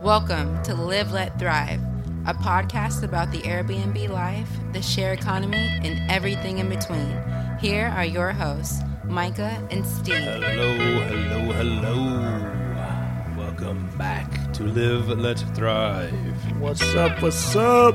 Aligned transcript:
Welcome 0.00 0.62
to 0.62 0.74
Live, 0.74 1.12
Let 1.12 1.38
Thrive, 1.38 1.80
a 2.26 2.32
podcast 2.34 3.02
about 3.02 3.30
the 3.32 3.38
Airbnb 3.38 4.08
life, 4.08 4.48
the 4.72 4.80
share 4.82 5.12
economy, 5.12 5.56
and 5.82 6.10
everything 6.10 6.58
in 6.58 6.68
between. 6.68 7.20
Here 7.60 7.86
are 7.88 8.04
your 8.04 8.32
hosts, 8.32 8.80
Myka 9.06 9.50
and 9.72 9.84
Steve. 9.84 10.16
Hello, 10.18 10.76
hello, 10.76 11.52
hello. 11.52 13.36
Welcome 13.36 13.90
back 13.98 14.52
to 14.54 14.64
Live, 14.64 15.08
Let 15.08 15.38
Thrive. 15.54 16.12
What's 16.60 16.82
up? 16.94 17.20
What's 17.20 17.56
up? 17.56 17.94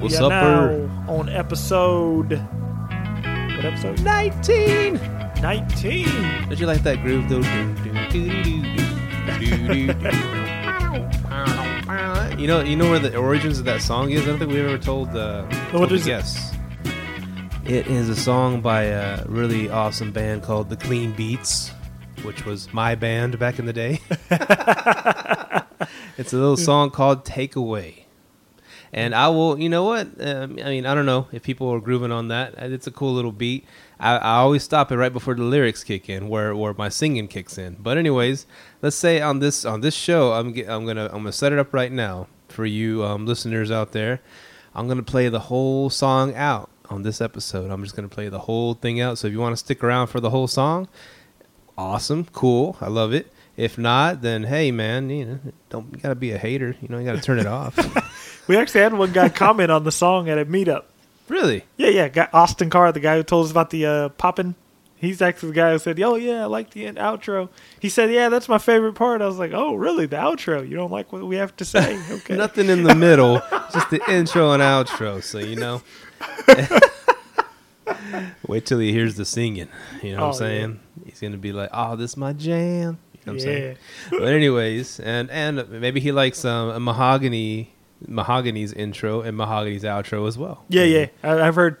What's 0.00 0.18
We 0.18 0.24
are 0.24 0.32
upper? 0.32 0.88
now 0.88 1.12
on 1.12 1.28
episode. 1.28 2.32
What 2.32 3.64
episode? 3.64 4.00
19! 4.02 4.94
19. 5.42 6.06
Don't 6.48 6.58
you 6.58 6.66
like 6.66 6.82
that 6.82 7.02
groove 7.02 7.28
though? 7.28 7.42
You 12.38 12.46
know, 12.48 12.60
you 12.60 12.76
know 12.76 12.90
where 12.90 12.98
the 12.98 13.16
origins 13.16 13.58
of 13.58 13.66
that 13.66 13.82
song 13.82 14.10
is. 14.10 14.22
I 14.22 14.26
don't 14.26 14.38
think 14.38 14.50
we've 14.50 14.64
ever 14.64 14.78
told 14.78 15.10
uh, 15.10 15.48
told 15.70 15.90
the 15.90 15.94
is 15.94 16.06
it? 16.06 16.24
It 17.64 17.86
is 17.86 18.08
a 18.08 18.16
song 18.16 18.60
by 18.60 18.84
a 18.84 19.24
really 19.26 19.68
awesome 19.68 20.10
band 20.12 20.42
called 20.42 20.68
The 20.68 20.76
Clean 20.76 21.12
Beats, 21.12 21.70
which 22.22 22.44
was 22.44 22.72
my 22.72 22.94
band 22.94 23.38
back 23.38 23.58
in 23.58 23.66
the 23.66 23.72
day. 23.72 24.00
it's 26.16 26.32
a 26.32 26.36
little 26.36 26.56
song 26.56 26.90
called 26.90 27.24
"Take 27.24 27.54
Away," 27.54 28.06
and 28.92 29.14
I 29.14 29.28
will. 29.28 29.58
You 29.60 29.68
know 29.68 29.84
what? 29.84 30.08
Um, 30.18 30.58
I 30.64 30.70
mean, 30.70 30.86
I 30.86 30.94
don't 30.94 31.06
know 31.06 31.28
if 31.32 31.42
people 31.42 31.68
are 31.72 31.80
grooving 31.80 32.10
on 32.12 32.28
that. 32.28 32.54
It's 32.56 32.86
a 32.86 32.90
cool 32.92 33.12
little 33.12 33.32
beat. 33.32 33.66
I, 34.02 34.16
I 34.16 34.34
always 34.38 34.64
stop 34.64 34.90
it 34.90 34.96
right 34.96 35.12
before 35.12 35.34
the 35.34 35.44
lyrics 35.44 35.84
kick 35.84 36.08
in, 36.08 36.28
where 36.28 36.54
where 36.56 36.74
my 36.74 36.88
singing 36.88 37.28
kicks 37.28 37.56
in. 37.56 37.76
But 37.78 37.96
anyways, 37.96 38.46
let's 38.82 38.96
say 38.96 39.20
on 39.20 39.38
this 39.38 39.64
on 39.64 39.80
this 39.80 39.94
show, 39.94 40.32
I'm 40.32 40.48
I'm 40.68 40.84
gonna 40.84 41.06
I'm 41.06 41.18
gonna 41.18 41.32
set 41.32 41.52
it 41.52 41.58
up 41.58 41.72
right 41.72 41.92
now 41.92 42.26
for 42.48 42.66
you 42.66 43.04
um, 43.04 43.26
listeners 43.26 43.70
out 43.70 43.92
there. 43.92 44.20
I'm 44.74 44.88
gonna 44.88 45.04
play 45.04 45.28
the 45.28 45.38
whole 45.38 45.88
song 45.88 46.34
out 46.34 46.68
on 46.90 47.02
this 47.02 47.20
episode. 47.20 47.70
I'm 47.70 47.84
just 47.84 47.94
gonna 47.94 48.08
play 48.08 48.28
the 48.28 48.40
whole 48.40 48.74
thing 48.74 49.00
out. 49.00 49.18
So 49.18 49.28
if 49.28 49.32
you 49.32 49.38
want 49.38 49.52
to 49.52 49.56
stick 49.64 49.84
around 49.84 50.08
for 50.08 50.18
the 50.18 50.30
whole 50.30 50.48
song, 50.48 50.88
awesome, 51.78 52.24
cool, 52.32 52.76
I 52.80 52.88
love 52.88 53.14
it. 53.14 53.32
If 53.56 53.78
not, 53.78 54.22
then 54.22 54.44
hey, 54.44 54.72
man, 54.72 55.10
you 55.10 55.24
know, 55.26 55.38
don't 55.70 55.92
you 55.92 55.98
gotta 55.98 56.16
be 56.16 56.32
a 56.32 56.38
hater. 56.38 56.74
You 56.80 56.88
know, 56.88 56.98
you 56.98 57.04
gotta 57.04 57.20
turn 57.20 57.38
it 57.38 57.46
off. 57.46 57.78
We 58.48 58.56
actually 58.56 58.80
had 58.80 58.92
one 58.92 59.12
guy 59.12 59.28
comment 59.28 59.70
on 59.70 59.84
the 59.84 59.92
song 59.92 60.28
at 60.28 60.36
a 60.36 60.44
meetup. 60.44 60.84
Really? 61.32 61.64
Yeah, 61.76 61.88
yeah. 61.88 62.08
Guy, 62.08 62.28
Austin 62.32 62.70
Carr, 62.70 62.92
the 62.92 63.00
guy 63.00 63.16
who 63.16 63.22
told 63.24 63.46
us 63.46 63.50
about 63.50 63.70
the 63.70 63.86
uh, 63.86 64.08
popping. 64.10 64.54
He's 64.96 65.20
actually 65.20 65.48
the 65.48 65.54
guy 65.56 65.72
who 65.72 65.80
said, 65.80 65.98
"Oh 66.00 66.14
yeah, 66.14 66.42
I 66.42 66.44
like 66.46 66.70
the 66.70 66.86
end 66.86 66.96
outro." 66.96 67.48
He 67.80 67.88
said, 67.88 68.12
"Yeah, 68.12 68.28
that's 68.28 68.48
my 68.48 68.58
favorite 68.58 68.92
part." 68.92 69.20
I 69.20 69.26
was 69.26 69.36
like, 69.38 69.50
"Oh 69.52 69.74
really? 69.74 70.06
The 70.06 70.14
outro? 70.16 70.62
You 70.68 70.76
don't 70.76 70.92
like 70.92 71.12
what 71.12 71.24
we 71.26 71.34
have 71.36 71.56
to 71.56 71.64
say?" 71.64 71.98
Okay. 72.10 72.36
Nothing 72.36 72.68
in 72.68 72.84
the 72.84 72.94
middle, 72.94 73.42
just 73.72 73.90
the 73.90 74.00
intro 74.08 74.52
and 74.52 74.62
outro. 74.62 75.20
So 75.20 75.38
you 75.38 75.56
know. 75.56 75.82
Wait 78.46 78.64
till 78.66 78.78
he 78.78 78.92
hears 78.92 79.16
the 79.16 79.24
singing. 79.24 79.68
You 80.02 80.16
know 80.16 80.28
what 80.28 80.36
I'm 80.36 80.42
Oh, 80.42 80.46
yeah. 80.46 80.58
saying? 80.60 80.80
He's 81.06 81.20
gonna 81.20 81.36
be 81.36 81.52
like, 81.52 81.70
"Oh, 81.72 81.96
this 81.96 82.12
is 82.12 82.16
my 82.16 82.32
jam." 82.32 82.98
You 83.12 83.20
know 83.26 83.32
what 83.32 83.32
I'm 83.32 83.38
Yeah. 83.38 83.44
saying? 83.44 83.76
But 84.10 84.28
anyways, 84.28 85.00
and 85.00 85.30
and 85.30 85.68
maybe 85.68 85.98
he 86.00 86.12
likes 86.12 86.44
um, 86.44 86.70
a 86.70 86.78
mahogany, 86.80 87.72
mahogany's 88.08 88.72
intro 88.72 89.20
and 89.20 89.36
mahogany's 89.36 89.84
outro 89.84 90.26
as 90.28 90.36
well. 90.38 90.64
Yeah, 90.68 90.84
yeah. 90.84 91.06
I, 91.22 91.40
I've 91.40 91.54
heard 91.54 91.76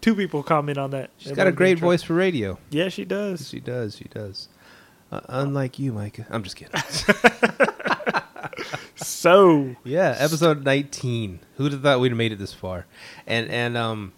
two 0.00 0.14
people 0.14 0.42
comment 0.42 0.78
on 0.78 0.90
that. 0.90 1.10
She's 1.18 1.32
got 1.32 1.46
a 1.46 1.52
great 1.52 1.78
voice 1.78 2.02
for 2.02 2.14
radio. 2.14 2.58
Yeah, 2.70 2.88
she 2.88 3.04
does. 3.04 3.48
She 3.48 3.60
does. 3.60 3.96
She 3.96 4.04
does. 4.04 4.48
Uh, 5.12 5.20
unlike 5.28 5.78
you, 5.78 5.92
Myka. 5.92 6.26
I'm 6.30 6.42
just 6.42 6.56
kidding. 6.56 6.80
So 8.96 9.76
Yeah, 9.84 10.14
episode 10.18 10.64
19. 10.64 11.40
Who'd 11.56 11.72
have 11.72 11.82
thought 11.82 12.00
we'd 12.00 12.10
have 12.10 12.18
made 12.18 12.32
it 12.32 12.38
this 12.38 12.52
far? 12.52 12.86
And 13.26 13.50
and 13.50 13.76
um 13.76 14.12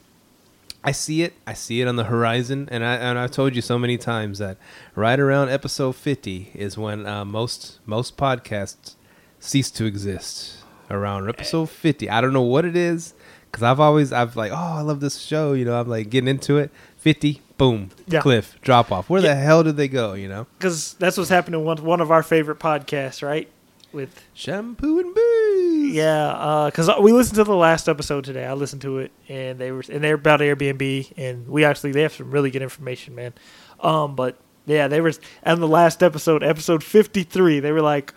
I 0.84 0.92
see 0.92 1.22
it. 1.22 1.34
I 1.46 1.54
see 1.54 1.80
it 1.80 1.88
on 1.88 1.96
the 1.96 2.04
horizon 2.04 2.68
and 2.70 2.84
I 2.84 2.94
and 2.96 3.18
I've 3.18 3.30
told 3.30 3.56
you 3.56 3.62
so 3.62 3.78
many 3.78 3.98
times 3.98 4.38
that 4.38 4.58
right 4.94 5.18
around 5.18 5.48
episode 5.48 5.96
50 5.96 6.52
is 6.54 6.78
when 6.78 7.06
uh, 7.06 7.24
most 7.24 7.80
most 7.86 8.16
podcasts 8.16 8.94
cease 9.40 9.70
to 9.72 9.84
exist. 9.84 10.55
Around 10.90 11.28
episode 11.28 11.68
50. 11.70 12.08
I 12.10 12.20
don't 12.20 12.32
know 12.32 12.42
what 12.42 12.64
it 12.64 12.76
is 12.76 13.14
cuz 13.52 13.62
I've 13.62 13.80
always 13.80 14.12
I've 14.12 14.36
like, 14.36 14.52
"Oh, 14.52 14.56
I 14.78 14.80
love 14.82 15.00
this 15.00 15.18
show." 15.18 15.52
You 15.52 15.64
know, 15.64 15.78
I'm 15.80 15.88
like 15.88 16.10
getting 16.10 16.28
into 16.28 16.58
it. 16.58 16.70
50, 16.98 17.40
boom, 17.58 17.90
Yeah. 18.08 18.20
cliff, 18.20 18.56
drop 18.62 18.90
off. 18.92 19.08
Where 19.08 19.20
Yeah. 19.22 19.34
the 19.34 19.40
hell 19.40 19.62
did 19.62 19.76
they 19.76 19.88
go, 19.88 20.14
you 20.14 20.28
know? 20.28 20.46
because 20.58 20.94
that's 20.98 21.16
what's 21.16 21.30
happening 21.30 21.64
with 21.64 21.80
one 21.80 22.00
of 22.00 22.10
our 22.10 22.22
favorite 22.22 22.58
podcasts, 22.58 23.22
right? 23.22 23.48
With 23.92 24.20
Shampoo 24.34 24.98
and 24.98 25.14
booze. 25.14 25.94
yeah, 25.94 26.68
because 26.70 26.90
we 27.00 27.12
listened 27.12 27.36
to 27.36 27.44
the 27.44 27.54
last 27.56 27.88
episode 27.88 28.24
today. 28.24 28.44
I 28.44 28.52
listened 28.54 28.82
to 28.82 28.98
it, 28.98 29.10
and 29.28 29.58
they 29.58 29.70
were 29.72 29.82
and 29.90 30.02
they're 30.04 30.14
about 30.16 30.40
Airbnb, 30.40 31.12
and 31.16 31.48
we 31.48 31.64
actually 31.64 31.92
they 31.92 32.02
have 32.02 32.12
some 32.12 32.30
really 32.30 32.50
good 32.50 32.62
information, 32.62 33.14
man. 33.14 33.32
Um, 33.80 34.14
but 34.14 34.36
yeah, 34.66 34.88
they 34.88 35.00
were 35.00 35.12
on 35.44 35.60
the 35.60 35.68
last 35.68 36.02
episode, 36.02 36.42
episode 36.42 36.82
fifty 36.84 37.22
three. 37.22 37.60
They 37.60 37.72
were 37.72 37.80
like, 37.82 38.12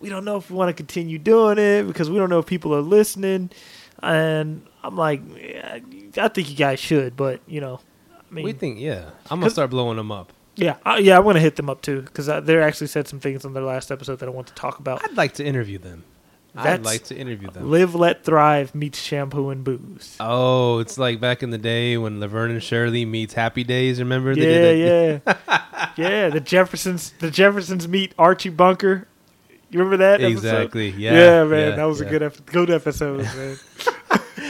we 0.00 0.08
don't 0.08 0.24
know 0.24 0.36
if 0.36 0.50
we 0.50 0.56
want 0.56 0.68
to 0.68 0.74
continue 0.74 1.18
doing 1.18 1.58
it 1.58 1.84
because 1.84 2.10
we 2.10 2.16
don't 2.18 2.30
know 2.30 2.38
if 2.38 2.46
people 2.46 2.74
are 2.74 2.80
listening, 2.80 3.50
and 4.02 4.66
I'm 4.82 4.96
like, 4.96 5.20
yeah, 5.36 5.78
I 6.16 6.28
think 6.28 6.50
you 6.50 6.56
guys 6.56 6.80
should, 6.80 7.16
but 7.16 7.40
you 7.46 7.60
know, 7.60 7.80
I 8.12 8.34
mean, 8.34 8.44
We 8.44 8.52
think, 8.52 8.78
yeah. 8.80 9.10
I'm 9.30 9.40
gonna 9.40 9.50
start 9.50 9.70
blowing 9.70 9.96
them 9.96 10.10
up. 10.12 10.32
yeah, 10.56 10.76
uh, 10.86 10.98
yeah, 11.00 11.16
I 11.16 11.20
want 11.20 11.36
to 11.36 11.40
hit 11.40 11.56
them 11.56 11.68
up 11.70 11.82
too 11.82 12.02
because 12.02 12.26
they 12.26 12.58
actually 12.60 12.86
said 12.88 13.08
some 13.08 13.20
things 13.20 13.44
on 13.44 13.52
their 13.54 13.62
last 13.62 13.90
episode 13.90 14.18
that 14.20 14.28
I 14.28 14.32
want 14.32 14.46
to 14.48 14.54
talk 14.54 14.78
about. 14.78 15.04
I'd 15.04 15.16
like 15.16 15.34
to 15.34 15.44
interview 15.44 15.78
them. 15.78 16.04
I'd 16.56 16.64
That's- 16.64 16.84
like 16.84 17.04
to 17.04 17.16
interview 17.16 17.48
them. 17.50 17.70
Live, 17.70 17.94
let, 17.94 18.24
thrive 18.24 18.74
meets 18.74 19.00
shampoo 19.00 19.50
and 19.50 19.62
booze. 19.62 20.16
Oh, 20.18 20.80
it's 20.80 20.98
like 20.98 21.20
back 21.20 21.44
in 21.44 21.50
the 21.50 21.58
day 21.58 21.96
when 21.96 22.18
Laverne 22.18 22.50
and 22.50 22.60
Shirley 22.62 23.04
meets 23.04 23.34
Happy 23.34 23.62
Days. 23.62 24.00
Remember? 24.00 24.30
yeah, 24.32 24.44
did 24.44 25.22
that? 25.24 25.38
yeah, 25.46 25.92
yeah. 26.08 26.28
The 26.30 26.40
Jeffersons, 26.40 27.12
the 27.20 27.30
Jeffersons 27.30 27.86
meet 27.86 28.14
Archie 28.18 28.48
Bunker. 28.48 29.06
You 29.70 29.78
remember 29.78 29.98
that? 29.98 30.20
episode? 30.20 30.32
Exactly. 30.32 30.90
Yeah. 30.90 31.12
Yeah, 31.12 31.44
man, 31.44 31.70
yeah, 31.70 31.76
that 31.76 31.84
was 31.84 32.00
yeah. 32.00 32.06
a 32.06 32.10
good, 32.10 32.22
ep- 32.22 32.46
good 32.46 32.70
episode, 32.70 33.22
man. 33.22 33.56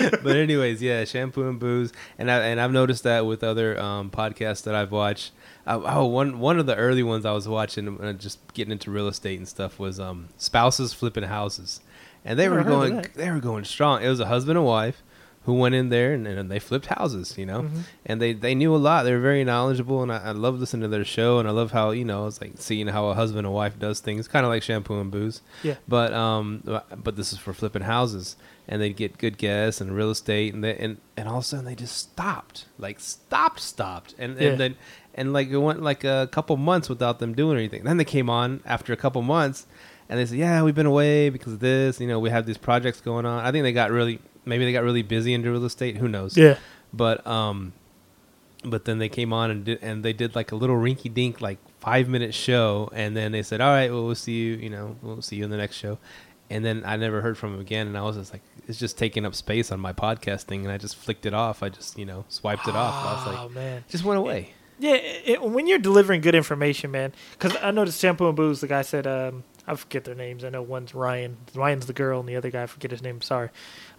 but 0.22 0.36
anyways, 0.36 0.82
yeah, 0.82 1.04
shampoo 1.04 1.48
and 1.48 1.58
booze, 1.58 1.92
and 2.18 2.30
I 2.30 2.38
and 2.46 2.60
I've 2.60 2.72
noticed 2.72 3.04
that 3.04 3.26
with 3.26 3.44
other 3.44 3.78
um, 3.78 4.10
podcasts 4.10 4.62
that 4.64 4.74
I've 4.74 4.92
watched. 4.92 5.32
Uh, 5.66 5.80
oh, 5.84 6.06
one 6.06 6.38
one 6.38 6.58
of 6.58 6.66
the 6.66 6.76
early 6.76 7.02
ones 7.02 7.26
I 7.26 7.32
was 7.32 7.46
watching, 7.46 8.00
uh, 8.00 8.12
just 8.14 8.38
getting 8.54 8.72
into 8.72 8.90
real 8.90 9.08
estate 9.08 9.38
and 9.38 9.46
stuff, 9.46 9.78
was 9.78 10.00
um, 10.00 10.28
spouses 10.36 10.94
flipping 10.94 11.24
houses, 11.24 11.80
and 12.24 12.38
they 12.38 12.44
Never 12.48 12.56
were 12.56 12.64
going 12.64 13.06
they 13.14 13.30
were 13.30 13.40
going 13.40 13.64
strong. 13.64 14.02
It 14.02 14.08
was 14.08 14.20
a 14.20 14.26
husband 14.26 14.56
and 14.56 14.66
wife 14.66 15.02
who 15.44 15.54
went 15.54 15.74
in 15.74 15.88
there 15.88 16.12
and, 16.12 16.26
and 16.26 16.50
they 16.50 16.58
flipped 16.58 16.86
houses, 16.86 17.36
you 17.38 17.46
know, 17.46 17.62
Mhm. 17.62 17.80
and 18.04 18.20
they 18.20 18.32
they 18.34 18.54
knew 18.54 18.74
a 18.74 18.78
lot. 18.78 19.04
They 19.04 19.12
were 19.12 19.20
very 19.20 19.42
knowledgeable, 19.42 20.02
and 20.02 20.12
I, 20.12 20.18
I 20.18 20.30
love 20.32 20.60
listening 20.60 20.82
to 20.82 20.88
their 20.88 21.04
show, 21.04 21.38
and 21.38 21.48
I 21.48 21.50
love 21.50 21.70
how 21.72 21.90
you 21.92 22.04
know 22.04 22.26
it's 22.26 22.40
like 22.40 22.52
seeing 22.56 22.88
how 22.88 23.06
a 23.08 23.14
husband 23.14 23.46
and 23.46 23.54
wife 23.54 23.78
does 23.78 24.00
things, 24.00 24.28
kind 24.28 24.44
of 24.44 24.50
like 24.50 24.62
shampoo 24.62 25.00
and 25.00 25.10
booze. 25.10 25.40
Yeah. 25.62 25.76
But 25.88 26.12
um, 26.12 26.62
but 27.02 27.16
this 27.16 27.32
is 27.32 27.38
for 27.38 27.52
flipping 27.54 27.82
houses, 27.82 28.36
and 28.68 28.82
they'd 28.82 28.96
get 28.96 29.16
good 29.18 29.38
guests 29.38 29.80
and 29.80 29.96
real 29.96 30.10
estate, 30.10 30.52
and 30.52 30.62
they, 30.62 30.76
and 30.76 30.98
and 31.16 31.26
all 31.26 31.38
of 31.38 31.44
a 31.44 31.46
sudden 31.46 31.64
they 31.64 31.74
just 31.74 31.96
stopped, 31.96 32.66
like 32.78 33.00
stopped, 33.00 33.60
stopped, 33.60 34.14
and 34.18 34.38
Yeah. 34.38 34.48
and 34.50 34.60
then 34.60 34.76
and 35.14 35.32
like 35.32 35.48
it 35.48 35.56
went 35.56 35.82
like 35.82 36.04
a 36.04 36.28
couple 36.30 36.56
months 36.58 36.88
without 36.90 37.18
them 37.18 37.34
doing 37.34 37.56
anything. 37.56 37.84
Then 37.84 37.96
they 37.96 38.04
came 38.04 38.28
on 38.28 38.60
after 38.66 38.92
a 38.92 38.96
couple 38.96 39.22
months, 39.22 39.66
and 40.10 40.20
they 40.20 40.26
said, 40.26 40.36
"Yeah, 40.38 40.62
we've 40.62 40.74
been 40.74 40.86
away 40.86 41.30
because 41.30 41.54
of 41.54 41.60
this. 41.60 41.98
You 41.98 42.06
know, 42.08 42.18
we 42.20 42.28
have 42.28 42.44
these 42.44 42.58
projects 42.58 43.00
going 43.00 43.24
on." 43.24 43.42
I 43.42 43.50
think 43.50 43.62
they 43.62 43.72
got 43.72 43.90
really 43.90 44.20
maybe 44.44 44.64
they 44.64 44.72
got 44.72 44.82
really 44.84 45.02
busy 45.02 45.32
into 45.34 45.50
real 45.50 45.64
estate. 45.64 45.96
Who 45.96 46.08
knows? 46.08 46.36
Yeah, 46.36 46.56
But 46.92 47.26
um, 47.26 47.72
but 48.64 48.84
then 48.84 48.98
they 48.98 49.08
came 49.08 49.32
on 49.32 49.50
and 49.50 49.64
did 49.64 49.78
and 49.82 50.04
they 50.04 50.12
did 50.12 50.34
like 50.34 50.52
a 50.52 50.56
little 50.56 50.76
rinky 50.76 51.12
dink 51.12 51.40
like 51.40 51.58
five 51.80 52.08
minute 52.08 52.34
show, 52.34 52.90
and 52.94 53.16
then 53.16 53.32
they 53.32 53.42
said, 53.42 53.60
"All 53.60 53.70
right, 53.72 53.90
well, 53.90 54.04
we'll 54.04 54.14
see 54.14 54.32
you. 54.32 54.56
You 54.56 54.70
know, 54.70 54.96
we'll 55.02 55.22
see 55.22 55.36
you 55.36 55.44
in 55.44 55.50
the 55.50 55.56
next 55.56 55.76
show." 55.76 55.98
And 56.50 56.64
then 56.64 56.82
I 56.84 56.96
never 56.96 57.20
heard 57.20 57.38
from 57.38 57.54
him 57.54 57.60
again, 57.60 57.86
and 57.86 57.96
I 57.96 58.02
was 58.02 58.16
just 58.16 58.32
like, 58.32 58.42
"It's 58.68 58.78
just 58.78 58.98
taking 58.98 59.24
up 59.24 59.34
space 59.34 59.70
on 59.72 59.80
my 59.80 59.92
podcast 59.92 60.42
thing," 60.42 60.62
and 60.64 60.72
I 60.72 60.78
just 60.78 60.96
flicked 60.96 61.24
it 61.24 61.32
off. 61.32 61.62
I 61.62 61.68
just 61.70 61.98
you 61.98 62.04
know 62.04 62.24
swiped 62.28 62.66
it 62.68 62.74
off. 62.74 62.94
I 62.94 63.12
was 63.12 63.38
oh 63.38 63.42
like, 63.46 63.54
man. 63.54 63.84
just 63.88 64.04
went 64.04 64.18
away. 64.18 64.52
Yeah, 64.78 64.94
it, 64.94 65.22
it- 65.26 65.42
when 65.42 65.66
you're 65.66 65.78
delivering 65.78 66.20
good 66.22 66.34
information, 66.34 66.90
man. 66.90 67.12
Because 67.32 67.56
I 67.62 67.70
noticed 67.70 68.00
shampoo 68.00 68.26
and 68.28 68.36
booze. 68.36 68.60
The 68.60 68.66
guy 68.66 68.82
said, 68.82 69.06
um, 69.06 69.44
I 69.66 69.74
forget 69.76 70.04
their 70.04 70.14
names. 70.14 70.44
I 70.44 70.48
know 70.48 70.62
one's 70.62 70.94
Ryan. 70.94 71.36
Ryan's 71.54 71.86
the 71.86 71.92
girl, 71.92 72.20
and 72.20 72.28
the 72.28 72.36
other 72.36 72.50
guy, 72.50 72.62
I 72.62 72.66
forget 72.66 72.90
his 72.90 73.02
name. 73.02 73.20
Sorry. 73.20 73.50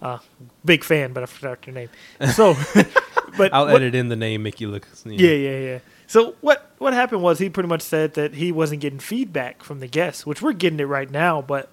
Uh, 0.01 0.17
big 0.65 0.83
fan, 0.83 1.13
but 1.13 1.23
I 1.23 1.25
forgot 1.27 1.61
their 1.61 1.73
name. 1.73 1.89
So, 2.33 2.55
but 3.37 3.53
I'll 3.53 3.65
what- 3.65 3.75
edit 3.75 3.95
in 3.95 4.09
the 4.09 4.15
name, 4.15 4.43
make 4.43 4.59
you 4.59 4.69
look. 4.69 4.87
You 5.05 5.11
know. 5.11 5.17
Yeah, 5.17 5.35
yeah, 5.35 5.59
yeah. 5.59 5.79
So 6.07 6.35
what 6.41 6.71
what 6.77 6.93
happened 6.93 7.21
was 7.21 7.39
he 7.39 7.49
pretty 7.49 7.69
much 7.69 7.81
said 7.81 8.15
that 8.15 8.33
he 8.33 8.51
wasn't 8.51 8.81
getting 8.81 8.99
feedback 8.99 9.63
from 9.63 9.79
the 9.79 9.87
guests, 9.87 10.25
which 10.25 10.41
we're 10.41 10.51
getting 10.51 10.79
it 10.79 10.85
right 10.85 11.09
now. 11.09 11.41
But 11.41 11.71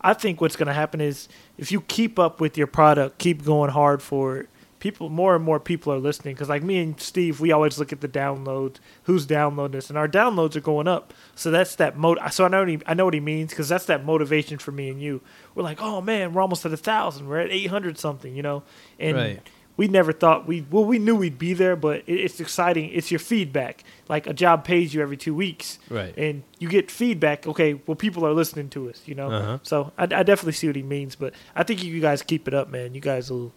I 0.00 0.12
think 0.12 0.40
what's 0.40 0.56
going 0.56 0.66
to 0.66 0.72
happen 0.72 1.00
is 1.00 1.28
if 1.56 1.70
you 1.70 1.80
keep 1.82 2.18
up 2.18 2.40
with 2.40 2.58
your 2.58 2.66
product, 2.66 3.18
keep 3.18 3.44
going 3.44 3.70
hard 3.70 4.02
for 4.02 4.38
it, 4.38 4.48
people 4.86 5.08
more 5.08 5.34
and 5.34 5.44
more 5.44 5.58
people 5.58 5.92
are 5.92 5.98
listening 5.98 6.34
because 6.34 6.48
like 6.48 6.62
me 6.62 6.78
and 6.78 7.00
Steve, 7.00 7.40
we 7.40 7.50
always 7.50 7.76
look 7.76 7.92
at 7.92 8.00
the 8.00 8.08
downloads, 8.08 8.76
who's 9.02 9.26
downloading 9.26 9.72
this, 9.72 9.88
and 9.90 9.98
our 9.98 10.06
downloads 10.06 10.54
are 10.54 10.60
going 10.60 10.86
up. 10.86 11.12
So 11.34 11.50
that's 11.50 11.74
that 11.76 11.96
mode. 11.98 12.18
So 12.30 12.44
I 12.44 12.48
know 12.48 12.60
what 12.60 12.68
he, 12.68 12.78
I 12.86 12.94
know 12.94 13.04
what 13.04 13.14
he 13.14 13.18
means 13.20 13.50
because 13.50 13.68
that's 13.68 13.86
that 13.86 14.04
motivation 14.04 14.58
for 14.58 14.70
me 14.70 14.88
and 14.88 15.02
you. 15.02 15.22
We're 15.56 15.64
like, 15.64 15.82
oh 15.82 16.00
man, 16.00 16.32
we're 16.32 16.42
almost 16.42 16.64
at 16.64 16.72
a 16.72 16.76
thousand. 16.76 17.26
We're 17.26 17.40
at 17.40 17.50
eight 17.50 17.66
hundred 17.66 17.98
something, 17.98 18.34
you 18.36 18.42
know, 18.42 18.62
and. 19.00 19.16
Right. 19.16 19.42
We 19.78 19.88
never 19.88 20.10
thought 20.10 20.46
we 20.46 20.64
well 20.70 20.86
we 20.86 20.98
knew 20.98 21.14
we'd 21.14 21.36
be 21.38 21.52
there, 21.52 21.76
but 21.76 21.96
it, 22.06 22.14
it's 22.14 22.40
exciting. 22.40 22.88
It's 22.94 23.10
your 23.10 23.18
feedback. 23.20 23.84
Like 24.08 24.26
a 24.26 24.32
job 24.32 24.64
pays 24.64 24.94
you 24.94 25.02
every 25.02 25.18
two 25.18 25.34
weeks, 25.34 25.78
Right. 25.90 26.16
and 26.16 26.44
you 26.58 26.70
get 26.70 26.90
feedback. 26.90 27.46
Okay, 27.46 27.74
well, 27.86 27.94
people 27.94 28.24
are 28.26 28.32
listening 28.32 28.70
to 28.70 28.88
us, 28.88 29.02
you 29.04 29.14
know. 29.14 29.30
Uh-huh. 29.30 29.58
So 29.64 29.92
I, 29.98 30.04
I 30.04 30.22
definitely 30.22 30.52
see 30.54 30.66
what 30.66 30.76
he 30.76 30.82
means, 30.82 31.14
but 31.14 31.34
I 31.54 31.62
think 31.62 31.84
you 31.84 32.00
guys 32.00 32.22
keep 32.22 32.48
it 32.48 32.54
up, 32.54 32.70
man. 32.70 32.94
You 32.94 33.02
guys 33.02 33.30
will, 33.30 33.52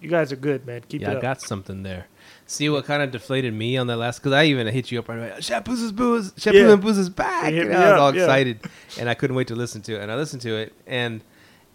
you 0.00 0.08
guys 0.08 0.32
are 0.32 0.36
good, 0.36 0.66
man. 0.66 0.82
Keep 0.88 1.02
yeah, 1.02 1.12
it 1.12 1.18
I 1.18 1.20
got 1.20 1.40
something 1.40 1.82
there. 1.82 2.06
See 2.46 2.68
what 2.68 2.84
kind 2.84 3.02
of 3.02 3.10
deflated 3.10 3.54
me 3.54 3.76
on 3.76 3.86
that 3.88 3.96
last? 3.96 4.18
Because 4.18 4.32
I 4.32 4.44
even 4.44 4.66
hit 4.66 4.90
you 4.90 4.98
up 4.98 5.08
right 5.08 5.18
away. 5.18 5.40
Shampoo's 5.40 5.80
is 5.82 5.92
booze. 5.92 6.32
Shampoo 6.36 6.58
Yeah. 6.58 6.72
and 6.72 6.82
booze 6.82 6.98
is 6.98 7.08
back. 7.08 7.52
You 7.52 7.62
And 7.62 7.74
I 7.74 7.80
was 7.80 7.90
up, 7.92 8.00
all 8.00 8.14
yeah. 8.14 8.22
excited, 8.22 8.60
and 8.98 9.08
I 9.08 9.14
couldn't 9.14 9.36
wait 9.36 9.48
to 9.48 9.54
listen 9.54 9.82
to 9.82 9.94
it. 9.96 10.02
And 10.02 10.10
I 10.10 10.16
listened 10.16 10.42
to 10.42 10.56
it, 10.56 10.72
and 10.86 11.22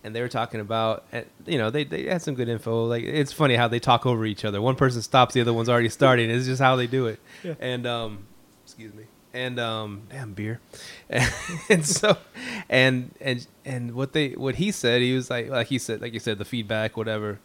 and 0.04 0.16
they 0.16 0.22
were 0.22 0.28
talking 0.28 0.60
about, 0.60 1.06
uh, 1.14 1.22
you 1.46 1.58
know, 1.58 1.70
they 1.70 1.84
they 1.84 2.04
had 2.04 2.22
some 2.22 2.36
good 2.36 2.50
info. 2.50 2.86
Like 2.86 3.04
it's 3.04 3.32
funny 3.32 3.56
how 3.56 3.68
they 3.68 3.80
talk 3.80 4.06
over 4.06 4.26
each 4.26 4.44
other. 4.44 4.62
One 4.62 4.76
person 4.76 5.02
stops, 5.02 5.34
the 5.34 5.42
other 5.42 5.54
one's 5.54 5.70
already 5.70 5.90
starting. 5.90 6.30
It's 6.30 6.46
just 6.46 6.62
how 6.62 6.76
they 6.76 6.88
do 6.88 7.08
it. 7.08 7.20
Yeah. 7.44 7.54
And 7.60 7.88
um, 7.88 8.28
excuse 8.64 8.94
me. 8.94 9.04
And 9.34 9.60
um, 9.60 10.04
damn 10.10 10.34
beer. 10.34 10.60
and 11.70 11.86
so, 11.86 12.18
and 12.70 13.14
and 13.20 13.46
and 13.66 13.94
what 13.94 14.14
they 14.14 14.30
what 14.30 14.56
he 14.56 14.72
said, 14.72 15.02
he 15.02 15.14
was 15.16 15.30
like, 15.30 15.50
like 15.50 15.68
he 15.68 15.78
said, 15.80 16.02
like 16.02 16.14
you 16.14 16.20
said, 16.20 16.38
the 16.38 16.46
feedback, 16.46 16.98
whatever 16.98 17.40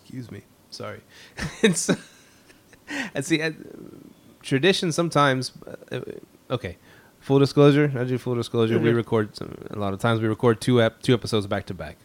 excuse 0.00 0.30
me. 0.30 0.42
Sorry. 0.70 1.00
It's 1.62 1.88
and 3.14 3.24
see 3.24 3.40
tradition 4.42 4.92
sometimes 4.92 5.52
uh, 5.90 6.00
okay 6.50 6.76
full 7.20 7.38
disclosure 7.38 7.90
i 7.96 8.04
do 8.04 8.18
full 8.18 8.34
disclosure. 8.34 8.78
We 8.78 8.90
Mhm. 8.90 8.96
record 8.96 9.36
some, 9.36 9.56
a 9.70 9.78
lot 9.78 9.94
of 9.94 10.00
times 10.00 10.20
we 10.20 10.28
record 10.28 10.60
two 10.60 10.82
ep- 10.82 11.00
two 11.02 11.14
episodes 11.14 11.46
back 11.46 11.64
to 11.66 11.74
back. 11.74 11.96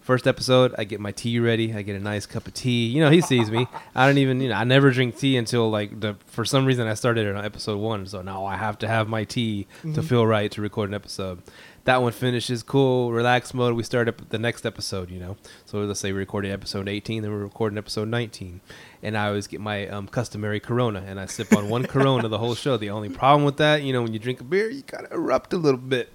First 0.00 0.26
episode 0.26 0.72
i 0.78 0.84
get 0.84 1.00
my 1.00 1.10
tea 1.12 1.40
ready. 1.40 1.74
I 1.74 1.82
get 1.82 1.96
a 1.96 2.04
nice 2.12 2.26
cup 2.26 2.46
of 2.46 2.54
tea. 2.54 2.86
You 2.86 3.00
know 3.02 3.10
he 3.10 3.20
sees 3.20 3.50
me. 3.50 3.66
I 3.96 4.06
don't 4.06 4.18
even 4.18 4.40
you 4.40 4.50
know 4.50 4.54
i 4.54 4.64
never 4.64 4.90
drink 4.92 5.18
tea 5.18 5.36
until 5.36 5.68
like 5.70 5.98
the 5.98 6.14
for 6.26 6.44
some 6.44 6.64
reason 6.66 6.86
i 6.86 6.94
started 6.94 7.26
it 7.26 7.34
on 7.34 7.44
episode 7.44 7.78
one. 7.78 8.06
So 8.06 8.22
now 8.22 8.44
i 8.44 8.56
have 8.56 8.78
to 8.78 8.86
have 8.88 9.08
my 9.08 9.24
tea 9.24 9.66
to 9.82 9.88
Mhm. 9.88 10.04
feel 10.04 10.24
right 10.26 10.50
to 10.52 10.60
record 10.62 10.90
an 10.90 10.94
episode 10.94 11.42
that 11.84 12.02
one 12.02 12.12
finishes 12.12 12.62
cool 12.62 13.12
relax 13.12 13.54
mode. 13.54 13.74
We 13.74 13.82
start 13.82 14.08
up 14.08 14.28
the 14.28 14.38
next 14.38 14.66
episode 14.66 15.10
you 15.10 15.18
know? 15.18 15.36
So 15.64 15.78
let's 15.78 16.00
say 16.00 16.12
we 16.12 16.18
recorded 16.18 16.52
episode 16.52 16.88
18 16.88 17.22
then 17.22 17.30
we're 17.30 17.38
recording 17.38 17.78
episode 17.78 18.08
19 18.08 18.60
and 19.02 19.16
i 19.16 19.28
always 19.28 19.46
get 19.46 19.60
my 19.60 19.86
um, 19.88 20.08
customary 20.08 20.60
corona 20.60 21.04
and 21.06 21.20
i 21.20 21.26
sip 21.26 21.52
on 21.54 21.68
one 21.68 21.84
corona 21.86 22.28
the 22.28 22.38
whole 22.38 22.54
show. 22.54 22.76
The 22.76 22.90
only 22.90 23.08
problem 23.08 23.44
with 23.44 23.58
that 23.58 23.82
you 23.82 23.92
know 23.92 24.02
when 24.02 24.12
you 24.12 24.18
drink 24.18 24.40
a 24.40 24.44
beer 24.44 24.70
you 24.70 24.82
kind 24.82 25.06
of 25.06 25.12
erupt 25.12 25.52
a 25.52 25.58
little 25.58 25.80
bit. 25.80 26.10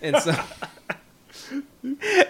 And 0.00 0.16
so 0.18 0.34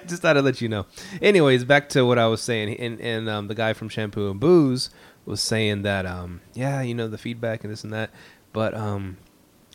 just 0.07 0.23
thought 0.23 0.37
I'd 0.37 0.45
let 0.45 0.61
you 0.61 0.69
know. 0.69 0.87
Anyways, 1.21 1.65
back 1.65 1.89
to 1.91 2.05
what 2.05 2.19
I 2.19 2.27
was 2.27 2.41
saying, 2.41 2.77
and 2.77 3.01
and 3.01 3.29
um, 3.29 3.49
the 3.49 3.55
guy 3.55 3.73
from 3.73 3.89
Shampoo 3.89 4.31
and 4.31 4.41
Booze 4.41 4.91
was 5.25 5.41
saying 5.41 5.83
that 5.83 6.07
um, 6.07 6.41
yeah, 6.55 6.81
you 6.83 6.95
know 6.95 7.09
the 7.09 7.19
feedback 7.19 7.65
and 7.65 7.73
this 7.73 7.85
and 7.85 7.93
that, 7.93 8.11
but 8.53 8.75
um, 8.75 9.17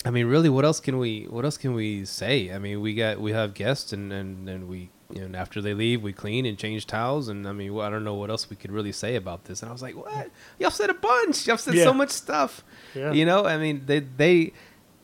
I 0.05 0.11
mean, 0.11 0.27
really, 0.27 0.49
what 0.49 0.63
else 0.65 0.79
can 0.79 0.97
we 0.97 1.25
what 1.29 1.43
else 1.45 1.57
can 1.57 1.73
we 1.73 2.05
say? 2.05 2.51
I 2.53 2.57
mean, 2.59 2.79
we 2.81 2.93
got 2.93 3.19
we 3.19 3.31
have 3.33 3.53
guests, 3.53 3.91
and 3.91 4.13
and 4.13 4.47
and 4.47 4.67
we 4.69 4.89
you 5.11 5.19
know 5.19 5.25
and 5.25 5.35
after 5.35 5.59
they 5.61 5.73
leave, 5.73 6.01
we 6.01 6.13
clean 6.13 6.45
and 6.45 6.57
change 6.57 6.87
towels, 6.87 7.27
and 7.27 7.45
I 7.47 7.51
mean, 7.51 7.73
well, 7.73 7.85
I 7.85 7.89
don't 7.89 8.05
know 8.05 8.13
what 8.13 8.29
else 8.29 8.49
we 8.49 8.55
could 8.55 8.71
really 8.71 8.93
say 8.93 9.15
about 9.15 9.43
this. 9.45 9.61
And 9.61 9.69
I 9.69 9.73
was 9.73 9.81
like, 9.81 9.95
what? 9.97 10.29
Y'all 10.57 10.71
said 10.71 10.89
a 10.89 10.93
bunch. 10.93 11.45
Y'all 11.47 11.57
said 11.57 11.73
Yeah. 11.73 11.83
so 11.83 11.93
much 11.93 12.11
stuff. 12.11 12.63
Yeah. 12.95 13.11
You 13.11 13.25
know, 13.25 13.45
I 13.45 13.57
mean, 13.57 13.83
they 13.85 13.99
they. 13.99 14.53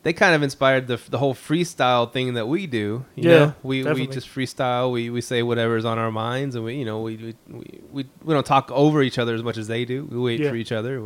They 0.02 0.12
kind 0.12 0.36
of 0.36 0.42
inspired 0.44 0.86
the 0.86 1.00
the 1.10 1.18
whole 1.18 1.34
freestyle 1.34 2.12
thing 2.12 2.34
that 2.34 2.46
we 2.46 2.68
do. 2.68 3.04
You 3.16 3.28
Yeah, 3.28 3.38
know, 3.38 3.54
we 3.64 3.82
we 3.82 4.06
just 4.06 4.28
freestyle. 4.28 4.92
We 4.92 5.10
we 5.10 5.20
say 5.20 5.42
whatever's 5.42 5.84
on 5.84 5.98
our 5.98 6.12
minds, 6.12 6.54
and 6.54 6.64
we 6.64 6.76
you 6.76 6.84
know 6.84 7.00
we 7.00 7.16
we, 7.16 7.34
we, 7.48 7.80
we, 7.90 8.04
we 8.22 8.32
don't 8.32 8.46
talk 8.46 8.70
over 8.70 9.02
each 9.02 9.18
other 9.18 9.34
as 9.34 9.42
much 9.42 9.56
as 9.58 9.66
they 9.66 9.84
do. 9.84 10.04
We 10.04 10.16
wait 10.20 10.38
Yeah. 10.38 10.50
for 10.50 10.54
each 10.54 10.70
other 10.70 11.02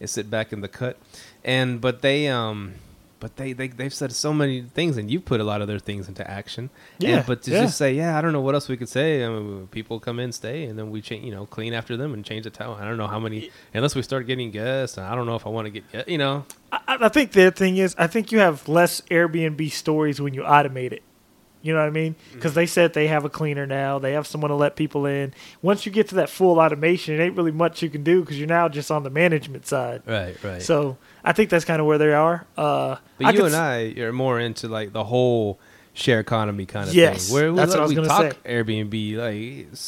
and 0.00 0.08
sit 0.08 0.30
back 0.30 0.50
in 0.50 0.62
the 0.62 0.68
cut. 0.68 0.96
And 1.44 1.78
but 1.78 2.00
they 2.00 2.26
um 2.28 2.76
but 3.22 3.36
they 3.36 3.52
they 3.52 3.68
they've 3.68 3.94
said 3.94 4.10
so 4.10 4.34
many 4.34 4.62
things, 4.62 4.96
and 4.96 5.08
you 5.08 5.20
put 5.20 5.40
a 5.40 5.44
lot 5.44 5.62
of 5.62 5.68
their 5.68 5.78
things 5.78 6.08
into 6.08 6.28
action. 6.28 6.70
Yeah, 6.98 7.18
And, 7.18 7.26
but 7.26 7.42
to 7.42 7.52
yeah. 7.52 7.62
just 7.62 7.78
say 7.78 7.94
yeah, 7.94 8.18
I 8.18 8.20
don't 8.20 8.32
know 8.32 8.40
what 8.40 8.56
else 8.56 8.68
we 8.68 8.76
could 8.76 8.88
say. 8.88 9.24
I 9.24 9.28
mean, 9.28 9.68
people 9.68 10.00
come 10.00 10.18
in, 10.18 10.32
stay, 10.32 10.64
and 10.64 10.76
then 10.76 10.90
we 10.90 11.00
change 11.00 11.24
you 11.24 11.30
know 11.30 11.46
clean 11.46 11.72
after 11.72 11.96
them 11.96 12.14
and 12.14 12.24
change 12.24 12.42
the 12.42 12.50
towel. 12.50 12.74
I 12.74 12.84
don't 12.84 12.96
know 12.98 13.06
how 13.06 13.20
many 13.20 13.52
unless 13.72 13.94
we 13.94 14.02
start 14.02 14.26
getting 14.26 14.50
guests. 14.50 14.98
And 14.98 15.06
I 15.06 15.14
don't 15.14 15.26
know 15.26 15.36
if 15.36 15.46
I 15.46 15.50
want 15.50 15.72
to 15.72 15.80
get 15.80 16.08
you 16.08 16.18
know. 16.18 16.44
I, 16.72 16.98
I 17.02 17.08
think 17.10 17.30
the 17.30 17.52
thing 17.52 17.76
is, 17.76 17.94
I 17.96 18.08
think 18.08 18.32
you 18.32 18.40
have 18.40 18.68
less 18.68 19.02
Airbnb 19.02 19.70
stories 19.70 20.20
when 20.20 20.34
you 20.34 20.42
automate 20.42 20.90
it. 20.90 21.04
You 21.62 21.74
know 21.74 21.78
what 21.78 21.86
I 21.86 21.90
mean? 21.90 22.14
Mm-hmm. 22.14 22.34
Because 22.34 22.54
they 22.54 22.66
said 22.66 22.92
they 22.92 23.06
have 23.06 23.24
a 23.24 23.30
cleaner 23.30 23.68
now. 23.68 24.00
They 24.00 24.14
have 24.14 24.26
someone 24.26 24.48
to 24.48 24.56
let 24.56 24.74
people 24.74 25.06
in. 25.06 25.32
Once 25.62 25.86
you 25.86 25.92
get 25.92 26.08
to 26.08 26.16
that 26.16 26.28
full 26.28 26.58
automation, 26.58 27.14
it 27.14 27.22
ain't 27.22 27.36
really 27.36 27.52
much 27.52 27.82
you 27.82 27.88
can 27.88 28.02
do 28.02 28.20
because 28.20 28.36
you're 28.36 28.48
now 28.48 28.68
just 28.68 28.90
on 28.90 29.04
the 29.04 29.10
management 29.10 29.64
side. 29.68 30.02
Right, 30.04 30.42
right. 30.42 30.60
So 30.60 30.98
I 31.24 31.32
think 31.32 31.50
that's 31.50 31.64
kind 31.64 31.80
of 31.80 31.86
where 31.86 31.98
they 31.98 32.12
are. 32.12 32.46
Uh, 32.56 32.96
But 33.18 33.34
you 33.34 33.44
and 33.44 33.54
I 33.54 33.94
are 34.00 34.12
more 34.12 34.40
into 34.40 34.68
like 34.68 34.92
the 34.92 35.04
whole 35.04 35.58
share 35.94 36.20
economy 36.20 36.66
kind 36.66 36.88
of 36.88 36.94
Yes, 36.94 37.26
thing. 37.26 37.34
Where 37.34 37.52
we, 37.52 37.56
that's 37.56 37.70
what 37.70 37.78
I 37.80 37.82
was 37.82 37.88
we 37.90 37.94
gonna 37.96 38.08
talk 38.08 38.32
say. 38.32 38.38
Airbnb 38.62 39.16
like 39.18 39.34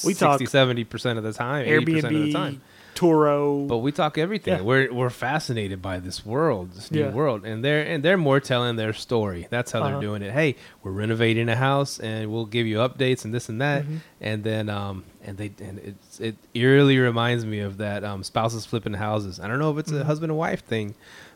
We 0.05 0.15
60, 0.15 0.15
talk 0.15 0.41
70% 0.41 1.17
of 1.19 1.25
the 1.25 1.33
time, 1.33 1.67
80% 1.67 2.05
of 2.05 2.11
the 2.13 2.33
time. 2.33 2.55
Airbnb, 2.55 2.61
Turo. 2.95 3.67
But 3.67 3.79
we 3.79 3.91
talk 3.91 4.19
everything. 4.19 4.55
Yeah. 4.59 4.61
We're 4.63 4.93
we're 4.93 5.11
fascinated 5.11 5.83
by 5.83 5.99
this 5.99 6.25
world, 6.25 6.73
this 6.75 6.93
new 6.93 7.01
Yeah. 7.01 7.11
world, 7.11 7.45
and 7.45 7.65
they're 7.65 7.83
and 7.83 8.05
they're 8.05 8.17
more 8.17 8.39
telling 8.39 8.77
their 8.77 8.93
story. 8.93 9.49
That's 9.51 9.73
how 9.73 9.81
Uh-huh. 9.81 9.91
they're 9.91 10.01
doing 10.01 10.23
it. 10.23 10.31
Hey, 10.33 10.55
we're 10.85 10.93
renovating 10.93 11.49
a 11.49 11.57
house, 11.57 11.99
and 11.99 12.31
we'll 12.31 12.47
give 12.47 12.67
you 12.69 12.77
updates 12.79 13.25
and 13.25 13.35
this 13.35 13.49
and 13.49 13.61
that, 13.61 13.85
Mhm. 13.85 13.99
and 14.21 14.45
then 14.45 14.69
um 14.69 15.03
and 15.25 15.39
they 15.39 15.51
and 15.61 15.81
it's 15.81 16.21
it 16.21 16.37
eerily 16.55 16.99
reminds 16.99 17.45
me 17.45 17.59
of 17.61 17.79
that 17.79 18.05
um 18.05 18.23
spouses 18.23 18.65
flipping 18.65 18.95
houses. 18.95 19.41
I 19.41 19.49
don't 19.49 19.59
know 19.59 19.73
if 19.73 19.79
it's 19.79 19.91
a 19.91 19.95
Mhm. 19.95 20.03
husband 20.05 20.31
and 20.31 20.39
wife 20.39 20.65
thing, 20.65 20.95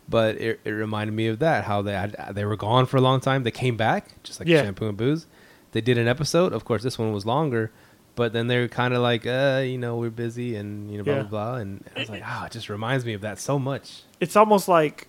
but 0.08 0.37
it, 0.40 0.60
it 0.64 0.70
reminded 0.70 1.12
me 1.14 1.26
of 1.28 1.38
that. 1.40 1.64
How 1.64 1.82
they 1.82 1.93
had, 1.93 2.16
they 2.32 2.44
were 2.44 2.56
gone 2.56 2.87
for 2.87 2.96
a 2.96 3.00
long 3.00 3.20
time. 3.20 3.43
They 3.43 3.50
came 3.50 3.76
back 3.76 4.22
just 4.22 4.40
like 4.40 4.49
Yeah. 4.49 4.62
shampoo 4.62 4.88
and 4.88 4.96
booze. 4.96 5.26
They 5.72 5.81
did 5.81 5.99
an 5.99 6.08
episode. 6.08 6.52
Of 6.52 6.64
course, 6.64 6.82
this 6.82 6.99
one 6.99 7.12
was 7.12 7.26
longer. 7.26 7.70
But 8.16 8.32
then 8.32 8.49
they're 8.49 8.66
kind 8.69 8.94
of 8.94 9.00
like, 9.02 9.26
uh, 9.26 9.62
you 9.64 9.78
know, 9.78 9.96
we're 9.96 10.10
busy 10.10 10.56
and, 10.56 10.90
you 10.90 10.99
know, 10.99 11.05
blah, 11.05 11.14
Yeah. 11.14 11.22
blah, 11.22 11.28
blah. 11.52 11.55
And 11.56 11.84
I 11.94 12.00
was 12.00 12.08
like, 12.10 12.22
ah, 12.25 12.46
it 12.46 12.52
just 12.52 12.69
reminds 12.69 13.05
me 13.05 13.12
of 13.12 13.20
that 13.20 13.38
so 13.38 13.58
much. 13.58 14.02
it's 14.19 14.34
almost 14.34 14.66
like 14.66 15.06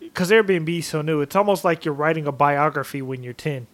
because 0.00 0.30
Airbnb 0.30 0.68
is 0.78 0.86
so 0.86 1.00
new. 1.02 1.20
It's 1.22 1.34
almost 1.34 1.64
like 1.64 1.84
you're 1.84 1.94
writing 1.94 2.26
a 2.26 2.32
biography 2.32 3.00
when 3.02 3.22
you're 3.22 3.32
ten. 3.32 3.66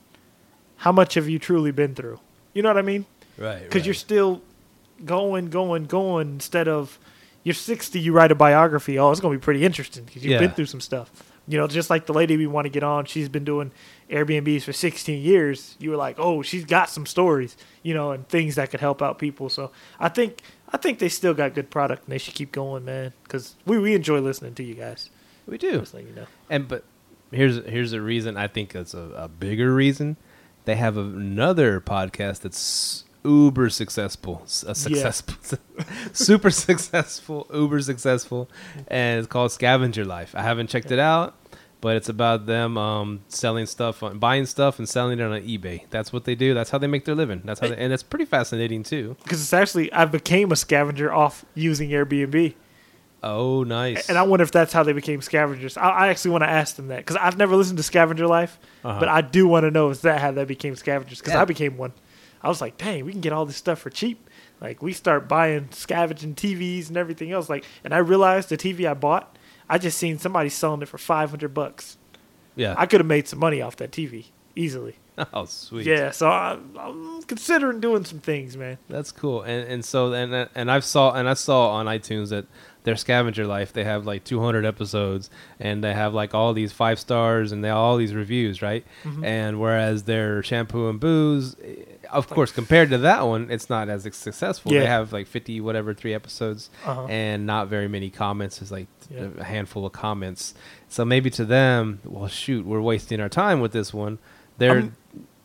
How 0.77 0.93
much 0.93 1.15
have 1.15 1.29
you 1.29 1.39
truly 1.39 1.71
been 1.73 1.95
through? 1.95 2.21
You 2.55 2.63
know 2.63 2.69
what 2.71 2.79
I 2.79 2.83
mean? 2.83 3.07
Right. 3.39 3.63
because 3.63 3.85
you're 3.87 3.95
still 3.95 4.43
going, 5.05 5.49
going, 5.51 5.87
going. 5.87 6.29
Instead 6.35 6.69
of 6.69 6.99
you're 7.45 7.55
60, 7.55 7.99
you 7.99 8.13
write 8.13 8.31
a 8.31 8.35
biography. 8.35 8.99
Oh, 8.99 9.11
it's 9.11 9.21
gonna 9.21 9.35
be 9.35 9.41
pretty 9.41 9.65
interesting 9.65 10.05
because 10.05 10.25
you've 10.25 10.41
been 10.41 10.51
through 10.53 10.67
some 10.67 10.81
stuff. 10.81 11.11
You 11.49 11.59
know, 11.59 11.67
just 11.67 11.91
like 11.91 12.07
the 12.07 12.15
lady 12.15 12.37
we 12.37 12.47
want 12.47 12.67
to 12.67 12.71
get 12.71 12.85
on, 12.85 13.05
she's 13.05 13.29
been 13.29 13.45
doing 13.45 13.73
Airbnbs 14.09 14.63
for 14.63 14.73
16 14.73 15.21
years. 15.21 15.77
You 15.81 15.91
were 15.91 15.97
like, 15.97 16.17
oh, 16.19 16.43
she's 16.43 16.65
got 16.65 16.89
some 16.89 17.05
stories, 17.05 17.57
you 17.83 17.95
know, 17.95 18.13
and 18.13 18.29
things 18.29 18.55
that 18.55 18.71
could 18.71 18.79
help 18.79 19.03
out 19.03 19.19
people. 19.19 19.49
So 19.49 19.73
I 19.99 20.09
think 20.09 20.43
I 20.73 20.77
think 20.77 20.99
they 21.01 21.09
still 21.09 21.35
got 21.35 21.55
good 21.55 21.69
product 21.69 22.05
and 22.05 22.13
they 22.13 22.19
should 22.19 22.35
keep 22.35 22.53
going, 22.53 22.85
man. 22.85 23.13
Because 23.25 23.57
we, 23.67 23.79
we 23.79 23.95
enjoy 23.95 24.21
listening 24.21 24.55
to 24.55 24.63
you 24.63 24.75
guys. 24.75 25.11
we 25.47 25.59
do. 25.59 25.81
Just 25.81 25.95
letting 25.95 26.11
you 26.11 26.15
know. 26.15 26.27
And, 26.49 26.67
but 26.67 26.85
here's, 27.31 27.57
here's 27.67 27.93
a 27.93 28.01
reason 28.01 28.37
I 28.37 28.47
think 28.47 28.75
it's 28.75 28.95
a, 28.95 29.13
a 29.17 29.29
bigger 29.29 29.75
reason. 29.75 30.17
They 30.65 30.77
have 30.77 30.97
another 30.97 31.81
podcast 31.81 32.41
that's 32.41 33.05
uber 33.25 33.69
successful, 33.71 34.43
successful, 34.47 35.59
super 36.13 36.51
successful, 36.51 37.47
uber 37.55 37.81
successful, 37.81 38.49
and 38.89 39.19
it's 39.21 39.29
called 39.29 39.53
Scavenger 39.53 40.05
Life. 40.05 40.35
I 40.35 40.43
haven't 40.43 40.69
checked 40.69 40.91
it 40.91 40.99
out, 40.99 41.35
but 41.81 41.97
it's 41.97 42.09
about 42.09 42.47
them 42.47 42.77
um, 42.79 43.21
selling 43.29 43.67
stuff, 43.67 44.03
on, 44.03 44.19
buying 44.19 44.47
stuff, 44.47 44.79
and 44.79 44.89
selling 44.89 45.19
it 45.19 45.23
on 45.23 45.41
eBay. 45.43 45.83
That's 45.91 46.13
what 46.13 46.25
they 46.25 46.35
do. 46.35 46.55
That's 46.55 46.71
how 46.71 46.79
they 46.79 46.87
make 46.87 47.05
their 47.05 47.15
living. 47.15 47.43
That's 47.45 47.61
how, 47.61 47.69
they, 47.69 47.77
and 47.77 47.93
it's 47.93 48.03
pretty 48.03 48.25
fascinating 48.25 48.83
too. 48.83 49.17
Because 49.23 49.41
it's 49.41 49.53
actually 49.53 49.93
I 49.93 50.05
became 50.05 50.51
a 50.53 50.57
scavenger 50.57 51.13
off 51.13 51.45
using 51.55 51.91
Airbnb. 51.91 52.55
Oh, 53.25 53.63
nice. 53.63 54.09
And 54.09 54.19
I 54.19 54.23
wonder 54.23 54.43
if 54.43 54.51
that's 54.51 54.73
how 54.73 54.83
they 54.83 54.93
became 54.93 55.23
scavengers. 55.23 55.77
I, 55.77 55.89
I 55.91 56.09
actually 56.09 56.33
want 56.33 56.43
to 56.43 56.51
ask 56.51 56.75
them 56.75 56.89
that 56.89 56.99
because 56.99 57.15
I've 57.15 57.37
never 57.39 57.55
listened 57.55 57.77
to 57.77 57.85
Scavenger 57.85 58.27
Life, 58.27 58.59
Uh-huh. 58.85 58.99
but 58.99 59.09
I 59.09 59.21
do 59.21 59.47
want 59.47 59.63
to 59.63 59.71
know 59.71 59.91
is 59.91 60.01
that 60.01 60.21
how 60.21 60.33
they 60.33 60.45
became 60.45 60.75
scavengers? 60.75 61.19
Because 61.19 61.35
Yeah. 61.35 61.43
I 61.43 61.45
became 61.45 61.77
one. 61.77 61.93
I 62.43 62.49
was 62.49 62.61
like, 62.61 62.77
dang, 62.79 63.05
we 63.05 63.13
can 63.13 63.21
get 63.21 63.33
all 63.33 63.47
this 63.47 63.57
stuff 63.57 63.79
for 63.81 63.91
cheap. 63.91 64.29
Like 64.61 64.83
we 64.83 64.93
start 64.93 65.29
buying 65.29 65.69
scavenging 65.73 66.35
TVs 66.35 66.89
and 66.89 66.97
everything 66.97 67.33
else. 67.33 67.49
Like, 67.49 67.65
and 67.85 67.95
I 67.95 67.99
realized 67.99 68.49
the 68.49 68.57
TV 68.57 68.89
I 68.89 68.95
bought, 68.95 69.37
I 69.69 69.79
just 69.79 69.99
seen 69.99 70.19
somebody 70.19 70.49
selling 70.49 70.83
it 70.83 70.89
for 70.89 70.99
five 70.99 71.31
hundred 71.31 71.55
bucks. 71.55 71.97
yeah. 72.57 72.75
I 72.77 72.87
could 72.87 73.01
have 73.01 73.07
made 73.07 73.27
some 73.29 73.39
money 73.39 73.61
off 73.63 73.77
that 73.77 73.91
TV. 73.91 74.27
easily. 74.57 74.97
Oh, 75.35 75.45
sweet. 75.45 75.85
Yeah, 75.87 76.11
so 76.11 76.27
I, 76.27 76.59
I'm 76.79 77.23
considering 77.25 77.81
doing 77.81 78.03
some 78.07 78.19
things, 78.21 78.57
man. 78.57 78.79
That's 78.89 79.13
cool. 79.13 79.43
And 79.43 79.69
and 79.69 79.85
so 79.85 80.11
and 80.15 80.49
and 80.55 80.71
I've 80.71 80.85
saw 80.87 81.13
and 81.13 81.29
I 81.29 81.35
saw 81.35 81.69
on 81.73 81.85
iTunes 81.85 82.31
that 82.31 82.47
their 82.85 82.97
scavenger 82.97 83.47
life 83.47 83.75
they 83.75 83.85
have 83.85 84.07
like 84.07 84.25
200 84.25 84.65
episodes 84.65 85.29
and 85.61 85.85
they 85.85 85.93
have 85.93 86.15
like 86.15 86.33
all 86.35 86.55
these 86.55 86.73
five 86.73 86.99
stars 86.99 87.53
and 87.53 87.63
they 87.63 87.69
all 87.69 87.99
these 87.99 88.15
reviews, 88.15 88.63
right? 88.63 88.87
Mhm. 89.05 89.23
And 89.25 89.61
whereas 89.61 90.05
their 90.05 90.43
shampoo 90.43 90.89
and 90.89 90.99
booze, 90.99 91.57
of 92.13 92.29
course, 92.29 92.53
compared 92.53 92.91
to 92.91 92.99
that 92.99 93.23
one, 93.27 93.51
it's 93.51 93.69
not 93.71 93.89
as 93.89 94.03
successful. 94.15 94.73
Yeah. 94.73 94.81
They 94.81 94.87
have 94.87 95.13
like 95.13 95.27
50 95.27 95.61
whatever 95.61 95.95
three 95.95 96.15
episodes 96.15 96.71
Uh-huh. 96.85 97.07
and 97.09 97.47
not 97.47 97.69
very 97.69 97.89
many 97.89 98.11
comments. 98.11 98.61
It's 98.63 98.71
like 98.71 98.87
Yeah. 99.11 99.29
a 99.39 99.45
handful 99.45 99.85
of 99.87 99.93
comments. 99.93 100.55
So 100.89 101.05
maybe 101.05 101.31
to 101.31 101.45
them, 101.45 102.01
well, 102.05 102.29
shoot, 102.29 102.65
we're 102.67 102.81
wasting 102.81 103.21
our 103.21 103.29
time 103.29 103.61
with 103.61 103.73
this 103.73 103.93
one. 103.95 104.19
They're 104.59 104.77
I'm- 104.77 104.97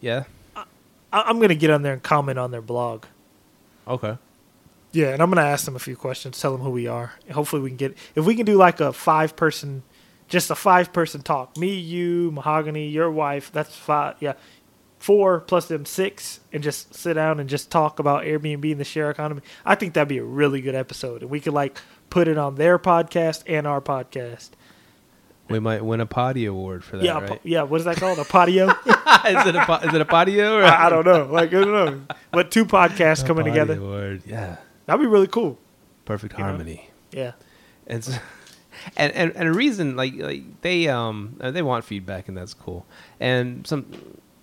yeah. 0.02 0.24
I, 0.56 0.64
I'm 1.12 1.40
gonna 1.40 1.56
get 1.56 1.70
on 1.70 1.82
there 1.84 1.94
and 1.94 2.04
comment 2.04 2.38
on 2.38 2.52
their 2.52 2.62
blog. 2.62 3.06
Okay. 3.88 4.18
Yeah, 4.92 5.08
and 5.14 5.22
I'm 5.22 5.30
gonna 5.30 5.42
ask 5.48 5.66
them 5.66 5.76
a 5.76 5.80
few 5.80 5.96
questions, 5.96 6.40
tell 6.40 6.52
them 6.52 6.62
who 6.62 6.70
we 6.72 6.88
are. 6.88 7.14
Hopefully, 7.32 7.62
we 7.62 7.70
can 7.70 7.78
get 7.78 7.98
if 8.16 8.26
we 8.26 8.36
can 8.36 8.46
do 8.46 8.56
like 8.58 8.80
a 8.80 8.92
five 8.94 9.36
person, 9.36 9.84
just 10.28 10.50
a 10.52 10.56
five 10.56 10.92
person 10.92 11.22
talk. 11.22 11.56
Me, 11.58 11.74
you, 11.74 12.32
Mahogany, 12.32 12.88
your 12.88 13.10
wife. 13.12 13.52
That's 13.52 13.76
five. 13.76 14.16
Yeah, 14.20 14.34
four 15.00 15.42
plus 15.42 15.68
them 15.68 15.86
six, 15.86 16.40
and 16.52 16.64
just 16.64 16.94
sit 16.96 17.14
down 17.14 17.40
and 17.40 17.50
just 17.50 17.70
talk 17.72 18.00
about 18.00 18.24
Airbnb 18.24 18.72
and 18.72 18.80
the 18.80 18.84
share 18.86 19.10
economy. 19.12 19.42
I 19.66 19.76
think 19.76 19.94
that'd 19.94 20.08
be 20.08 20.18
a 20.18 20.24
really 20.24 20.62
good 20.62 20.76
episode, 20.76 21.22
and 21.22 21.30
we 21.32 21.40
could 21.40 21.54
like 21.54 21.78
put 22.10 22.28
it 22.28 22.38
on 22.38 22.56
their 22.56 22.80
podcast 22.80 23.44
and 23.48 23.68
our 23.68 23.82
podcast. 23.82 24.50
We 25.50 25.60
might 25.60 25.84
win 25.86 26.02
a 26.02 26.06
potty 26.06 26.46
award 26.46 26.84
for 26.84 26.98
that, 26.98 27.06
yeah, 27.06 27.20
right? 27.20 27.40
yeah. 27.44 27.64
What 27.64 27.80
is 27.80 27.86
that 27.86 27.96
called? 27.98 28.20
A 28.20 28.26
patio? 28.26 28.68
is 28.86 29.46
it 29.48 29.56
a 29.56 29.64
po- 29.66 29.76
is 29.88 29.94
it 29.94 30.02
a 30.02 30.06
patio? 30.06 30.58
Or 30.58 30.64
I, 30.64 30.88
I 30.88 30.90
don't 30.90 31.06
know. 31.06 31.26
Like 31.32 31.50
I 31.50 31.62
don't 31.64 31.72
know. 31.72 32.02
But 32.32 32.52
two 32.52 32.66
podcasts 32.66 33.24
A 33.24 33.28
coming 33.28 33.46
together. 33.46 33.78
award. 33.78 34.24
Yeah, 34.26 34.58
That'd 34.88 35.00
be 35.00 35.08
really 35.08 35.28
cool. 35.28 35.58
perfect 36.04 36.34
You 36.34 36.40
know? 36.40 36.46
harmony. 36.50 36.90
Yeah. 37.12 37.32
And, 37.86 38.04
so, 38.04 38.12
and 38.98 39.14
and 39.14 39.32
and 39.38 39.48
a 39.48 39.54
reason 39.54 39.96
like 39.96 40.16
like 40.18 40.60
they 40.62 40.90
um 40.90 41.38
they 41.40 41.62
want 41.62 41.86
feedback 41.86 42.28
and 42.28 42.36
that's 42.36 42.54
cool. 42.54 42.86
And 43.22 43.66
some 43.66 43.86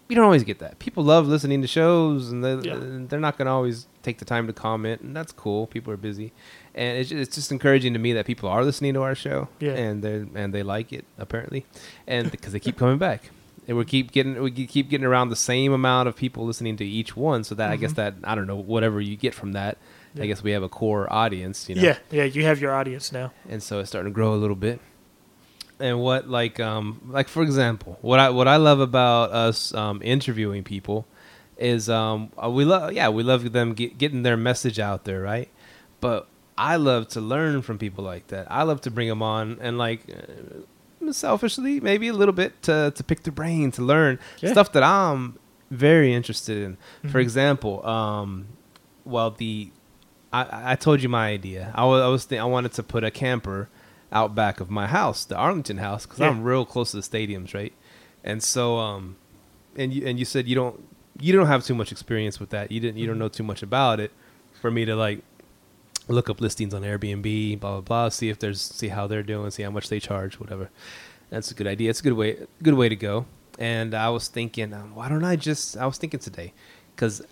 you 0.08 0.16
don't 0.16 0.24
always 0.24 0.44
get 0.44 0.58
that. 0.58 0.78
People 0.78 1.02
love 1.04 1.26
listening 1.26 1.62
to 1.62 1.68
shows 1.68 2.30
and 2.30 2.44
they 2.44 2.54
Yeah. 2.68 2.78
they're 2.80 3.20
not 3.20 3.38
going 3.38 3.46
to 3.46 3.52
always 3.52 3.86
take 4.02 4.18
the 4.18 4.24
time 4.24 4.46
to 4.46 4.52
comment 4.52 5.00
and 5.00 5.16
that's 5.16 5.32
cool. 5.32 5.66
People 5.66 5.92
are 5.92 5.96
busy. 5.96 6.32
And 6.74 6.98
it's 6.98 7.08
just, 7.08 7.20
it's 7.28 7.34
just 7.36 7.52
encouraging 7.52 7.92
to 7.94 7.98
me 7.98 8.12
that 8.12 8.26
people 8.26 8.48
are 8.48 8.64
listening 8.64 8.94
to 8.94 9.02
our 9.02 9.14
show 9.14 9.48
Yeah. 9.60 9.72
and 9.72 10.02
they 10.02 10.24
and 10.34 10.52
they 10.52 10.62
like 10.62 10.92
it 10.92 11.04
apparently. 11.18 11.64
And 12.06 12.30
because 12.30 12.52
they 12.52 12.60
keep 12.60 12.76
coming 12.76 12.98
back. 12.98 13.30
And 13.66 13.78
we 13.78 13.84
keep 13.86 14.12
getting 14.12 14.42
we 14.42 14.50
keep 14.50 14.90
getting 14.90 15.06
around 15.06 15.30
the 15.30 15.36
same 15.36 15.72
amount 15.72 16.08
of 16.08 16.16
people 16.16 16.44
listening 16.44 16.76
to 16.76 16.84
each 16.84 17.16
one 17.16 17.44
so 17.44 17.54
that 17.54 17.70
I 17.70 17.76
guess 17.76 17.92
Mhm. 17.92 17.96
that 17.96 18.14
I 18.24 18.34
don't 18.34 18.46
know 18.46 18.56
whatever 18.56 19.00
you 19.00 19.16
get 19.16 19.32
from 19.34 19.52
that 19.52 19.78
Yeah. 20.14 20.24
I 20.24 20.26
guess 20.26 20.42
we 20.42 20.50
have 20.50 20.62
a 20.62 20.68
core 20.68 21.10
audience, 21.10 21.66
you 21.68 21.76
know 21.76 21.82
Yeah. 21.82 21.96
Yeah. 22.10 22.24
You 22.24 22.44
have 22.44 22.60
your 22.60 22.74
audience 22.74 23.10
now. 23.10 23.32
and 23.48 23.62
so 23.62 23.78
it's 23.80 23.88
starting 23.88 24.12
to 24.12 24.14
grow 24.14 24.34
a 24.34 24.36
little 24.36 24.54
bit. 24.56 24.80
And 25.80 26.00
what 26.00 26.28
like 26.28 26.60
um 26.60 27.00
like 27.10 27.28
for 27.28 27.42
example, 27.42 27.98
what 28.00 28.20
I 28.20 28.30
what 28.30 28.46
I 28.48 28.56
love 28.56 28.80
about 28.80 29.30
us 29.32 29.74
um 29.74 30.00
interviewing 30.02 30.62
people 30.64 31.06
is 31.58 31.88
um 31.88 32.30
uh, 32.42 32.48
we 32.50 32.64
love 32.64 32.92
yeah 32.92 33.08
we 33.08 33.22
love 33.22 33.52
them 33.52 33.74
get, 33.74 33.98
getting 33.98 34.22
their 34.22 34.36
message 34.36 34.78
out 34.78 35.04
there 35.04 35.20
right, 35.20 35.48
but 36.00 36.28
I 36.56 36.76
love 36.76 37.08
to 37.08 37.20
learn 37.20 37.62
from 37.62 37.78
people 37.78 38.04
like 38.04 38.28
that. 38.28 38.46
I 38.50 38.62
love 38.62 38.80
to 38.82 38.90
bring 38.90 39.08
them 39.08 39.22
on 39.22 39.58
and 39.60 39.76
like 39.76 40.02
uh, 40.08 41.12
selfishly 41.12 41.80
maybe 41.80 42.08
a 42.08 42.12
little 42.12 42.32
bit 42.34 42.62
to 42.62 42.92
to 42.94 43.04
pick 43.04 43.22
their 43.24 43.32
brain 43.32 43.70
to 43.72 43.82
learn 43.82 44.18
Yeah. 44.40 44.52
stuff 44.52 44.72
that 44.72 44.82
I'm 44.82 45.38
very 45.70 46.14
interested 46.14 46.56
in. 46.62 46.76
For 47.10 47.18
Mhm. 47.18 47.22
example, 47.22 47.86
um, 47.86 48.46
well 49.04 49.30
the 49.32 49.70
I, 50.32 50.72
I 50.72 50.76
told 50.76 51.02
you 51.02 51.08
my 51.08 51.28
idea. 51.28 51.72
I 51.74 51.84
was 51.84 52.02
I 52.02 52.08
was 52.08 52.24
thi- 52.24 52.38
I 52.38 52.44
wanted 52.44 52.72
to 52.72 52.82
put 52.82 53.04
a 53.04 53.10
camper 53.10 53.68
out 54.14 54.34
back 54.34 54.60
of 54.60 54.70
my 54.70 54.86
house, 54.86 55.24
the 55.24 55.36
Arlington 55.36 55.78
house, 55.78 56.06
because 56.06 56.20
Yeah. 56.20 56.28
I'm 56.28 56.42
real 56.42 56.64
close 56.64 56.92
to 56.92 56.96
the 56.98 57.02
stadiums, 57.02 57.52
right? 57.52 57.72
And 58.22 58.42
so, 58.42 58.78
um, 58.78 59.16
and 59.76 59.92
you 59.92 60.06
and 60.06 60.18
you 60.18 60.24
said 60.24 60.46
you 60.48 60.54
don't 60.54 60.82
you 61.20 61.32
don't 61.32 61.46
have 61.46 61.64
too 61.64 61.74
much 61.74 61.92
experience 61.92 62.40
with 62.40 62.50
that. 62.50 62.70
You 62.72 62.80
didn't 62.80 62.98
you 62.98 63.06
don't 63.06 63.16
Mhm. 63.16 63.20
know 63.20 63.28
too 63.28 63.42
much 63.42 63.62
about 63.62 64.00
it 64.00 64.12
for 64.60 64.70
me 64.70 64.84
to 64.84 64.94
like 64.96 65.20
look 66.08 66.28
up 66.30 66.40
listings 66.40 66.72
on 66.74 66.82
Airbnb, 66.82 67.58
blah 67.60 67.72
blah 67.72 67.80
blah, 67.80 68.08
see 68.08 68.28
if 68.28 68.38
there's 68.38 68.60
see 68.60 68.88
how 68.88 69.06
they're 69.06 69.22
doing, 69.22 69.50
see 69.50 69.62
how 69.62 69.70
much 69.70 69.88
they 69.88 70.00
charge, 70.00 70.38
whatever. 70.40 70.70
That's 71.30 71.50
a 71.50 71.54
good 71.54 71.66
idea. 71.66 71.90
It's 71.90 72.00
a 72.00 72.02
good 72.02 72.12
way 72.12 72.36
good 72.62 72.74
way 72.74 72.88
to 72.88 72.96
go. 72.96 73.26
And 73.58 73.94
I 73.94 74.08
was 74.10 74.28
thinking, 74.28 74.72
um, 74.72 74.94
why 74.94 75.08
don't 75.08 75.24
I 75.24 75.36
just? 75.36 75.76
I 75.76 75.86
was 75.86 75.96
thinking 75.98 76.18
today, 76.20 76.52
because 76.94 77.22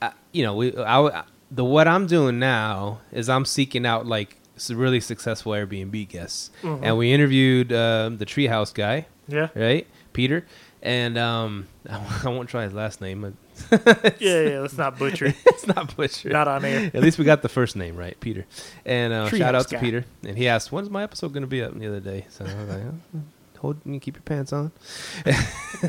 I, 0.00 0.12
you 0.32 0.42
know, 0.44 0.54
we 0.54 0.76
I, 0.76 1.24
the 1.50 1.64
what 1.64 1.88
I'm 1.88 2.06
doing 2.06 2.38
now 2.38 3.00
is 3.12 3.28
I'm 3.28 3.44
seeking 3.44 3.84
out 3.86 4.06
like 4.06 4.36
really 4.70 5.00
successful 5.00 5.52
Airbnb 5.52 6.08
guests, 6.08 6.50
Mhm. 6.62 6.80
and 6.82 6.98
we 6.98 7.12
interviewed 7.12 7.72
um, 7.72 8.18
the 8.18 8.26
Treehouse 8.26 8.72
guy, 8.74 9.06
Yeah. 9.28 9.48
right, 9.54 9.86
Peter, 10.12 10.44
and 10.82 11.16
um, 11.18 11.66
I 11.88 12.28
won't 12.28 12.48
try 12.48 12.64
his 12.64 12.72
last 12.74 13.00
name, 13.00 13.20
but 13.22 13.32
Yeah. 14.20 14.40
Yeah. 14.42 14.58
Let's 14.60 14.76
not 14.78 14.98
butcher 14.98 15.26
it's 15.46 15.66
not 15.66 15.96
Butcher. 15.96 16.28
Not 16.30 16.46
on 16.46 16.64
air. 16.64 16.90
At 16.94 17.02
least 17.02 17.18
we 17.18 17.24
got 17.24 17.42
the 17.42 17.48
first 17.48 17.74
name 17.74 17.96
right, 17.96 18.18
Peter. 18.20 18.46
And 18.86 19.12
uh, 19.12 19.28
shout 19.30 19.54
out 19.56 19.66
to 19.68 19.74
guy. 19.74 19.80
Peter. 19.80 20.04
And 20.24 20.38
he 20.38 20.46
asked, 20.46 20.70
"When's 20.70 20.88
my 20.90 21.02
episode 21.02 21.32
going 21.32 21.40
to 21.42 21.48
be 21.48 21.62
up?" 21.62 21.76
The 21.76 21.86
other 21.88 21.98
day, 22.00 22.26
so 22.30 22.44
I 22.44 22.54
was 22.54 22.68
like, 22.68 22.82
oh, 22.84 23.20
"Hold, 23.58 23.76
you 23.84 23.98
keep 23.98 24.14
your 24.14 24.22
pants 24.22 24.52
on." 24.52 24.70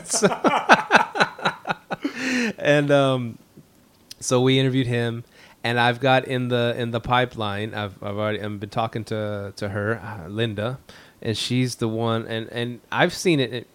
So- 0.03 0.27
and 2.57 2.91
um, 2.91 3.37
so 4.19 4.41
we 4.41 4.59
interviewed 4.59 4.87
him, 4.87 5.23
and 5.63 5.79
I've 5.79 5.99
got 5.99 6.25
in 6.25 6.47
the 6.47 6.73
in 6.77 6.91
the 6.91 6.99
pipeline. 7.01 7.73
I've 7.73 8.01
I've 8.01 8.17
already 8.17 8.41
I've 8.41 8.59
been 8.59 8.69
talking 8.69 9.03
to 9.05 9.53
to 9.55 9.69
her, 9.69 9.99
uh, 9.99 10.27
Linda, 10.29 10.79
and 11.21 11.37
she's 11.37 11.75
the 11.75 11.87
one. 11.87 12.25
And 12.27 12.47
and 12.49 12.81
I've 12.91 13.13
seen 13.13 13.39
it, 13.39 13.53
it 13.53 13.67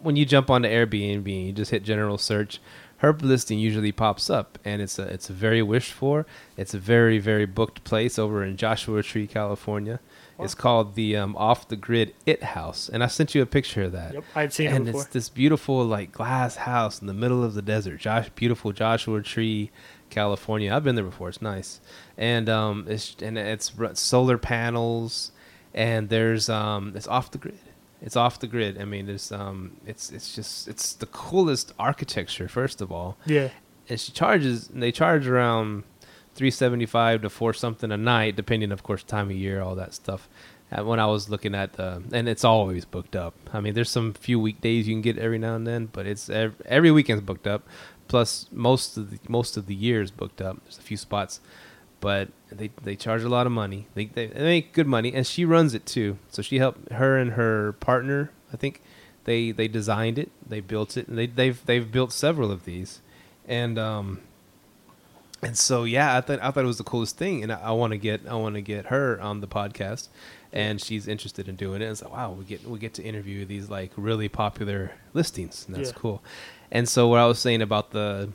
when 0.00 0.16
you 0.16 0.24
jump 0.24 0.50
onto 0.50 0.68
Airbnb, 0.68 1.46
you 1.46 1.52
just 1.52 1.70
hit 1.70 1.82
general 1.84 2.18
search. 2.18 2.60
Her 2.98 3.12
listing 3.12 3.58
usually 3.58 3.90
pops 3.90 4.30
up, 4.30 4.58
and 4.64 4.80
it's 4.80 4.98
a 4.98 5.02
it's 5.02 5.28
a 5.28 5.32
very 5.32 5.62
wished 5.62 5.92
for. 5.92 6.24
It's 6.56 6.72
a 6.74 6.78
very 6.78 7.18
very 7.18 7.46
booked 7.46 7.82
place 7.82 8.18
over 8.18 8.44
in 8.44 8.56
Joshua 8.56 9.02
Tree, 9.02 9.26
California. 9.26 10.00
It's 10.38 10.54
called 10.56 10.96
the 10.96 11.16
um, 11.16 11.36
Off 11.36 11.68
the 11.68 11.76
Grid 11.76 12.14
It 12.26 12.42
House, 12.42 12.88
and 12.88 13.04
I 13.04 13.06
sent 13.06 13.32
you 13.32 13.42
a 13.42 13.46
picture 13.46 13.84
of 13.84 13.92
that 13.92 14.14
Yep. 14.14 14.24
I'd 14.34 14.52
seen 14.52 14.66
and 14.68 14.76
it 14.76 14.84
before. 14.86 15.02
it's 15.02 15.10
this 15.10 15.28
beautiful 15.28 15.84
like 15.84 16.10
glass 16.10 16.56
house 16.56 17.00
in 17.00 17.06
the 17.06 17.14
middle 17.14 17.44
of 17.44 17.54
the 17.54 17.62
desert. 17.62 18.00
Josh, 18.00 18.28
beautiful 18.34 18.72
Joshua 18.72 19.22
Tree, 19.22 19.70
California. 20.12 20.72
I've 20.72 20.84
been 20.84 20.94
there 20.94 21.04
before. 21.04 21.28
It's 21.28 21.42
nice, 21.42 21.80
and 22.16 22.48
um, 22.48 22.86
it's 22.88 23.16
and 23.20 23.36
it's 23.38 23.72
solar 23.94 24.38
panels, 24.38 25.32
and 25.74 26.08
there's 26.08 26.48
um, 26.48 26.92
it's 26.94 27.08
off 27.08 27.30
the 27.30 27.38
grid. 27.38 27.58
It's 28.00 28.16
off 28.16 28.38
the 28.40 28.46
grid. 28.48 28.80
I 28.80 28.84
mean, 28.84 29.06
there's 29.06 29.30
um, 29.32 29.76
it's 29.86 30.10
it's 30.10 30.34
just 30.34 30.68
it's 30.68 30.92
the 30.94 31.06
coolest 31.06 31.72
architecture. 31.78 32.48
First 32.48 32.80
of 32.80 32.90
all, 32.92 33.16
Yeah. 33.26 33.48
and 33.88 33.98
she 33.98 34.12
charges. 34.12 34.68
And 34.70 34.82
They 34.82 34.92
charge 34.92 35.26
around 35.26 35.84
three 36.34 36.50
seventy 36.50 36.86
five 36.86 37.22
to 37.22 37.30
four 37.30 37.52
something 37.54 37.90
a 37.92 37.96
night, 37.96 38.36
depending, 38.36 38.72
of 38.72 38.82
course, 38.82 39.02
time 39.04 39.30
of 39.30 39.36
year, 39.36 39.60
all 39.62 39.74
that 39.76 39.94
stuff. 39.94 40.28
Uh, 40.74 40.82
when 40.84 40.98
I 40.98 41.04
was 41.06 41.28
looking 41.28 41.54
at 41.54 41.74
the, 41.74 42.02
and 42.12 42.26
it's 42.26 42.44
always 42.44 42.86
booked 42.86 43.14
up. 43.14 43.34
I 43.52 43.60
mean, 43.60 43.74
there's 43.74 43.90
some 43.90 44.14
few 44.14 44.40
weekdays 44.40 44.88
you 44.88 44.94
can 44.94 45.02
get 45.02 45.18
every 45.18 45.36
now 45.38 45.54
and 45.54 45.66
then, 45.66 45.84
but 45.92 46.06
it's 46.06 46.30
every, 46.30 46.56
every 46.64 46.90
weekend's 46.90 47.22
booked 47.22 47.46
up. 47.46 47.62
Plus, 48.12 48.46
most 48.52 48.98
of 48.98 49.10
the 49.10 49.18
most 49.26 49.56
of 49.56 49.64
the 49.64 49.74
year 49.74 50.02
is 50.02 50.10
booked 50.10 50.42
up. 50.42 50.58
There's 50.64 50.76
a 50.76 50.82
few 50.82 50.98
spots, 50.98 51.40
but 51.98 52.28
they 52.50 52.68
they 52.82 52.94
charge 52.94 53.22
a 53.22 53.28
lot 53.30 53.46
of 53.46 53.52
money. 53.52 53.86
They 53.94 54.04
they, 54.04 54.26
they 54.26 54.42
make 54.42 54.74
good 54.74 54.86
money, 54.86 55.14
and 55.14 55.26
she 55.26 55.46
runs 55.46 55.72
it 55.72 55.86
too. 55.86 56.18
So 56.28 56.42
she 56.42 56.58
helped 56.58 56.92
her 56.92 57.16
and 57.16 57.32
her 57.32 57.72
partner. 57.80 58.30
I 58.52 58.58
think 58.58 58.82
they 59.24 59.50
they 59.50 59.66
designed 59.66 60.18
it, 60.18 60.30
they 60.46 60.60
built 60.60 60.98
it, 60.98 61.08
and 61.08 61.16
they 61.16 61.26
they've 61.26 61.64
they've 61.64 61.90
built 61.90 62.12
several 62.12 62.50
of 62.52 62.66
these, 62.66 63.00
and 63.48 63.78
um 63.78 64.20
and 65.42 65.56
so 65.56 65.84
yeah, 65.84 66.14
I 66.18 66.20
thought 66.20 66.40
I 66.42 66.50
thought 66.50 66.64
it 66.64 66.66
was 66.66 66.76
the 66.76 66.84
coolest 66.84 67.16
thing, 67.16 67.42
and 67.42 67.50
I, 67.50 67.60
I 67.60 67.70
want 67.70 67.92
to 67.92 67.98
get 67.98 68.20
I 68.28 68.34
want 68.34 68.56
to 68.56 68.60
get 68.60 68.86
her 68.86 69.18
on 69.22 69.40
the 69.40 69.48
podcast, 69.48 70.08
and 70.52 70.82
she's 70.82 71.08
interested 71.08 71.48
in 71.48 71.56
doing 71.56 71.80
it. 71.80 71.84
And 71.86 71.92
it's 71.92 72.02
like 72.02 72.12
wow, 72.12 72.32
we 72.32 72.44
get 72.44 72.62
we 72.68 72.78
get 72.78 72.92
to 72.94 73.02
interview 73.02 73.46
these 73.46 73.70
like 73.70 73.90
really 73.96 74.28
popular 74.28 74.92
listings, 75.14 75.64
and 75.66 75.74
that's 75.74 75.88
Yeah. 75.92 75.96
cool. 75.96 76.22
And 76.72 76.88
so 76.88 77.06
what 77.06 77.20
I 77.20 77.26
was 77.26 77.38
saying 77.38 77.62
about 77.62 77.90
the 77.92 78.30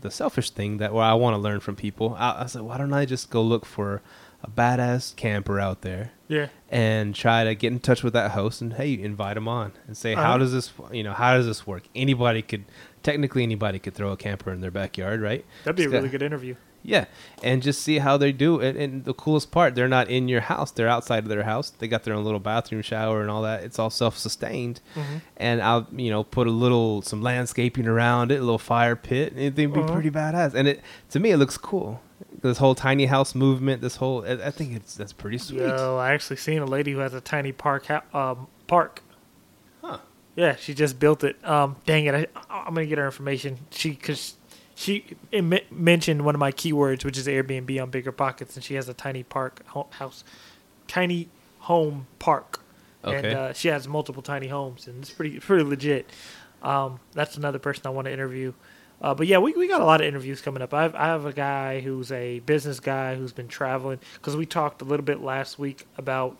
the 0.00 0.10
selfish 0.10 0.50
thing 0.50 0.76
that 0.78 0.92
where 0.92 1.04
I 1.04 1.14
want 1.14 1.34
to 1.34 1.38
learn 1.38 1.60
from 1.60 1.74
people, 1.76 2.16
I, 2.18 2.42
I 2.42 2.46
said, 2.46 2.62
why 2.62 2.76
don't 2.78 2.92
I 2.92 3.04
just 3.06 3.30
go 3.30 3.42
look 3.42 3.64
for 3.64 4.02
a 4.44 4.50
badass 4.50 5.16
camper 5.16 5.58
out 5.58 5.80
there 5.80 6.12
Yeah. 6.28 6.48
and 6.68 7.14
try 7.14 7.44
to 7.44 7.54
get 7.54 7.72
in 7.72 7.80
touch 7.80 8.02
with 8.02 8.12
that 8.12 8.32
host 8.32 8.60
and 8.60 8.74
hey, 8.74 8.92
invite 9.00 9.34
them 9.36 9.48
on 9.48 9.72
and 9.86 9.96
say, 9.96 10.14
how 10.14 10.22
Uh-huh. 10.30 10.38
does 10.38 10.52
this, 10.52 10.70
you 10.92 11.02
know, 11.02 11.14
how 11.14 11.34
does 11.34 11.46
this 11.46 11.66
work? 11.66 11.84
Anybody 11.94 12.42
could, 12.42 12.66
technically, 13.02 13.42
anybody 13.42 13.78
could 13.78 13.94
throw 13.94 14.12
a 14.12 14.16
camper 14.18 14.52
in 14.52 14.60
their 14.60 14.70
backyard, 14.70 15.22
right? 15.22 15.44
That'd 15.64 15.76
be 15.76 15.84
a 15.84 15.86
got- 15.86 15.96
really 15.96 16.10
good 16.10 16.22
interview. 16.22 16.56
Yeah, 16.88 17.06
and 17.42 17.62
just 17.62 17.82
see 17.82 17.98
how 17.98 18.16
they 18.16 18.30
do 18.30 18.60
it. 18.60 18.76
And 18.76 19.04
the 19.04 19.12
coolest 19.12 19.50
part, 19.50 19.74
they're 19.74 19.88
not 19.88 20.08
in 20.08 20.28
your 20.28 20.40
house; 20.42 20.70
they're 20.70 20.86
outside 20.88 21.24
of 21.24 21.28
their 21.28 21.42
house. 21.42 21.70
They 21.70 21.88
got 21.88 22.04
their 22.04 22.14
own 22.14 22.22
little 22.24 22.38
bathroom, 22.38 22.82
shower, 22.82 23.20
and 23.22 23.28
all 23.30 23.42
that. 23.42 23.64
It's 23.64 23.78
all 23.80 23.90
self-sustained. 23.90 24.80
Mm-hmm. 24.94 25.16
And 25.36 25.60
I'll, 25.62 25.88
you 25.96 26.10
know, 26.10 26.22
put 26.22 26.46
a 26.46 26.50
little 26.52 27.02
some 27.02 27.22
landscaping 27.22 27.88
around 27.88 28.30
it, 28.30 28.36
a 28.36 28.44
little 28.44 28.56
fire 28.58 28.94
pit. 28.94 29.32
and 29.32 29.40
It'd 29.40 29.56
be 29.56 29.66
Uh-huh. 29.66 29.92
pretty 29.92 30.10
badass. 30.10 30.54
And 30.54 30.68
it, 30.68 30.80
to 31.10 31.18
me, 31.18 31.32
it 31.32 31.38
looks 31.38 31.58
cool. 31.58 32.00
This 32.40 32.58
whole 32.58 32.76
tiny 32.76 33.06
house 33.06 33.34
movement. 33.34 33.82
This 33.82 33.96
whole, 33.96 34.24
I 34.24 34.46
I 34.46 34.50
think 34.52 34.76
it's 34.76 34.94
that's 34.94 35.12
pretty 35.12 35.38
sweet. 35.38 35.62
Yo, 35.62 35.96
I 35.96 36.12
actually 36.14 36.36
seen 36.36 36.60
a 36.62 36.66
lady 36.66 36.92
who 36.92 36.98
has 37.00 37.14
a 37.14 37.20
tiny 37.20 37.50
park 37.50 37.90
um, 38.14 38.46
park. 38.68 39.02
Huh. 39.82 39.98
Yeah, 40.36 40.54
she 40.54 40.72
just 40.72 41.00
built 41.00 41.24
it. 41.24 41.36
Um, 41.44 41.76
dang 41.84 42.06
it, 42.06 42.14
I, 42.14 42.26
I'm 42.48 42.74
gonna 42.74 42.86
get 42.86 42.98
her 42.98 43.06
information. 43.06 43.58
She 43.70 43.90
because 43.90 44.36
she 44.76 45.16
mentioned 45.70 46.24
one 46.24 46.34
of 46.34 46.38
my 46.38 46.52
keywords, 46.52 47.02
which 47.02 47.16
is 47.16 47.26
Airbnb 47.26 47.82
on 47.82 47.90
Bigger 47.90 48.12
Pockets, 48.12 48.54
and 48.56 48.62
she 48.62 48.74
has 48.74 48.88
a 48.88 48.94
tiny 48.94 49.22
park 49.22 49.62
house, 49.92 50.22
tiny 50.86 51.28
home 51.60 52.06
park, 52.18 52.60
and 53.02 53.26
uh, 53.34 53.52
she 53.54 53.68
has 53.68 53.88
multiple 53.88 54.22
tiny 54.22 54.48
homes, 54.48 54.86
and 54.86 55.00
it's 55.02 55.10
pretty 55.10 55.40
pretty 55.40 55.64
legit. 55.64 56.08
Um, 56.62 57.00
that's 57.12 57.36
another 57.38 57.58
person 57.58 57.86
I 57.86 57.90
want 57.90 58.04
to 58.04 58.12
interview. 58.12 58.52
Uh, 59.00 59.14
but 59.14 59.26
yeah, 59.26 59.38
we, 59.38 59.52
we 59.52 59.66
got 59.66 59.80
a 59.80 59.84
lot 59.84 60.00
of 60.00 60.06
interviews 60.06 60.40
coming 60.40 60.62
up. 60.62 60.72
I 60.72 60.82
have, 60.82 60.94
I 60.94 61.06
have 61.06 61.26
a 61.26 61.32
guy 61.32 61.80
who's 61.80 62.12
a 62.12 62.40
business 62.40 62.80
guy 62.80 63.14
who's 63.14 63.32
been 63.32 63.48
traveling 63.48 63.98
because 64.14 64.36
we 64.36 64.46
talked 64.46 64.82
a 64.82 64.84
little 64.84 65.04
bit 65.04 65.20
last 65.20 65.58
week 65.58 65.86
about 65.96 66.36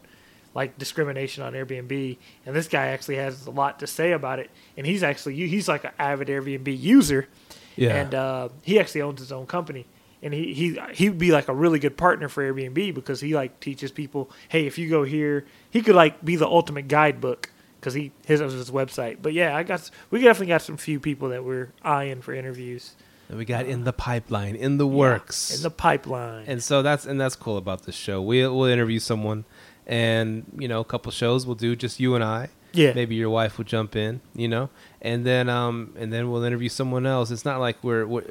like 0.55 0.79
discrimination 0.79 1.43
on 1.43 1.53
Airbnb, 1.55 2.17
and 2.45 2.57
this 2.57 2.69
guy 2.69 2.89
actually 2.89 3.17
has 3.17 3.47
a 3.47 3.51
lot 3.51 3.79
to 3.81 3.87
say 3.87 4.13
about 4.13 4.39
it. 4.39 4.51
And 4.77 4.87
he's 4.87 5.03
actually 5.03 5.35
he's 5.35 5.69
like 5.69 5.85
an 5.85 5.93
avid 5.99 6.29
Airbnb 6.29 6.79
user, 6.79 7.29
Yeah. 7.77 7.95
and 7.97 8.15
uh, 8.15 8.49
he 8.63 8.81
actually 8.81 9.03
owns 9.03 9.21
his 9.21 9.31
own 9.33 9.47
company. 9.47 9.87
And 10.23 10.33
he 10.33 10.55
he 10.55 10.81
he 10.95 11.09
would 11.11 11.19
be 11.19 11.31
like 11.31 11.47
a 11.49 11.55
really 11.55 11.79
good 11.79 11.97
partner 11.97 12.29
for 12.29 12.43
Airbnb 12.43 12.95
because 12.95 13.21
he 13.21 13.35
like 13.35 13.61
teaches 13.61 13.93
people, 13.93 14.31
hey, 14.49 14.67
if 14.67 14.79
you 14.79 14.89
go 14.89 15.05
here, 15.05 15.45
he 15.71 15.83
could 15.83 15.95
like 15.95 16.25
be 16.25 16.37
the 16.37 16.47
ultimate 16.47 16.89
guidebook 16.89 17.51
because 17.79 17.93
he 17.95 18.11
his 18.27 18.41
was 18.41 18.55
his 18.55 18.71
website. 18.71 19.19
But 19.21 19.35
yeah, 19.35 19.55
I 19.55 19.63
got 19.63 19.89
we 20.11 20.21
definitely 20.23 20.47
got 20.49 20.63
some 20.63 20.79
few 20.79 20.99
people 20.99 21.29
that 21.29 21.45
we're 21.45 21.71
eyeing 21.85 22.23
for 22.23 22.33
interviews 22.35 22.95
And 23.29 23.37
we 23.39 23.45
got 23.45 23.67
in 23.67 23.85
the 23.85 23.93
pipeline, 23.93 24.57
in 24.57 24.79
the 24.79 24.87
works. 24.87 25.55
in 25.55 25.63
the 25.63 25.71
pipeline. 25.71 26.45
and 26.49 26.63
so 26.63 26.83
that's 26.83 27.05
and 27.07 27.21
that's 27.21 27.37
cool 27.37 27.59
about 27.59 27.85
this 27.85 27.95
show. 27.95 28.21
We 28.23 28.41
we'll 28.49 28.65
interview 28.65 28.99
someone, 28.99 29.45
and 29.87 30.45
you 30.59 30.67
know, 30.67 30.81
a 30.81 30.85
couple 30.85 31.13
shows 31.13 31.47
we'll 31.47 31.55
do 31.57 31.77
just 31.77 32.01
you 32.01 32.15
and 32.15 32.25
I. 32.25 32.49
Yeah. 32.77 32.93
Maybe 32.95 33.15
your 33.15 33.31
wife 33.31 33.59
will 33.59 33.65
jump 33.65 33.97
in, 33.97 34.21
you 34.35 34.49
know, 34.49 34.69
and 35.03 35.25
then 35.27 35.49
um 35.49 35.93
and 35.99 36.13
then 36.13 36.31
we'll 36.31 36.45
interview 36.45 36.69
someone 36.69 37.07
else. 37.07 37.31
It's 37.31 37.45
not 37.45 37.61
like 37.61 37.83
we're, 37.83 38.07
we're 38.07 38.25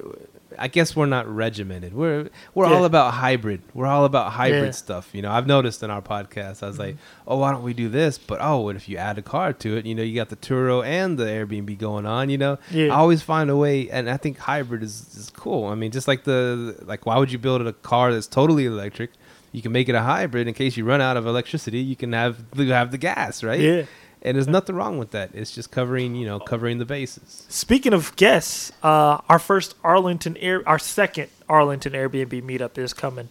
I 0.57 0.69
guess 0.69 0.95
we're 0.95 1.05
not 1.07 1.27
regimented. 1.27 1.93
We're 1.93 2.29
we're 2.53 2.65
all 2.67 2.85
about 2.85 3.13
hybrid. 3.15 3.61
We're 3.73 3.87
all 3.87 4.05
about 4.05 4.31
hybrid 4.31 4.63
Yeah. 4.65 4.71
stuff. 4.71 5.09
You 5.11 5.21
know, 5.21 5.31
I've 5.31 5.47
noticed 5.47 5.83
in 5.83 5.89
our 5.89 6.01
podcast, 6.01 6.63
I 6.63 6.67
was 6.67 6.79
like, 6.79 6.95
oh, 7.27 7.37
why 7.39 7.51
don't 7.51 7.63
we 7.63 7.73
do 7.73 7.89
this? 7.89 8.17
But 8.17 8.39
oh, 8.41 8.61
what 8.61 8.77
if 8.77 8.87
you 8.87 8.95
add 8.97 9.17
a 9.17 9.21
car 9.21 9.51
to 9.51 9.75
it? 9.75 9.85
You 9.85 9.95
know, 9.95 10.03
you 10.03 10.15
got 10.15 10.29
the 10.29 10.37
Turo 10.37 10.85
and 10.85 11.17
the 11.17 11.25
Airbnb 11.25 11.77
going 11.77 12.05
on. 12.05 12.29
You 12.29 12.37
know, 12.37 12.57
Yeah. 12.71 12.85
I 12.93 12.95
always 12.97 13.21
find 13.21 13.49
a 13.49 13.55
way, 13.57 13.89
and 13.89 14.09
I 14.09 14.15
think 14.17 14.37
hybrid 14.37 14.81
is, 14.81 15.13
is 15.17 15.29
cool. 15.29 15.65
I 15.67 15.75
mean, 15.75 15.91
just 15.91 16.07
like 16.07 16.23
the 16.23 16.77
like, 16.85 17.05
why 17.05 17.17
would 17.17 17.31
you 17.33 17.39
build 17.39 17.61
a 17.67 17.73
car 17.73 18.13
that's 18.13 18.27
totally 18.27 18.65
electric? 18.65 19.09
You 19.51 19.61
can 19.61 19.71
make 19.73 19.87
it 19.89 19.95
a 19.95 20.01
hybrid 20.01 20.47
in 20.47 20.53
case 20.53 20.75
you 20.77 20.83
run 20.85 21.01
out 21.01 21.15
of 21.17 21.25
electricity. 21.27 21.79
You 21.79 21.95
can 21.97 22.13
have 22.13 22.43
you 22.55 22.71
have 22.71 22.91
the 22.91 22.97
gas, 22.97 23.43
right? 23.43 23.59
Yeah. 23.59 23.83
And 24.25 24.35
there's 24.35 24.47
nothing 24.47 24.75
wrong 24.75 24.97
with 24.97 25.11
that. 25.11 25.29
It's 25.33 25.51
just 25.51 25.69
covering, 25.69 26.15
you 26.15 26.25
know, 26.25 26.39
covering 26.39 26.79
the 26.79 26.85
bases. 26.85 27.45
Speaking 27.47 27.93
of 27.93 28.15
guests, 28.15 28.71
uh, 28.83 29.19
our 29.29 29.37
first 29.39 29.75
Arlington 29.83 30.35
Air, 30.37 30.67
our 30.67 30.79
second 30.79 31.29
Arlington 31.47 31.93
Airbnb 31.93 32.41
meetup 32.41 32.77
is 32.79 32.91
coming, 32.91 33.29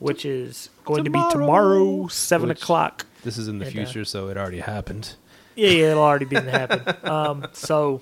which 0.00 0.24
is 0.24 0.68
going 0.84 1.04
to 1.04 1.10
be 1.10 1.18
Tomorrow. 1.30 1.78
tomorrow, 1.78 2.08
seven 2.08 2.48
Which- 2.48 2.60
o'clock. 2.60 3.06
This 3.22 3.38
is 3.38 3.46
in 3.46 3.60
the 3.60 3.66
And, 3.66 3.78
uh, 3.78 3.84
future, 3.84 4.04
so 4.04 4.28
it 4.30 4.36
already 4.36 4.58
happened. 4.58 5.14
Yeah, 5.54 5.68
yeah, 5.68 5.90
it'll 5.92 6.02
already 6.02 6.24
be 6.24 6.34
happen. 6.34 6.82
Um, 7.08 7.46
so, 7.52 8.00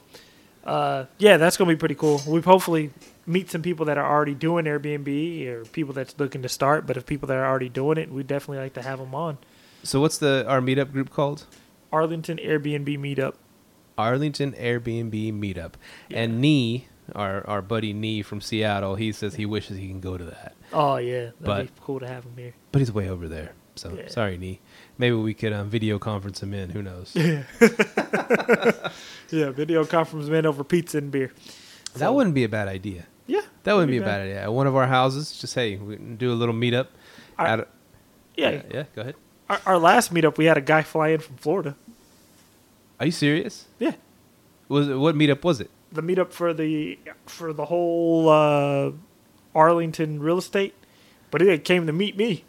uh, 0.64 1.04
yeah, 1.18 1.36
that's 1.36 1.58
gonna 1.58 1.70
be 1.70 1.76
pretty 1.76 1.94
cool. 1.94 2.22
We 2.26 2.40
hopefully 2.40 2.90
meet 3.26 3.50
some 3.50 3.60
people 3.60 3.84
that 3.84 3.98
are 3.98 4.10
already 4.10 4.34
doing 4.34 4.64
Airbnb 4.64 5.46
or 5.46 5.64
people 5.66 5.92
that's 5.92 6.14
looking 6.18 6.40
to 6.40 6.48
start. 6.48 6.86
But 6.86 6.96
if 6.96 7.04
people 7.04 7.26
that 7.28 7.36
are 7.36 7.44
already 7.46 7.68
doing 7.68 7.98
it, 7.98 8.10
we 8.10 8.22
definitely 8.22 8.62
like 8.62 8.72
to 8.74 8.82
have 8.82 8.98
them 8.98 9.14
on. 9.14 9.36
So 9.82 10.00
what's 10.00 10.16
the 10.16 10.46
our 10.48 10.60
meetup 10.62 10.90
group 10.92 11.10
called? 11.10 11.44
Arlington 11.92 12.38
Airbnb 12.38 12.98
meetup. 12.98 13.34
Arlington 13.98 14.52
Airbnb 14.52 15.32
meetup. 15.34 15.72
And 16.10 16.40
Nee, 16.40 16.86
our 17.14 17.46
our 17.46 17.60
buddy 17.62 17.92
Nee 17.92 18.22
from 18.22 18.40
Seattle, 18.40 18.94
he 18.94 19.12
says 19.12 19.34
he 19.34 19.44
wishes 19.46 19.76
he 19.78 19.88
can 19.88 20.00
go 20.00 20.16
to 20.16 20.24
that. 20.24 20.54
Oh 20.72 20.96
yeah, 20.96 21.30
that'd 21.40 21.40
But- 21.40 21.66
be 21.66 21.72
cool 21.80 22.00
to 22.00 22.06
have 22.06 22.24
him 22.24 22.34
here. 22.36 22.54
But 22.72 22.78
he's 22.80 22.92
way 22.92 23.08
over 23.08 23.28
there. 23.28 23.52
So 23.76 23.92
Yeah. 23.96 24.08
sorry, 24.08 24.36
Nee. 24.36 24.60
Maybe 24.98 25.14
we 25.16 25.32
could 25.34 25.52
um, 25.52 25.68
video 25.70 25.98
conference 25.98 26.42
him 26.42 26.52
in. 26.54 26.70
Who 26.70 26.82
knows? 26.82 27.14
Yeah, 29.32 29.50
video 29.50 29.84
conference 29.84 30.26
him 30.26 30.34
in 30.34 30.44
over 30.46 30.64
pizza 30.64 30.98
and 30.98 31.10
beer. 31.12 31.30
that 31.94 32.12
wouldn't 32.12 32.34
be 32.34 32.42
a 32.44 32.48
bad 32.48 32.66
idea. 32.68 33.06
Yeah, 33.28 33.42
That 33.62 33.74
wouldn't 33.74 33.92
be 33.92 33.98
a 33.98 34.02
bad 34.02 34.22
idea. 34.22 34.42
At 34.42 34.52
one 34.52 34.66
of 34.66 34.74
our 34.74 34.88
houses, 34.88 35.38
just 35.40 35.54
hey, 35.54 35.76
we 35.76 35.94
can 35.96 36.16
do 36.16 36.32
a 36.32 36.34
little 36.34 36.54
meetup. 36.54 36.88
Our- 37.38 37.46
at 37.46 37.60
a- 37.60 37.66
Yeah, 38.36 38.50
yeah, 38.50 38.62
yeah, 38.72 38.84
go 38.94 39.02
ahead. 39.02 39.14
Our, 39.48 39.60
our 39.66 39.78
last 39.78 40.12
meetup, 40.12 40.36
we 40.36 40.46
had 40.46 40.56
a 40.58 40.60
guy 40.60 40.82
fly 40.82 41.08
in 41.10 41.20
from 41.20 41.36
Florida. 41.36 41.76
Are 43.00 43.06
you 43.06 43.12
serious? 43.12 43.66
Yeah, 43.78 43.92
Was 44.68 44.88
it, 44.88 44.94
what 44.96 45.14
meetup 45.16 45.42
was 45.42 45.60
it? 45.60 45.70
the 45.92 46.02
meetup 46.02 46.30
for 46.32 46.54
the 46.54 46.98
for 47.26 47.52
the 47.52 47.64
whole 47.64 48.28
uh, 48.28 48.92
Arlington 49.54 50.20
real 50.20 50.38
estate, 50.38 50.74
but 51.32 51.40
he 51.40 51.58
came 51.58 51.86
to 51.86 51.92
meet 51.92 52.16
me. 52.16 52.44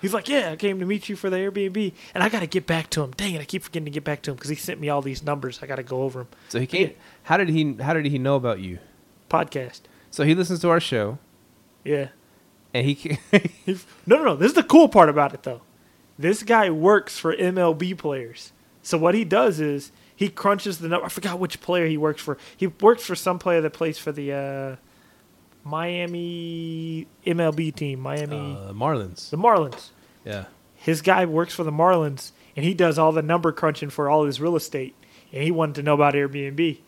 He's 0.00 0.14
like, 0.14 0.28
"Yeah, 0.30 0.52
I 0.52 0.56
came 0.56 0.80
to 0.80 0.86
meet 0.86 1.10
you 1.10 1.16
for 1.16 1.28
the 1.28 1.36
Airbnb, 1.36 1.92
and 2.14 2.24
I 2.24 2.30
got 2.30 2.40
to 2.40 2.46
get 2.46 2.66
back 2.66 2.88
to 2.90 3.02
him. 3.02 3.10
Dang 3.18 3.34
it, 3.34 3.40
I 3.42 3.44
keep 3.44 3.62
forgetting 3.64 3.84
to 3.84 3.90
get 3.90 4.02
back 4.04 4.22
to 4.22 4.30
him 4.30 4.36
because 4.36 4.48
he 4.48 4.56
sent 4.56 4.80
me 4.80 4.88
all 4.88 5.02
these 5.02 5.22
numbers. 5.22 5.58
I 5.62 5.66
got 5.66 5.76
to 5.76 5.82
go 5.82 6.02
over 6.04 6.20
them. 6.20 6.28
So 6.48 6.58
he 6.58 6.66
came. 6.66 6.86
Yeah. 6.88 6.92
How 7.24 7.36
did 7.36 7.50
he? 7.50 7.74
How 7.74 7.92
did 7.92 8.06
he 8.06 8.18
know 8.18 8.36
about 8.36 8.60
you? 8.60 8.78
Podcast. 9.28 9.80
So 10.10 10.24
he 10.24 10.34
listens 10.34 10.60
to 10.60 10.70
our 10.70 10.80
show, 10.80 11.18
Yeah. 11.84 12.08
and 12.72 12.86
he. 12.86 13.18
no, 14.06 14.16
no, 14.16 14.24
no. 14.24 14.36
This 14.36 14.48
is 14.48 14.54
the 14.54 14.62
cool 14.62 14.88
part 14.88 15.10
about 15.10 15.34
it, 15.34 15.42
though. 15.42 15.60
This 16.18 16.42
guy 16.42 16.70
works 16.70 17.18
for 17.18 17.36
MLB 17.36 17.98
players. 17.98 18.52
So 18.82 18.98
what 18.98 19.14
he 19.14 19.24
does 19.24 19.60
is 19.60 19.92
he 20.14 20.28
crunches 20.28 20.78
the 20.78 20.88
number. 20.88 21.06
I 21.06 21.08
forgot 21.08 21.38
which 21.38 21.60
player 21.60 21.86
he 21.86 21.96
works 21.96 22.22
for. 22.22 22.38
He 22.56 22.66
works 22.66 23.04
for 23.04 23.14
some 23.14 23.38
player 23.38 23.60
that 23.60 23.72
plays 23.72 23.98
for 23.98 24.12
the 24.12 24.32
uh, 24.32 24.76
Miami 25.64 27.06
MLB 27.26 27.74
team, 27.74 28.00
Miami, 28.00 28.36
uh, 28.36 28.72
Marlins. 28.72 29.30
the 29.30 29.36
Marlins. 29.36 29.90
Yeah. 30.24 30.44
His 30.76 31.02
guy 31.02 31.26
works 31.26 31.54
for 31.54 31.64
the 31.64 31.70
Marlins, 31.70 32.32
and 32.56 32.64
he 32.64 32.74
does 32.74 32.98
all 32.98 33.12
the 33.12 33.22
number 33.22 33.52
crunching 33.52 33.90
for 33.90 34.08
all 34.08 34.24
his 34.24 34.40
real 34.40 34.56
estate. 34.56 34.94
And 35.32 35.42
he 35.42 35.50
wanted 35.50 35.76
to 35.76 35.82
know 35.82 35.94
about 35.94 36.14
Airbnb. 36.14 36.78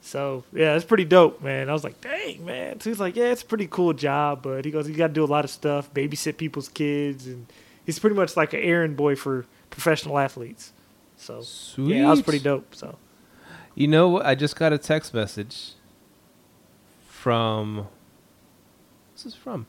So 0.00 0.44
yeah, 0.52 0.74
it's 0.74 0.84
pretty 0.84 1.04
dope, 1.04 1.42
man. 1.42 1.68
I 1.68 1.72
was 1.72 1.84
like, 1.84 2.00
dang, 2.00 2.44
man. 2.44 2.80
So 2.80 2.90
he's 2.90 2.98
like, 3.00 3.14
yeah, 3.14 3.26
it's 3.26 3.42
a 3.42 3.46
pretty 3.46 3.68
cool 3.68 3.92
job, 3.92 4.42
but 4.42 4.64
he 4.64 4.70
goes, 4.70 4.88
you 4.88 4.96
got 4.96 5.08
to 5.08 5.12
do 5.12 5.24
a 5.24 5.26
lot 5.26 5.44
of 5.44 5.50
stuff, 5.50 5.92
babysit 5.94 6.36
people's 6.38 6.68
kids, 6.68 7.26
and 7.26 7.46
he's 7.86 7.98
pretty 8.00 8.16
much 8.16 8.36
like 8.36 8.52
an 8.52 8.60
errand 8.60 8.96
boy 8.96 9.14
for 9.14 9.46
professional 9.70 10.18
athletes. 10.18 10.72
So 11.16 11.42
yeah, 11.78 12.02
that 12.02 12.10
was 12.10 12.22
pretty 12.22 12.40
dope. 12.40 12.74
So 12.74 12.96
You 13.74 13.88
know 13.88 14.08
what? 14.08 14.26
I 14.26 14.34
just 14.34 14.56
got 14.56 14.72
a 14.72 14.78
text 14.78 15.14
message 15.14 15.72
from. 17.08 17.86
What's 19.12 19.24
this 19.24 19.34
from? 19.34 19.66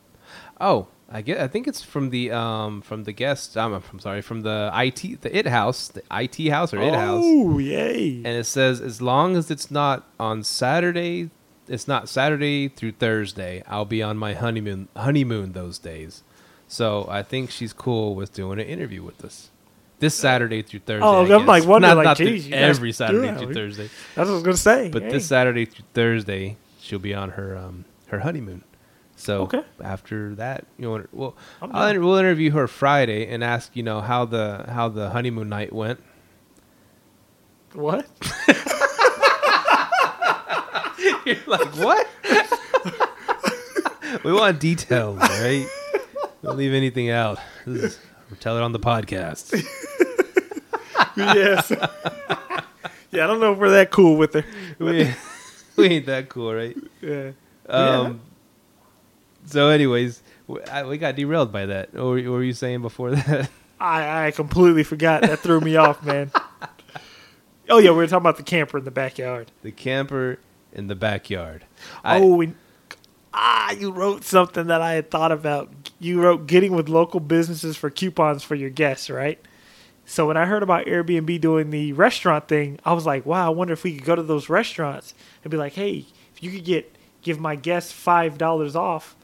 Oh, 0.60 0.88
I 1.12 1.22
get. 1.22 1.40
I 1.40 1.48
think 1.48 1.68
it's 1.68 1.84
from 1.84 2.10
the 2.10 2.32
um 2.32 2.82
from 2.82 3.04
the 3.04 3.12
guest. 3.12 3.56
I'm, 3.58 3.74
I'm 3.74 4.00
sorry, 4.00 4.22
from 4.22 4.42
the 4.42 4.72
IT 4.74 5.22
the 5.22 5.36
it 5.38 5.48
house, 5.48 5.90
the 5.90 6.02
IT 6.12 6.50
house 6.50 6.74
or 6.74 6.82
it 6.82 6.94
house, 6.94 7.22
Oh, 7.24 7.60
yay! 7.60 8.16
and 8.18 8.28
it 8.28 8.46
says 8.46 8.82
as 8.82 9.02
long 9.02 9.36
as 9.36 9.52
it's 9.52 9.70
not 9.70 10.08
on 10.20 10.44
Saturday, 10.44 11.30
it's 11.68 11.88
not 11.88 12.10
Saturday 12.10 12.68
through 12.70 12.94
Thursday. 12.94 13.64
I'll 13.68 13.86
be 13.86 14.02
on 14.02 14.18
my 14.18 14.34
honeymoon 14.34 14.88
honeymoon 14.96 15.52
those 15.52 15.78
days. 15.78 16.24
So 16.68 17.06
I 17.10 17.22
think 17.22 17.52
she's 17.52 17.74
cool 17.74 18.16
with 18.16 18.34
doing 18.34 18.60
an 18.60 18.66
interview 18.66 19.04
with 19.04 19.24
us. 19.24 19.50
This 20.04 20.16
Saturday 20.16 20.62
through 20.64 20.82
Thursday. 20.82 21.06
Oh, 21.06 21.24
I'm 21.34 21.46
like 21.46 21.66
wondering, 21.66 21.96
Not- 21.96 22.06
like, 22.06 22.18
geez, 22.18 22.52
every 22.52 22.92
Saturday 22.92 23.28
that. 23.28 23.40
through 23.40 23.54
Thursday. 23.54 23.90
That's 24.16 24.28
what 24.28 24.28
I 24.28 24.32
was 24.34 24.44
gonna 24.44 24.58
say. 24.58 24.90
But 24.90 25.04
Hey. 25.04 25.12
this 25.12 25.26
Saturday 25.28 25.64
through 25.64 25.86
Thursday, 25.94 26.58
she'll 26.82 27.00
be 27.00 27.14
on 27.14 27.30
her 27.32 27.56
um 27.58 27.86
her 28.08 28.20
honeymoon. 28.20 28.66
So 29.16 29.44
Okay. 29.44 29.64
after 29.82 30.36
that, 30.36 30.66
you 30.78 30.90
know, 30.90 31.06
well, 31.14 31.38
I'll, 31.62 31.98
we'll 32.02 32.16
interview 32.18 32.52
her 32.52 32.68
Friday 32.68 33.28
and 33.28 33.42
ask 33.46 33.78
you 33.78 33.84
know 33.84 34.02
how 34.02 34.26
the 34.26 34.66
how 34.68 34.90
the 34.90 35.12
honeymoon 35.12 35.48
night 35.48 35.72
went. 35.72 36.04
what? 37.74 38.06
You're 41.26 41.38
like 41.48 41.76
what? 41.78 42.06
we 44.26 44.34
want 44.34 44.60
details, 44.60 45.18
right? 45.20 45.66
Don't 46.44 46.58
leave 46.58 46.74
anything 46.74 47.10
out. 47.10 47.40
This 47.66 47.84
is, 47.94 48.00
tell 48.42 48.58
it 48.58 48.62
on 48.62 48.74
the 48.74 48.80
podcast. 48.80 49.54
Yes. 51.16 51.72
yeah, 53.12 53.24
I 53.24 53.28
don't 53.28 53.40
know 53.40 53.54
if 53.54 53.60
we're 53.60 53.70
that 53.72 53.92
cool 53.92 54.18
with 54.18 54.34
her. 54.34 54.46
we, 54.80 55.10
we 55.76 55.86
ain't 55.88 56.06
that 56.08 56.30
cool, 56.30 56.54
right? 56.54 56.76
Yeah. 57.02 57.32
Um, 57.68 58.22
so, 59.46 59.70
anyways, 59.70 60.22
w- 60.48 60.66
I- 60.72 60.84
we 60.86 60.98
got 60.98 61.16
derailed 61.16 61.52
by 61.52 61.66
that. 61.68 61.90
Or 61.96 62.16
what 62.16 62.24
were 62.26 62.44
you 62.44 62.54
saying 62.54 62.82
before 62.82 63.12
that? 63.16 63.50
I, 63.80 64.28
I 64.28 64.32
completely 64.32 64.84
forgot. 64.84 65.22
That 65.24 65.40
threw 65.40 65.60
me 65.60 65.76
off, 65.76 66.04
man. 66.04 66.32
Oh 67.70 67.78
yeah, 67.80 67.92
we 67.92 67.98
were 67.98 68.08
talking 68.08 68.24
about 68.24 68.38
the 68.38 68.44
camper 68.44 68.78
in 68.78 68.84
the 68.86 68.92
backyard. 68.92 69.52
the 69.62 69.72
camper 69.72 70.40
in 70.74 70.88
the 70.88 70.96
backyard. 70.96 71.66
I- 72.04 72.20
oh, 72.20 72.36
we, 72.36 72.54
ah, 73.34 73.72
you 73.72 73.92
wrote 73.92 74.24
something 74.24 74.68
that 74.68 74.82
I 74.82 74.94
had 74.94 75.10
thought 75.12 75.32
about. 75.32 75.72
You 76.00 76.22
wrote 76.22 76.48
getting 76.48 76.74
with 76.74 76.90
local 76.90 77.20
businesses 77.20 77.76
for 77.78 77.90
coupons 77.90 78.44
for 78.44 78.56
your 78.56 78.70
guests, 78.70 79.10
right? 79.10 79.40
So 80.06 80.28
when 80.28 80.38
I 80.38 80.46
heard 80.46 80.64
about 80.64 80.86
Airbnb 80.86 81.40
doing 81.42 81.70
the 81.70 81.94
restaurant 81.94 82.48
thing, 82.48 82.80
I 82.84 82.94
was 82.94 83.06
like, 83.06 83.26
wow, 83.26 83.48
I 83.48 83.50
wonder 83.50 83.74
if 83.74 83.84
we 83.84 83.96
could 83.96 84.06
go 84.06 84.16
to 84.16 84.24
those 84.24 84.50
restaurants 84.50 85.14
and 85.44 85.52
be 85.52 85.58
like, 85.58 85.74
hey, 85.74 86.06
if 86.36 86.44
you 86.44 86.52
could 86.52 86.66
get 86.66 86.96
give 87.22 87.40
my 87.40 87.56
guests 87.56 87.92
five 87.92 88.38
dollars 88.38 88.76
off 88.76 89.16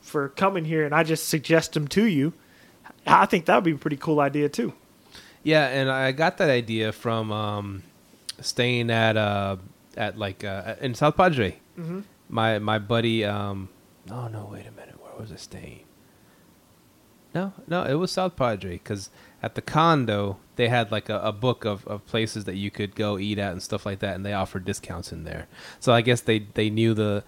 for 0.00 0.28
coming 0.28 0.64
here, 0.64 0.84
and 0.84 0.94
I 0.94 1.02
just 1.02 1.28
suggest 1.28 1.72
them 1.72 1.88
to 1.88 2.04
you. 2.04 2.32
I 3.06 3.26
think 3.26 3.46
that 3.46 3.56
would 3.56 3.64
be 3.64 3.72
a 3.72 3.76
pretty 3.76 3.96
cool 3.96 4.20
idea 4.20 4.48
too. 4.48 4.72
Yeah, 5.42 5.66
and 5.66 5.90
I 5.90 6.12
got 6.12 6.38
that 6.38 6.48
idea 6.48 6.92
from 6.92 7.30
um, 7.32 7.82
staying 8.40 8.90
at 8.90 9.16
uh, 9.16 9.56
at 9.96 10.18
like 10.18 10.44
uh, 10.44 10.76
in 10.80 10.94
South 10.94 11.16
Padre. 11.16 11.58
Mm-hmm. 11.78 12.00
My 12.28 12.58
my 12.60 12.78
buddy. 12.78 13.24
Um, 13.24 13.68
oh 14.10 14.28
no! 14.28 14.48
Wait 14.52 14.66
a 14.66 14.70
minute. 14.70 14.94
Where 15.02 15.20
was 15.20 15.32
I 15.32 15.36
staying? 15.36 15.84
No, 17.34 17.52
no, 17.66 17.82
it 17.82 17.94
was 17.94 18.12
South 18.12 18.36
Padre 18.36 18.74
because 18.74 19.10
at 19.44 19.54
the 19.54 19.62
condo 19.62 20.38
they 20.56 20.68
had 20.68 20.90
like 20.90 21.08
a, 21.08 21.18
a 21.20 21.32
book 21.32 21.64
of, 21.64 21.86
of 21.86 22.06
places 22.06 22.44
that 22.44 22.56
you 22.56 22.70
could 22.70 22.94
go 22.94 23.18
eat 23.18 23.38
at 23.38 23.52
and 23.52 23.62
stuff 23.62 23.84
like 23.84 23.98
that, 24.00 24.14
and 24.14 24.24
they 24.24 24.32
offered 24.32 24.64
discounts 24.64 25.12
in 25.12 25.24
there. 25.24 25.46
So 25.80 25.92
I 25.92 26.00
guess 26.00 26.20
they 26.20 26.40
they 26.54 26.70
knew 26.70 26.94
the 26.94 27.24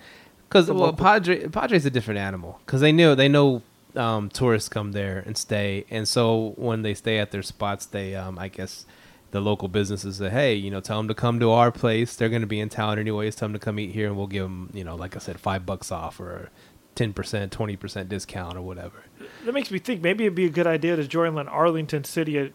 because 0.49 0.71
well, 0.71 0.93
Padre 0.93 1.49
Padre's 1.49 1.85
a 1.87 1.91
different 1.91 2.19
animal 2.19 2.61
because 2.65 2.81
they 2.81 2.93
knew 2.93 3.15
they 3.15 3.29
know 3.29 3.63
um, 3.95 4.29
tourists 4.31 4.69
come 4.69 4.93
there 4.93 5.23
and 5.27 5.37
stay, 5.37 5.85
and 5.91 6.07
so 6.07 6.55
when 6.57 6.83
they 6.83 6.95
stay 6.95 7.19
at 7.19 7.31
their 7.33 7.43
spots, 7.43 7.87
they 7.87 8.15
um, 8.15 8.39
I 8.39 8.49
guess 8.49 8.87
the 9.33 9.41
local 9.41 9.69
businesses 9.69 10.17
say, 10.17 10.31
hey, 10.31 10.55
you 10.55 10.71
know, 10.71 10.81
tell 10.81 10.99
them 10.99 11.09
to 11.09 11.15
come 11.15 11.41
to 11.41 11.51
our 11.51 11.73
place. 11.73 12.15
They're 12.15 12.29
going 12.29 12.43
to 12.43 12.47
be 12.47 12.61
in 12.61 12.69
town 12.69 12.99
anyways. 12.99 13.35
Tell 13.35 13.49
them 13.49 13.55
to 13.55 13.59
come 13.59 13.79
eat 13.81 13.91
here, 13.91 14.07
and 14.07 14.17
we'll 14.17 14.29
give 14.29 14.45
them, 14.45 14.71
you 14.73 14.85
know, 14.85 14.95
like 14.95 15.17
I 15.17 15.19
said, 15.19 15.41
five 15.41 15.67
bucks 15.67 15.91
off 15.91 16.21
or 16.21 16.51
ten 16.97 17.13
percent, 17.13 17.53
twenty 17.53 17.77
percent 17.77 18.09
discount 18.09 18.57
or 18.57 18.63
whatever. 18.63 19.05
That 19.45 19.53
makes 19.53 19.71
me 19.71 19.79
think 19.79 20.03
maybe 20.03 20.25
it'd 20.25 20.35
be 20.35 20.47
a 20.47 20.51
good 20.51 20.67
idea 20.67 20.97
to 20.97 21.07
join 21.07 21.39
an 21.39 21.47
Arlington 21.47 22.03
City, 22.03 22.53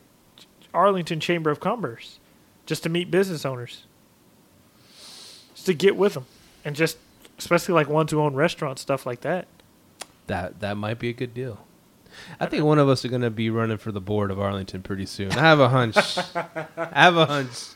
Arlington 0.73 1.21
Chamber 1.21 1.49
of 1.49 1.61
Commerce, 1.61 2.19
just 2.65 2.83
to 2.83 2.89
meet 2.89 3.09
business 3.09 3.45
owners, 3.45 3.85
just 5.53 5.65
to 5.67 5.73
get 5.73 5.95
with 5.95 6.15
them, 6.15 6.25
and 6.65 6.75
just 6.75 6.97
especially 7.37 7.73
like 7.73 7.87
ones 7.87 8.11
who 8.11 8.19
own 8.19 8.33
restaurants, 8.35 8.81
stuff 8.81 9.05
like 9.05 9.21
that. 9.21 9.47
That 10.27 10.59
that 10.59 10.75
might 10.77 10.99
be 10.99 11.09
a 11.09 11.13
good 11.13 11.33
deal. 11.33 11.65
I 12.41 12.45
think 12.45 12.65
one 12.65 12.77
of 12.77 12.89
us 12.89 13.05
are 13.05 13.07
going 13.07 13.21
to 13.21 13.29
be 13.29 13.49
running 13.49 13.77
for 13.77 13.93
the 13.93 14.01
board 14.01 14.31
of 14.31 14.39
Arlington 14.39 14.81
pretty 14.83 15.05
soon. 15.05 15.31
I 15.31 15.39
have 15.39 15.61
a 15.61 15.69
hunch. 15.69 15.95
I 16.35 16.67
have 16.91 17.15
a 17.15 17.25
hunch 17.25 17.69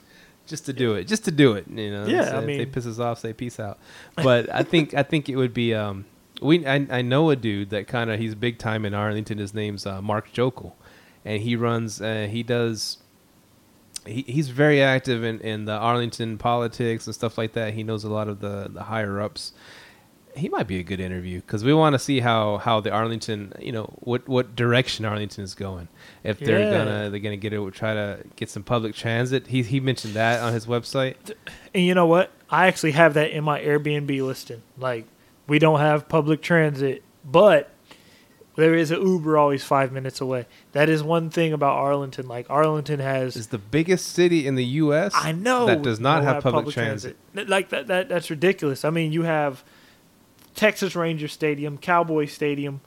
just 0.45 0.65
to 0.65 0.73
do 0.73 0.95
it, 0.95 1.05
just 1.05 1.23
to 1.25 1.31
do 1.31 1.53
it. 1.53 1.65
You 1.69 1.89
know, 1.89 2.05
Yeah, 2.05 2.25
So 2.25 2.35
I 2.35 2.39
if 2.39 2.45
they 2.45 2.57
mean- 2.57 2.71
piss 2.71 2.85
us 2.85 2.99
off, 2.99 3.19
say 3.19 3.31
peace 3.31 3.59
out. 3.61 3.79
But 4.15 4.53
I 4.53 4.63
think 4.63 4.93
I 4.93 5.03
think 5.03 5.29
it 5.29 5.35
would 5.37 5.53
be. 5.53 5.73
Um, 5.73 6.05
we 6.41 6.65
I, 6.65 6.85
I 6.89 7.01
know 7.01 7.29
a 7.29 7.35
dude 7.35 7.69
that 7.69 7.87
kind 7.87 8.09
of 8.09 8.19
he's 8.19 8.35
big 8.35 8.57
time 8.57 8.85
in 8.85 8.93
Arlington. 8.93 9.37
His 9.37 9.53
name's 9.53 9.85
uh, 9.85 10.01
Mark 10.01 10.31
Jokel, 10.33 10.73
and 11.23 11.41
he 11.41 11.55
runs. 11.55 12.01
Uh, 12.01 12.27
he 12.29 12.43
does. 12.43 12.97
He, 14.05 14.21
he's 14.27 14.49
very 14.49 14.81
active 14.83 15.23
in, 15.23 15.39
in 15.41 15.65
the 15.65 15.71
Arlington 15.73 16.37
politics 16.37 17.07
and 17.07 17.15
stuff 17.15 17.37
like 17.39 17.53
that. 17.53 17.73
He 17.73 17.81
knows 17.83 18.03
a 18.03 18.09
lot 18.09 18.27
of 18.27 18.39
the, 18.39 18.69
the 18.71 18.83
higher 18.83 19.19
ups 19.19 19.53
he 20.35 20.49
might 20.49 20.67
be 20.67 20.79
a 20.79 20.83
good 20.83 20.99
interview 20.99 21.39
because 21.41 21.63
we 21.63 21.73
want 21.73 21.93
to 21.93 21.99
see 21.99 22.19
how 22.19 22.57
how 22.57 22.81
the 22.81 22.91
Arlington, 22.91 23.53
you 23.59 23.71
know, 23.71 23.85
what 24.01 24.27
what 24.27 24.55
direction 24.55 25.05
Arlington 25.05 25.43
is 25.43 25.55
going. 25.55 25.87
If 26.23 26.39
they're 26.39 26.63
Yeah. 26.63 26.71
gonna 26.71 27.09
they're 27.09 27.19
gonna 27.19 27.37
get 27.37 27.53
it, 27.53 27.73
try 27.73 27.93
to 27.93 28.19
get 28.35 28.49
some 28.49 28.63
public 28.63 28.95
transit. 28.95 29.47
He 29.47 29.63
he 29.63 29.79
mentioned 29.79 30.13
that 30.15 30.41
on 30.41 30.53
his 30.53 30.65
website. 30.65 31.15
And 31.73 31.83
you 31.83 31.93
know 31.93 32.05
what? 32.05 32.31
I 32.49 32.67
actually 32.67 32.91
have 32.91 33.13
that 33.15 33.31
in 33.31 33.43
my 33.43 33.61
Airbnb 33.61 34.25
listing. 34.25 34.61
Like, 34.77 35.07
we 35.47 35.59
don't 35.59 35.79
have 35.79 36.07
public 36.09 36.41
transit, 36.41 37.03
but 37.23 37.71
there 38.55 38.73
is 38.73 38.89
an 38.91 39.01
Uber 39.05 39.37
always 39.37 39.63
five 39.63 39.91
minutes 39.91 40.21
away. 40.21 40.45
That 40.71 40.89
is 40.89 41.03
one 41.03 41.29
thing 41.29 41.51
about 41.53 41.75
Arlington. 41.75 42.27
Like, 42.27 42.49
Arlington 42.49 42.99
has 42.99 43.35
Is 43.35 43.47
the 43.47 43.57
biggest 43.57 44.13
city 44.13 44.47
in 44.47 44.55
the 44.55 44.63
U.S. 44.65 45.11
I 45.13 45.31
know 45.33 45.65
that 45.65 45.81
does 45.81 45.99
not 45.99 46.23
don't 46.23 46.33
have 46.35 46.43
public, 46.43 46.73
transit. 46.73 47.17
Th- 47.35 47.47
Like 47.47 47.69
that, 47.69 47.87
that 47.87 48.07
that's 48.09 48.29
ridiculous. 48.29 48.85
I 48.85 48.89
mean, 48.91 49.11
you 49.11 49.23
have 49.23 49.63
Texas 50.55 50.95
Ranger 50.95 51.27
Stadium, 51.27 51.77
Cowboy 51.77 52.25
Stadium, 52.25 52.81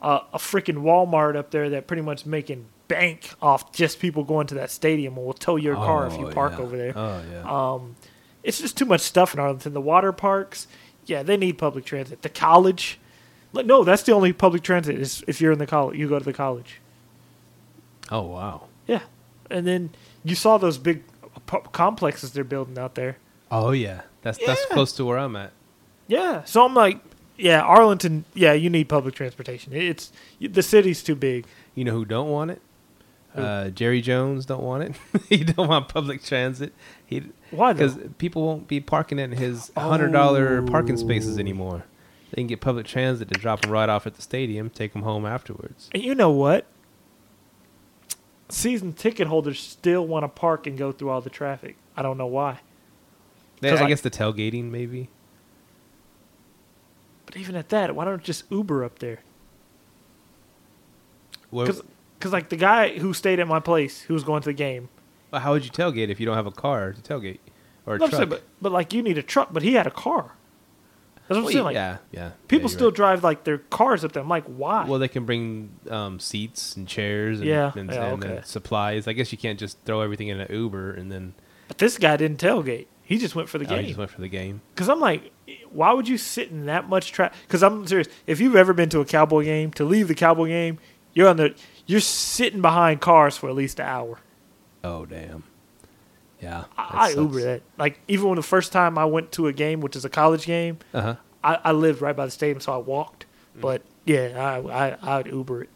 uh, 0.00 0.20
a 0.32 0.38
freaking 0.38 0.78
Walmart 0.82 1.36
up 1.36 1.50
there 1.50 1.70
that 1.70 1.86
pretty 1.86 2.02
much 2.02 2.24
making 2.24 2.66
bank 2.88 3.30
off 3.42 3.72
just 3.72 3.98
people 4.00 4.24
going 4.24 4.46
to 4.48 4.54
that 4.56 4.70
stadium 4.70 5.16
and 5.16 5.24
will 5.26 5.32
tow 5.32 5.56
your 5.56 5.74
car 5.76 6.06
if 6.08 6.16
you 6.18 6.26
Oh, 6.28 6.32
park 6.32 6.52
yeah. 6.56 6.58
over 6.60 6.76
there. 6.76 6.92
Oh 6.96 7.22
yeah. 7.30 7.72
Um, 7.74 7.96
it's 8.42 8.58
just 8.60 8.76
too 8.76 8.84
much 8.86 9.00
stuff 9.02 9.34
in 9.34 9.40
Arlington. 9.40 9.74
The 9.74 9.80
water 9.80 10.12
parks, 10.12 10.66
yeah, 11.06 11.22
they 11.22 11.36
need 11.36 11.58
public 11.58 11.84
transit. 11.84 12.22
The 12.22 12.28
college, 12.28 12.98
like, 13.52 13.66
no, 13.66 13.84
that's 13.84 14.02
the 14.02 14.12
only 14.12 14.32
public 14.32 14.62
transit 14.62 14.98
is 14.98 15.24
if 15.26 15.40
you're 15.40 15.52
in 15.52 15.58
the 15.58 15.66
college, 15.66 15.98
you 15.98 16.08
go 16.08 16.18
to 16.18 16.24
the 16.24 16.32
college. 16.32 16.80
oh 18.10 18.22
wow. 18.22 18.64
Yeah, 18.86 19.02
and 19.50 19.66
then 19.66 19.90
you 20.24 20.34
saw 20.34 20.58
those 20.58 20.78
big 20.78 21.02
complexes 21.72 22.32
they're 22.32 22.44
building 22.44 22.78
out 22.78 22.94
there. 22.94 23.16
Oh 23.50 23.70
yeah. 23.72 24.02
That's 24.22 24.38
that's 24.44 24.66
close 24.66 24.92
to 24.94 25.04
where 25.04 25.18
I'm 25.18 25.34
at. 25.36 25.52
Yeah, 26.06 26.44
so 26.44 26.64
I'm 26.64 26.74
like, 26.74 26.98
yeah, 27.36 27.62
Arlington, 27.62 28.24
yeah, 28.34 28.52
you 28.52 28.68
need 28.68 28.88
public 28.88 29.14
transportation. 29.14 29.72
It's 29.72 30.12
the 30.40 30.62
city's 30.62 31.02
too 31.02 31.14
big. 31.14 31.46
You 31.74 31.84
know 31.84 31.92
who 31.92 32.04
don't 32.04 32.28
want 32.28 32.50
it? 32.50 32.60
Uh, 33.34 33.70
Jerry 33.70 34.00
Jones 34.02 34.44
don't 34.44 34.62
want 34.62 34.82
it. 34.82 34.94
he 35.28 35.44
don't 35.44 35.68
want 35.68 35.88
public 35.88 36.22
transit. 36.22 36.74
He 37.06 37.22
Why 37.50 37.72
because 37.72 37.98
people 38.18 38.42
won't 38.46 38.68
be 38.68 38.80
parking 38.80 39.18
in 39.18 39.32
his 39.32 39.72
hundred 39.76 40.12
dollar 40.12 40.62
parking 40.62 40.96
spaces 40.96 41.36
Oh. 41.36 41.40
anymore. 41.40 41.84
They 42.30 42.36
can 42.42 42.46
get 42.46 42.60
public 42.60 42.86
transit 42.86 43.28
to 43.28 43.34
drop 43.40 43.62
them 43.62 43.72
right 43.72 43.88
off 43.88 44.06
at 44.06 44.14
the 44.14 44.22
stadium, 44.22 44.70
take 44.70 44.92
them 44.92 45.02
home 45.02 45.26
afterwards. 45.26 45.90
And 45.92 46.02
you 46.02 46.14
know 46.14 46.30
what? 46.30 46.66
Season 48.48 48.92
ticket 48.92 49.26
holders 49.26 49.58
still 49.60 50.06
want 50.06 50.22
to 50.24 50.28
park 50.28 50.66
and 50.66 50.78
go 50.78 50.92
through 50.92 51.10
all 51.10 51.20
the 51.20 51.30
traffic. 51.30 51.76
I 51.96 52.02
don't 52.02 52.16
know 52.18 52.26
why. 52.28 52.60
They, 53.60 53.70
I 53.70 53.84
I- 53.84 53.88
guess 53.88 54.00
the 54.00 54.10
tailgating 54.10 54.70
maybe. 54.70 55.08
But 57.26 57.36
even 57.36 57.54
at 57.56 57.68
that, 57.70 57.94
why 57.94 58.04
don't 58.04 58.22
just 58.22 58.44
Uber 58.50 58.84
up 58.84 58.98
there? 59.00 59.20
Because 61.52 61.82
like 62.32 62.48
the 62.48 62.56
guy 62.56 62.98
who 62.98 63.12
stayed 63.12 63.40
at 63.40 63.48
my 63.48 63.60
place, 63.60 64.02
who 64.02 64.14
was 64.14 64.24
going 64.24 64.42
to 64.42 64.48
the 64.48 64.52
game, 64.54 64.88
well, 65.30 65.40
how 65.40 65.52
would 65.52 65.64
you 65.64 65.70
tailgate 65.70 66.08
if 66.08 66.20
you 66.20 66.26
don't 66.26 66.36
have 66.36 66.46
a 66.46 66.50
car 66.52 66.92
to 66.92 67.00
tailgate 67.00 67.38
or 67.86 67.96
a 67.96 67.98
No, 67.98 68.06
truck? 68.08 68.18
saying, 68.18 68.28
but 68.28 68.42
but 68.60 68.72
like 68.72 68.92
you 68.92 69.02
need 69.02 69.18
a 69.18 69.22
truck, 69.22 69.48
but 69.52 69.62
he 69.62 69.74
had 69.74 69.86
a 69.86 69.90
car. 69.90 70.32
That's 71.28 71.36
what 71.36 71.36
I'm 71.36 71.44
Well, 71.44 71.52
saying. 71.52 71.64
Like 71.64 71.74
yeah, 71.74 71.98
yeah. 72.10 72.30
people 72.48 72.68
yeah, 72.70 72.76
still 72.76 72.88
right. 72.88 72.96
drive 72.96 73.22
like 73.24 73.44
their 73.44 73.58
cars 73.58 74.04
up 74.04 74.12
there. 74.12 74.22
I'm 74.22 74.28
like, 74.28 74.44
why? 74.46 74.84
Well, 74.84 74.98
they 74.98 75.06
can 75.08 75.24
bring 75.24 75.70
um, 75.88 76.18
seats 76.18 76.74
and 76.74 76.88
chairs 76.88 77.38
and, 77.38 77.48
Yeah, 77.48 77.70
and, 77.76 77.88
yeah, 77.90 78.12
and, 78.12 78.24
uh, 78.24 78.26
okay. 78.28 78.40
supplies. 78.44 79.06
I 79.06 79.12
guess 79.12 79.30
you 79.30 79.38
can't 79.38 79.58
just 79.58 79.78
throw 79.84 80.00
everything 80.00 80.26
in 80.28 80.40
an 80.40 80.52
Uber 80.52 80.92
and 80.92 81.10
then 81.12 81.34
but 81.68 81.78
this 81.78 81.98
guy 81.98 82.16
didn't 82.16 82.40
tailgate. 82.40 82.86
He 83.04 83.16
just 83.16 83.36
went 83.36 83.48
for 83.48 83.58
the 83.58 83.64
oh, 83.64 83.68
game. 83.68 83.86
just 83.86 83.96
went 83.96 84.10
for 84.10 84.20
the 84.20 84.28
game. 84.28 84.60
Because 84.74 84.88
I'm 84.88 84.98
like, 84.98 85.30
why 85.70 85.92
would 85.92 86.08
you 86.08 86.18
sit 86.18 86.50
in 86.50 86.66
that 86.66 86.88
much 86.88 87.12
traffic? 87.12 87.38
Because 87.46 87.62
I'm 87.62 87.86
serious. 87.86 88.08
If 88.26 88.40
you've 88.40 88.56
ever 88.56 88.72
been 88.72 88.88
to 88.88 88.98
a 89.00 89.04
Cowboy 89.04 89.44
game, 89.44 89.70
to 89.74 89.84
leave 89.84 90.08
the 90.08 90.16
Cowboy 90.16 90.48
game, 90.48 90.78
you're 91.12 91.28
on 91.28 91.36
the 91.36 91.54
you're 91.86 92.00
sitting 92.00 92.60
behind 92.60 93.00
cars 93.00 93.36
for 93.36 93.48
at 93.48 93.54
least 93.54 93.78
an 93.78 93.86
hour. 93.86 94.18
Oh 94.84 95.04
damn. 95.06 95.44
Yeah. 96.40 96.64
I, 96.78 97.08
I 97.08 97.10
Uber 97.10 97.40
that. 97.42 97.62
Like 97.78 98.00
even 98.08 98.28
when 98.28 98.36
the 98.36 98.42
first 98.42 98.72
time 98.72 98.96
I 98.96 99.04
went 99.04 99.30
to 99.32 99.46
a 99.46 99.52
game, 99.52 99.80
which 99.80 99.94
is 99.96 100.04
a 100.04 100.08
college 100.10 100.46
game, 100.46 100.78
Uh 100.94 101.00
huh. 101.02 101.16
I, 101.44 101.54
I 101.64 101.72
lived 101.72 102.00
right 102.02 102.16
by 102.16 102.24
the 102.24 102.30
stadium, 102.30 102.60
so 102.60 102.72
I 102.72 102.76
walked. 102.78 103.26
Mm. 103.56 103.60
But 103.60 103.82
yeah, 104.06 104.60
I 104.64 104.88
I 104.92 105.18
I'd 105.18 105.26
Uber 105.26 105.62
it. 105.64 105.70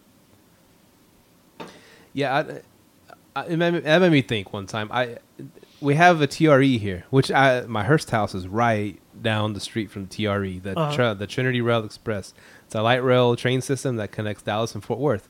Yeah, 2.13 2.35
I, 3.35 3.41
I, 3.41 3.47
it 3.47 3.57
made 3.57 3.75
me, 3.75 3.81
that 3.81 3.99
made 4.01 4.13
me 4.13 4.23
think 4.23 4.53
one 4.53 4.67
time. 4.67 4.89
I 4.93 5.19
we 5.81 5.97
have 5.97 6.21
a 6.21 6.27
TRE 6.27 6.79
here, 6.79 7.05
which 7.11 7.31
I 7.31 7.63
my 7.63 7.85
Hurst 7.85 8.11
house 8.11 8.35
is 8.35 8.47
right 8.47 8.99
down 9.21 9.53
the 9.53 9.61
street 9.61 9.91
from 9.91 10.07
TRE, 10.07 10.59
the 10.61 10.75
Uh-huh. 10.79 10.95
tra- 10.95 11.15
the 11.15 11.27
Trinity 11.27 11.61
Rail 11.61 11.85
Express. 11.85 12.33
It's 12.67 12.75
a 12.75 12.83
light 12.83 13.03
rail 13.03 13.37
train 13.37 13.61
system 13.61 13.97
that 13.97 14.13
connects 14.13 14.43
Dallas 14.43 14.75
and 14.75 14.83
Fort 14.85 15.01
Worth, 15.01 15.29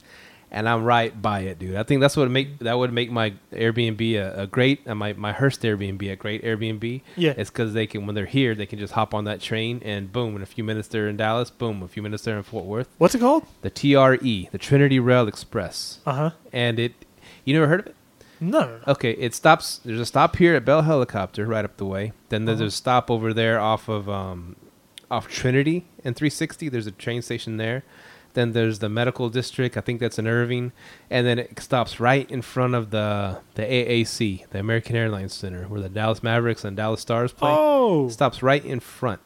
and 0.54 0.66
I'm 0.68 0.84
right 0.84 1.20
by 1.20 1.40
it, 1.40 1.58
dude. 1.58 1.76
I 1.76 1.82
think 1.82 2.00
that's 2.00 2.16
what 2.16 2.30
make 2.30 2.60
that 2.60 2.78
would 2.78 2.92
make 2.92 3.10
my 3.10 3.34
Airbnb 3.52 4.00
a, 4.16 4.42
a 4.42 4.46
great, 4.46 4.88
uh, 4.88 4.94
my 4.94 5.12
my 5.12 5.32
Hurst 5.32 5.60
Airbnb 5.62 6.10
a 6.10 6.16
great 6.16 6.42
Airbnb. 6.42 7.02
Yeah. 7.16 7.34
it's 7.36 7.50
because 7.50 7.74
they 7.74 7.86
can 7.86 8.06
when 8.06 8.14
they're 8.14 8.24
here, 8.24 8.54
they 8.54 8.64
can 8.66 8.78
just 8.78 8.94
hop 8.94 9.12
on 9.12 9.24
that 9.24 9.40
train 9.40 9.82
and 9.84 10.10
boom, 10.12 10.36
in 10.36 10.42
a 10.42 10.46
few 10.46 10.64
minutes 10.64 10.88
they're 10.88 11.08
in 11.08 11.16
Dallas. 11.18 11.50
Boom, 11.50 11.82
a 11.82 11.88
few 11.88 12.02
minutes 12.02 12.22
they're 12.22 12.36
in 12.38 12.42
Fort 12.44 12.64
Worth. 12.64 12.88
What's 12.98 13.14
it 13.14 13.18
called? 13.18 13.44
The 13.62 13.70
TRE, 13.70 14.48
the 14.52 14.58
Trinity 14.58 14.98
Rail 14.98 15.28
Express, 15.28 15.98
Uh 16.06 16.12
huh. 16.14 16.30
and 16.52 16.78
it. 16.78 16.92
You 17.44 17.52
never 17.54 17.66
heard 17.66 17.80
of 17.80 17.86
it? 17.88 17.96
No. 18.40 18.80
Okay, 18.88 19.12
it 19.12 19.34
stops. 19.34 19.78
There's 19.84 20.00
a 20.00 20.06
stop 20.06 20.36
here 20.36 20.54
at 20.54 20.64
Bell 20.64 20.82
Helicopter, 20.82 21.46
right 21.46 21.64
up 21.64 21.76
the 21.76 21.84
way. 21.86 22.12
Then 22.30 22.44
there's 22.46 22.60
Uh-huh. 22.60 22.66
a 22.68 22.70
stop 22.70 23.10
over 23.10 23.32
there 23.34 23.60
off 23.60 23.88
of 23.88 24.08
um, 24.08 24.56
off 25.10 25.28
Trinity 25.28 25.86
and 26.04 26.14
360. 26.16 26.68
There's 26.68 26.86
a 26.86 26.90
train 26.90 27.22
station 27.22 27.56
there. 27.58 27.84
Then 28.34 28.52
there's 28.52 28.80
the 28.80 28.88
medical 28.88 29.28
district. 29.30 29.76
I 29.76 29.80
think 29.80 30.00
that's 30.00 30.18
in 30.18 30.26
Irving, 30.26 30.72
and 31.08 31.26
then 31.26 31.38
it 31.38 31.58
stops 31.60 31.98
right 32.00 32.28
in 32.30 32.42
front 32.42 32.74
of 32.74 32.90
the 32.90 33.38
the 33.54 33.62
AAC, 33.62 34.48
the 34.50 34.58
American 34.58 34.96
Airlines 34.96 35.32
Center, 35.34 35.64
where 35.64 35.80
the 35.80 35.88
Dallas 35.88 36.22
Mavericks 36.22 36.64
and 36.64 36.76
Dallas 36.76 37.00
Stars 37.00 37.32
play. 37.32 37.50
Oh, 37.52 38.08
Stops 38.08 38.42
right 38.42 38.64
in 38.64 38.80
front. 38.80 39.20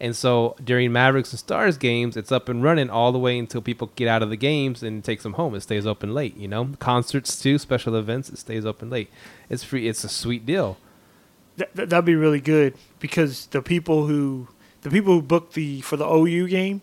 And 0.00 0.16
so 0.16 0.56
during 0.62 0.90
Mavericks 0.90 1.30
and 1.30 1.38
Stars 1.38 1.78
games, 1.78 2.16
it's 2.16 2.32
up 2.32 2.48
and 2.48 2.60
running 2.60 2.90
all 2.90 3.12
the 3.12 3.20
way 3.20 3.38
until 3.38 3.62
people 3.62 3.92
get 3.94 4.08
out 4.08 4.20
of 4.20 4.30
the 4.30 4.36
games 4.36 4.82
and 4.82 5.04
takes 5.04 5.22
them 5.22 5.34
home. 5.34 5.54
It 5.54 5.60
stays 5.60 5.86
open 5.86 6.12
late, 6.12 6.36
you 6.36 6.48
know. 6.48 6.70
Concerts 6.80 7.40
too, 7.40 7.56
special 7.56 7.94
events, 7.94 8.28
it 8.28 8.38
stays 8.38 8.66
open 8.66 8.90
late. 8.90 9.10
It's 9.48 9.62
free. 9.62 9.86
It's 9.86 10.02
a 10.02 10.08
sweet 10.08 10.44
deal. 10.44 10.76
Th- 11.56 11.70
that'd 11.74 12.04
be 12.04 12.16
really 12.16 12.40
good 12.40 12.74
because 12.98 13.46
the 13.46 13.62
people 13.62 14.06
who 14.08 14.48
the 14.80 14.90
people 14.90 15.14
who 15.14 15.22
booked 15.22 15.54
the 15.54 15.80
for 15.82 15.96
the 15.96 16.04
OU 16.08 16.48
game, 16.48 16.82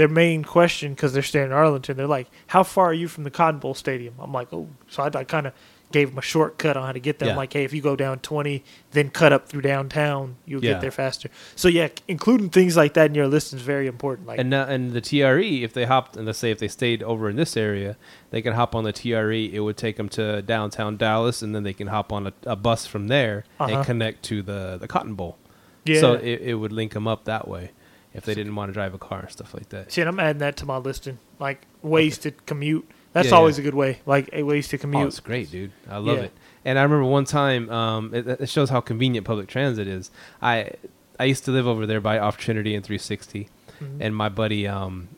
their 0.00 0.08
main 0.08 0.42
question 0.42 0.94
because 0.94 1.12
they're 1.12 1.22
staying 1.22 1.46
in 1.46 1.52
Arlington, 1.52 1.96
they're 1.96 2.06
like, 2.18 2.28
"How 2.48 2.62
far 2.62 2.86
are 2.86 2.94
you 2.94 3.06
from 3.08 3.24
the 3.24 3.30
Cotton 3.30 3.60
Bowl 3.60 3.74
Stadium?" 3.74 4.14
I'm 4.18 4.32
like, 4.32 4.52
"Oh," 4.52 4.68
so 4.88 5.02
I, 5.02 5.06
I 5.18 5.24
kind 5.24 5.46
of 5.46 5.52
gave 5.92 6.10
them 6.10 6.18
a 6.18 6.22
shortcut 6.22 6.76
on 6.76 6.86
how 6.86 6.92
to 6.92 7.00
get 7.00 7.18
there. 7.18 7.28
I'm 7.28 7.34
Yeah. 7.34 7.38
like, 7.38 7.52
"Hey, 7.52 7.64
if 7.64 7.72
you 7.72 7.82
go 7.82 7.96
down 7.96 8.20
20, 8.20 8.62
then 8.92 9.10
cut 9.10 9.32
up 9.32 9.48
through 9.48 9.62
downtown, 9.62 10.36
you'll 10.46 10.64
Yeah. 10.64 10.72
get 10.74 10.80
there 10.82 10.90
faster." 10.92 11.28
So 11.56 11.66
yeah, 11.68 11.88
including 12.06 12.48
things 12.50 12.76
like 12.76 12.94
that 12.94 13.06
in 13.06 13.14
your 13.16 13.26
list 13.26 13.52
is 13.52 13.60
very 13.60 13.86
important. 13.88 14.28
Like, 14.28 14.38
And 14.38 14.50
now, 14.50 14.64
and 14.66 14.92
the 14.92 15.00
TRE, 15.00 15.64
if 15.64 15.72
they 15.72 15.84
hopped, 15.86 16.16
and 16.16 16.26
let's 16.26 16.38
say 16.38 16.50
if 16.52 16.58
they 16.60 16.68
stayed 16.68 17.02
over 17.02 17.28
in 17.28 17.34
this 17.36 17.56
area, 17.56 17.96
they 18.30 18.40
can 18.40 18.52
hop 18.54 18.74
on 18.76 18.84
the 18.84 18.92
TRE. 18.92 19.52
It 19.52 19.60
would 19.60 19.76
take 19.76 19.96
them 19.96 20.08
to 20.10 20.42
downtown 20.42 20.96
Dallas, 20.96 21.42
and 21.42 21.54
then 21.54 21.64
they 21.64 21.72
can 21.74 21.88
hop 21.88 22.12
on 22.12 22.28
a, 22.28 22.32
a 22.46 22.56
bus 22.56 22.86
from 22.86 23.08
there 23.08 23.44
Uh-huh. 23.58 23.74
and 23.78 23.84
connect 23.86 24.22
to 24.30 24.42
the 24.42 24.78
the 24.80 24.86
Cotton 24.88 25.14
Bowl. 25.14 25.38
yeah. 25.84 25.98
So 26.00 26.12
it, 26.14 26.40
it 26.42 26.54
would 26.54 26.72
link 26.72 26.92
them 26.92 27.08
up 27.08 27.24
that 27.24 27.48
way 27.48 27.72
if 28.14 28.24
they 28.24 28.34
didn't 28.34 28.54
want 28.54 28.68
to 28.70 28.72
drive 28.72 28.94
a 28.94 28.98
car 28.98 29.20
and 29.20 29.30
stuff 29.30 29.54
like 29.54 29.68
that. 29.70 29.92
See, 29.92 30.00
and 30.00 30.08
I'm 30.08 30.18
adding 30.20 30.40
that 30.40 30.56
to 30.58 30.66
my 30.66 30.76
listing. 30.78 31.18
Like 31.38 31.66
ways 31.82 32.18
to 32.18 32.30
commute. 32.32 32.88
That's 33.12 33.28
Yeah, 33.28 33.34
always 33.36 33.56
yeah. 33.58 33.62
a 33.62 33.64
good 33.64 33.74
way. 33.74 34.00
Like 34.06 34.28
a 34.32 34.42
ways 34.42 34.68
to 34.68 34.76
Oh, 34.76 34.80
commute. 34.80 35.08
it's 35.08 35.20
great, 35.20 35.50
dude. 35.50 35.72
I 35.88 35.98
love 35.98 36.18
Yeah. 36.18 36.24
it. 36.24 36.32
And 36.64 36.78
I 36.78 36.82
remember 36.82 37.04
one 37.06 37.24
time, 37.24 37.70
um, 37.70 38.14
it, 38.14 38.26
it 38.26 38.48
shows 38.48 38.70
how 38.70 38.80
convenient 38.80 39.26
public 39.26 39.48
transit 39.48 39.86
is. 39.88 40.10
I 40.42 40.72
I 41.18 41.24
used 41.24 41.44
to 41.46 41.50
live 41.50 41.66
over 41.66 41.86
there 41.86 42.00
by 42.00 42.18
off 42.18 42.36
Trinity 42.38 42.74
and 42.74 42.84
360, 42.84 43.48
Mhm. 43.80 43.96
and 44.00 44.16
my 44.16 44.28
buddy, 44.28 44.66
um, 44.66 45.08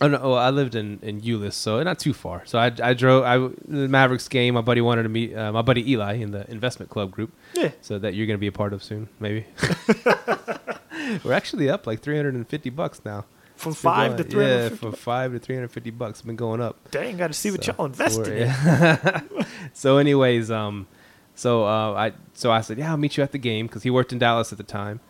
oh 0.00 0.08
no, 0.08 0.18
oh, 0.22 0.32
I 0.34 0.50
lived 0.50 0.74
in 0.74 0.98
in 1.02 1.20
Euless, 1.22 1.54
so 1.54 1.82
not 1.82 1.98
too 1.98 2.12
far. 2.12 2.42
So 2.44 2.58
I 2.58 2.72
I 2.82 2.92
drove 2.94 3.24
I 3.24 3.38
the 3.66 3.88
Mavericks 3.88 4.28
game. 4.28 4.54
My 4.54 4.60
buddy 4.60 4.80
wanted 4.80 5.04
to 5.04 5.08
meet 5.08 5.34
uh, 5.34 5.50
my 5.52 5.62
buddy 5.62 5.88
Eli 5.92 6.14
in 6.14 6.30
the 6.32 6.48
investment 6.50 6.90
club 6.90 7.10
group, 7.10 7.32
yeah. 7.54 7.70
so 7.80 7.98
that 7.98 8.14
you're 8.14 8.26
gonna 8.26 8.38
be 8.38 8.46
a 8.48 8.52
part 8.52 8.72
of 8.72 8.82
soon, 8.82 9.08
maybe. 9.20 9.46
We're 11.24 11.32
actually 11.32 11.68
up 11.68 11.86
like 11.86 12.00
350 12.00 12.70
bucks 12.70 13.00
now. 13.04 13.24
From 13.56 13.74
five 13.74 14.16
to 14.16 14.24
going- 14.24 14.30
three. 14.30 14.44
Yeah, 14.46 14.68
from 14.70 14.92
five 14.92 15.32
to 15.32 15.38
350 15.38 15.90
bucks. 15.90 16.18
It's 16.18 16.22
been 16.26 16.36
going 16.36 16.60
up. 16.60 16.90
Dang, 16.90 17.16
got 17.16 17.28
to 17.28 17.32
see 17.34 17.50
what 17.50 17.66
y'all 17.66 17.86
invested 17.86 18.28
in. 18.28 18.46
yeah. 18.48 19.20
so, 19.72 19.98
anyways, 19.98 20.50
um, 20.50 20.86
so 21.34 21.64
uh, 21.64 21.92
I 21.92 22.12
so 22.34 22.50
I 22.50 22.60
said, 22.60 22.78
yeah, 22.78 22.90
I'll 22.90 22.96
meet 22.96 23.16
you 23.16 23.22
at 23.22 23.32
the 23.32 23.38
game 23.38 23.66
because 23.66 23.82
he 23.82 23.90
worked 23.90 24.12
in 24.12 24.18
Dallas 24.18 24.52
at 24.52 24.58
the 24.58 24.64
time. 24.64 25.00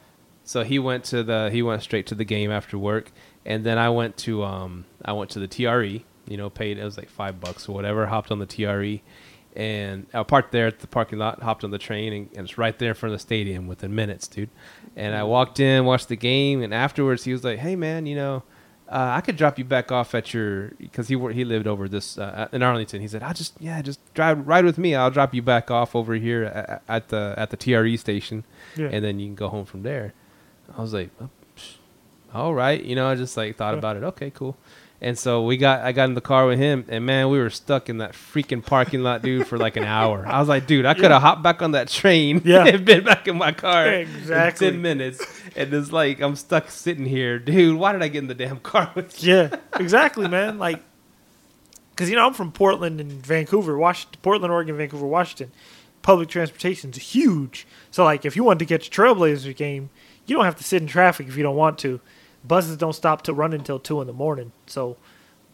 So 0.45 0.65
he 0.65 0.79
went 0.79 1.05
to 1.05 1.23
the 1.23 1.51
he 1.51 1.63
went 1.63 1.83
straight 1.83 2.07
to 2.09 2.15
the 2.15 2.25
game 2.25 2.51
after 2.51 2.77
work, 2.77 3.13
and 3.47 3.65
then 3.65 3.79
I 3.79 3.89
went 3.91 4.17
to 4.19 4.43
um 4.45 4.85
I 5.05 5.13
went 5.13 5.31
to 5.31 5.39
the 5.39 5.49
TRE. 5.49 6.05
You 6.27 6.37
know, 6.37 6.51
paid 6.51 6.79
it 6.79 6.85
was 6.85 6.97
like 6.97 7.09
five 7.09 7.41
bucks 7.41 7.69
or 7.69 7.75
whatever. 7.75 8.07
Hopped 8.07 8.31
on 8.31 8.39
the 8.39 8.47
TRE, 8.47 9.03
and 9.57 10.07
I 10.13 10.23
parked 10.23 10.53
there 10.53 10.67
at 10.67 10.81
the 10.81 10.87
parking 10.87 11.19
lot. 11.19 11.43
Hopped 11.43 11.65
on 11.65 11.71
the 11.71 11.79
train, 11.79 12.13
and, 12.13 12.29
and 12.37 12.49
it's 12.49 12.59
right 12.59 12.77
there 12.79 12.91
in 12.91 12.95
front 12.95 13.13
of 13.13 13.19
the 13.19 13.23
stadium 13.23 13.67
within 13.67 13.95
minutes, 13.95 14.29
dude. 14.29 14.51
And 14.97 15.15
I 15.15 15.23
walked 15.25 15.59
in, 15.61 15.85
watched 15.85 16.09
the 16.09 16.17
game, 16.17 16.63
and 16.63 16.75
afterwards 16.75 17.25
he 17.25 17.33
was 17.33 17.45
like, 17.45 17.59
"Hey, 17.59 17.77
man, 17.77 18.07
you 18.07 18.15
know." 18.17 18.43
uh, 18.89 19.13
I 19.17 19.23
could 19.23 19.37
drop 19.39 19.59
you 19.59 19.65
back 19.65 19.91
off 19.91 20.15
at 20.15 20.35
your 20.35 20.69
because 20.79 21.09
he 21.09 21.17
he 21.33 21.45
lived 21.45 21.67
over 21.67 21.89
this 21.89 22.19
uh, 22.19 22.49
in 22.53 22.63
Arlington. 22.63 23.01
He 23.01 23.09
said, 23.09 23.23
"I 23.23 23.33
just 23.33 23.55
yeah, 23.59 23.81
just 23.81 24.01
drive 24.13 24.47
ride 24.47 24.67
with 24.67 24.77
me. 24.77 24.95
I'll 24.95 25.11
drop 25.11 25.33
you 25.33 25.41
back 25.41 25.71
off 25.71 25.97
over 25.97 26.13
here 26.15 26.45
at, 26.45 26.83
at 26.89 27.09
the 27.09 27.35
at 27.39 27.49
the 27.51 27.57
TRE 27.57 27.97
station, 27.97 28.45
Yeah. 28.77 28.89
and 28.93 29.03
then 29.03 29.19
you 29.19 29.27
can 29.29 29.35
go 29.35 29.49
home 29.49 29.65
from 29.65 29.83
there." 29.83 30.13
I 30.77 30.83
was 30.83 30.93
like, 30.93 31.09
oh, 31.23 31.31
psh, 31.57 31.77
"All 32.35 32.53
right," 32.55 32.83
you 32.85 32.95
know. 32.95 33.09
I 33.09 33.15
just 33.15 33.35
like 33.35 33.57
thought 33.57 33.73
Yeah. 33.73 33.79
about 33.79 33.97
it. 33.97 34.03
Okay, 34.05 34.31
cool. 34.31 34.59
And 35.03 35.19
so 35.19 35.43
we 35.43 35.57
got 35.57 35.81
I 35.81 35.91
got 35.91 36.05
in 36.09 36.15
the 36.15 36.21
car 36.21 36.47
with 36.47 36.61
him, 36.61 36.85
and 36.89 37.05
man, 37.05 37.29
we 37.29 37.39
were 37.41 37.51
stuck 37.51 37.89
in 37.89 37.99
that 37.99 38.13
freaking 38.13 38.65
parking 38.65 39.03
lot, 39.03 39.21
dude, 39.23 39.49
for 39.49 39.59
like 39.59 39.77
an 39.77 39.83
hour. 39.83 40.25
I 40.25 40.39
was 40.39 40.49
like, 40.49 40.69
dude, 40.69 40.87
I 40.87 40.95
could 40.95 41.11
have 41.11 41.21
hopped 41.21 41.43
back 41.43 41.61
on 41.61 41.73
that 41.73 41.89
train 41.89 42.41
Yeah. 42.45 42.65
and 42.69 42.85
been 42.85 43.03
back 43.03 43.27
in 43.27 43.37
my 43.37 43.51
car 43.51 43.89
Exactly. 43.93 44.69
in 44.69 44.75
ten 44.75 44.83
minutes. 44.83 45.21
And 45.57 45.75
it's 45.75 45.91
like 45.91 46.21
I'm 46.21 46.37
stuck 46.37 46.71
sitting 46.71 47.05
here, 47.05 47.41
dude. 47.41 47.77
Why 47.79 47.91
did 47.93 48.01
I 48.05 48.07
get 48.09 48.19
in 48.21 48.29
the 48.29 48.35
damn 48.35 48.61
car 48.61 48.93
with 48.95 49.25
you? 49.25 49.35
yeah, 49.35 49.57
exactly, 49.75 50.29
man. 50.29 50.59
Like, 50.61 50.81
because 51.91 52.09
you 52.09 52.15
know 52.15 52.25
I'm 52.25 52.33
from 52.33 52.53
Portland 52.53 53.01
and 53.01 53.11
Vancouver, 53.11 53.77
Washington, 53.77 54.21
Portland, 54.23 54.53
Oregon, 54.53 54.77
Vancouver, 54.77 55.07
Washington. 55.07 55.51
Public 56.03 56.29
transportation's 56.29 56.97
huge, 56.97 57.67
so 57.91 58.03
like 58.05 58.25
if 58.25 58.35
you 58.37 58.43
want 58.45 58.59
to 58.61 58.67
catch 58.67 58.87
a 58.89 58.91
Trailblazers 58.91 59.55
game, 59.57 59.91
you 60.27 60.35
don't 60.37 60.45
have 60.45 60.57
to 60.57 60.65
sit 60.65 60.81
in 60.83 60.89
traffic 60.89 61.27
if 61.29 61.37
you 61.37 61.43
don't 61.43 61.55
want 61.57 61.79
to. 61.81 62.01
Buses 62.45 62.77
don't 62.77 62.93
stop 62.93 63.23
to 63.23 63.33
run 63.33 63.53
until 63.53 63.79
two 63.79 64.01
in 64.01 64.07
the 64.07 64.13
morning, 64.13 64.53
so 64.67 64.97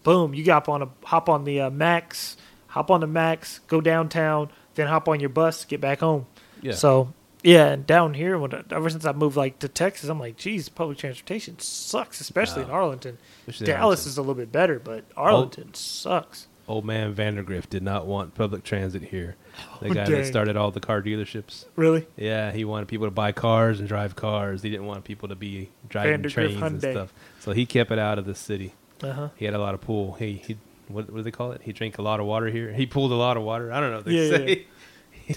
boom, 0.02 0.34
you 0.34 0.44
got 0.44 0.68
on 0.68 0.82
a 0.82 0.88
hop 1.04 1.28
on 1.28 1.44
the 1.44 1.60
uh, 1.60 1.70
Max, 1.70 2.36
hop 2.68 2.90
on 2.90 3.00
the 3.00 3.06
Max, 3.06 3.60
go 3.66 3.80
downtown, 3.80 4.50
then 4.74 4.86
hop 4.86 5.08
on 5.08 5.20
your 5.20 5.28
bus, 5.28 5.64
get 5.64 5.80
back 5.80 6.00
home. 6.00 6.26
Yeah. 6.62 6.72
So 6.72 7.12
yeah, 7.42 7.68
and 7.68 7.86
down 7.86 8.14
here, 8.14 8.38
when 8.38 8.52
ever 8.70 8.90
since 8.90 9.04
I 9.04 9.12
moved 9.12 9.36
like 9.36 9.58
to 9.60 9.68
Texas, 9.68 10.08
I'm 10.08 10.18
like, 10.18 10.36
geez, 10.36 10.68
public 10.68 10.98
transportation 10.98 11.58
sucks, 11.58 12.20
especially 12.20 12.62
in 12.62 12.70
Arlington. 12.70 13.18
Especially 13.46 13.66
Dallas 13.66 14.00
Arlington. 14.00 14.08
is 14.10 14.18
a 14.18 14.22
little 14.22 14.34
bit 14.34 14.50
better, 14.50 14.78
but 14.78 15.04
Arlington 15.16 15.74
sucks. 15.74 16.48
Old 16.66 16.84
man 16.84 17.14
Vandergriff 17.14 17.68
did 17.68 17.82
not 17.82 18.06
want 18.06 18.34
public 18.34 18.64
transit 18.64 19.04
here. 19.04 19.36
The 19.80 19.88
guy 19.90 20.04
dang. 20.04 20.10
that 20.12 20.26
started 20.26 20.56
all 20.56 20.70
the 20.70 20.80
car 20.80 21.02
dealerships. 21.02 21.64
Really? 21.76 22.06
Yeah, 22.16 22.52
he 22.52 22.64
wanted 22.64 22.88
people 22.88 23.06
to 23.06 23.10
buy 23.10 23.32
cars 23.32 23.78
and 23.80 23.88
drive 23.88 24.16
cars. 24.16 24.62
He 24.62 24.70
didn't 24.70 24.86
want 24.86 25.04
people 25.04 25.28
to 25.28 25.36
be 25.36 25.70
driving 25.88 26.22
trains 26.24 26.60
and 26.60 26.80
stuff. 26.80 27.12
So 27.40 27.52
he 27.52 27.66
kept 27.66 27.90
it 27.90 27.98
out 27.98 28.18
of 28.18 28.24
the 28.26 28.34
city. 28.34 28.74
Uh 29.02 29.12
huh. 29.12 29.28
He 29.36 29.44
had 29.44 29.54
a 29.54 29.58
lot 29.60 29.74
of 29.74 29.80
pool. 29.80 30.14
He 30.14 30.42
he 30.46 30.56
what, 30.88 31.10
what 31.10 31.18
do 31.18 31.22
they 31.22 31.30
call 31.30 31.52
it? 31.52 31.60
He 31.62 31.72
drank 31.72 31.98
a 31.98 32.02
lot 32.02 32.18
of 32.18 32.26
water 32.26 32.46
here. 32.48 32.72
He 32.72 32.86
pulled 32.86 33.12
a 33.12 33.16
lot 33.16 33.36
of 33.36 33.42
water. 33.42 33.72
I 33.72 33.78
don't 33.80 33.90
know 33.90 33.96
what 33.96 34.04
they 34.06 34.12
Yeah, 34.12 34.22
yeah, 34.30 34.36
say. 34.36 34.66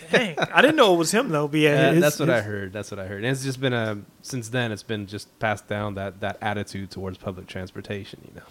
Dang, 0.10 0.40
I 0.40 0.62
didn't 0.62 0.78
know 0.78 0.94
it 0.94 0.98
was 0.98 1.12
him 1.12 1.30
though. 1.30 1.48
But 1.50 1.60
yeah, 1.60 1.70
Yeah, 1.88 1.92
his- 1.94 2.02
that's 2.02 2.20
what 2.20 2.30
I 2.30 2.42
heard. 2.42 2.72
That's 2.74 2.90
what 2.92 3.00
I 3.00 3.08
heard. 3.08 3.24
And 3.24 3.32
it's 3.32 3.44
just 3.44 3.60
been 3.60 3.74
a 3.74 4.00
since 4.22 4.50
then. 4.50 4.72
It's 4.72 4.84
been 4.84 5.06
just 5.06 5.38
passed 5.40 5.68
down 5.68 5.96
that 5.96 6.22
that 6.22 6.38
attitude 6.42 6.90
towards 6.92 7.18
public 7.18 7.48
transportation. 7.48 8.22
You 8.28 8.36
know. 8.40 8.46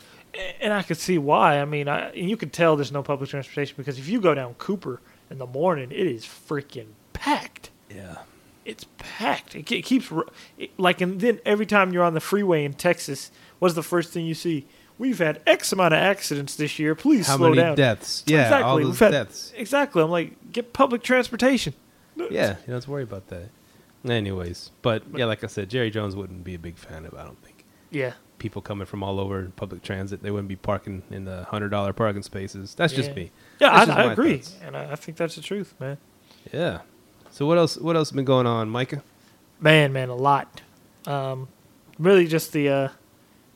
And 0.61 0.73
I 0.73 0.83
could 0.83 0.99
see 0.99 1.19
why. 1.19 1.61
I 1.61 1.65
mean, 1.65 1.89
I, 1.89 2.11
and 2.11 2.29
you 2.31 2.37
could 2.37 2.53
tell 2.53 2.77
there's 2.77 2.93
no 2.93 3.03
public 3.03 3.31
transportation 3.31 3.75
because 3.77 3.99
if 3.99 4.09
you 4.09 4.21
go 4.21 4.33
down 4.35 4.55
Cooper 4.55 5.01
in 5.31 5.39
the 5.39 5.47
morning, 5.47 5.91
it 5.93 6.07
is 6.07 6.25
freaking 6.25 6.89
packed. 7.13 7.71
Yeah. 7.95 8.19
It's 8.65 8.85
packed. 8.99 9.55
It, 9.55 9.71
it 9.73 9.83
keeps 9.83 10.13
it, 10.59 10.71
like, 10.79 11.01
and 11.01 11.21
then 11.21 11.41
every 11.47 11.67
time 11.67 11.93
you're 11.93 12.05
on 12.05 12.15
the 12.15 12.21
freeway 12.21 12.65
in 12.65 12.75
Texas, 12.75 13.31
what's 13.59 13.75
the 13.75 13.83
first 13.83 14.13
thing 14.13 14.27
you 14.27 14.35
see? 14.35 14.67
We've 14.99 15.19
had 15.19 15.41
X 15.47 15.73
amount 15.73 15.95
of 15.95 16.01
accidents 16.01 16.57
this 16.57 16.79
year. 16.79 16.95
Please 16.95 17.27
How 17.27 17.39
slow 17.39 17.51
many 17.51 17.63
down. 17.63 17.75
deaths? 17.75 18.23
Yeah, 18.27 18.43
exactly. 18.43 18.71
all 18.71 18.79
those 18.79 18.99
had- 18.99 19.11
deaths. 19.13 19.53
Exactly. 19.57 20.03
I'm 20.03 20.11
like, 20.11 20.53
get 20.53 20.73
public 20.75 21.03
transportation. 21.03 21.73
Yeah, 22.17 22.27
you 22.51 22.67
don't 22.67 22.75
have 22.75 22.85
to 22.85 22.91
worry 22.91 23.03
about 23.03 23.29
that. 23.29 23.49
Anyways, 24.07 24.71
but 24.83 25.03
yeah, 25.15 25.25
like 25.27 25.43
I 25.45 25.47
said, 25.47 25.71
Jerry 25.71 25.91
Jones 25.91 26.15
wouldn't 26.17 26.45
be 26.45 26.55
a 26.55 26.59
big 26.59 26.77
fan 26.77 27.05
of. 27.07 27.15
I 27.15 27.25
don't 27.25 27.41
think 27.43 27.65
Yeah. 27.91 28.13
People 28.41 28.61
coming 28.63 28.87
from 28.87 29.03
all 29.05 29.21
over 29.21 29.53
public 29.55 29.83
transit 29.83 30.23
they 30.23 30.31
wouldn't 30.33 30.49
be 30.49 30.57
parking 30.57 31.03
in 31.11 31.27
the 31.27 31.45
hundred 31.45 31.69
dollar 31.69 31.93
parking 31.93 32.23
spaces. 32.23 32.75
That's 32.75 32.93
just 32.93 33.15
me. 33.15 33.31
Yeah, 33.61 33.73
I, 33.73 33.85
just 33.85 33.99
I 33.99 34.13
agree, 34.13 34.39
thoughts. 34.39 34.57
and 34.63 34.77
I, 34.77 34.93
I 34.93 34.97
think 34.97 35.17
that's 35.17 35.37
the 35.37 35.43
truth, 35.43 35.75
man. 35.79 35.99
Yeah. 36.53 36.81
So 37.31 37.47
what 37.47 37.59
else? 37.59 37.77
What 37.77 37.97
else 37.97 38.09
has 38.09 38.17
been 38.17 38.25
going 38.25 38.47
on, 38.47 38.71
Myka? 38.71 39.03
Man, 39.61 39.93
man, 39.93 40.09
a 40.09 40.15
lot. 40.17 40.63
Um, 41.07 41.49
really, 41.99 42.27
just 42.27 42.53
the 42.53 42.69
uh, 42.69 42.89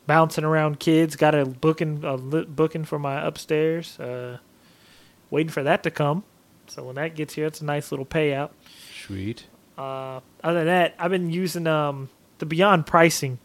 bouncing 0.06 0.44
around 0.44 0.78
kids. 0.80 1.16
Got 1.16 1.34
a 1.34 1.46
booking, 1.46 2.04
a 2.04 2.14
li- 2.16 2.44
booking 2.44 2.84
for 2.84 2.98
my 2.98 3.26
upstairs. 3.26 3.98
Uh, 3.98 4.38
waiting 5.30 5.50
for 5.50 5.62
that 5.62 5.82
to 5.84 5.90
come. 5.90 6.24
So 6.66 6.84
when 6.84 6.94
that 6.96 7.14
gets 7.16 7.34
here, 7.34 7.46
it's 7.46 7.60
a 7.60 7.64
nice 7.64 7.90
little 7.90 8.06
payout. 8.06 8.50
Sweet. 9.06 9.46
Uh, 9.76 10.20
other 10.42 10.58
than 10.60 10.66
that, 10.66 10.94
I've 10.98 11.10
been 11.10 11.30
using 11.30 11.66
um, 11.66 12.10
the 12.38 12.46
Beyond 12.46 12.86
pricing. 12.86 13.38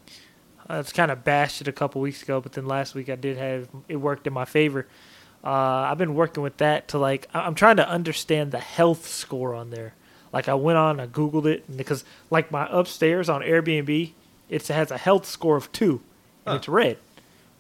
Uh, 0.70 0.76
it's 0.76 0.94
kind 0.94 1.10
of 1.12 1.24
bashed 1.24 1.62
it 1.62 1.68
a 1.68 1.72
couple 1.72 2.00
weeks 2.02 2.22
ago, 2.22 2.40
but 2.42 2.54
then 2.54 2.66
last 2.68 2.94
week 2.94 3.10
I 3.10 3.16
did 3.16 3.38
have 3.38 3.68
it 3.88 3.96
worked 3.98 4.28
in 4.28 4.34
my 4.34 4.46
favor. 4.46 4.86
Uh, 5.44 5.50
I've 5.50 5.98
been 5.98 6.16
working 6.16 6.44
with 6.44 6.58
that 6.58 6.90
to 6.90 6.98
like 7.00 7.28
I- 7.34 7.42
I'm 7.42 7.56
trying 7.56 7.78
to 7.78 7.88
understand 7.90 8.52
the 8.52 8.60
health 8.60 9.08
score 9.08 9.56
on 9.56 9.70
there. 9.72 9.94
Like 10.32 10.48
I 10.48 10.54
went 10.54 10.78
on, 10.78 11.00
I 11.00 11.08
googled 11.08 11.46
it, 11.48 11.76
because 11.76 12.04
like 12.30 12.52
my 12.52 12.68
upstairs 12.70 13.30
on 13.30 13.42
Airbnb, 13.42 14.12
it 14.50 14.68
has 14.68 14.92
a 14.92 14.98
health 14.98 15.26
score 15.26 15.56
of 15.58 15.72
two, 15.72 16.02
and 16.46 16.54
Huh. 16.54 16.56
it's 16.58 16.68
red. 16.68 16.98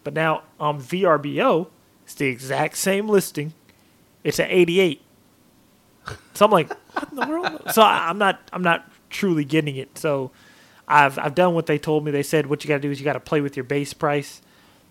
But 0.03 0.13
now 0.13 0.43
on 0.59 0.79
VRBO, 0.79 1.67
it's 2.05 2.13
the 2.13 2.27
exact 2.27 2.77
same 2.77 3.07
listing. 3.09 3.53
It's 4.23 4.37
an 4.39 4.47
88. 4.49 5.01
So 6.35 6.45
I'm 6.45 6.51
like, 6.51 6.69
what 6.93 7.09
in 7.09 7.15
the 7.15 7.27
world? 7.27 7.61
So 7.73 7.81
I, 7.81 8.09
I'm 8.09 8.17
not, 8.17 8.39
I'm 8.53 8.61
not 8.63 8.89
truly 9.09 9.45
getting 9.45 9.75
it. 9.75 9.97
So 9.97 10.31
I've 10.89 11.17
I've 11.19 11.35
done 11.35 11.53
what 11.53 11.67
they 11.67 11.77
told 11.77 12.03
me. 12.03 12.11
They 12.11 12.23
said 12.23 12.47
what 12.47 12.63
you 12.63 12.67
got 12.67 12.75
to 12.75 12.81
do 12.81 12.91
is 12.91 12.99
you 12.99 13.05
got 13.05 13.13
to 13.13 13.19
play 13.19 13.41
with 13.41 13.55
your 13.55 13.63
base 13.63 13.93
price 13.93 14.41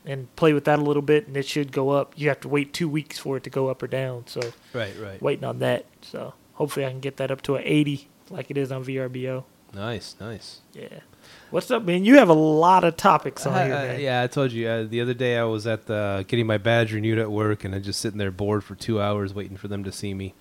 and 0.06 0.34
play 0.36 0.52
with 0.52 0.64
that 0.64 0.78
a 0.78 0.82
little 0.82 1.02
bit, 1.02 1.26
and 1.26 1.36
it 1.36 1.44
should 1.46 1.72
go 1.72 1.90
up. 1.90 2.12
You 2.16 2.28
have 2.28 2.40
to 2.40 2.48
wait 2.48 2.72
two 2.72 2.88
weeks 2.88 3.18
for 3.18 3.36
it 3.36 3.44
to 3.44 3.50
go 3.50 3.68
up 3.68 3.82
or 3.82 3.88
down. 3.88 4.26
So 4.26 4.40
Right, 4.72 4.94
right. 4.98 5.20
waiting 5.20 5.44
on 5.44 5.58
that. 5.58 5.84
So 6.00 6.34
hopefully 6.54 6.86
I 6.86 6.90
can 6.90 7.00
get 7.00 7.16
that 7.18 7.30
up 7.30 7.42
to 7.42 7.56
an 7.56 7.62
80 7.66 8.08
like 8.30 8.50
it 8.50 8.56
is 8.56 8.70
on 8.72 8.84
VRBO. 8.84 9.44
Nice, 9.74 10.14
nice. 10.18 10.60
Yeah. 10.72 11.00
What's 11.50 11.70
up, 11.70 11.82
man? 11.84 12.04
You 12.06 12.16
have 12.16 12.28
a 12.30 12.34
lot 12.34 12.84
of 12.84 12.96
topics 12.96 13.44
on 13.44 13.66
here, 13.66 13.74
Uh, 13.74 13.98
yeah, 13.98 14.22
I 14.22 14.28
told 14.28 14.52
you 14.52 14.66
uh, 14.66 14.84
the 14.84 15.00
other 15.02 15.12
day 15.14 15.36
I 15.36 15.44
was 15.44 15.66
at 15.66 15.86
the 15.86 16.24
getting 16.26 16.46
my 16.46 16.56
badge 16.58 16.92
renewed 16.94 17.18
at 17.18 17.30
work, 17.30 17.64
and 17.64 17.74
I 17.74 17.78
just 17.80 18.00
sitting 18.00 18.18
there 18.18 18.30
bored 18.30 18.64
for 18.64 18.74
two 18.76 19.00
hours 19.00 19.34
waiting 19.34 19.56
for 19.58 19.68
them 19.68 19.84
to 19.84 19.92
see 19.92 20.14
me. 20.14 20.34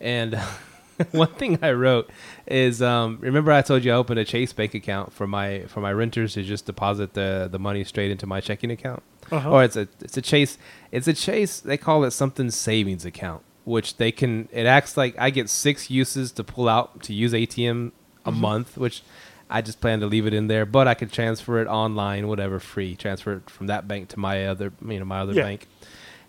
And 0.00 0.36
one 1.12 1.32
thing 1.34 1.58
I 1.62 1.72
wrote 1.72 2.10
is, 2.46 2.80
um, 2.82 3.18
remember 3.20 3.50
I 3.52 3.62
told 3.62 3.84
you 3.84 3.92
I 3.92 3.96
opened 3.96 4.18
a 4.20 4.24
Chase 4.24 4.52
bank 4.52 4.74
account 4.74 5.12
for 5.12 5.26
my 5.26 5.60
for 5.66 5.80
my 5.80 5.92
renters 5.92 6.34
to 6.34 6.42
just 6.42 6.66
deposit 6.66 7.14
the 7.14 7.48
the 7.50 7.58
money 7.58 7.84
straight 7.84 8.10
into 8.10 8.26
my 8.26 8.40
checking 8.40 8.70
account. 8.70 9.02
Uh-huh. 9.30 9.50
Or 9.50 9.64
it's 9.64 9.76
a 9.76 9.88
it's 10.00 10.16
a 10.16 10.22
Chase 10.22 10.58
it's 10.92 11.08
a 11.08 11.12
Chase 11.14 11.60
they 11.60 11.76
call 11.76 12.04
it 12.04 12.10
something 12.12 12.50
savings 12.50 13.04
account, 13.04 13.42
which 13.64 13.96
they 13.96 14.12
can 14.12 14.48
it 14.52 14.66
acts 14.66 14.96
like 14.96 15.14
I 15.18 15.30
get 15.30 15.48
six 15.48 15.90
uses 15.90 16.30
to 16.32 16.44
pull 16.44 16.68
out 16.68 17.02
to 17.04 17.12
use 17.14 17.32
ATM 17.32 17.92
a 18.24 18.32
month, 18.32 18.76
which 18.76 19.02
I 19.50 19.60
just 19.60 19.80
plan 19.80 20.00
to 20.00 20.06
leave 20.06 20.26
it 20.26 20.32
in 20.32 20.46
there, 20.46 20.64
but 20.64 20.88
I 20.88 20.94
could 20.94 21.12
transfer 21.12 21.60
it 21.60 21.68
online, 21.68 22.28
whatever, 22.28 22.58
free. 22.58 22.96
Transfer 22.96 23.34
it 23.34 23.50
from 23.50 23.66
that 23.66 23.86
bank 23.86 24.08
to 24.08 24.18
my 24.18 24.46
other, 24.46 24.72
you 24.86 24.98
know, 24.98 25.04
my 25.04 25.20
other 25.20 25.34
Yeah. 25.34 25.42
bank. 25.42 25.68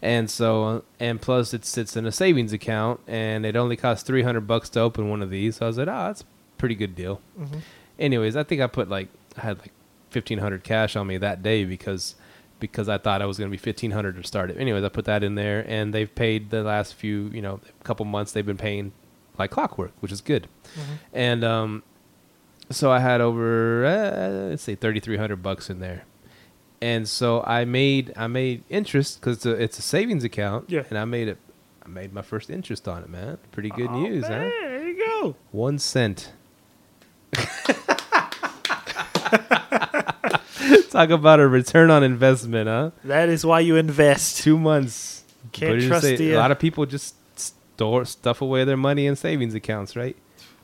And 0.05 0.29
so, 0.29 0.83
and 0.99 1.19
plus, 1.19 1.51
it 1.53 1.65
sits 1.65 1.97
in 1.97 2.05
a 2.05 2.11
savings 2.11 2.53
account, 2.53 2.99
and 3.07 3.43
it 3.45 3.55
only 3.55 3.75
costs 3.75 4.03
three 4.03 4.21
hundred 4.21 4.41
bucks 4.47 4.69
to 4.69 4.79
open 4.79 5.09
one 5.09 5.23
of 5.23 5.31
these. 5.31 5.55
So 5.55 5.65
I 5.65 5.67
was 5.67 5.77
like, 5.79 5.87
oh, 5.87 6.05
that's 6.07 6.21
a 6.21 6.25
pretty 6.59 6.75
good 6.75 6.93
deal. 6.95 7.21
Mhm. 7.39 7.61
Anyways, 7.97 8.35
I 8.35 8.43
think 8.43 8.61
I 8.61 8.67
put 8.67 8.87
like 8.87 9.07
I 9.35 9.41
had 9.41 9.57
like 9.59 9.71
fifteen 10.11 10.37
hundred 10.37 10.63
cash 10.63 10.95
on 10.95 11.07
me 11.07 11.17
that 11.17 11.41
day 11.41 11.65
because 11.65 12.13
because 12.59 12.87
I 12.87 12.97
thought 12.99 13.21
I 13.21 13.25
was 13.25 13.37
going 13.39 13.49
to 13.49 13.51
be 13.51 13.57
fifteen 13.57 13.91
hundred 13.91 14.15
to 14.17 14.23
start 14.27 14.51
it. 14.51 14.57
Anyways, 14.59 14.83
I 14.83 14.89
put 14.89 15.05
that 15.05 15.23
in 15.23 15.33
there, 15.35 15.65
and 15.67 15.91
they've 15.91 16.13
paid 16.13 16.51
the 16.51 16.61
last 16.61 16.93
few, 16.93 17.29
you 17.33 17.41
know, 17.41 17.59
couple 17.83 18.05
months. 18.05 18.31
They've 18.31 18.45
been 18.45 18.57
paying 18.57 18.91
like 19.39 19.49
clockwork, 19.49 19.91
which 20.01 20.11
is 20.11 20.21
good. 20.21 20.47
And 21.13 21.43
um, 21.43 21.83
so 22.69 22.91
I 22.91 22.99
had 22.99 23.21
over 23.21 23.85
uh, 23.85 24.49
let's 24.49 24.61
say 24.63 24.75
thirty 24.75 24.99
three 24.99 25.17
hundred 25.17 25.41
bucks 25.41 25.69
in 25.69 25.79
there, 25.79 26.03
and 26.81 27.07
so 27.07 27.41
I 27.43 27.65
made 27.65 28.13
I 28.17 28.27
made 28.27 28.63
interest 28.69 29.19
because 29.19 29.38
it's 29.38 29.45
a, 29.45 29.51
it's 29.51 29.79
a 29.79 29.81
savings 29.81 30.23
account. 30.23 30.69
Yeah. 30.69 30.83
and 30.89 30.97
I 30.97 31.05
made 31.05 31.27
it. 31.27 31.38
I 31.85 31.88
made 31.88 32.13
my 32.13 32.21
first 32.23 32.49
interest 32.49 32.88
on 32.88 33.03
it, 33.03 33.09
man. 33.09 33.38
Pretty 33.51 33.69
good 33.69 33.89
Oh, 33.89 33.99
news, 34.01 34.23
huh? 34.23 34.29
There 34.29 34.88
you 34.88 34.97
go. 35.05 35.35
One 35.51 35.77
cent. 35.79 36.31
Talk 40.89 41.09
about 41.09 41.39
a 41.41 41.47
return 41.47 41.91
on 41.91 42.03
investment, 42.03 42.67
huh? 42.69 42.91
That 43.03 43.27
is 43.29 43.45
why 43.45 43.59
you 43.59 43.75
invest. 43.75 44.38
Two 44.41 44.57
months. 44.57 45.23
Can't 45.51 45.71
Put 45.71 45.77
it 45.79 45.83
in 45.83 45.89
trust 45.89 46.05
sa- 46.07 46.15
the, 46.15 46.31
A 46.33 46.38
lot 46.38 46.51
of 46.51 46.59
people 46.59 46.85
just 46.85 47.15
store 47.38 48.05
stuff 48.05 48.41
away 48.41 48.63
their 48.63 48.77
money 48.77 49.05
in 49.05 49.15
savings 49.15 49.53
accounts, 49.53 49.95
right? 49.95 50.15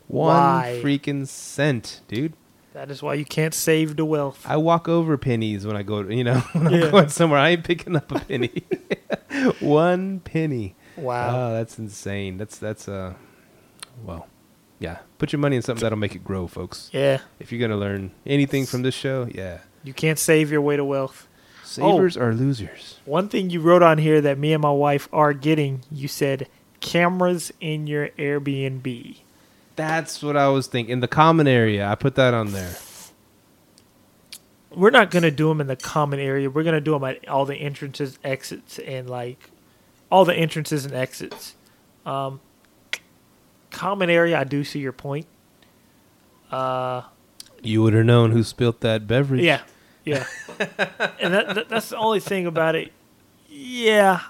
One 0.07 0.27
Why? 0.35 0.79
freaking 0.83 1.27
cent, 1.27 2.01
dude. 2.07 2.33
That 2.73 2.89
is 2.89 3.03
why 3.03 3.15
you 3.15 3.25
can't 3.25 3.53
save 3.53 3.97
the 3.97 4.05
wealth. 4.05 4.45
I 4.47 4.55
walk 4.57 4.87
over 4.87 5.17
pennies 5.17 5.65
when 5.67 5.75
I 5.75 5.83
go, 5.83 6.01
you 6.01 6.23
know, 6.23 6.39
when 6.53 6.71
Yeah. 6.73 6.85
I'm 6.85 6.91
going 6.91 7.09
somewhere. 7.09 7.39
I 7.39 7.49
ain't 7.49 7.63
picking 7.65 7.95
up 7.95 8.11
a 8.11 8.19
penny. 8.19 8.63
One 9.59 10.19
penny. 10.21 10.75
Wow. 10.95 11.49
Oh, 11.49 11.53
that's 11.53 11.77
insane. 11.79 12.37
That's 12.37 12.57
that's 12.57 12.87
uh, 12.87 13.13
well, 14.05 14.27
yeah. 14.79 14.99
Put 15.17 15.31
your 15.33 15.39
money 15.39 15.55
in 15.55 15.61
something 15.61 15.81
that'll 15.83 15.97
make 15.97 16.15
it 16.15 16.23
grow, 16.23 16.47
folks. 16.47 16.89
yeah. 16.93 17.19
If 17.39 17.51
you're 17.51 17.61
gonna 17.61 17.79
learn 17.79 18.11
anything 18.25 18.65
from 18.65 18.83
this 18.83 18.95
show, 18.95 19.27
yeah. 19.33 19.59
You 19.83 19.93
can't 19.93 20.19
save 20.19 20.51
your 20.51 20.61
way 20.61 20.77
to 20.77 20.85
wealth. 20.85 21.27
Savers 21.63 22.17
are 22.17 22.33
losers. 22.33 22.99
One 23.05 23.29
thing 23.29 23.49
you 23.49 23.61
wrote 23.61 23.81
on 23.81 23.97
here 23.97 24.19
that 24.21 24.37
me 24.37 24.51
and 24.53 24.61
my 24.61 24.71
wife 24.71 25.07
are 25.13 25.33
getting, 25.33 25.83
you 25.89 26.07
said 26.09 26.47
cameras 26.81 27.51
in 27.61 27.87
your 27.87 28.09
Airbnb. 28.09 29.17
That's 29.75 30.21
what 30.21 30.35
I 30.37 30.49
was 30.49 30.67
thinking. 30.67 30.93
In 30.93 30.99
the 30.99 31.07
common 31.07 31.47
area, 31.47 31.87
I 31.87 31.95
put 31.95 32.15
that 32.15 32.33
on 32.33 32.51
there. 32.51 32.75
We're 34.73 34.89
not 34.89 35.11
going 35.11 35.23
to 35.23 35.31
do 35.31 35.49
them 35.49 35.59
in 35.59 35.67
the 35.67 35.75
common 35.75 36.19
area. 36.19 36.49
We're 36.49 36.63
going 36.63 36.75
to 36.75 36.81
do 36.81 36.91
them 36.91 37.03
at 37.03 37.27
all 37.27 37.45
the 37.45 37.55
entrances, 37.55 38.17
exits, 38.23 38.79
and 38.79 39.09
like 39.09 39.49
all 40.09 40.23
the 40.23 40.33
entrances 40.35 40.85
and 40.85 40.93
exits. 40.93 41.55
Um, 42.05 42.39
common 43.69 44.09
area, 44.09 44.39
I 44.39 44.43
do 44.45 44.63
see 44.63 44.79
your 44.79 44.93
point. 44.93 45.25
Uh, 46.51 47.03
You 47.61 47.81
would 47.83 47.93
have 47.93 48.05
known 48.05 48.31
who 48.31 48.43
spilt 48.43 48.79
that 48.81 49.07
beverage. 49.07 49.41
yeah, 49.43 49.61
yeah. 50.05 50.25
and 51.19 51.33
that, 51.33 51.55
that, 51.55 51.69
that's 51.69 51.89
the 51.89 51.97
only 51.97 52.19
thing 52.19 52.45
about 52.45 52.75
it. 52.75 52.91
Yeah, 53.49 54.21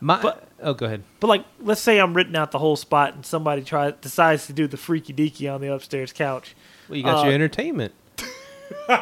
My, 0.00 0.20
But- 0.22 0.46
oh, 0.62 0.74
go 0.74 0.86
ahead. 0.86 1.02
But 1.20 1.26
like, 1.28 1.44
let's 1.60 1.80
say 1.80 1.98
I'm 1.98 2.14
written 2.14 2.36
out 2.36 2.50
the 2.52 2.58
whole 2.58 2.76
spot, 2.76 3.14
and 3.14 3.26
somebody 3.26 3.62
try 3.62 3.90
decides 3.92 4.46
to 4.46 4.52
do 4.52 4.66
the 4.66 4.76
freaky 4.76 5.12
deaky 5.12 5.52
on 5.52 5.60
the 5.60 5.72
upstairs 5.72 6.12
couch. 6.12 6.54
Well, 6.88 6.96
you 6.96 7.02
got 7.04 7.20
Uh, 7.20 7.24
your 7.26 7.34
entertainment. 7.34 7.92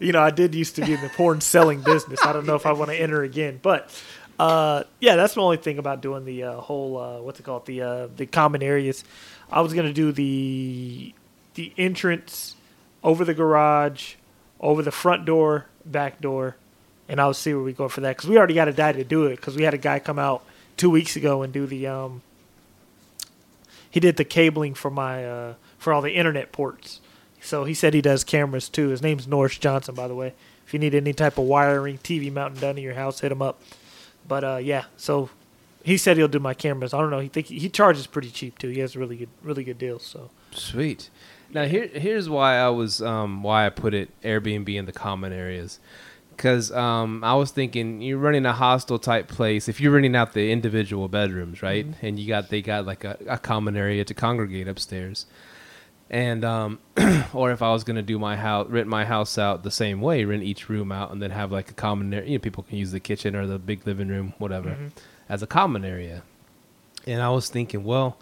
You 0.00 0.10
know, 0.10 0.22
I 0.22 0.30
did 0.30 0.52
used 0.54 0.74
to 0.76 0.84
be 0.84 0.94
in 0.94 1.00
the 1.00 1.10
porn 1.10 1.40
selling 1.40 1.80
business. 1.82 2.24
I 2.24 2.32
don't 2.32 2.44
know 2.46 2.56
if 2.56 2.66
I 2.66 2.72
want 2.72 2.90
to 2.90 2.96
enter 2.96 3.22
again, 3.22 3.60
but 3.62 3.88
uh, 4.36 4.82
yeah, 4.98 5.14
that's 5.14 5.34
the 5.34 5.42
only 5.42 5.58
thing 5.58 5.78
about 5.78 6.00
doing 6.00 6.24
the 6.24 6.42
uh, 6.42 6.54
whole 6.60 6.96
uh, 6.98 7.20
what's 7.20 7.38
it 7.38 7.44
called 7.44 7.66
the 7.66 7.82
uh, 7.82 8.08
the 8.16 8.26
common 8.26 8.64
areas. 8.64 9.04
I 9.50 9.60
was 9.60 9.74
gonna 9.74 9.92
do 9.92 10.10
the 10.10 11.14
the 11.54 11.72
entrance 11.78 12.56
over 13.04 13.24
the 13.24 13.34
garage, 13.34 14.14
over 14.60 14.82
the 14.82 14.90
front 14.90 15.24
door, 15.24 15.66
back 15.84 16.20
door, 16.20 16.56
and 17.12 17.20
I'll 17.20 17.34
see 17.34 17.52
where 17.52 17.62
we 17.62 17.74
go 17.74 17.88
for 17.88 18.00
that 18.00 18.16
because 18.16 18.30
we 18.30 18.38
already 18.38 18.54
got 18.54 18.68
a 18.68 18.72
guy 18.72 18.90
to 18.90 19.04
do 19.04 19.26
it 19.26 19.36
because 19.36 19.54
we 19.54 19.64
had 19.64 19.74
a 19.74 19.78
guy 19.78 19.98
come 19.98 20.18
out 20.18 20.42
two 20.78 20.88
weeks 20.88 21.14
ago 21.14 21.42
and 21.42 21.52
do 21.52 21.66
the 21.66 21.86
um. 21.86 22.22
He 23.90 24.00
did 24.00 24.16
the 24.16 24.24
cabling 24.24 24.72
for 24.72 24.90
my 24.90 25.24
uh, 25.24 25.54
for 25.76 25.92
all 25.92 26.00
the 26.00 26.14
internet 26.14 26.52
ports. 26.52 27.00
So 27.42 27.64
he 27.64 27.74
said 27.74 27.92
he 27.92 28.00
does 28.00 28.24
cameras 28.24 28.70
too. 28.70 28.88
His 28.88 29.02
name's 29.02 29.28
Norris 29.28 29.58
Johnson, 29.58 29.94
by 29.94 30.08
the 30.08 30.14
way. 30.14 30.32
If 30.66 30.72
you 30.72 30.78
need 30.80 30.94
any 30.94 31.12
type 31.12 31.36
of 31.36 31.44
wiring, 31.44 31.98
TV 31.98 32.32
mounting 32.32 32.60
done 32.60 32.78
in 32.78 32.82
your 32.82 32.94
house, 32.94 33.20
hit 33.20 33.30
him 33.30 33.42
up. 33.42 33.60
But 34.26 34.42
uh, 34.42 34.56
yeah, 34.62 34.84
so 34.96 35.28
he 35.84 35.98
said 35.98 36.16
he'll 36.16 36.28
do 36.28 36.38
my 36.38 36.54
cameras. 36.54 36.94
I 36.94 37.00
don't 37.00 37.10
know. 37.10 37.20
He 37.20 37.28
think 37.28 37.48
he 37.48 37.68
charges 37.68 38.06
pretty 38.06 38.30
cheap 38.30 38.56
too. 38.56 38.68
He 38.68 38.80
has 38.80 38.96
really 38.96 39.18
good, 39.18 39.28
really 39.42 39.64
good 39.64 39.76
deals. 39.76 40.02
So 40.02 40.30
Sweet. 40.52 41.10
Now 41.52 41.64
here 41.64 41.88
here's 41.88 42.30
why 42.30 42.56
I 42.56 42.70
was 42.70 43.02
um 43.02 43.42
why 43.42 43.66
I 43.66 43.68
put 43.68 43.92
it 43.92 44.08
Airbnb 44.22 44.74
in 44.74 44.86
the 44.86 44.92
common 44.92 45.34
areas. 45.34 45.78
Cuz 46.36 46.72
um 46.72 47.22
I 47.24 47.34
was 47.34 47.50
thinking 47.50 48.00
you're 48.00 48.18
running 48.18 48.46
a 48.46 48.52
hostel 48.52 48.98
type 48.98 49.28
place 49.28 49.68
if 49.68 49.80
you're 49.80 49.92
renting 49.92 50.16
out 50.16 50.32
the 50.32 50.50
individual 50.50 51.08
bedrooms, 51.08 51.62
right? 51.62 51.86
And 52.02 52.18
you 52.18 52.28
got 52.28 52.48
they 52.48 52.62
got 52.62 52.86
like 52.86 53.04
a, 53.04 53.16
a 53.26 53.38
common 53.38 53.76
area 53.76 54.04
to 54.04 54.14
congregate 54.14 54.68
upstairs. 54.68 55.26
And 56.10 56.44
um 56.44 56.78
or 57.32 57.50
if 57.52 57.62
I 57.62 57.72
was 57.72 57.84
going 57.84 57.96
to 57.96 58.02
do 58.02 58.18
my 58.18 58.36
house 58.36 58.68
rent 58.68 58.88
my 58.88 59.04
house 59.04 59.38
out 59.38 59.62
the 59.62 59.70
same 59.70 60.00
way, 60.00 60.24
rent 60.24 60.42
each 60.42 60.68
room 60.68 60.92
out 60.92 61.10
and 61.10 61.22
then 61.22 61.30
have 61.30 61.50
like 61.52 61.70
a 61.70 61.74
common 61.74 62.12
area, 62.12 62.30
you 62.30 62.38
know, 62.38 62.42
people 62.42 62.62
can 62.64 62.78
use 62.78 62.92
the 62.92 63.00
kitchen 63.00 63.34
or 63.34 63.46
the 63.46 63.58
big 63.58 63.86
living 63.86 64.08
room 64.08 64.34
whatever 64.38 64.76
as 65.28 65.42
a 65.42 65.46
common 65.46 65.84
area. 65.84 66.22
And 67.06 67.20
I 67.20 67.30
was 67.30 67.48
thinking, 67.48 67.84
well, 67.84 68.16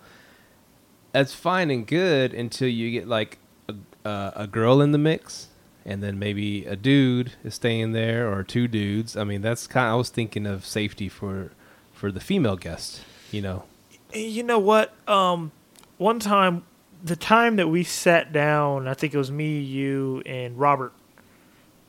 that's 1.13 1.35
fine 1.35 1.71
and 1.71 1.87
good 1.87 2.33
until 2.33 2.69
you 2.69 2.91
get 2.91 3.09
like 3.09 3.39
a, 3.69 3.75
uh, 4.09 4.31
a 4.37 4.47
girl 4.47 4.81
in 4.81 4.93
the 4.93 4.99
mix 4.99 5.49
and 5.85 6.03
then 6.03 6.19
maybe 6.19 6.65
a 6.67 6.77
dude 6.77 7.33
is 7.45 7.55
staying 7.55 7.93
there 7.93 8.33
or 8.33 8.43
two 8.43 8.69
dudes 8.69 9.17
i 9.17 9.25
mean 9.25 9.41
that's 9.43 9.67
kind 9.67 9.87
of 9.87 9.93
i 9.93 9.97
was 9.97 10.09
thinking 10.11 10.47
of 10.47 10.65
safety 10.67 11.09
for 11.09 11.51
for 11.93 12.11
the 12.13 12.21
female 12.21 12.57
guest 12.57 13.03
you 13.31 13.41
know 13.41 13.65
you 14.13 14.43
know 14.43 14.59
what? 14.59 14.93
Um, 15.09 15.53
one 15.99 16.19
time, 16.19 16.65
the 17.03 17.17
time 17.17 17.57
that 17.57 17.69
we 17.69 17.85
sat 17.85 18.33
down, 18.33 18.89
I 18.89 18.95
think 18.95 19.15
it 19.15 19.19
was 19.19 19.31
me, 19.31 19.61
you, 19.61 20.23
and 20.27 20.59
Robert. 20.59 20.93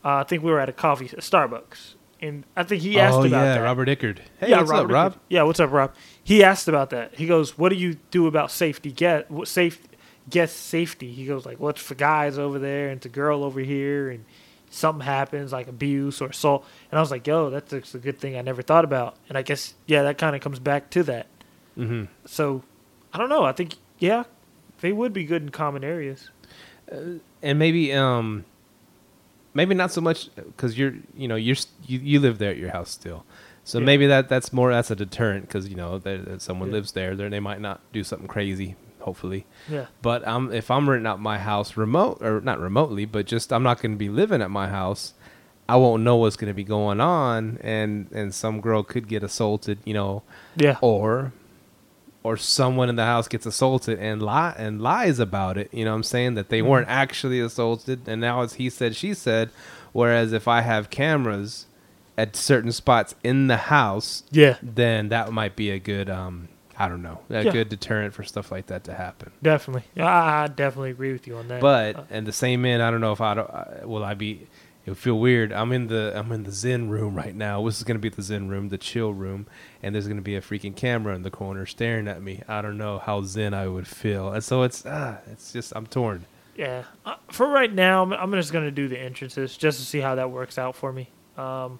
Uh, 0.04 0.18
I 0.18 0.24
think 0.24 0.44
we 0.44 0.52
were 0.52 0.60
at 0.60 0.70
a 0.70 0.74
coffee, 0.74 1.06
a 1.06 1.22
Starbucks, 1.22 1.94
and 2.22 2.44
I 2.56 2.64
think 2.64 2.82
he 2.82 3.00
asked 3.00 3.18
oh 3.18 3.26
about 3.26 3.44
yeah 3.46 3.54
that. 3.56 3.62
robert 3.62 3.88
ickard 3.88 4.22
hey 4.40 4.50
yeah, 4.50 4.58
what's 4.60 4.72
Robert 4.72 4.86
up 4.86 4.92
rob 4.92 5.12
Ickard. 5.14 5.22
Yeah, 5.30 5.44
what's 5.44 5.60
up, 5.60 5.72
Rob? 5.72 5.94
He 6.24 6.44
asked 6.44 6.68
about 6.68 6.90
that. 6.92 7.16
He 7.16 7.28
goes, 7.28 7.58
"What 7.58 7.70
do 7.70 7.76
you 7.76 7.98
do 8.10 8.26
about 8.28 8.52
safety 8.52 8.92
get 8.92 9.30
what 9.30 9.48
safe 9.48 9.80
guest 10.30 10.56
safety?" 10.58 11.12
He 11.12 11.26
goes 11.26 11.46
like, 11.46 11.60
"Well, 11.60 11.70
it's 11.70 11.82
for 11.82 11.96
guys 11.96 12.38
over 12.38 12.60
there 12.60 12.90
and 12.90 12.98
it's 12.98 13.06
a 13.06 13.10
girl 13.10 13.44
over 13.44 13.60
here, 13.60 14.10
and 14.10 14.26
something 14.70 15.06
happens 15.06 15.52
like 15.52 15.68
abuse 15.68 16.22
or 16.22 16.30
assault." 16.30 16.66
And 16.92 16.98
I 16.98 17.02
was 17.02 17.12
like, 17.12 17.26
"Yo, 17.28 17.50
that's 17.50 17.94
a 17.96 18.00
good 18.00 18.20
thing 18.20 18.36
I 18.38 18.42
never 18.42 18.62
thought 18.62 18.84
about." 18.86 19.16
And 19.30 19.38
I 19.38 19.42
guess 19.42 19.74
yeah, 19.88 20.04
that 20.04 20.18
kind 20.18 20.36
of 20.36 20.42
comes 20.42 20.60
back 20.60 20.90
to 20.92 21.04
that. 21.04 21.28
hmm 21.76 22.06
So 22.26 22.64
I 23.14 23.18
don't 23.18 23.30
know. 23.30 23.43
I 23.43 23.52
think 23.52 23.76
yeah, 24.00 24.24
they 24.82 24.91
would 24.91 25.14
be 25.14 25.24
good 25.26 25.41
in 25.43 25.50
common 25.50 25.84
areas. 25.84 26.30
and 27.41 27.58
maybe 27.60 27.93
um 27.93 28.45
maybe 29.54 29.74
not 29.76 29.91
so 29.91 30.02
much 30.02 30.30
because 30.36 30.78
you're 30.78 30.93
you 31.16 31.28
know 31.28 31.36
you're 31.36 31.56
you, 31.88 32.00
you 32.00 32.20
live 32.20 32.38
there 32.38 32.52
at 32.52 32.58
your 32.58 32.72
house 32.72 32.89
still 32.89 33.26
so 33.64 33.80
Yeah. 33.80 33.86
maybe 33.86 34.08
that 34.08 34.28
that's 34.30 34.52
more 34.54 34.72
that's 34.72 34.91
a 34.91 34.95
deterrent 34.95 35.48
because 35.48 35.68
you 35.70 35.76
know 35.76 36.00
that 36.00 36.26
that 36.26 36.41
someone 36.41 36.70
Yeah. 36.70 36.74
lives 36.76 36.91
there 36.93 37.16
there 37.16 37.30
they 37.30 37.39
might 37.39 37.62
not 37.62 37.80
do 37.93 38.04
something 38.04 38.28
crazy 38.28 38.76
hopefully. 39.02 39.45
Yeah. 39.70 39.88
But 40.02 40.28
um, 40.28 40.52
if 40.54 40.72
I'm 40.72 40.89
renting 40.89 41.08
out 41.08 41.20
my 41.20 41.38
house 41.38 41.78
remote 41.78 42.20
or 42.22 42.41
not 42.41 42.60
remotely, 42.60 43.06
but 43.06 43.26
just 43.26 43.52
I'm 43.54 43.64
not 43.64 43.82
going 43.82 43.91
to 43.93 43.97
be 43.97 44.10
living 44.10 44.41
at 44.41 44.52
my 44.52 44.68
house. 44.70 45.14
I 45.70 45.76
won't 45.78 46.04
know 46.04 46.18
what's 46.18 46.36
going 46.36 46.49
to 46.49 46.54
be 46.56 46.64
going 46.66 46.99
on, 46.99 47.58
and 47.62 48.08
and 48.12 48.34
some 48.34 48.60
girl 48.62 48.84
could 48.84 49.08
get 49.08 49.24
assaulted, 49.24 49.80
you 49.86 49.93
know, 49.93 50.24
Yeah. 50.58 50.78
or 50.82 51.32
or 52.24 52.38
someone 52.38 52.88
in 52.89 52.95
the 52.97 53.06
house 53.06 53.28
gets 53.28 53.45
assaulted 53.45 53.97
and 53.97 54.22
lie 54.22 54.54
and 54.58 54.82
lies 54.82 55.18
about 55.18 55.58
it. 55.58 55.74
You 55.74 55.86
know, 55.86 55.91
what 55.91 55.95
I'm 55.97 56.04
saying 56.04 56.36
that 56.36 56.49
they 56.49 56.62
weren't 56.62 56.88
actually 56.89 57.39
assaulted, 57.39 58.02
and 58.08 58.20
now 58.22 58.41
it's 58.41 58.56
he 58.56 58.70
said 58.70 58.95
she 58.95 59.14
said. 59.14 59.49
Whereas 59.93 60.32
if 60.34 60.47
I 60.47 60.62
have 60.62 60.89
cameras 60.89 61.66
at 62.18 62.36
certain 62.36 62.72
spots 62.72 63.16
in 63.24 63.47
the 63.47 63.58
house, 63.58 64.24
Yeah. 64.32 64.58
then 64.62 65.10
that 65.10 65.32
might 65.32 65.56
be 65.56 65.70
a 65.72 65.80
good 65.80 66.10
um 66.10 66.49
I 66.84 66.88
don't 66.90 67.02
know 67.02 67.20
a 67.30 67.44
Yeah. 67.44 67.52
good 67.52 67.70
deterrent 67.70 68.14
for 68.14 68.24
stuff 68.24 68.52
like 68.52 68.68
that 68.68 68.84
to 68.86 68.94
happen. 68.94 69.32
Definitely. 69.42 69.84
I, 70.02 70.44
I 70.44 70.48
definitely 70.48 70.92
agree 70.92 71.12
with 71.14 71.28
you 71.28 71.36
on 71.38 71.48
that. 71.50 71.62
But 71.62 71.96
Uh, 71.96 72.04
and 72.10 72.26
the 72.26 72.32
same 72.34 72.66
end, 72.66 72.82
I 72.82 72.90
don't 72.92 73.02
know 73.02 73.12
if 73.12 73.22
I 73.22 73.34
don't, 73.36 73.88
will 73.88 74.04
I 74.04 74.14
be. 74.14 74.48
It 74.84 74.90
would 74.90 74.98
feel 74.98 75.20
weird. 75.20 75.54
I'm 75.54 75.72
in 75.74 75.88
the 75.88 76.12
I'm 76.16 76.32
in 76.32 76.44
the 76.44 76.52
Zen 76.52 76.90
room 76.90 77.14
right 77.14 77.36
now. 77.36 77.64
This 77.64 77.78
is 77.78 77.84
gonna 77.84 78.00
be 78.00 78.10
the 78.10 78.24
Zen 78.24 78.50
room, 78.50 78.70
the 78.70 78.80
chill 78.80 79.14
room, 79.14 79.46
and 79.84 79.94
there's 79.94 80.08
gonna 80.08 80.22
be 80.22 80.36
a 80.36 80.42
freaking 80.42 80.76
camera 80.76 81.14
in 81.14 81.22
the 81.22 81.30
corner 81.30 81.68
staring 81.68 82.08
at 82.08 82.24
me. 82.24 82.42
I 82.48 82.64
don't 82.64 82.80
know 82.80 82.98
how 82.98 83.22
Zen 83.22 83.54
I 83.54 83.68
would 83.68 83.88
feel, 83.88 84.32
and 84.34 84.44
so 84.44 84.64
it's 84.64 84.84
ah, 84.88 85.18
it's 85.32 85.54
just 85.54 85.72
I'm 85.76 85.86
torn. 85.86 86.26
Yeah. 86.56 86.84
Uh, 87.06 87.16
for 87.32 87.48
right 87.48 87.72
now, 87.72 88.02
I'm, 88.04 88.12
I'm 88.14 88.32
just 88.34 88.52
going 88.52 88.66
to 88.66 88.72
do 88.72 88.88
the 88.88 89.00
entrances 89.00 89.56
just 89.56 89.80
to 89.80 89.86
see 89.86 90.00
how 90.00 90.16
that 90.16 90.32
works 90.32 90.58
out 90.58 90.76
for 90.76 90.92
me. 90.92 91.10
Um, 91.38 91.80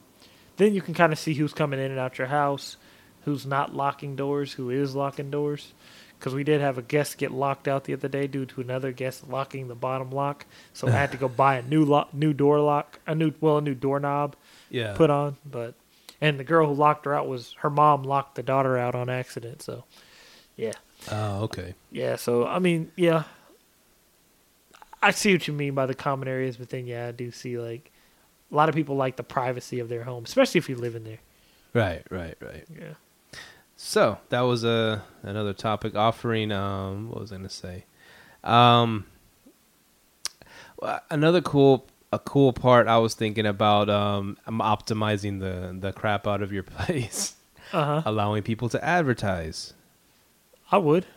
then 0.58 0.74
you 0.74 0.82
can 0.82 0.94
kind 0.94 1.12
of 1.12 1.20
see 1.20 1.34
who's 1.34 1.54
coming 1.54 1.80
in 1.80 1.92
and 1.92 2.00
out 2.00 2.18
your 2.18 2.28
house, 2.28 2.78
who's 3.26 3.46
not 3.46 3.76
locking 3.76 4.16
doors, 4.16 4.54
who 4.54 4.70
is 4.70 4.96
locking 4.96 5.30
doors. 5.32 5.74
Because 6.20 6.36
we 6.36 6.44
did 6.44 6.62
have 6.62 6.78
a 6.78 6.84
guest 6.84 7.18
get 7.18 7.32
locked 7.32 7.68
out 7.68 7.86
the 7.86 7.94
other 7.94 8.08
day 8.08 8.28
due 8.28 8.46
to 8.46 8.62
another 8.62 8.92
guest 8.92 9.28
locking 9.28 9.68
the 9.68 9.74
bottom 9.76 10.12
lock. 10.12 10.46
So 10.72 10.88
I 10.88 10.92
had 10.92 11.12
to 11.14 11.18
go 11.18 11.28
buy 11.44 11.56
a 11.58 11.64
new 11.64 11.84
lock, 11.84 12.14
new 12.14 12.32
door 12.32 12.60
lock, 12.60 13.00
a 13.08 13.16
new 13.16 13.34
well, 13.42 13.58
a 13.58 13.62
new 13.62 13.74
doorknob 13.74 14.36
Yeah. 14.70 14.94
put 14.96 15.10
on. 15.10 15.38
But 15.50 15.74
and 16.22 16.40
the 16.40 16.44
girl 16.44 16.68
who 16.68 16.74
locked 16.76 17.06
her 17.06 17.16
out 17.16 17.28
was 17.28 17.54
her 17.62 17.72
mom 17.72 18.04
locked 18.04 18.36
the 18.36 18.44
daughter 18.44 18.78
out 18.78 18.94
on 18.94 19.10
accident. 19.10 19.64
So 19.64 19.84
yeah. 20.56 20.74
Oh, 21.12 21.42
okay. 21.46 21.74
Yeah, 21.92 22.18
so 22.18 22.46
I 22.46 22.60
mean, 22.60 22.92
yeah, 22.96 23.24
I 25.02 25.10
see 25.12 25.34
what 25.34 25.48
you 25.48 25.54
mean 25.54 25.74
by 25.74 25.88
the 25.88 25.96
common 25.96 26.28
areas, 26.28 26.58
but 26.58 26.70
then 26.70 26.86
yeah, 26.86 27.08
I 27.08 27.12
do 27.12 27.32
see 27.32 27.58
like 27.58 27.92
a 28.52 28.56
lot 28.56 28.70
of 28.70 28.76
people 28.76 28.96
like 28.96 29.16
the 29.16 29.24
privacy 29.24 29.80
of 29.80 29.90
their 29.90 30.04
home, 30.04 30.24
especially 30.26 30.60
if 30.60 30.70
you 30.70 30.76
live 30.76 30.96
in 30.96 31.04
there. 31.04 31.20
Right, 31.74 32.04
right, 32.12 32.36
right. 32.42 32.66
Yeah, 32.80 32.94
So 33.84 34.20
that 34.30 34.42
was 34.42 34.64
a 34.64 35.04
another 35.24 35.54
topic 35.54 35.96
offering. 35.96 36.52
Um, 36.52 37.10
what 37.10 37.20
was 37.20 37.32
I 37.32 37.38
gonna 37.38 37.50
say? 37.50 37.86
Um, 38.44 39.06
another 41.10 41.42
cool 41.42 41.88
a 42.14 42.20
cool 42.20 42.54
part 42.54 42.88
I 42.88 43.00
was 43.00 43.16
thinking 43.16 43.48
about. 43.48 43.90
Um, 43.90 44.38
I'm 44.46 44.60
optimizing 44.60 45.40
the 45.40 45.76
the 45.78 45.92
crap 45.92 46.28
out 46.28 46.44
of 46.44 46.54
your 46.54 46.62
place, 46.78 47.36
uh 47.74 47.84
huh. 47.84 48.02
allowing 48.06 48.44
people 48.44 48.70
to 48.70 48.86
advertise. 48.86 49.74
I 50.72 50.78
would. 50.78 51.08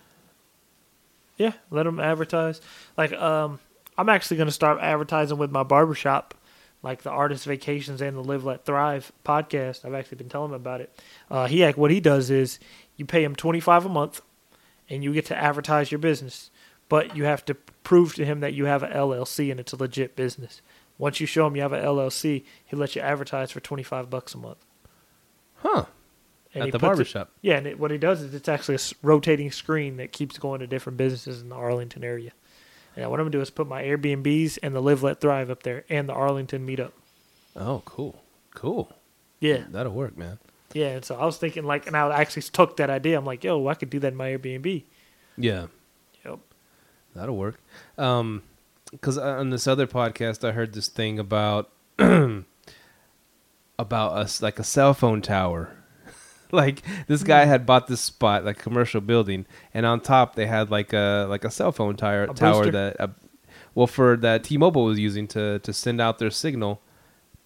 Yeah, 1.37 1.53
let 1.71 1.83
them 1.83 2.01
advertise. 2.01 2.63
Like, 2.97 3.13
um, 3.13 3.61
I'm 3.99 4.09
actually 4.09 4.39
gonna 4.39 4.51
start 4.51 4.79
advertising 4.81 5.37
with 5.37 5.53
my 5.53 5.65
barbershop, 5.65 6.35
like 6.85 7.03
the 7.03 7.11
Artist 7.11 7.47
Vacations 7.47 8.01
and 8.01 8.17
the 8.17 8.21
Live 8.23 8.45
Let 8.45 8.65
Thrive 8.65 9.11
podcast. 9.25 9.85
I've 9.85 9.95
actually 9.95 10.19
been 10.19 10.29
telling 10.29 10.51
him 10.51 10.55
about 10.57 10.81
it. 10.83 10.97
Uh, 11.31 11.47
he 11.47 11.65
act 11.65 11.79
what 11.79 11.91
he 11.91 11.99
does 11.99 12.31
is 12.31 12.61
you 12.97 13.05
pay 13.07 13.25
him 13.25 13.35
25 13.35 13.87
a 13.87 13.89
month, 13.89 14.21
and 14.89 15.03
you 15.03 15.13
get 15.15 15.25
to 15.27 15.37
advertise 15.37 15.91
your 15.91 15.99
business, 15.99 16.51
but 16.91 17.17
you 17.17 17.25
have 17.25 17.45
to 17.47 17.55
prove 17.55 18.15
to 18.17 18.25
him 18.25 18.41
that 18.41 18.53
you 18.55 18.67
have 18.67 18.83
a 18.83 18.89
LLC 18.89 19.51
and 19.51 19.59
it's 19.59 19.73
a 19.73 19.77
legit 19.77 20.15
business. 20.15 20.61
Once 20.99 21.19
you 21.21 21.27
show 21.27 21.47
him 21.47 21.57
you 21.57 21.63
have 21.63 21.73
a 21.73 21.81
LLC, 21.83 22.45
he'll 22.67 22.79
let 22.79 22.95
you 22.95 23.01
advertise 23.03 23.51
for 23.51 23.61
25 23.61 24.11
bucks 24.11 24.35
a 24.35 24.39
month. 24.39 24.59
Huh? 25.57 25.87
And 26.53 26.63
At 26.63 26.67
he 26.67 26.71
the 26.71 26.79
puts 26.79 27.01
it- 27.01 27.09
yeah, 27.43 27.57
and 27.57 27.67
it, 27.67 27.81
what 27.81 27.91
he 27.91 27.99
does 27.99 28.21
is 28.23 28.33
it's 28.35 28.49
actually 28.49 28.77
a 28.77 28.79
rotating 29.03 29.51
screen 29.51 29.97
that 29.97 30.13
keeps 30.13 30.39
going 30.39 30.61
to 30.61 30.67
different 30.67 30.99
businesses 30.99 31.43
in 31.43 31.49
the 31.49 31.57
Arlington 31.57 32.05
area. 32.05 32.33
And 32.97 33.11
what 33.11 33.19
I'm 33.21 33.25
gonna 33.25 33.31
do 33.33 33.41
is 33.41 33.51
put 33.51 33.67
my 33.67 33.83
Airbnbs 33.83 34.59
and 34.63 34.75
the 34.75 34.81
Live 34.81 35.03
Let 35.03 35.21
Thrive 35.21 35.51
up 35.51 35.63
there, 35.63 35.85
and 35.89 36.09
the 36.09 36.13
Arlington 36.13 36.67
Meetup. 36.67 36.93
Oh, 37.57 37.83
cool, 37.85 38.23
cool. 38.55 38.93
Yeah, 39.41 39.65
That'll 39.71 39.93
work, 39.93 40.17
man. 40.17 40.39
yeah. 40.73 40.89
And 40.97 41.05
so 41.05 41.17
I 41.17 41.25
was 41.27 41.37
thinking 41.37 41.65
like, 41.65 41.87
and 41.87 41.97
I 41.97 42.21
actually 42.21 42.43
took 42.43 42.77
that 42.79 42.89
idea. 42.91 43.19
I'm 43.19 43.25
like, 43.27 43.45
yo, 43.45 43.67
I 43.69 43.75
could 43.75 43.91
do 43.91 43.99
that 44.01 44.09
in 44.09 44.17
my 44.17 44.29
Airbnb. 44.31 44.85
Yeah. 45.37 45.67
Yep. 46.25 46.39
That'll 47.15 47.37
work. 47.37 47.61
Um, 47.99 48.43
because 48.91 49.19
on 49.19 49.51
this 49.51 49.67
other 49.67 49.87
podcast, 49.87 50.49
I 50.49 50.53
heard 50.53 50.73
this 50.73 50.89
thing 50.89 51.19
about 51.19 51.71
about 51.99 52.45
us 54.13 54.41
like 54.43 54.59
a 54.59 54.65
cell 54.65 54.95
phone 54.95 55.21
tower. 55.21 55.77
like 56.63 56.83
this 57.07 57.23
guy 57.23 57.45
had 57.45 57.67
bought 57.67 57.87
this 57.87 58.01
spot, 58.01 58.45
like 58.45 58.59
commercial 58.59 59.01
building, 59.01 59.47
and 59.75 59.85
on 59.85 60.01
top 60.01 60.35
they 60.35 60.47
had 60.47 60.71
like 60.71 60.93
a 60.93 61.27
like 61.29 61.45
a 61.45 61.51
cell 61.51 61.73
phone 61.73 61.97
tower 61.97 62.25
A 62.25 62.35
tower 62.35 62.65
booster? 62.65 62.71
that 62.73 63.01
uh, 63.01 63.09
well 63.75 63.87
for 63.87 64.17
that 64.19 64.45
T-Mobile 64.45 64.85
was 64.85 64.99
using 64.99 65.27
to 65.29 65.59
to 65.61 65.73
send 65.73 66.01
out 66.01 66.19
their 66.19 66.31
signal 66.31 66.81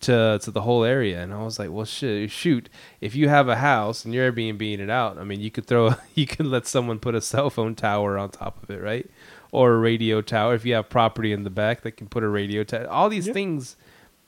to 0.00 0.38
to 0.42 0.50
the 0.52 0.60
whole 0.60 0.84
area 0.84 1.20
and 1.20 1.34
I 1.34 1.42
was 1.42 1.58
like 1.58 1.70
well 1.72 1.84
shit 1.84 2.30
shoot 2.30 2.68
if 3.00 3.16
you 3.16 3.28
have 3.28 3.48
a 3.48 3.56
house 3.56 4.04
and 4.04 4.14
you're 4.14 4.30
Airbnb 4.30 4.78
it 4.78 4.88
out 4.88 5.18
I 5.18 5.24
mean 5.24 5.40
you 5.40 5.50
could 5.50 5.66
throw 5.66 5.94
you 6.14 6.24
can 6.24 6.48
let 6.52 6.68
someone 6.68 7.00
put 7.00 7.16
a 7.16 7.20
cell 7.20 7.50
phone 7.50 7.74
tower 7.74 8.16
on 8.16 8.30
top 8.30 8.62
of 8.62 8.70
it 8.70 8.80
right 8.80 9.10
or 9.50 9.72
a 9.72 9.78
radio 9.78 10.20
tower 10.22 10.54
if 10.54 10.64
you 10.64 10.74
have 10.74 10.88
property 10.88 11.32
in 11.32 11.42
the 11.42 11.50
back 11.50 11.82
they 11.82 11.90
can 11.90 12.06
put 12.06 12.22
a 12.22 12.28
radio 12.28 12.62
tower 12.62 12.86
all 12.88 13.08
these 13.08 13.26
Yeah. 13.26 13.32
things 13.32 13.76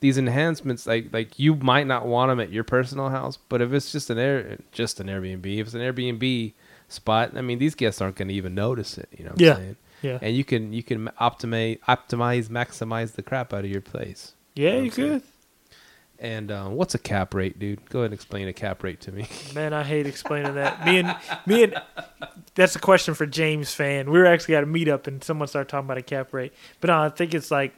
these 0.01 0.17
enhancements 0.17 0.85
like 0.85 1.07
like 1.13 1.39
you 1.39 1.55
might 1.55 1.87
not 1.87 2.05
want 2.05 2.29
them 2.29 2.39
at 2.39 2.51
your 2.51 2.63
personal 2.65 3.09
house 3.09 3.37
but 3.49 3.61
if 3.61 3.71
it's 3.71 3.91
just 3.91 4.09
an 4.09 4.17
air 4.17 4.57
just 4.71 4.99
an 4.99 5.07
Airbnb 5.07 5.45
if 5.57 5.67
it's 5.67 5.73
an 5.75 5.81
Airbnb 5.81 6.53
spot 6.89 7.31
I 7.35 7.41
mean 7.41 7.57
these 7.59 7.73
guests 7.75 8.01
aren't 8.01 8.15
going 8.17 8.27
to 8.27 8.33
even 8.33 8.53
notice 8.53 8.97
it 8.97 9.07
you 9.17 9.23
know 9.23 9.31
what 9.31 9.39
Yeah. 9.41 9.51
I'm 9.51 9.57
saying 9.57 9.75
Yeah, 10.01 10.19
and 10.21 10.35
you 10.35 10.43
can 10.43 10.73
you 10.73 10.83
can 10.83 11.07
optimize 11.19 11.79
optimize 11.87 12.49
maximize 12.49 13.13
the 13.13 13.23
crap 13.23 13.53
out 13.53 13.63
of 13.63 13.71
your 13.71 13.81
place 13.81 14.33
yeah, 14.55 14.73
you 14.73 14.87
Okay. 14.87 14.89
could. 14.89 15.21
and 16.19 16.51
um, 16.51 16.73
what's 16.75 16.93
a 16.93 16.99
cap 16.99 17.33
rate, 17.33 17.57
dude? 17.57 17.87
Go 17.89 17.99
ahead 17.99 18.05
and 18.11 18.13
explain 18.13 18.47
a 18.47 18.53
cap 18.53 18.83
rate 18.83 18.99
to 19.01 19.11
me. 19.13 19.27
Man, 19.55 19.73
I 19.73 19.83
hate 19.83 20.05
explaining 20.05 20.55
that. 20.55 20.85
Me 20.85 20.99
and 20.99 21.15
me 21.45 21.63
and 21.63 21.81
that's 22.53 22.75
a 22.75 22.79
question 22.79 23.13
for 23.13 23.25
James 23.25 23.73
fan. 23.73 24.11
We 24.11 24.19
were 24.19 24.25
actually 24.25 24.55
at 24.55 24.63
a 24.63 24.67
meetup 24.67 25.07
and 25.07 25.23
someone 25.23 25.47
started 25.47 25.69
talking 25.69 25.85
about 25.87 25.97
a 25.97 26.01
cap 26.03 26.33
rate, 26.33 26.53
but 26.81 26.89
no, 26.89 26.99
I 27.01 27.09
think 27.09 27.33
it's 27.33 27.49
like 27.49 27.73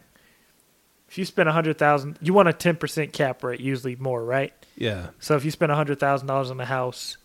if 1.14 1.18
you 1.20 1.26
spend 1.26 1.48
a 1.48 1.52
hundred 1.52 1.78
thousand, 1.78 2.18
you 2.22 2.34
want 2.34 2.50
a 2.50 2.54
ten 2.54 2.76
percent 2.76 3.14
cap 3.14 3.44
rate, 3.44 3.60
usually 3.60 3.96
more, 3.96 4.24
right? 4.26 4.52
yeah. 4.76 5.10
So 5.20 5.36
if 5.36 5.46
you 5.46 5.52
spend 5.52 5.72
a 5.72 5.76
hundred 5.76 6.00
thousand 6.00 6.26
dollars 6.28 6.50
on 6.50 6.60
a 6.60 6.66
house, 6.66 7.18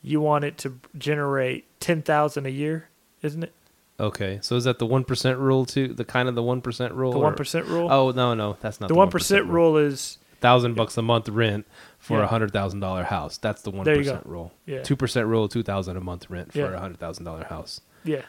you 0.00 0.18
want 0.22 0.44
it 0.46 0.56
to 0.58 0.78
generate 0.96 1.66
ten 1.78 2.00
thousand 2.00 2.46
a 2.46 2.50
year, 2.50 2.88
isn't 3.20 3.42
it? 3.42 3.52
Okay. 4.00 4.38
So 4.40 4.56
is 4.56 4.64
that 4.64 4.78
the 4.78 4.86
one 4.86 5.04
percent 5.04 5.38
rule 5.38 5.66
too? 5.66 5.88
The 5.88 6.06
kind 6.06 6.26
of 6.30 6.36
the 6.36 6.42
one 6.42 6.62
percent 6.62 6.94
rule? 6.94 7.12
The 7.12 7.18
one 7.18 7.34
percent 7.34 7.66
rule. 7.66 7.92
Oh 7.92 8.12
no, 8.12 8.32
no, 8.32 8.56
that's 8.62 8.80
not 8.80 8.88
the 8.88 8.94
one 8.94 9.10
percent 9.10 9.44
rule 9.44 9.76
is 9.76 10.16
Thousand 10.40 10.74
bucks 10.74 10.96
a 10.96 11.02
month 11.02 11.28
rent 11.28 11.66
for 11.98 12.18
a 12.18 12.22
Yeah. 12.22 12.28
hundred 12.28 12.52
thousand 12.52 12.80
dollar 12.80 13.02
house. 13.04 13.36
That's 13.36 13.60
the 13.60 13.70
one 13.72 13.84
There 13.84 13.96
you 13.98 14.04
go. 14.04 14.22
rule. 14.24 14.52
yeah, 14.64 14.82
Two 14.84 14.96
percent 14.96 15.26
rule, 15.26 15.48
two 15.48 15.62
thousand 15.64 15.98
a 15.98 16.00
month 16.00 16.30
rent 16.30 16.52
for 16.52 16.60
Yeah. 16.60 16.72
a 16.74 16.78
hundred 16.78 16.98
thousand 16.98 17.26
dollar 17.26 17.44
house. 17.44 17.82
yeah. 18.04 18.22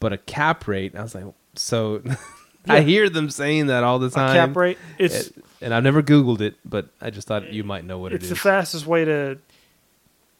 But 0.00 0.12
a 0.12 0.18
cap 0.18 0.66
rate, 0.66 0.96
I 0.96 1.02
was 1.02 1.14
like, 1.14 1.24
so. 1.54 2.02
Yeah. 2.66 2.74
I 2.74 2.80
hear 2.80 3.08
them 3.08 3.30
saying 3.30 3.66
that 3.68 3.84
all 3.84 3.98
the 3.98 4.08
A 4.08 4.10
time. 4.10 4.34
cap 4.48 4.56
rate. 4.56 4.78
It's 4.98 5.28
It- 5.28 5.44
and 5.62 5.74
I've 5.74 5.82
never 5.84 6.02
Googled 6.02 6.40
it, 6.40 6.56
but 6.64 6.88
I 7.00 7.10
just 7.10 7.26
thought 7.28 7.52
you 7.52 7.64
might 7.64 7.84
know 7.84 7.98
what 7.98 8.12
it's 8.12 8.24
It's 8.24 8.30
the 8.30 8.36
fastest 8.36 8.86
way 8.86 9.04
to 9.04 9.38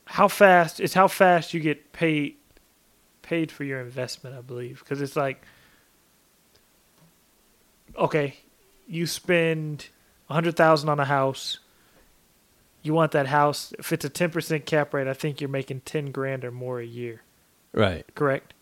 how 0.06 0.26
fast 0.28 0.80
it's 0.80 0.94
how 0.94 1.06
fast 1.06 1.54
you 1.54 1.60
get 1.60 1.92
paid 1.92 2.34
paid 3.22 3.52
for 3.52 3.62
your 3.62 3.80
investment 3.80 4.34
i 4.36 4.40
believe 4.40 4.80
because 4.80 5.00
it's 5.00 5.14
like 5.14 5.40
okay 7.96 8.34
you 8.88 9.06
spend 9.06 9.88
a 10.28 10.34
hundred 10.34 10.56
thousand 10.56 10.88
on 10.88 10.98
a 10.98 11.04
house 11.04 11.60
you 12.82 12.92
want 12.92 13.12
that 13.12 13.28
house 13.28 13.72
if 13.78 13.92
it's 13.92 14.04
a 14.04 14.10
10% 14.10 14.64
cap 14.64 14.92
rate 14.92 15.06
i 15.06 15.14
think 15.14 15.40
you're 15.40 15.48
making 15.48 15.80
10 15.82 16.10
grand 16.10 16.44
or 16.44 16.50
more 16.50 16.80
a 16.80 16.84
year 16.84 17.22
right. 17.72 18.04
correct 18.16 18.52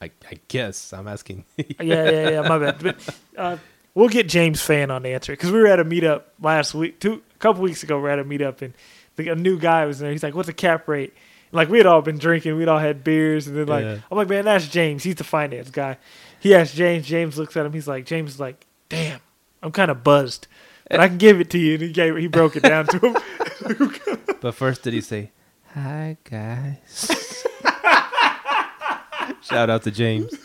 I, 0.00 0.10
I 0.30 0.38
guess 0.48 0.92
I'm 0.92 1.06
asking. 1.08 1.44
yeah 1.56 1.64
yeah 2.10 2.30
yeah 2.30 2.40
my 2.48 2.58
bad. 2.58 2.78
But 2.82 3.16
uh, 3.36 3.56
we'll 3.94 4.08
get 4.08 4.28
james 4.28 4.60
fan 4.60 4.90
on 4.90 5.02
the 5.02 5.10
answer 5.10 5.32
because 5.32 5.50
we 5.52 5.58
were 5.60 5.66
at 5.68 5.78
a 5.80 5.84
meetup 5.84 6.22
last 6.40 6.74
week 6.74 6.98
two 7.00 7.22
a 7.34 7.38
couple 7.38 7.62
weeks 7.62 7.82
ago 7.82 7.98
We 8.00 8.08
are 8.08 8.12
at 8.12 8.18
a 8.18 8.24
meetup 8.24 8.62
and 8.62 8.74
the, 9.16 9.28
a 9.28 9.34
new 9.36 9.58
guy 9.58 9.86
was 9.86 9.98
there. 10.00 10.10
He's 10.10 10.22
like 10.22 10.34
what's 10.34 10.48
a 10.48 10.52
cap 10.52 10.88
rate? 10.88 11.14
Like 11.52 11.68
we 11.68 11.76
had 11.78 11.86
all 11.86 12.02
been 12.02 12.18
drinking 12.18 12.56
we'd 12.56 12.68
all 12.68 12.78
had 12.78 13.04
beers 13.04 13.46
and 13.46 13.56
then 13.56 13.66
like 13.66 13.84
Yeah. 13.84 13.98
i'm 14.10 14.16
like 14.18 14.28
man 14.28 14.44
that's 14.46 14.66
james. 14.68 15.02
He's 15.04 15.16
the 15.16 15.24
finance 15.24 15.70
guy. 15.70 15.98
He 16.40 16.54
asked 16.54 16.74
james 16.74 17.06
james 17.06 17.38
looks 17.38 17.56
at 17.56 17.64
him 17.66 17.72
he's 17.72 17.86
like 17.88 18.06
james 18.06 18.32
is 18.34 18.40
like 18.40 18.66
damn 18.88 19.20
i'm 19.62 19.70
kind 19.72 19.90
of 19.90 20.02
buzzed 20.02 20.46
but 20.90 20.98
i 21.00 21.08
can 21.08 21.18
give 21.18 21.40
it 21.40 21.50
to 21.50 21.58
you. 21.58 21.74
And 21.74 21.82
he 21.82 21.92
gave 21.92 22.16
he 22.16 22.26
broke 22.26 22.56
it 22.56 22.62
down 22.64 22.86
to 22.86 22.98
him. 22.98 23.16
But 24.40 24.56
first, 24.56 24.82
did 24.82 24.92
he 24.92 25.00
say, 25.00 25.30
"Hi 25.72 26.16
guys"? 26.28 27.28
Shout 29.52 29.70
out 29.70 29.82
to 29.84 29.90
James. 29.90 30.32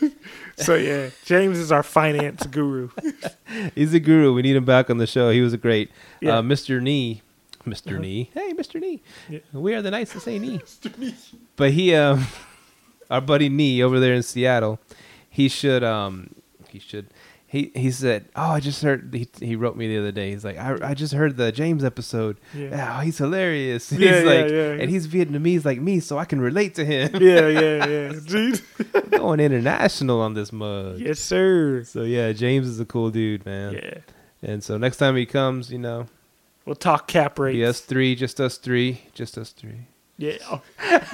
So 0.60 0.74
yeah, 0.74 1.10
James 1.24 1.56
is 1.56 1.70
our 1.70 1.84
finance 1.84 2.44
guru. 2.48 2.90
He's 3.76 3.94
a 3.94 4.00
guru. 4.00 4.34
We 4.34 4.42
need 4.42 4.56
him 4.56 4.64
back 4.64 4.90
on 4.90 4.98
the 4.98 5.06
show. 5.06 5.30
He 5.30 5.40
was 5.40 5.52
a 5.52 5.56
great 5.56 5.88
Yeah. 6.20 6.38
uh, 6.38 6.42
Mr. 6.42 6.82
Knee. 6.82 7.22
mister 7.64 7.90
Uh-huh. 7.90 8.00
Knee. 8.00 8.30
Hey, 8.34 8.54
Mr. 8.54 8.80
Knee. 8.80 9.00
Yeah. 9.28 9.38
We 9.52 9.74
are 9.74 9.82
the 9.82 9.92
Knights 9.92 10.14
to 10.14 10.20
say 10.20 10.36
Knee. 10.40 10.60
But 11.54 11.70
he, 11.70 11.94
um, 11.94 12.26
our 13.10 13.20
buddy 13.20 13.48
Knee 13.48 13.80
over 13.84 14.00
there 14.00 14.14
in 14.14 14.24
Seattle, 14.24 14.80
he 15.30 15.48
should, 15.48 15.84
um, 15.84 16.34
he 16.68 16.80
should. 16.80 17.06
He, 17.50 17.72
he 17.74 17.90
said, 17.90 18.26
"Oh, 18.36 18.50
I 18.50 18.60
just 18.60 18.82
heard." 18.82 19.08
He, 19.14 19.26
he 19.40 19.56
wrote 19.56 19.74
me 19.74 19.88
the 19.88 19.98
other 19.98 20.12
day. 20.12 20.32
He's 20.32 20.44
like, 20.44 20.58
"I, 20.58 20.76
I 20.90 20.92
just 20.92 21.14
heard 21.14 21.38
the 21.38 21.50
James 21.50 21.82
episode. 21.82 22.36
Yeah. 22.54 22.96
Oh, 22.96 23.00
he's 23.00 23.16
hilarious." 23.16 23.90
Yeah, 23.92 23.98
he's 23.98 24.08
yeah, 24.24 24.30
like, 24.30 24.50
yeah, 24.50 24.72
and 24.72 24.90
he's 24.90 25.08
Vietnamese 25.08 25.64
like 25.64 25.80
me, 25.80 25.98
so 26.00 26.18
I 26.18 26.26
can 26.26 26.42
relate 26.42 26.74
to 26.74 26.84
him. 26.84 27.10
yeah, 27.22 27.48
yeah, 27.48 27.86
yeah, 27.86 28.12
dude. 28.26 28.60
Going 29.10 29.40
international 29.40 30.20
on 30.20 30.34
this 30.34 30.52
mug. 30.52 30.98
Yes, 30.98 31.20
sir. 31.20 31.84
So 31.84 32.02
yeah, 32.02 32.32
James 32.32 32.66
is 32.66 32.80
a 32.80 32.84
cool 32.84 33.08
dude, 33.10 33.46
man. 33.46 33.72
Yeah, 33.72 33.98
And 34.42 34.62
so 34.62 34.76
next 34.76 34.98
time 34.98 35.16
he 35.16 35.24
comes, 35.24 35.72
you 35.72 35.78
know, 35.78 36.06
we'll 36.66 36.76
talk 36.76 37.08
cap 37.08 37.38
rates. 37.38 37.56
Yes, 37.56 37.80
three, 37.80 38.14
just 38.14 38.40
us 38.42 38.58
three, 38.58 39.00
just 39.14 39.38
us 39.38 39.52
three. 39.52 39.86
Yeah. 40.18 40.36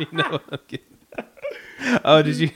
You 0.00 0.06
know, 0.12 0.40
I'm 0.50 0.58
kidding. 0.66 2.00
Oh, 2.04 2.22
did 2.22 2.36
you? 2.36 2.50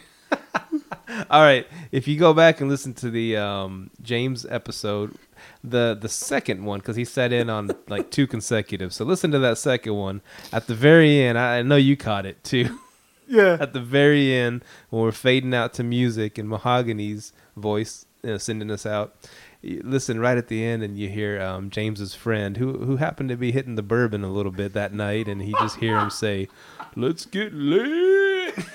All 1.30 1.42
right. 1.42 1.66
If 1.92 2.09
you 2.09 2.18
go 2.18 2.34
back 2.34 2.61
and 2.61 2.70
listen 2.70 2.95
to 2.95 3.11
the 3.11 3.36
um, 3.36 3.90
James 4.03 4.47
episode, 4.47 5.16
the 5.62 5.97
the 6.01 6.09
second 6.09 6.64
one, 6.64 6.80
because 6.80 6.97
he 6.97 7.05
sat 7.05 7.32
in 7.32 7.51
on 7.51 7.70
like 7.88 8.11
two 8.11 8.26
consecutive. 8.26 8.92
So 8.92 9.05
listen 9.05 9.30
to 9.32 9.38
that 9.40 9.59
second 9.59 9.95
one. 9.95 10.20
At 10.53 10.66
the 10.66 10.74
very 10.74 11.20
end, 11.20 11.38
I, 11.38 11.59
I 11.59 11.62
know 11.62 11.76
you 11.76 11.97
caught 11.97 12.26
it 12.26 12.42
too. 12.45 12.78
yeah. 13.28 13.57
At 13.61 13.72
the 13.72 13.80
very 13.80 14.32
end, 14.34 14.64
when 14.90 15.03
we're 15.03 15.12
fading 15.12 15.55
out 15.55 15.74
to 15.74 15.84
music 15.84 16.38
and 16.38 16.49
Mahogany's 16.49 17.32
voice 17.57 18.07
you 18.22 18.30
know, 18.30 18.38
sending 18.38 18.70
us 18.70 18.86
out. 18.86 19.14
you 19.62 19.82
Listen 19.84 20.18
right 20.18 20.38
at 20.38 20.49
the 20.49 20.64
end, 20.64 20.82
and 20.82 20.99
you 20.99 21.09
hear 21.09 21.40
um, 21.40 21.70
James's 21.70 22.14
friend, 22.14 22.57
who 22.57 22.78
who 22.84 22.97
happened 22.97 23.28
to 23.28 23.36
be 23.36 23.53
hitting 23.53 23.76
the 23.76 23.82
bourbon 23.82 24.24
a 24.24 24.32
little 24.32 24.53
bit 24.53 24.72
that 24.72 24.92
night, 24.95 25.28
and 25.28 25.42
he 25.42 25.53
just 25.53 25.76
hear 25.76 25.99
him 25.99 26.11
say, 26.11 26.49
"Let's 26.97 27.26
get 27.26 27.53
lit." 27.53 28.55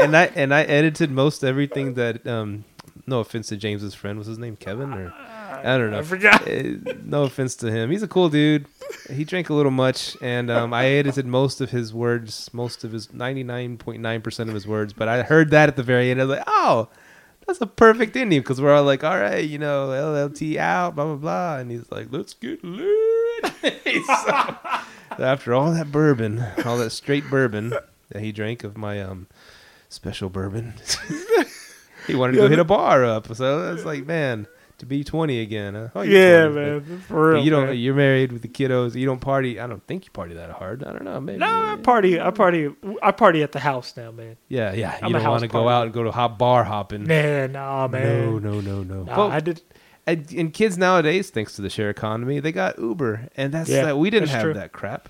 and 0.00 0.16
I 0.16 0.26
and 0.34 0.54
I 0.54 0.62
edited 0.62 1.10
most 1.10 1.44
everything 1.44 1.94
that. 1.94 2.26
Um, 2.26 2.64
no 3.06 3.20
offense 3.20 3.48
to 3.48 3.56
James's 3.56 3.94
friend, 3.94 4.18
was 4.18 4.26
his 4.26 4.38
name 4.38 4.56
Kevin 4.56 4.92
or 4.92 5.12
I 5.16 5.78
don't 5.78 5.90
know. 5.90 5.98
I 5.98 6.02
forgot. 6.02 6.46
Uh, 6.48 6.94
no 7.04 7.22
offense 7.24 7.54
to 7.56 7.70
him, 7.70 7.90
he's 7.90 8.02
a 8.02 8.08
cool 8.08 8.28
dude. 8.28 8.66
He 9.10 9.24
drank 9.24 9.48
a 9.50 9.54
little 9.54 9.72
much, 9.72 10.16
and 10.20 10.50
um, 10.50 10.72
I 10.72 10.86
edited 10.86 11.26
most 11.26 11.60
of 11.60 11.70
his 11.70 11.92
words, 11.94 12.50
most 12.52 12.84
of 12.84 12.92
his 12.92 13.12
ninety 13.12 13.42
nine 13.42 13.78
point 13.78 14.00
nine 14.00 14.22
percent 14.22 14.48
of 14.48 14.54
his 14.54 14.66
words. 14.66 14.92
But 14.92 15.08
I 15.08 15.22
heard 15.22 15.50
that 15.50 15.68
at 15.68 15.76
the 15.76 15.82
very 15.82 16.10
end. 16.10 16.20
I 16.20 16.24
was 16.24 16.38
like, 16.38 16.46
oh. 16.46 16.88
That's 17.46 17.60
a 17.60 17.66
perfect 17.68 18.16
ending 18.16 18.40
because 18.40 18.60
we're 18.60 18.74
all 18.74 18.82
like, 18.82 19.04
all 19.04 19.16
right, 19.16 19.44
you 19.44 19.56
know, 19.56 19.86
LLT 19.86 20.56
out, 20.56 20.96
blah 20.96 21.04
blah 21.04 21.14
blah, 21.14 21.58
and 21.58 21.70
he's 21.70 21.88
like, 21.92 22.08
let's 22.10 22.34
get 22.34 22.58
lit. 22.64 23.52
so, 24.04 24.56
after 25.16 25.54
all 25.54 25.70
that 25.70 25.92
bourbon, 25.92 26.44
all 26.64 26.76
that 26.78 26.90
straight 26.90 27.30
bourbon 27.30 27.72
that 28.10 28.20
he 28.20 28.32
drank 28.32 28.64
of 28.64 28.76
my 28.76 29.00
um 29.00 29.28
special 29.88 30.28
bourbon, 30.30 30.74
he 32.06 32.14
wanted 32.14 32.32
to 32.34 32.38
go 32.38 32.48
hit 32.48 32.58
a 32.58 32.64
bar 32.64 33.04
up. 33.04 33.34
So 33.34 33.72
it's 33.72 33.84
like, 33.84 34.06
man, 34.06 34.46
to 34.78 34.86
be 34.86 35.02
twenty 35.04 35.40
again. 35.40 35.74
Huh? 35.74 35.88
Oh, 35.94 36.02
Yeah, 36.02 36.48
20, 36.48 36.54
man. 36.54 37.00
For 37.08 37.32
real. 37.34 37.44
you 37.44 37.50
don't. 37.50 37.66
man. 37.68 37.76
You're 37.78 37.94
married 37.94 38.32
with 38.32 38.42
the 38.42 38.48
kiddos. 38.48 38.94
You 38.94 39.06
don't 39.06 39.20
party. 39.20 39.58
I 39.58 39.66
don't 39.66 39.84
think 39.86 40.04
you 40.04 40.10
party 40.10 40.34
that 40.34 40.50
hard. 40.50 40.84
I 40.84 40.92
don't 40.92 41.04
know. 41.04 41.20
Maybe. 41.20 41.38
No, 41.38 41.46
I 41.46 41.76
party. 41.82 42.20
I 42.20 42.30
party. 42.30 42.70
I 43.02 43.10
party 43.12 43.42
at 43.42 43.52
the 43.52 43.60
house 43.60 43.96
now, 43.96 44.10
man. 44.10 44.36
Yeah, 44.48 44.72
yeah. 44.72 44.98
I'm 45.02 45.08
You 45.12 45.18
don't 45.18 45.28
want 45.28 45.42
to 45.42 45.48
go 45.48 45.68
out 45.68 45.84
and 45.86 45.92
go 45.94 46.02
to 46.04 46.10
hop 46.12 46.38
bar 46.38 46.64
hopping. 46.64 47.04
Nah, 47.04 47.46
nah, 47.46 47.88
man. 47.88 48.26
No, 48.26 48.38
no, 48.38 48.60
no, 48.60 48.82
no. 48.82 49.02
Nah, 49.04 49.16
Well, 49.16 49.30
I 49.32 49.40
did. 49.40 49.62
and, 50.06 50.30
and 50.32 50.52
kids 50.52 50.76
nowadays, 50.76 51.30
thanks 51.30 51.56
to 51.56 51.62
the 51.62 51.70
share 51.70 51.88
economy, 51.90 52.38
they 52.40 52.52
got 52.52 52.78
Uber, 52.78 53.28
and 53.36 53.52
that's 53.54 53.70
Yeah, 53.70 53.92
uh, 53.92 53.96
we 53.96 54.10
didn't 54.10 54.28
have 54.28 54.42
true. 54.42 54.54
that 54.54 54.72
crap. 54.72 55.08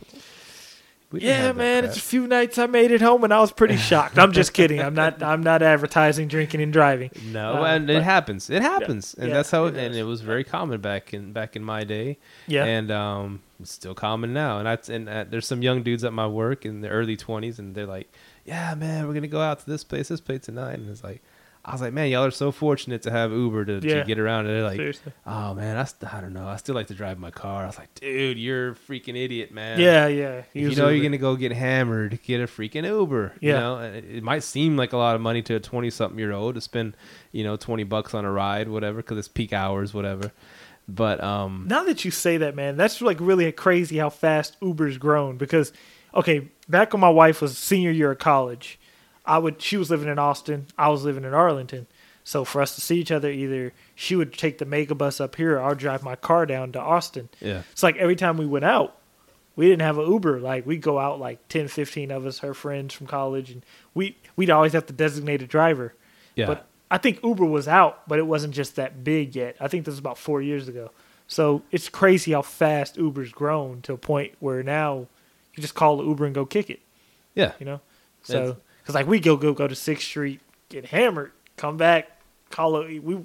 Yeah, 1.13 1.53
man. 1.53 1.85
It's 1.85 1.97
a 1.97 2.01
few 2.01 2.27
nights 2.27 2.59
I 2.59 2.67
made 2.67 2.91
it 2.91 3.01
home 3.01 3.25
and 3.25 3.33
I 3.33 3.41
was 3.41 3.53
pretty 3.53 3.77
shocked. 3.91 4.19
I'm 4.19 4.33
just 4.33 4.53
kidding. 4.53 4.81
I'm 4.81 4.95
not. 4.95 5.23
I'm 5.23 5.43
not 5.43 5.63
advertising 5.63 6.29
drinking 6.29 6.61
and 6.61 6.73
driving. 6.73 7.11
no, 7.27 7.63
uh, 7.63 7.67
and 7.67 7.89
it 7.89 8.03
happens. 8.03 8.51
It 8.51 8.63
happens, 8.63 9.15
and 9.15 9.29
yeah, 9.29 9.35
that's 9.35 9.51
how. 9.51 9.67
it 9.67 9.77
and 9.77 9.95
it 9.95 10.05
was 10.05 10.21
very 10.21 10.45
common 10.45 10.81
back 10.81 11.15
in 11.15 11.33
back 11.33 11.57
in 11.57 11.63
my 11.63 11.85
day. 11.85 12.19
Yeah. 12.47 12.65
and 12.65 12.91
um, 12.91 13.43
it's 13.61 13.73
still 13.73 13.95
common 13.95 14.33
now. 14.33 14.59
And 14.59 14.69
I 14.69 14.79
and 14.89 15.09
uh, 15.09 15.25
there's 15.29 15.47
some 15.47 15.63
young 15.63 15.83
dudes 15.83 16.05
at 16.05 16.13
my 16.13 16.27
work 16.27 16.67
in 16.67 16.81
their 16.81 16.93
early 16.93 17.17
20s, 17.17 17.59
and 17.59 17.75
they're 17.75 17.87
like, 17.87 18.13
"Yeah, 18.45 18.75
man, 18.75 19.07
we're 19.07 19.15
gonna 19.15 19.29
go 19.29 19.41
out 19.41 19.61
to 19.61 19.67
this 19.67 19.85
place, 19.85 20.09
this 20.09 20.21
place 20.21 20.43
tonight." 20.43 20.75
And 20.79 20.91
it's 20.91 21.05
like, 21.05 21.23
I 21.69 21.73
was 21.73 21.81
like, 21.81 21.93
"Man, 21.93 22.09
y'all 22.11 22.25
are 22.25 22.31
so 22.31 22.53
fortunate 22.53 23.03
to 23.03 23.11
have 23.11 23.33
Uber 23.33 23.65
to, 23.65 23.81
Yeah. 23.83 23.95
to 24.01 24.05
get 24.05 24.21
around." 24.21 24.47
And 24.47 24.55
they're 24.55 24.63
like, 24.63 24.77
Seriously. 24.77 25.13
"Oh 25.27 25.53
man, 25.53 25.77
I, 25.77 25.83
st- 25.85 26.15
I 26.15 26.21
don't 26.21 26.33
know. 26.33 26.47
I 26.47 26.57
still 26.57 26.77
like 26.77 26.87
to 26.87 26.95
drive 26.95 27.19
my 27.19 27.33
car." 27.33 27.65
I 27.65 27.67
was 27.67 27.77
like, 27.77 27.93
"Dude, 27.95 28.39
you're 28.39 28.71
a 28.71 28.75
freaking 28.75 29.17
idiot, 29.17 29.51
man." 29.53 29.81
Yeah, 29.81 30.07
yeah. 30.07 30.43
You 30.53 30.69
know 30.77 30.85
Uber. 30.89 30.93
you're 30.95 31.03
gonna 31.03 31.19
go 31.19 31.35
get 31.35 31.51
hammered, 31.53 32.21
get 32.23 32.41
a 32.41 32.45
freaking 32.45 32.87
Uber. 32.87 33.33
You 33.41 33.51
Yeah. 33.51 33.59
know, 33.61 33.77
And 33.79 33.97
it, 33.97 34.05
it 34.19 34.23
might 34.23 34.45
seem 34.45 34.77
like 34.77 34.93
a 34.93 34.97
lot 34.97 35.17
of 35.17 35.21
money 35.21 35.43
to 35.43 35.57
a 35.57 35.61
twenty-something 35.61 36.19
year 36.19 36.31
old 36.33 36.55
to 36.55 36.61
spend, 36.61 36.97
you 37.33 37.43
know, 37.43 37.57
twenty 37.57 37.83
bucks 37.85 38.15
on 38.15 38.25
a 38.25 38.31
ride, 38.31 38.69
whatever, 38.69 38.99
because 38.99 39.19
it's 39.19 39.27
peak 39.29 39.53
hours, 39.53 39.93
whatever. 39.93 40.31
But 40.89 41.21
um, 41.21 41.65
Now 41.69 41.83
that 41.85 42.05
you 42.05 42.13
say 42.13 42.37
that, 42.37 42.55
man, 42.55 42.77
that's 42.77 43.01
like 43.03 43.19
really 43.19 43.51
crazy 43.51 43.97
how 43.99 44.09
fast 44.11 44.57
Uber's 44.63 44.99
grown. 44.99 45.37
Because, 45.37 45.73
okay, 46.15 46.49
back 46.69 46.93
when 46.93 47.01
my 47.01 47.09
wife 47.11 47.43
was 47.43 47.59
senior 47.59 47.91
year 47.91 48.13
of 48.13 48.19
college, 48.19 48.79
I 49.27 49.39
would 49.39 49.61
she 49.61 49.77
was 49.77 49.91
living 49.91 50.09
in 50.09 50.19
Austin, 50.19 50.67
I 50.79 50.89
was 50.89 51.05
living 51.05 51.25
in 51.25 51.35
Arlington. 51.35 51.87
So 52.25 52.45
for 52.45 52.61
us 52.61 52.75
to 52.75 52.81
see 52.81 52.99
each 52.99 53.13
other, 53.13 53.31
either 53.31 53.73
she 53.95 54.17
would 54.17 54.33
take 54.33 54.59
the 54.59 54.65
mega 54.65 54.95
bus 54.97 55.21
up 55.21 55.37
here, 55.37 55.59
or 55.59 55.63
I'd 55.63 55.79
drive 55.79 56.03
my 56.03 56.17
car 56.17 56.45
down 56.45 56.73
to 56.73 56.81
Austin. 56.81 57.29
yeah, 57.41 57.63
It's 57.71 57.85
like 57.85 57.97
every 57.99 58.17
time 58.17 58.37
we 58.37 58.47
went 58.47 58.65
out, 58.65 58.97
we 59.55 59.69
didn't 59.69 59.83
have 59.83 59.97
an 59.99 60.11
Uber. 60.11 60.41
Like 60.41 60.67
we'd 60.67 60.83
go 60.83 60.99
out 60.99 61.21
like 61.21 61.47
10, 61.49 61.69
15 61.69 62.11
of 62.11 62.27
us, 62.27 62.41
her 62.41 62.53
friends 62.53 62.95
from 62.95 63.07
college, 63.07 63.51
and 63.51 63.65
we 63.95 64.17
we'd 64.35 64.51
always 64.51 64.73
have 64.73 64.87
the 64.87 64.93
designated 64.93 65.49
driver. 65.49 65.95
yeah. 66.35 66.47
But 66.47 66.67
I 66.91 66.99
think 66.99 67.23
Uber 67.23 67.45
was 67.45 67.67
out, 67.69 68.07
but 68.09 68.19
it 68.19 68.27
wasn't 68.27 68.55
just 68.55 68.77
that 68.77 69.03
big 69.05 69.35
yet. 69.35 69.57
I 69.61 69.69
think 69.69 69.85
this 69.85 69.93
was 69.93 69.99
about 69.99 70.19
four 70.19 70.41
years 70.43 70.69
ago. 70.69 70.91
So 71.29 71.63
it's 71.73 71.89
crazy 71.89 72.33
how 72.33 72.43
fast 72.43 72.97
Uber's 72.97 73.33
grown 73.33 73.83
to 73.83 73.93
a 73.93 73.99
point 73.99 74.35
where 74.39 74.63
now 74.63 75.07
you 75.55 75.61
just 75.61 75.75
call 75.75 75.97
the 75.97 76.05
Uber 76.05 76.27
and 76.27 76.35
go 76.35 76.45
kick 76.47 76.71
it. 76.71 76.81
Yeah. 77.35 77.53
You 77.59 77.67
know, 77.67 77.81
so 78.23 78.57
because 78.87 78.95
like 78.95 79.09
we 79.09 79.19
go 79.19 79.37
go 79.37 79.53
go 79.53 79.67
to 79.67 79.75
Sixth 79.75 80.07
Street, 80.07 80.41
get 80.69 80.87
hammered, 80.87 81.33
come 81.57 81.77
back, 81.77 82.09
call 82.51 82.77
a 82.77 83.01
we. 83.01 83.19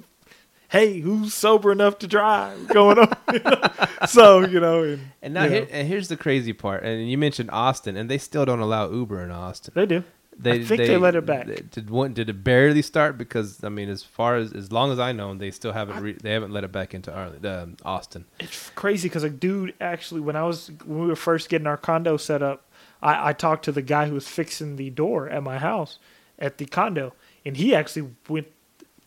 Hey, 0.69 1.01
who's 1.01 1.35
sober 1.35 1.71
enough 1.71 1.99
to 1.99 2.07
drive? 2.07 2.67
Going 2.69 2.97
on, 2.97 3.13
you 3.33 3.39
know? 3.39 3.61
so 4.07 4.39
you 4.39 4.59
know, 4.59 4.81
and, 4.83 5.01
And 5.21 5.33
now 5.35 5.47
here, 5.47 5.61
know, 5.61 5.67
and 5.69 5.87
here's 5.87 6.07
the 6.07 6.17
crazy 6.17 6.53
part. 6.53 6.83
And 6.83 7.11
you 7.11 7.17
mentioned 7.17 7.51
Austin, 7.51 7.95
and 7.95 8.09
they 8.09 8.17
still 8.17 8.43
don't 8.43 8.61
allow 8.61 8.89
Uber 8.89 9.21
in 9.21 9.29
Austin. 9.29 9.73
they 9.75 9.85
do. 9.85 10.03
They, 10.35 10.61
I 10.61 10.63
think 10.63 10.81
they 10.87 10.97
let 10.97 11.15
it 11.15 11.25
back. 11.27 11.45
they- 11.45 11.61
did 11.69 11.91
one? 11.91 12.13
Did 12.13 12.27
it 12.27 12.43
barely 12.43 12.81
start? 12.81 13.19
Because 13.19 13.63
I 13.63 13.69
mean, 13.69 13.87
as 13.87 14.01
far 14.01 14.37
as 14.37 14.53
as 14.53 14.71
long 14.71 14.91
as 14.91 14.97
I 14.97 15.11
know, 15.11 15.35
they 15.35 15.51
still 15.51 15.73
haven't. 15.73 16.01
Re, 16.01 16.13
they 16.13 16.31
haven't 16.31 16.51
let 16.51 16.63
it 16.63 16.71
back 16.71 16.95
into 16.95 17.13
Arlington, 17.13 17.53
um, 17.53 17.77
Austin. 17.85 18.25
It's 18.39 18.71
crazy 18.71 19.09
because 19.09 19.23
a 19.23 19.29
dude 19.29 19.75
actually, 19.79 20.21
when 20.21 20.35
I 20.35 20.43
was 20.43 20.71
when 20.85 21.01
we 21.01 21.07
were 21.07 21.15
first 21.15 21.49
getting 21.49 21.67
our 21.67 21.77
condo 21.77 22.17
set 22.17 22.41
up, 22.41 22.65
I, 23.01 23.29
I 23.29 23.33
talked 23.33 23.65
to 23.65 23.71
the 23.71 23.81
guy 23.81 24.07
who 24.07 24.13
was 24.13 24.27
fixing 24.27 24.75
the 24.75 24.89
door 24.89 25.27
at 25.29 25.41
my 25.43 25.57
house 25.57 25.99
at 26.39 26.57
the 26.57 26.65
condo, 26.65 27.13
and 27.45 27.57
he 27.57 27.73
actually 27.75 28.09
went. 28.29 28.47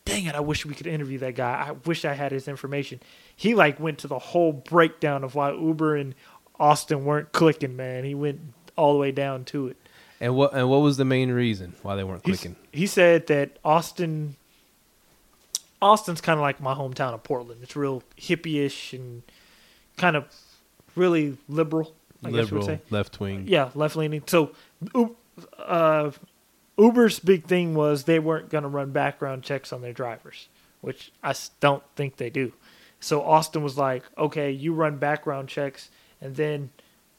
Dang 0.05 0.25
it! 0.25 0.35
I 0.35 0.39
wish 0.39 0.67
we 0.67 0.75
could 0.75 0.85
interview 0.85 1.17
that 1.17 1.33
guy. 1.33 1.65
I 1.69 1.71
wish 1.71 2.05
I 2.05 2.13
had 2.13 2.31
his 2.31 2.47
information. 2.47 2.99
He 3.35 3.55
like 3.55 3.79
went 3.79 3.97
to 3.99 4.07
the 4.07 4.19
whole 4.19 4.53
breakdown 4.53 5.23
of 5.23 5.33
why 5.33 5.51
Uber 5.51 5.95
and 5.95 6.13
Austin 6.59 7.05
weren't 7.05 7.31
clicking. 7.31 7.75
Man, 7.75 8.03
he 8.03 8.13
went 8.13 8.39
all 8.77 8.93
the 8.93 8.99
way 8.99 9.11
down 9.11 9.45
to 9.45 9.67
it. 9.69 9.77
And 10.21 10.35
what 10.35 10.53
and 10.53 10.69
what 10.69 10.81
was 10.81 10.97
the 10.97 11.05
main 11.05 11.31
reason 11.31 11.73
why 11.81 11.95
they 11.95 12.03
weren't 12.03 12.23
He's- 12.23 12.37
clicking? 12.39 12.55
He 12.71 12.85
said 12.85 13.25
that 13.27 13.57
Austin, 13.65 14.35
Austin's 15.81 16.21
kind 16.21 16.37
of 16.37 16.41
like 16.41 16.61
my 16.61 16.75
hometown 16.75 17.13
of 17.15 17.23
Portland. 17.23 17.61
It's 17.63 17.75
real 17.75 18.03
hippie-ish 18.17 18.93
and 18.93 19.23
kind 19.97 20.15
of 20.15 20.25
really 20.95 21.37
liberal. 21.49 21.95
I 22.25 22.29
Liberal, 22.29 22.79
left 22.89 23.19
wing. 23.19 23.45
Yeah, 23.47 23.69
left 23.75 23.95
leaning. 23.95 24.23
So, 24.25 24.51
uh, 25.59 26.11
Uber's 26.77 27.19
big 27.19 27.45
thing 27.45 27.73
was 27.73 28.03
they 28.03 28.19
weren't 28.19 28.49
going 28.49 28.63
to 28.63 28.67
run 28.69 28.91
background 28.91 29.43
checks 29.43 29.71
on 29.71 29.81
their 29.81 29.93
drivers, 29.93 30.49
which 30.81 31.11
I 31.23 31.33
don't 31.59 31.83
think 31.95 32.17
they 32.17 32.29
do. 32.29 32.53
So 32.99 33.21
Austin 33.21 33.63
was 33.63 33.77
like, 33.77 34.03
"Okay, 34.17 34.51
you 34.51 34.73
run 34.73 34.97
background 34.97 35.47
checks, 35.47 35.89
and 36.21 36.35
then 36.35 36.71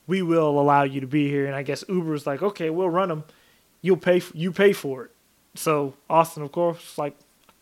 we 0.07 0.23
will 0.23 0.59
allow 0.61 0.83
you 0.83 1.01
to 1.01 1.07
be 1.07 1.29
here." 1.29 1.47
And 1.47 1.55
I 1.55 1.63
guess 1.63 1.85
Uber 1.89 2.11
was 2.11 2.27
like, 2.27 2.43
"Okay, 2.43 2.71
we'll 2.71 2.91
run 2.91 3.09
them. 3.09 3.25
You'll 3.83 3.97
pay. 3.97 4.17
f- 4.17 4.33
you 4.35 4.53
pay 4.53 4.73
for 4.73 5.05
it." 5.05 5.11
So 5.55 5.95
Austin, 6.11 6.43
of 6.43 6.53
course, 6.53 6.99
like, 6.99 7.17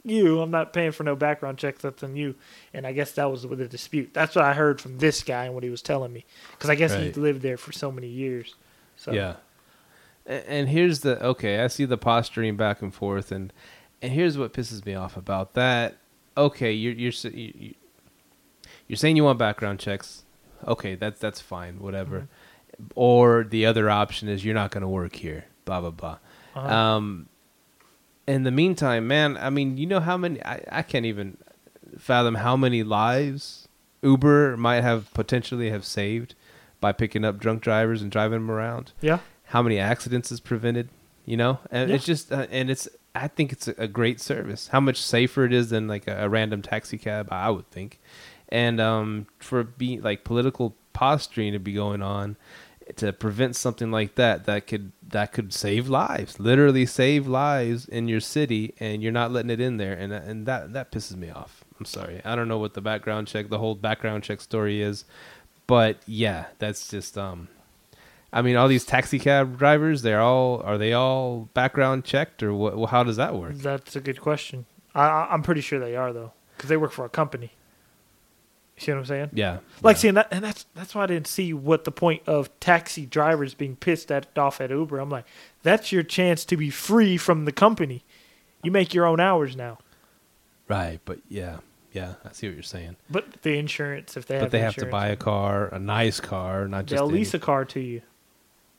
"You, 0.04 0.40
I'm 0.40 0.50
not 0.50 0.72
paying 0.72 0.92
for 0.92 1.02
no 1.04 1.16
background 1.16 1.58
checks. 1.58 1.82
That's 1.82 2.02
on 2.02 2.14
you." 2.16 2.34
And 2.72 2.86
I 2.86 2.92
guess 2.92 3.12
that 3.12 3.30
was 3.30 3.46
with 3.46 3.58
the 3.58 3.66
dispute. 3.68 4.10
That's 4.12 4.34
what 4.36 4.44
I 4.44 4.52
heard 4.54 4.80
from 4.80 4.98
this 4.98 5.22
guy 5.22 5.46
and 5.46 5.54
what 5.54 5.64
he 5.64 5.70
was 5.70 5.82
telling 5.82 6.12
me, 6.12 6.24
because 6.52 6.70
I 6.70 6.74
guess 6.74 6.92
Right. 6.92 7.14
he 7.14 7.20
lived 7.20 7.42
there 7.42 7.56
for 7.56 7.72
so 7.72 7.90
many 7.90 8.08
years. 8.08 8.54
So 8.96 9.12
Yeah. 9.12 9.36
And 10.26 10.68
here's 10.70 11.00
the 11.00 11.22
okay. 11.22 11.60
I 11.62 11.66
see 11.66 11.84
the 11.84 11.98
posturing 11.98 12.56
back 12.56 12.80
and 12.80 12.94
forth, 12.94 13.30
and 13.30 13.52
and 14.00 14.12
here's 14.12 14.38
what 14.38 14.52
pisses 14.54 14.84
me 14.86 14.94
off 14.94 15.16
about 15.18 15.52
that. 15.54 15.96
Okay, 16.36 16.72
you're 16.72 16.94
you're 16.94 17.12
you- 17.32 17.52
you- 17.58 17.74
you're 18.88 18.96
saying 18.96 19.16
you 19.16 19.24
want 19.24 19.38
background 19.38 19.80
checks. 19.80 20.24
Okay, 20.66 20.94
that's 20.94 21.20
that's 21.20 21.40
fine, 21.42 21.78
whatever. 21.78 22.28
Or 22.94 23.44
the 23.44 23.66
other 23.66 23.90
option 23.90 24.28
is 24.28 24.44
you're 24.44 24.54
not 24.54 24.70
going 24.70 24.80
to 24.82 24.88
work 24.88 25.14
here. 25.16 25.44
Blah 25.66 25.80
blah 25.82 25.90
blah. 25.90 26.18
Uh-huh. 26.54 26.74
Um, 26.74 27.28
in 28.26 28.42
the 28.44 28.50
meantime, 28.50 29.06
man, 29.06 29.36
I 29.36 29.50
mean, 29.50 29.76
you 29.76 29.86
know 29.86 30.00
how 30.00 30.16
many? 30.16 30.42
I, 30.44 30.62
I 30.70 30.82
can't 30.82 31.06
even 31.06 31.36
fathom 31.98 32.36
how 32.36 32.56
many 32.56 32.82
lives 32.82 33.68
Uber 34.02 34.56
might 34.56 34.82
have 34.82 35.12
potentially 35.14 35.70
have 35.70 35.84
saved 35.84 36.34
by 36.80 36.92
picking 36.92 37.24
up 37.24 37.38
drunk 37.38 37.62
drivers 37.62 38.02
and 38.02 38.10
driving 38.10 38.40
them 38.40 38.50
around 38.50 38.92
yeah. 39.00 39.20
how 39.46 39.62
many 39.62 39.78
accidents 39.78 40.30
is 40.32 40.40
prevented 40.40 40.88
you 41.24 41.36
know 41.36 41.58
and 41.70 41.88
Yeah. 41.88 41.96
it's 41.96 42.04
just 42.04 42.30
uh, 42.32 42.46
and 42.50 42.68
it's 42.68 42.88
i 43.14 43.28
think 43.28 43.52
it's 43.52 43.68
a, 43.68 43.74
a 43.78 43.86
great 43.88 44.20
service 44.20 44.68
how 44.68 44.80
much 44.80 45.00
safer 45.00 45.44
it 45.44 45.52
is 45.54 45.70
than 45.70 45.86
like 45.88 46.06
a, 46.06 46.24
a 46.24 46.28
random 46.28 46.60
taxi 46.60 46.98
cab 46.98 47.28
i 47.30 47.48
would 47.48 47.70
think 47.70 48.00
and 48.50 48.80
um 48.80 49.26
for 49.38 49.62
being 49.62 50.02
like 50.02 50.24
political 50.24 50.74
posturing 50.92 51.52
to 51.52 51.58
be 51.58 51.72
going 51.72 52.02
on 52.02 52.36
to 52.96 53.12
prevent 53.12 53.56
something 53.56 53.90
like 53.90 54.14
that 54.16 54.44
that 54.44 54.66
could 54.66 54.92
that 55.06 55.32
could 55.32 55.52
save 55.52 55.88
lives 55.88 56.38
literally 56.38 56.84
save 56.84 57.26
lives 57.26 57.86
in 57.88 58.08
your 58.08 58.20
city 58.20 58.74
and 58.78 59.02
you're 59.02 59.12
not 59.12 59.30
letting 59.32 59.50
it 59.50 59.60
in 59.60 59.78
there 59.78 59.94
and 59.94 60.12
and 60.12 60.44
that 60.46 60.72
that 60.74 60.92
pisses 60.92 61.16
me 61.16 61.30
off 61.30 61.64
i'm 61.78 61.86
sorry 61.86 62.20
i 62.24 62.34
don't 62.36 62.48
know 62.48 62.58
what 62.58 62.74
the 62.74 62.80
background 62.82 63.26
check 63.26 63.48
the 63.48 63.58
whole 63.58 63.74
background 63.74 64.22
check 64.22 64.40
story 64.40 64.82
is 64.82 65.04
but 65.66 65.96
yeah 66.06 66.46
that's 66.58 66.88
just 66.88 67.16
um 67.18 67.48
I 68.36 68.42
mean, 68.42 68.56
all 68.56 68.66
these 68.66 68.84
taxi 68.84 69.20
cab 69.20 69.58
drivers, 69.58 70.02
they're 70.02 70.20
all 70.20 70.60
are 70.64 70.76
they 70.76 70.92
all 70.92 71.48
background 71.54 72.04
checked 72.04 72.42
or 72.42 72.52
what? 72.52 72.90
How 72.90 73.04
does 73.04 73.14
that 73.16 73.36
work? 73.36 73.54
That's 73.54 73.94
a 73.94 74.00
good 74.00 74.20
question. 74.20 74.66
I- 74.92 75.28
I'm 75.30 75.44
pretty 75.44 75.60
sure 75.60 75.78
they 75.78 75.94
are 75.94 76.12
though, 76.12 76.32
because 76.56 76.68
they 76.68 76.76
work 76.76 76.90
for 76.90 77.04
a 77.04 77.08
company. 77.08 77.52
You 78.76 78.82
see 78.82 78.92
what 78.92 78.98
I'm 78.98 79.04
saying? 79.04 79.30
Yeah, 79.34 79.58
Like 79.82 79.96
yeah. 79.96 80.00
seeing 80.00 80.14
that, 80.14 80.28
and 80.32 80.44
that's 80.44 80.66
that's 80.74 80.94
why 80.94 81.04
I 81.04 81.06
didn't 81.06 81.28
see 81.28 81.52
what 81.52 81.84
the 81.84 81.92
point 81.92 82.22
of 82.26 82.48
taxi 82.58 83.06
drivers 83.06 83.54
being 83.54 83.76
pissed 83.76 84.10
at 84.10 84.26
off 84.36 84.60
at 84.60 84.70
Uber. 84.70 84.98
I'm 84.98 85.10
like, 85.10 85.26
that's 85.62 85.92
your 85.92 86.02
chance 86.02 86.44
to 86.46 86.56
be 86.56 86.70
free 86.70 87.16
from 87.16 87.44
the 87.44 87.52
company. 87.52 88.02
You 88.64 88.72
make 88.72 88.92
your 88.92 89.06
own 89.06 89.20
hours 89.20 89.54
now, 89.56 89.78
right, 90.68 90.98
but 91.04 91.20
yeah, 91.28 91.58
yeah, 91.92 92.14
I 92.24 92.32
see 92.32 92.48
what 92.48 92.54
you're 92.54 92.62
saying. 92.64 92.96
but 93.08 93.42
the 93.42 93.56
insurance 93.58 94.16
if 94.16 94.26
they 94.26 94.34
have 94.36 94.44
but 94.44 94.50
they 94.50 94.58
have 94.60 94.74
to 94.76 94.86
buy 94.86 95.06
a 95.08 95.16
car, 95.16 95.68
a 95.68 95.78
nice 95.78 96.18
car, 96.18 96.66
not 96.66 96.86
just 96.86 96.98
they'll 96.98 97.08
any- 97.10 97.18
lease 97.18 97.34
a 97.34 97.38
car 97.38 97.64
to 97.66 97.80
you. 97.80 98.02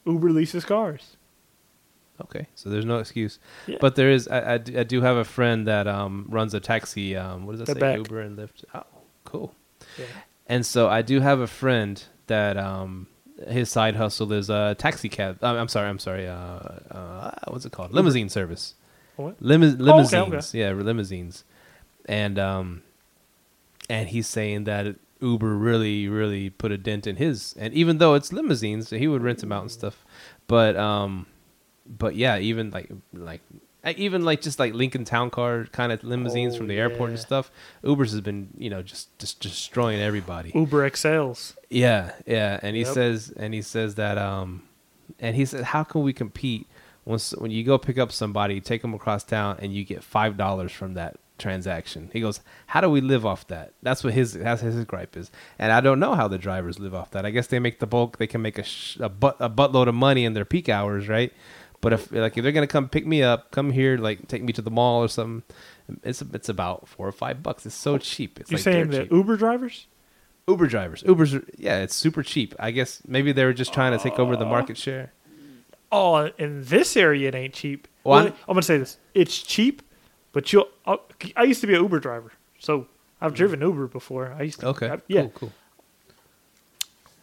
Uber 0.06 0.30
leases 0.32 0.66
cars. 0.66 1.16
Okay, 2.22 2.48
so 2.56 2.70
there's 2.70 2.86
no 2.86 3.00
excuse. 3.00 3.40
Yeah. 3.68 3.78
But 3.82 3.96
there 3.96 4.10
is. 4.10 4.28
I, 4.28 4.54
I, 4.54 4.58
do, 4.58 4.80
I 4.80 4.84
do 4.84 5.02
have 5.02 5.18
a 5.18 5.26
friend 5.26 5.68
that 5.68 5.88
um 5.88 6.26
runs 6.30 6.54
a 6.54 6.60
taxi. 6.60 7.16
Um, 7.16 7.46
what 7.46 7.54
does 7.58 7.60
that 7.60 7.66
They're 7.66 7.76
say? 7.76 7.80
back. 7.80 7.98
Uber 7.98 8.22
and 8.22 8.38
Lyft. 8.38 8.64
Oh, 8.74 8.84
cool. 9.26 9.54
Yeah. 9.98 10.06
And 10.48 10.66
so 10.66 10.88
I 10.88 11.02
do 11.02 11.20
have 11.22 11.40
a 11.40 11.48
friend 11.48 12.02
that 12.28 12.58
um 12.58 13.08
his 13.48 13.70
side 13.70 13.96
hustle 13.96 14.32
is 14.32 14.50
a 14.50 14.76
taxi 14.78 15.10
cab. 15.10 15.40
I'm, 15.42 15.58
I'm 15.58 15.68
sorry. 15.68 15.90
I'm 15.90 16.00
sorry. 16.00 16.28
Uh, 16.28 16.34
uh, 16.36 17.32
what's 17.50 17.66
it 17.66 17.72
called? 17.72 17.92
Limousine 17.94 18.30
service. 18.30 18.76
What? 19.18 19.36
Limo- 19.42 19.66
Oh, 19.68 20.02
okay, 20.06 20.20
limousines. 20.22 20.50
okay. 20.56 20.60
Yeah, 20.60 20.72
limousines. 20.72 21.44
And 22.08 22.38
um, 22.40 22.84
and 23.90 24.10
he's 24.10 24.28
saying 24.28 24.64
that 24.66 24.96
Uber 25.22 25.56
really, 25.56 26.08
really 26.08 26.50
put 26.50 26.72
a 26.72 26.78
dent 26.78 27.08
in 27.08 27.16
his. 27.18 27.56
And 27.58 27.74
even 27.74 27.98
though 27.98 28.14
it's 28.14 28.32
limousines, 28.32 28.90
he 28.90 29.08
would 29.08 29.22
rent 29.24 29.40
them 29.40 29.52
out 29.52 29.62
and 29.64 29.72
stuff. 29.72 30.06
But 30.48 30.76
um, 30.78 31.26
but 31.86 32.16
yeah, 32.16 32.38
even 32.38 32.70
like 32.72 32.90
like 33.14 33.42
uh, 33.54 33.60
even 33.98 34.26
like 34.26 34.42
just 34.42 34.58
like 34.60 34.74
Lincoln 34.74 35.06
Town 35.06 35.30
Car 35.30 35.66
kind 35.72 35.92
of 35.92 36.04
limousines 36.04 36.56
Oh, 36.56 36.58
from 36.60 36.68
the 36.68 36.78
airport 36.78 37.12
and 37.12 37.20
stuff. 37.20 37.52
Uber's 37.84 38.12
has 38.12 38.22
been 38.22 38.50
you 38.58 38.70
know 38.70 38.82
just 38.82 39.18
just 39.20 39.40
destroying 39.40 40.02
everybody. 40.02 40.52
Uber 40.56 40.86
excels. 40.86 41.56
Yeah, 41.70 42.12
yeah, 42.26 42.60
and 42.62 42.76
he 42.76 42.82
Yep. 42.84 42.94
says, 42.94 43.34
and 43.38 43.54
he 43.54 43.62
says 43.62 43.96
that, 43.96 44.18
um, 44.18 44.64
and 45.20 45.36
he 45.36 45.46
says, 45.46 45.66
how 45.66 45.84
can 45.84 46.02
we 46.02 46.14
compete 46.14 46.68
when 47.04 47.20
when 47.38 47.52
you 47.52 47.64
go 47.64 47.78
pick 47.78 47.98
up 47.98 48.12
somebody, 48.12 48.60
take 48.60 48.82
them 48.82 48.94
across 48.94 49.24
town, 49.24 49.58
and 49.62 49.74
you 49.74 49.84
get 49.84 50.04
five 50.04 50.36
dollars 50.38 50.72
from 50.72 50.94
that 50.96 51.18
transaction? 51.38 52.10
He 52.14 52.22
goes, 52.22 52.40
how 52.68 52.82
do 52.82 52.90
we 52.90 53.02
live 53.02 53.26
off 53.26 53.46
that? 53.48 53.74
That's 53.84 54.04
what 54.04 54.14
his 54.14 54.34
that's 54.34 54.62
his 54.62 54.84
gripe 54.86 55.16
is, 55.16 55.30
and 55.60 55.72
I 55.72 55.80
don't 55.82 56.00
know 56.00 56.16
how 56.16 56.28
the 56.28 56.38
drivers 56.40 56.80
live 56.80 56.96
off 56.96 57.12
that. 57.12 57.26
I 57.26 57.30
guess 57.30 57.48
they 57.48 57.60
make 57.60 57.80
the 57.80 57.88
bulk, 57.88 58.18
they 58.18 58.28
can 58.28 58.42
make 58.42 58.58
a 58.58 58.64
sh- 58.64 58.98
a, 59.00 59.10
butt, 59.10 59.38
a 59.40 59.50
buttload 59.50 59.88
of 59.88 59.96
money 59.96 60.26
in 60.26 60.34
their 60.34 60.46
peak 60.46 60.70
hours, 60.70 61.08
right? 61.08 61.32
But 61.86 61.94
if 61.94 62.12
like 62.12 62.36
if 62.36 62.42
they're 62.42 62.52
gonna 62.52 62.66
come 62.66 62.90
pick 62.90 63.06
me 63.06 63.22
up, 63.22 63.52
come 63.52 63.70
here, 63.70 63.96
like 63.96 64.28
take 64.28 64.42
me 64.42 64.52
to 64.54 64.62
the 64.64 64.72
mall 64.72 65.04
or 65.04 65.08
something, 65.08 65.44
it's 66.02 66.20
it's 66.20 66.50
about 66.50 66.88
four 66.88 67.08
or 67.08 67.12
five 67.12 67.44
bucks. 67.44 67.64
It's 67.64 67.76
so 67.76 68.00
cheap. 68.00 68.40
It's 68.40 68.50
You're 68.50 68.58
like 68.58 68.64
saying 68.64 68.90
the 68.90 69.04
cheap. 69.04 69.12
Uber 69.12 69.38
drivers? 69.38 69.86
Uber 70.48 70.66
drivers. 70.66 71.04
Uber's 71.06 71.36
yeah, 71.60 71.84
it's 71.84 71.94
super 71.94 72.24
cheap. 72.24 72.56
I 72.58 72.72
guess 72.72 73.04
maybe 73.08 73.32
they 73.34 73.46
were 73.46 73.54
just 73.54 73.72
trying 73.72 73.96
to 73.96 74.00
take 74.00 74.18
over 74.18 74.36
the 74.36 74.48
market 74.48 74.78
share. 74.78 75.14
Oh, 75.92 76.32
in 76.40 76.64
this 76.64 76.98
area, 76.98 77.28
it 77.28 77.36
ain't 77.36 77.54
cheap. 77.54 77.88
Well, 78.04 78.16
Well, 78.16 78.24
I'm- 78.26 78.36
I'm, 78.48 78.54
gonna 78.56 78.64
say 78.64 78.80
this: 78.80 78.98
it's 79.14 79.38
cheap, 79.44 79.84
but 80.34 80.52
you'll. 80.52 80.68
i 80.88 80.98
I 81.36 81.44
used 81.44 81.62
to 81.62 81.68
be 81.68 81.76
an 81.76 81.84
Uber 81.84 82.00
driver, 82.00 82.32
so 82.58 82.88
I've 83.22 83.34
mm. 83.34 83.36
driven 83.36 83.62
Uber 83.62 83.86
before. 83.86 84.36
I 84.36 84.42
used 84.42 84.60
to. 84.62 84.70
Okay. 84.70 84.90
I- 84.90 85.02
yeah. 85.08 85.22
Cool, 85.22 85.30
cool. 85.36 85.54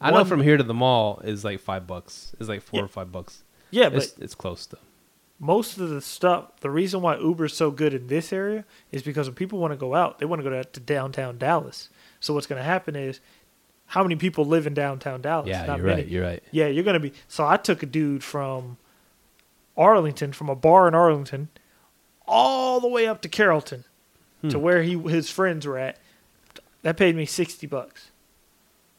I 0.01 0.13
know 0.13 0.25
from 0.25 0.41
here 0.41 0.57
to 0.57 0.63
the 0.63 0.73
mall 0.73 1.21
is 1.25 1.45
like 1.45 1.59
five 1.59 1.89
bucks. 1.89 2.37
Is 2.39 2.49
like 2.49 2.63
four 2.63 2.79
Yeah. 2.79 2.85
or 2.85 2.89
five 2.89 3.11
bucks. 3.11 3.43
Yeah, 3.73 3.89
but 3.89 4.05
It's 4.05 4.19
it's 4.19 4.35
close 4.37 4.67
though. 4.67 4.79
most 5.41 5.79
of 5.79 5.89
the 5.89 6.01
stuff, 6.01 6.61
the 6.61 6.71
reason 6.71 7.01
why 7.03 7.17
Uber's 7.19 7.57
so 7.57 7.73
good 7.73 7.93
in 7.95 8.07
this 8.07 8.33
area 8.33 8.65
is 8.93 9.03
because 9.03 9.27
when 9.27 9.35
people 9.35 9.59
want 9.59 9.73
to 9.73 9.77
go 9.77 9.95
out, 9.97 10.21
they 10.21 10.27
want 10.27 10.39
to 10.41 10.45
go 10.45 10.51
to, 10.51 10.63
to 10.65 10.79
downtown 10.81 11.37
Dallas. 11.39 11.89
So 12.21 12.33
what's 12.35 12.47
going 12.47 12.61
to 12.61 12.65
happen 12.65 12.95
is, 12.95 13.19
how 13.87 14.03
many 14.05 14.15
people 14.17 14.45
live 14.45 14.67
in 14.69 14.75
downtown 14.75 15.21
Dallas? 15.21 15.49
Yeah, 15.49 15.67
Not 15.67 15.79
you're 15.79 15.87
many. 15.87 16.03
right. 16.03 16.11
You're 16.11 16.25
right. 16.25 16.43
Yeah, 16.53 16.69
you're 16.69 16.85
gonna 16.85 17.01
be. 17.01 17.13
So 17.29 17.45
I 17.45 17.57
took 17.57 17.83
a 17.83 17.87
dude 17.87 18.23
from 18.23 18.77
Arlington, 19.77 20.33
from 20.33 20.49
a 20.49 20.55
bar 20.55 20.87
in 20.89 20.95
Arlington, 20.95 21.49
all 22.27 22.79
the 22.81 22.89
way 22.89 23.07
up 23.07 23.21
to 23.23 23.29
Carrollton, 23.29 23.85
to 24.49 24.57
Hmm. 24.59 24.63
where 24.63 24.83
he 24.83 24.97
his 24.99 25.29
friends 25.31 25.67
were 25.67 25.77
at. 25.79 25.99
That 26.83 26.97
paid 26.97 27.17
me 27.17 27.27
sixty 27.27 27.67
bucks. 27.67 28.12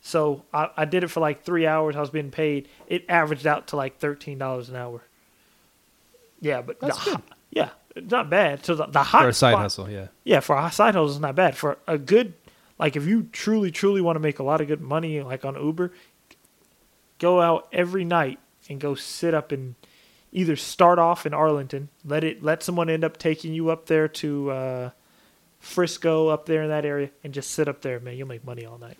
So 0.05 0.43
I, 0.53 0.69
I 0.75 0.85
did 0.85 1.03
it 1.03 1.07
for 1.07 1.21
like 1.21 1.43
three 1.43 1.65
hours. 1.65 1.95
I 1.95 2.01
was 2.01 2.09
being 2.09 2.29
paid. 2.29 2.67
It 2.87 3.05
averaged 3.07 3.47
out 3.47 3.67
to 3.67 3.77
like 3.77 3.97
thirteen 3.99 4.37
dollars 4.37 4.67
an 4.69 4.75
hour. 4.75 5.01
Yeah, 6.41 6.61
but 6.61 6.79
That's 6.81 7.03
the, 7.05 7.11
good. 7.11 7.21
yeah, 7.51 7.69
it's 7.95 8.11
not 8.11 8.29
bad. 8.29 8.65
So 8.65 8.75
the, 8.75 8.85
the 8.87 9.01
hot 9.01 9.21
For 9.21 9.29
a 9.29 9.33
side 9.33 9.51
spot- 9.53 9.61
hustle, 9.61 9.89
yeah. 9.89 10.07
yeah, 10.25 10.41
for 10.41 10.57
a 10.57 10.69
side 10.73 10.93
hustle, 10.95 11.09
it's 11.11 11.19
not 11.19 11.35
bad. 11.35 11.55
For 11.55 11.77
a 11.87 11.97
good, 11.97 12.33
like 12.77 12.97
if 12.97 13.05
you 13.07 13.29
truly, 13.31 13.71
truly 13.71 14.01
want 14.01 14.17
to 14.17 14.19
make 14.19 14.39
a 14.39 14.43
lot 14.43 14.59
of 14.59 14.67
good 14.67 14.81
money, 14.81 15.21
like 15.21 15.45
on 15.45 15.55
Uber, 15.55 15.93
go 17.19 17.39
out 17.39 17.69
every 17.71 18.03
night 18.03 18.39
and 18.69 18.81
go 18.81 18.95
sit 18.95 19.33
up 19.33 19.53
and 19.53 19.75
either 20.33 20.57
start 20.57 20.99
off 20.99 21.25
in 21.25 21.33
Arlington, 21.33 21.87
let 22.03 22.25
it 22.25 22.43
let 22.43 22.61
someone 22.61 22.89
end 22.89 23.05
up 23.05 23.15
taking 23.15 23.53
you 23.53 23.69
up 23.69 23.85
there 23.85 24.09
to 24.09 24.51
uh, 24.51 24.89
Frisco, 25.61 26.27
up 26.27 26.45
there 26.45 26.63
in 26.63 26.69
that 26.69 26.83
area, 26.83 27.09
and 27.23 27.33
just 27.33 27.51
sit 27.51 27.69
up 27.69 27.81
there, 27.81 28.01
man. 28.01 28.17
You'll 28.17 28.27
make 28.27 28.43
money 28.43 28.65
all 28.65 28.77
night. 28.77 28.97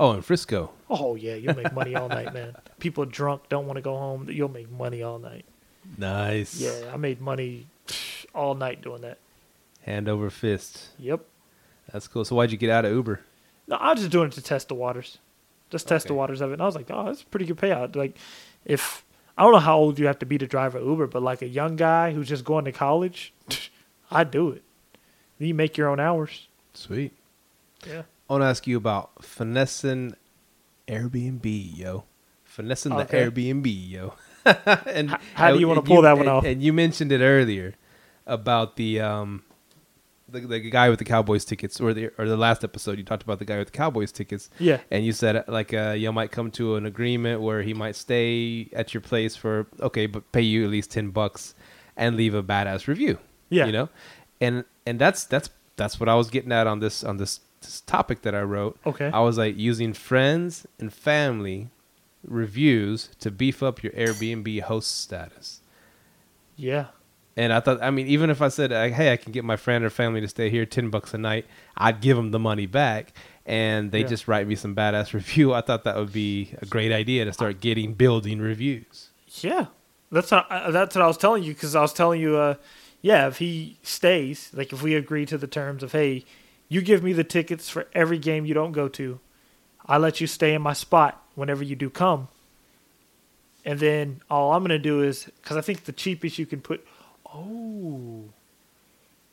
Oh, 0.00 0.12
in 0.12 0.22
Frisco. 0.22 0.70
Oh 0.88 1.14
yeah, 1.14 1.34
you'll 1.34 1.54
make 1.54 1.74
money 1.74 1.94
all 1.94 2.08
night, 2.08 2.32
man. 2.32 2.56
People 2.78 3.04
drunk 3.04 3.42
don't 3.50 3.66
want 3.66 3.76
to 3.76 3.82
go 3.82 3.94
home. 3.98 4.30
You'll 4.30 4.48
make 4.48 4.70
money 4.70 5.02
all 5.02 5.18
night. 5.18 5.44
Nice. 5.98 6.58
Yeah, 6.58 6.90
I 6.90 6.96
made 6.96 7.20
money 7.20 7.66
all 8.34 8.54
night 8.54 8.80
doing 8.80 9.02
that. 9.02 9.18
Hand 9.82 10.08
over 10.08 10.30
fist. 10.30 10.88
Yep. 10.98 11.26
That's 11.92 12.08
cool. 12.08 12.24
So 12.24 12.34
why'd 12.34 12.50
you 12.50 12.56
get 12.56 12.70
out 12.70 12.86
of 12.86 12.92
Uber? 12.92 13.20
No, 13.68 13.76
I 13.76 13.92
was 13.92 14.00
just 14.00 14.10
doing 14.10 14.28
it 14.28 14.32
to 14.32 14.42
test 14.42 14.68
the 14.68 14.74
waters, 14.74 15.18
just 15.68 15.86
test 15.86 16.06
the 16.06 16.14
waters 16.14 16.40
of 16.40 16.48
it. 16.48 16.54
And 16.54 16.62
I 16.62 16.66
was 16.66 16.76
like, 16.76 16.86
oh, 16.88 17.04
that's 17.04 17.20
a 17.20 17.26
pretty 17.26 17.44
good 17.44 17.58
payout. 17.58 17.94
Like, 17.94 18.16
if 18.64 19.04
I 19.36 19.42
don't 19.42 19.52
know 19.52 19.58
how 19.58 19.76
old 19.76 19.98
you 19.98 20.06
have 20.06 20.18
to 20.20 20.26
be 20.26 20.38
to 20.38 20.46
drive 20.46 20.74
an 20.76 20.84
Uber, 20.84 21.08
but 21.08 21.22
like 21.22 21.42
a 21.42 21.48
young 21.48 21.76
guy 21.76 22.12
who's 22.12 22.28
just 22.28 22.44
going 22.44 22.64
to 22.64 22.72
college, 22.72 23.34
I'd 24.10 24.30
do 24.30 24.48
it. 24.48 24.62
You 25.38 25.54
make 25.54 25.76
your 25.76 25.88
own 25.88 26.00
hours. 26.00 26.48
Sweet. 26.72 27.12
Yeah. 27.86 28.02
I 28.30 28.34
want 28.34 28.42
to 28.42 28.46
ask 28.46 28.64
you 28.68 28.76
about 28.76 29.24
finessing 29.24 30.14
Airbnb, 30.86 31.76
yo. 31.76 32.04
Finessing 32.44 32.92
Okay. 32.92 33.28
the 33.28 33.52
Airbnb, 33.52 33.90
yo. 33.90 34.14
and 34.86 35.10
H- 35.10 35.16
how 35.34 35.52
do 35.52 35.58
you 35.58 35.66
wanna 35.66 35.80
and 35.80 35.88
pull 35.88 36.02
that 36.02 36.12
one 36.12 36.20
and- 36.22 36.28
off? 36.28 36.44
And 36.44 36.62
you 36.62 36.72
mentioned 36.72 37.10
it 37.10 37.20
earlier 37.20 37.74
about 38.26 38.76
the 38.76 39.00
um 39.00 39.42
the, 40.28 40.40
the 40.42 40.60
guy 40.70 40.88
with 40.88 41.00
the 41.00 41.04
Cowboys 41.04 41.44
tickets, 41.44 41.80
or 41.80 41.92
the 41.92 42.10
or 42.16 42.28
the 42.28 42.36
last 42.36 42.62
episode 42.62 42.98
you 42.98 43.04
talked 43.04 43.24
about 43.24 43.40
the 43.40 43.44
guy 43.44 43.58
with 43.58 43.72
the 43.72 43.76
Cowboys 43.76 44.12
tickets. 44.12 44.48
Yeah. 44.60 44.78
And 44.92 45.04
you 45.04 45.10
said 45.12 45.34
uh, 45.36 45.42
like 45.48 45.74
uh, 45.74 45.94
you 45.98 46.12
might 46.12 46.30
come 46.30 46.52
to 46.52 46.76
an 46.76 46.86
agreement 46.86 47.40
where 47.40 47.62
he 47.62 47.74
might 47.74 47.96
stay 47.96 48.68
at 48.72 48.94
your 48.94 49.00
place 49.00 49.34
for 49.34 49.66
okay, 49.80 50.06
but 50.06 50.30
pay 50.30 50.42
you 50.42 50.64
at 50.64 50.70
least 50.70 50.92
ten 50.92 51.10
bucks 51.10 51.54
and 51.96 52.14
leave 52.16 52.34
a 52.34 52.44
badass 52.44 52.86
review. 52.86 53.18
Yeah. 53.48 53.66
You 53.66 53.72
know, 53.72 53.88
and 54.40 54.64
and 54.86 55.00
that's 55.00 55.24
that's 55.24 55.50
that's 55.74 55.98
what 55.98 56.08
I 56.08 56.14
was 56.14 56.30
getting 56.30 56.52
at 56.52 56.68
on 56.68 56.78
this 56.78 57.02
on 57.02 57.16
this, 57.16 57.40
this 57.60 57.80
topic 57.82 58.22
that 58.22 58.34
I 58.34 58.42
wrote. 58.42 58.78
Okay. 58.86 59.10
I 59.12 59.20
was 59.20 59.38
like 59.38 59.56
using 59.56 59.92
friends 59.92 60.66
and 60.78 60.92
family 60.92 61.68
reviews 62.24 63.08
to 63.20 63.30
beef 63.30 63.62
up 63.62 63.82
your 63.82 63.92
Airbnb 63.92 64.60
host 64.62 65.00
status. 65.00 65.60
Yeah. 66.56 66.86
And 67.36 67.52
I 67.52 67.60
thought, 67.60 67.82
I 67.82 67.90
mean, 67.90 68.06
even 68.08 68.28
if 68.28 68.42
I 68.42 68.48
said, 68.48 68.72
uh, 68.72 68.88
"Hey, 68.88 69.12
I 69.12 69.16
can 69.16 69.32
get 69.32 69.44
my 69.44 69.56
friend 69.56 69.84
or 69.84 69.88
family 69.90 70.20
to 70.20 70.28
stay 70.28 70.50
here, 70.50 70.66
ten 70.66 70.90
bucks 70.90 71.14
a 71.14 71.18
night," 71.18 71.46
I'd 71.76 72.00
give 72.00 72.16
them 72.16 72.32
the 72.32 72.38
money 72.38 72.66
back, 72.66 73.12
and 73.46 73.92
they 73.92 74.00
Yeah. 74.00 74.08
just 74.08 74.28
write 74.28 74.46
me 74.46 74.56
some 74.56 74.74
badass 74.74 75.12
review. 75.20 75.54
I 75.54 75.60
thought 75.60 75.84
that 75.84 75.96
would 75.96 76.12
be 76.12 76.50
a 76.60 76.66
great 76.66 76.92
idea 76.92 77.24
to 77.24 77.32
start 77.32 77.60
getting 77.60 77.94
building 77.94 78.40
reviews. 78.40 79.08
Yeah, 79.40 79.66
that's 80.10 80.30
what 80.32 80.50
I, 80.50 80.70
that's 80.70 80.94
what 80.96 81.02
I 81.02 81.06
was 81.06 81.16
telling 81.16 81.42
you 81.44 81.54
because 81.54 81.74
I 81.76 81.80
was 81.80 81.92
telling 81.94 82.20
you, 82.20 82.36
uh, 82.36 82.54
yeah, 83.00 83.28
if 83.28 83.38
he 83.38 83.78
stays, 83.82 84.50
like 84.52 84.72
if 84.72 84.82
we 84.82 84.94
agree 84.94 85.24
to 85.26 85.38
the 85.38 85.46
terms 85.46 85.82
of, 85.82 85.92
hey, 85.92 86.24
you 86.70 86.80
give 86.80 87.02
me 87.02 87.12
the 87.12 87.24
tickets 87.24 87.68
for 87.68 87.86
every 87.92 88.16
game 88.16 88.46
you 88.46 88.54
don't 88.54 88.72
go 88.72 88.88
to, 88.88 89.20
I 89.84 89.98
let 89.98 90.20
you 90.22 90.26
stay 90.26 90.54
in 90.54 90.62
my 90.62 90.72
spot 90.72 91.22
whenever 91.34 91.62
you 91.62 91.76
do 91.76 91.90
come, 91.90 92.28
and 93.64 93.78
then 93.78 94.22
all 94.30 94.52
I'm 94.52 94.62
gonna 94.62 94.78
do 94.78 95.02
is 95.02 95.28
because 95.42 95.58
I 95.58 95.60
think 95.60 95.84
the 95.84 95.92
cheapest 95.92 96.38
you 96.38 96.46
can 96.46 96.60
put, 96.62 96.86
oh, 97.34 98.24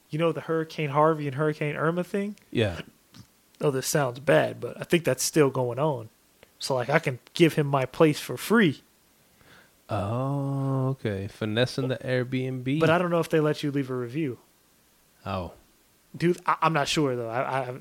you 0.09 0.19
know 0.19 0.31
the 0.31 0.41
Hurricane 0.41 0.89
Harvey 0.89 1.27
and 1.27 1.35
Hurricane 1.35 1.75
Irma 1.75 2.03
thing. 2.03 2.35
Yeah. 2.51 2.81
Oh, 3.61 3.71
this 3.71 3.88
sounds 3.88 4.19
bad, 4.19 4.59
but 4.59 4.79
I 4.79 4.83
think 4.83 5.03
that's 5.03 5.23
still 5.23 5.49
going 5.49 5.79
on. 5.79 6.09
So 6.59 6.75
like 6.75 6.89
I 6.89 6.99
can 6.99 7.19
give 7.33 7.53
him 7.53 7.67
my 7.67 7.85
place 7.85 8.19
for 8.19 8.35
free. 8.35 8.81
Oh, 9.89 10.88
okay. 10.89 11.27
Finessing 11.27 11.88
the 11.88 11.97
Airbnb. 11.97 12.79
But 12.79 12.89
I 12.89 12.97
don't 12.97 13.09
know 13.09 13.19
if 13.19 13.29
they 13.29 13.39
let 13.39 13.63
you 13.63 13.71
leave 13.71 13.89
a 13.89 13.95
review. 13.95 14.38
oh, 15.25 15.53
Dude, 16.18 16.39
I, 16.45 16.55
I'm 16.61 16.74
not 16.74 16.88
sure 16.88 17.15
though. 17.15 17.30
I 17.30 17.41
I, 17.70 17.76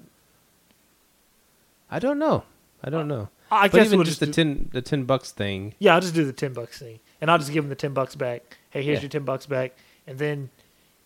I 1.91 1.99
don't 1.99 2.19
know. 2.19 2.45
I 2.83 2.91
don't 2.91 3.11
uh, 3.11 3.15
know. 3.17 3.29
I 3.51 3.69
but 3.69 3.79
guess 3.79 3.87
even 3.87 3.99
we'll 3.99 4.05
just 4.05 4.19
just 4.19 4.21
the 4.21 4.27
do, 4.27 4.33
ten 4.33 4.69
the 4.73 4.83
ten 4.83 5.05
bucks 5.05 5.33
thing. 5.33 5.75
yeah. 5.79 5.95
I'll 5.95 6.01
just 6.01 6.15
do 6.15 6.25
the 6.25 6.33
ten 6.33 6.53
bucks 6.53 6.79
thing, 6.79 6.99
and 7.21 7.31
I'll 7.31 7.39
just 7.39 7.53
give 7.53 7.65
them 7.65 7.69
the 7.69 7.77
ten 7.77 7.93
bucks 7.95 8.15
back. 8.15 8.59
Hey, 8.71 8.83
here's 8.83 8.97
Yeah. 8.99 9.03
your 9.03 9.11
ten 9.11 9.25
bucks 9.25 9.47
back, 9.47 9.73
and 10.07 10.19
then 10.19 10.51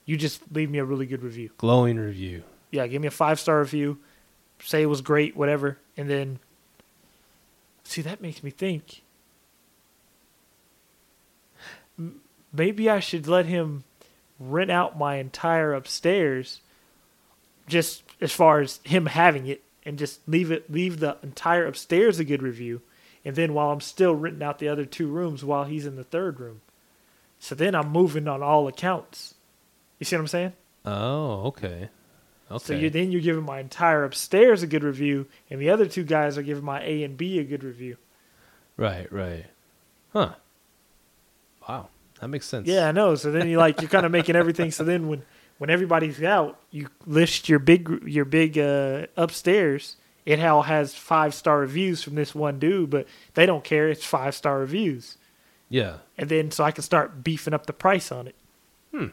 you 0.07 0.17
just 0.17 0.41
leave 0.53 0.71
me 0.71 0.79
a 0.79 0.85
really 0.85 1.07
good 1.07 1.23
review. 1.23 1.51
Glowing 1.59 1.97
review. 1.99 2.43
Yeah, 2.71 2.87
give 2.87 3.03
me 3.03 3.09
a 3.09 3.13
five 3.13 3.39
star 3.39 3.61
review. 3.61 3.99
Say 4.63 4.83
it 4.83 4.87
was 4.87 5.01
great, 5.01 5.37
whatever, 5.37 5.79
and 5.97 6.09
then 6.09 6.39
see 7.85 8.03
that 8.03 8.21
makes 8.21 8.43
me 8.43 8.51
think. 8.51 9.03
Maybe 12.53 12.89
I 12.91 13.01
should 13.01 13.29
let 13.29 13.47
him 13.47 13.85
rent 14.39 14.71
out 14.71 14.99
my 14.99 15.17
entire 15.17 15.75
upstairs, 15.75 16.61
just 17.71 18.03
as 18.21 18.33
far 18.33 18.61
as 18.61 18.81
him 18.85 19.07
having 19.07 19.47
it, 19.47 19.63
and 19.85 19.99
just 19.99 20.21
leave 20.29 20.51
it 20.51 20.71
leave 20.71 21.01
the 21.01 21.17
entire 21.23 21.67
upstairs 21.67 22.19
a 22.19 22.25
good 22.25 22.43
review, 22.43 22.83
and 23.25 23.37
then 23.37 23.55
while 23.55 23.71
I'm 23.71 23.81
still 23.81 24.15
renting 24.15 24.43
out 24.43 24.59
the 24.59 24.69
other 24.69 24.85
two 24.85 25.09
rooms 25.09 25.45
while 25.45 25.65
he's 25.65 25.87
in 25.87 25.97
the 25.97 26.05
third 26.05 26.39
room. 26.39 26.61
So 27.39 27.55
then 27.55 27.75
I'm 27.75 27.91
moving 27.91 28.29
on 28.29 28.43
all 28.43 28.69
accounts. 28.69 29.35
You 29.99 30.05
see 30.05 30.17
what 30.17 30.21
I'm 30.21 30.29
saying? 30.29 30.53
Oh, 30.85 31.47
okay. 31.47 31.89
Okay. 32.51 32.65
So 32.65 32.75
you 32.75 32.91
then 32.91 33.13
you're 33.13 33.21
giving 33.21 33.45
my 33.45 33.61
entire 33.61 34.05
upstairs 34.05 34.63
a 34.63 34.67
good 34.67 34.83
review, 34.85 35.27
and 35.49 35.61
the 35.61 35.71
other 35.71 35.87
two 35.87 36.05
guys 36.05 36.37
are 36.37 36.43
giving 36.43 36.65
my 36.65 36.83
A 36.83 37.05
and 37.05 37.17
B 37.17 37.39
a 37.39 37.45
good 37.45 37.65
review. 37.65 37.97
right, 38.77 39.11
right. 39.13 39.47
Huh. 40.13 40.35
Wow. 41.69 41.89
That 42.21 42.29
makes 42.29 42.47
sense. 42.47 42.67
Yeah, 42.67 42.89
I 42.89 42.93
know. 42.93 43.15
So 43.15 43.31
then 43.31 43.49
you 43.49 43.59
like 43.59 43.81
you're 43.81 43.91
kind 43.91 44.05
of 44.05 44.13
making 44.13 44.37
everything. 44.37 44.71
So 44.73 44.85
then 44.85 45.09
when 45.09 45.23
when 45.61 45.69
everybody's 45.69 46.23
out, 46.23 46.59
you 46.71 46.89
list 47.05 47.47
your 47.51 47.59
big 47.59 48.03
your 48.07 48.25
big 48.25 48.59
uh, 48.59 49.07
upstairs. 49.15 49.97
It 50.25 50.41
all 50.41 50.63
has 50.63 50.95
five 50.95 51.35
star 51.35 51.59
reviews 51.59 52.03
from 52.03 52.15
this 52.15 52.35
one 52.35 52.59
dude, 52.59 52.89
but 52.89 53.07
they 53.35 53.45
don't 53.45 53.63
care. 53.63 53.91
It's 53.91 54.05
five 54.05 54.35
star 54.35 54.59
reviews, 54.59 55.19
Yeah. 55.69 55.99
and 56.17 56.31
then 56.31 56.51
so 56.51 56.65
I 56.65 56.71
can 56.71 56.83
start 56.83 57.23
beefing 57.23 57.53
up 57.53 57.67
the 57.67 57.75
price 57.75 58.11
on 58.11 58.27
it. 58.27 58.35
Hmm. 58.91 59.09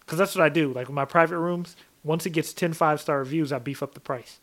Because 0.00 0.18
that's 0.18 0.34
what 0.34 0.44
I 0.44 0.48
do. 0.48 0.72
Like 0.72 0.88
with 0.88 0.94
my 0.94 1.04
private 1.04 1.38
rooms, 1.38 1.76
once 2.02 2.26
it 2.26 2.30
gets 2.30 2.52
10 2.52 2.72
five 2.72 3.00
star 3.00 3.20
reviews, 3.20 3.52
I 3.52 3.60
beef 3.60 3.80
up 3.82 3.94
the 3.94 4.00
price. 4.00 4.40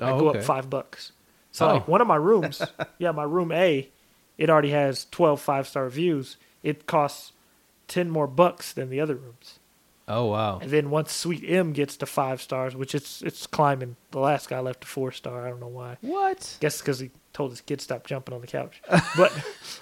Oh, 0.00 0.06
I 0.06 0.18
go 0.18 0.28
okay. 0.28 0.38
up 0.38 0.44
five 0.44 0.70
bucks. 0.70 1.10
So 1.50 1.68
Oh. 1.68 1.72
like 1.74 1.88
one 1.88 2.00
of 2.00 2.06
my 2.06 2.14
rooms, 2.16 2.62
yeah, 2.98 3.10
my 3.10 3.24
room 3.24 3.50
A, 3.50 3.88
it 4.36 4.48
already 4.48 4.70
has 4.70 5.06
12 5.10 5.40
five 5.40 5.66
star 5.66 5.84
reviews. 5.84 6.36
It 6.62 6.86
costs 6.86 7.32
10 7.88 8.10
more 8.10 8.26
bucks 8.28 8.72
than 8.72 8.90
the 8.90 9.00
other 9.00 9.16
rooms. 9.16 9.57
Oh 10.10 10.26
wow. 10.26 10.58
And 10.60 10.70
then 10.70 10.88
once 10.90 11.12
Sweet 11.12 11.44
M 11.46 11.72
gets 11.72 11.96
to 11.98 12.06
five 12.06 12.40
stars, 12.40 12.74
which 12.74 12.94
it's 12.94 13.20
it's 13.22 13.46
climbing. 13.46 13.96
The 14.10 14.20
last 14.20 14.48
guy 14.48 14.58
left 14.60 14.84
a 14.84 14.86
four 14.86 15.12
star. 15.12 15.46
I 15.46 15.50
don't 15.50 15.60
know 15.60 15.68
why. 15.68 15.98
What? 16.00 16.56
Guess 16.60 16.80
because 16.80 16.98
he 16.98 17.10
told 17.34 17.50
his 17.50 17.60
kid 17.60 17.80
stop 17.80 18.06
jumping 18.06 18.34
on 18.34 18.40
the 18.40 18.46
couch. 18.46 18.80
But 19.16 19.32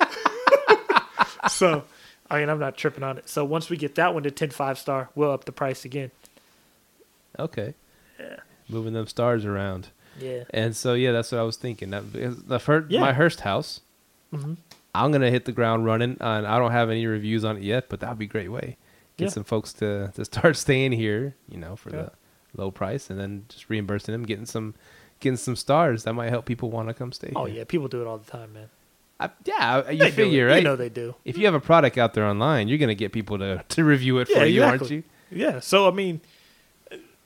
so, 1.51 1.85
I 2.31 2.41
mean, 2.41 2.49
I'm 2.49 2.59
not 2.59 2.77
tripping 2.77 3.05
on 3.05 3.18
it. 3.18 3.29
So 3.29 3.45
once 3.45 3.70
we 3.70 3.77
get 3.77 3.95
that 3.95 4.14
one 4.14 4.22
to 4.24 4.31
10 4.31 4.51
five 4.51 4.79
star, 4.79 5.11
we'll 5.14 5.31
up 5.31 5.45
the 5.45 5.53
price 5.53 5.85
again. 5.85 6.11
Okay. 7.39 7.74
Yeah. 8.18 8.37
Moving 8.68 8.95
them 8.95 9.07
stars 9.07 9.45
around. 9.45 9.89
Yeah. 10.18 10.45
And 10.51 10.74
so 10.74 10.95
yeah, 10.95 11.12
that's 11.12 11.31
what 11.31 11.39
I 11.41 11.45
was 11.45 11.57
thinking. 11.57 11.91
That 11.91 12.05
the 12.12 12.59
first, 12.59 12.91
Yeah. 12.91 13.01
my 13.01 13.12
Hurst 13.12 13.41
house, 13.41 13.81
hmm 14.35 14.55
I'm 14.95 15.12
gonna 15.12 15.31
hit 15.31 15.45
the 15.45 15.53
ground 15.53 15.85
running, 15.85 16.16
and 16.20 16.47
I 16.47 16.59
don't 16.59 16.72
have 16.72 16.89
any 16.89 17.05
reviews 17.07 17.45
on 17.45 17.59
it 17.59 17.62
yet, 17.62 17.91
but 17.91 18.01
that 18.01 18.09
would 18.09 18.18
be 18.18 18.24
a 18.24 18.29
great 18.29 18.49
way. 18.51 18.79
Get 19.17 19.27
Yeah. 19.27 19.31
some 19.31 19.45
folks 19.45 19.73
to 19.75 20.12
to 20.14 20.25
start 20.25 20.57
staying 20.67 20.93
here, 20.93 21.35
you 21.49 21.59
know, 21.59 21.77
for 21.77 21.91
Yeah. 21.91 22.03
the 22.03 22.12
low 22.62 22.71
price, 22.71 23.09
and 23.11 23.19
then 23.19 23.45
just 23.49 23.69
reimbursing 23.71 24.12
them, 24.12 24.25
getting 24.25 24.47
some 24.47 24.75
getting 25.21 25.37
some 25.37 25.57
stars. 25.57 26.05
That 26.05 26.12
might 26.14 26.31
help 26.31 26.45
people 26.45 26.71
want 26.71 26.89
to 26.89 26.95
come 26.95 27.12
stay. 27.12 27.33
Oh 27.35 27.45
here. 27.47 27.59
yeah, 27.59 27.64
people 27.64 27.89
do 27.89 28.01
it 28.03 28.07
all 28.07 28.19
the 28.19 28.31
time, 28.31 28.53
man. 28.53 28.69
I, 29.19 29.31
yeah. 29.47 29.89
You 29.91 29.99
They 29.99 30.11
figure, 30.11 30.47
right? 30.49 30.59
You 30.59 30.62
know 30.64 30.77
they 30.77 30.91
do. 30.91 31.14
if 31.25 31.39
you 31.39 31.47
have 31.47 31.55
a 31.55 31.61
product 31.61 31.97
out 31.97 32.12
there 32.12 32.27
online, 32.27 32.69
you're 32.69 32.77
gonna 32.79 32.95
get 32.95 33.12
people 33.12 33.39
to 33.39 33.64
to 33.67 33.85
review 33.85 34.19
it 34.19 34.29
for 34.29 34.35
Yeah, 34.41 34.45
you, 34.45 34.62
aren't 34.62 34.91
you? 34.91 35.03
Yeah. 35.31 35.61
So 35.61 35.89
I 35.89 35.91
mean, 35.93 36.21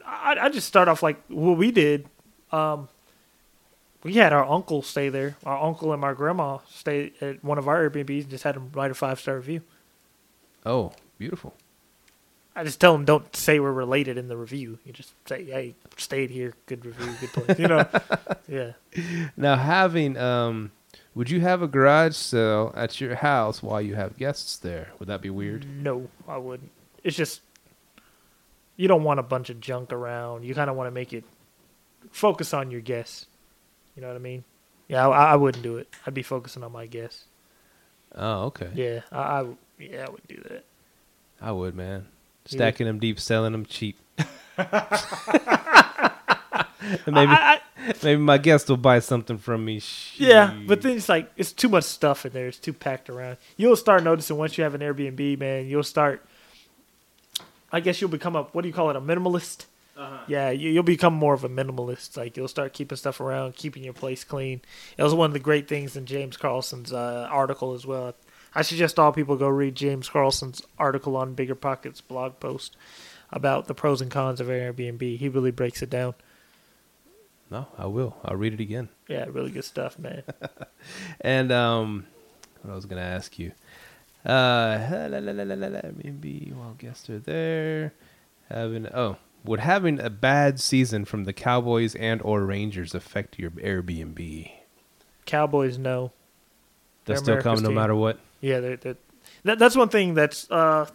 I, 0.07 0.37
I 0.43 0.49
just 0.51 0.69
start 0.69 0.87
off 0.89 1.03
like 1.03 1.21
what 1.29 1.57
we 1.59 1.71
did. 1.73 2.07
Um, 2.53 2.89
we 4.03 4.15
had 4.15 4.33
our 4.33 4.45
uncle 4.45 4.83
stay 4.83 5.09
there. 5.09 5.37
Our 5.45 5.61
uncle 5.61 5.93
and 5.93 6.01
my 6.01 6.15
grandma 6.15 6.59
stay 6.69 7.13
at 7.21 7.43
one 7.45 7.59
of 7.59 7.67
our 7.69 7.91
Airbnbs. 7.91 8.23
and 8.23 8.31
Just 8.31 8.45
had 8.45 8.55
them 8.55 8.71
write 8.73 8.91
a 8.91 8.95
five 8.95 9.19
star 9.21 9.37
review. 9.37 9.63
Oh, 10.65 10.93
beautiful. 11.19 11.55
I 12.55 12.65
just 12.65 12.81
tell 12.81 12.93
them 12.93 13.05
don't 13.05 13.35
say 13.35 13.61
we're 13.61 13.73
related 13.73 14.19
in 14.19 14.29
the 14.29 14.37
review. 14.37 14.79
You 14.85 14.93
just 14.93 15.13
say, 15.27 15.45
"Hey, 15.45 15.75
stayed 15.97 16.31
here, 16.31 16.55
good 16.67 16.85
review, 16.85 17.15
good 17.21 17.33
place." 17.33 17.59
You 17.59 17.69
know? 17.69 17.87
yeah. 18.49 18.73
Now, 19.37 19.57
having 19.57 20.17
um, 20.17 20.73
would 21.15 21.31
you 21.31 21.41
have 21.41 21.63
a 21.63 21.69
garage 21.69 22.17
sale 22.17 22.73
at 22.77 23.01
your 23.01 23.17
house 23.17 23.63
while 23.63 23.81
you 23.81 23.95
have 23.95 24.17
guests 24.17 24.57
there? 24.57 24.89
Would 24.99 25.09
that 25.09 25.21
be 25.21 25.31
weird? 25.31 25.67
No, 25.69 26.09
I 26.29 26.39
wouldn't. 26.39 26.71
It's 27.03 27.17
just 27.17 27.41
you 28.77 28.89
don't 28.89 29.05
want 29.05 29.21
a 29.21 29.23
bunch 29.23 29.51
of 29.51 29.61
junk 29.61 29.93
around. 29.93 30.45
You 30.45 30.55
kind 30.55 30.71
of 30.71 30.77
want 30.77 30.87
to 30.87 30.93
make 30.93 31.13
it 31.13 31.25
focus 32.11 32.55
on 32.55 32.71
your 32.71 32.81
guests. 32.81 33.27
You 33.95 34.03
know 34.03 34.09
what 34.09 34.17
I 34.17 34.21
mean? 34.21 34.45
Yeah, 34.89 35.09
I, 35.09 35.33
I 35.33 35.37
wouldn't 35.37 35.63
do 35.63 35.77
it. 35.77 35.89
I'd 36.07 36.15
be 36.15 36.23
focusing 36.23 36.65
on 36.65 36.73
my 36.73 36.87
guests. 36.87 37.25
Oh, 38.15 38.45
okay. 38.47 38.71
Yeah, 38.75 39.01
I, 39.13 39.19
I 39.19 39.47
yeah, 39.79 40.07
I 40.07 40.11
would 40.11 40.27
do 40.29 40.43
that. 40.49 40.65
I 41.41 41.53
would, 41.53 41.75
man. 41.75 42.07
You 42.49 42.59
Stacking 42.59 42.87
them 42.87 42.99
deep, 42.99 43.21
selling 43.21 43.53
them 43.53 43.65
cheap. 43.67 43.99
maybe, 47.07 47.31
I, 47.31 47.55
I, 47.55 47.61
maybe 48.03 48.21
my 48.21 48.39
guest 48.39 48.69
will 48.69 48.77
buy 48.77 48.99
something 48.99 49.39
from 49.39 49.65
me. 49.65 49.81
yeah, 50.17 50.59
but 50.67 50.83
then 50.83 50.97
it's 50.97 51.09
like 51.09 51.31
it's 51.37 51.53
too 51.53 51.69
much 51.69 51.85
stuff 51.85 52.27
in 52.27 52.33
there. 52.33 52.49
It's 52.49 52.59
too 52.59 52.73
packed 52.73 53.09
around. 53.09 53.37
You'll 53.57 53.77
start 53.77 54.03
noticing 54.03 54.37
once 54.37 54.59
you 54.59 54.65
have 54.65 54.75
an 54.75 54.81
Airbnb, 54.81 55.39
man. 55.39 55.67
You'll 55.67 55.83
start. 55.83 56.25
I 57.73 57.81
guess 57.81 58.01
you'll 58.01 58.11
become 58.11 58.35
a 58.37 58.43
what 58.45 58.63
do 58.63 58.69
you 58.69 58.75
call 58.75 58.91
it? 58.91 58.97
A 58.97 59.01
minimalist. 59.01 59.67
Yeah, 60.29 60.51
you, 60.51 60.71
you'll 60.71 60.83
become 60.83 61.13
more 61.13 61.35
of 61.35 61.45
a 61.45 61.49
minimalist. 61.49 62.17
Like 62.17 62.37
you'll 62.37 62.49
start 62.49 62.73
keeping 62.73 62.97
stuff 62.97 63.21
around, 63.21 63.55
keeping 63.57 63.85
your 63.85 63.93
place 63.93 64.25
clean. 64.25 64.63
It 64.97 65.03
was 65.03 65.15
one 65.15 65.29
of 65.29 65.35
the 65.35 65.41
great 65.41 65.69
things 65.69 65.97
in 65.97 66.07
James 66.07 66.37
Carlson's 66.37 66.93
uh, 66.93 67.29
article 67.31 67.75
as 67.75 67.85
well. 67.85 68.15
I 68.55 68.63
suggest 68.63 68.99
all 68.99 69.13
people 69.13 69.37
go 69.37 69.49
read 69.49 69.75
James 69.75 70.09
Carlson's 70.09 70.63
article 70.79 71.17
on 71.17 71.37
BiggerPockets 71.37 72.03
blog 72.07 72.41
post 72.41 72.77
about 73.31 73.67
the 73.67 73.75
pros 73.75 74.01
and 74.01 74.11
cons 74.11 74.41
of 74.41 74.49
Airbnb. 74.49 75.19
He 75.19 75.29
really 75.29 75.53
breaks 75.53 75.83
it 75.83 75.91
down. 75.91 76.15
no, 77.51 77.69
I 77.79 77.87
will. 77.87 78.17
I'll 78.25 78.37
read 78.37 78.53
it 78.55 78.61
again. 78.61 78.89
Yeah, 79.09 79.27
really 79.29 79.51
good 79.51 79.65
stuff, 79.65 79.99
man. 79.99 80.23
And 81.21 81.53
um, 81.53 82.07
what 82.63 82.73
I 82.73 82.75
was 82.75 82.87
gonna 82.87 83.03
ask 83.03 83.39
you, 83.39 83.53
uh, 84.25 85.09
maybe 86.03 86.53
while 86.55 86.75
guests 86.79 87.11
are 87.11 87.19
there, 87.19 87.93
having 88.49 88.87
oh, 88.87 89.17
would 89.45 89.61
having 89.61 90.01
a 90.01 90.09
bad 90.09 90.59
season 90.61 91.05
from 91.05 91.25
the 91.25 91.35
Cowboys 91.35 91.95
and 91.95 92.23
or 92.23 92.45
Rangers 92.45 92.95
affect 92.95 93.39
your 93.39 93.51
Airbnb? 93.51 94.51
Cowboys 95.27 95.79
no. 95.79 96.13
They'll 97.05 97.17
They're 97.17 97.25
still 97.25 97.37
come 97.37 97.59
America's 97.59 97.63
no 97.63 97.71
matter 97.71 97.95
what. 97.95 98.19
Yeah, 98.41 98.61
they're, 98.61 98.77
they're, 98.77 98.97
that, 99.45 99.59
that's 99.59 99.77
one 99.77 99.89
thing 99.89 100.15
that's 100.15 100.51
uh, 100.51 100.89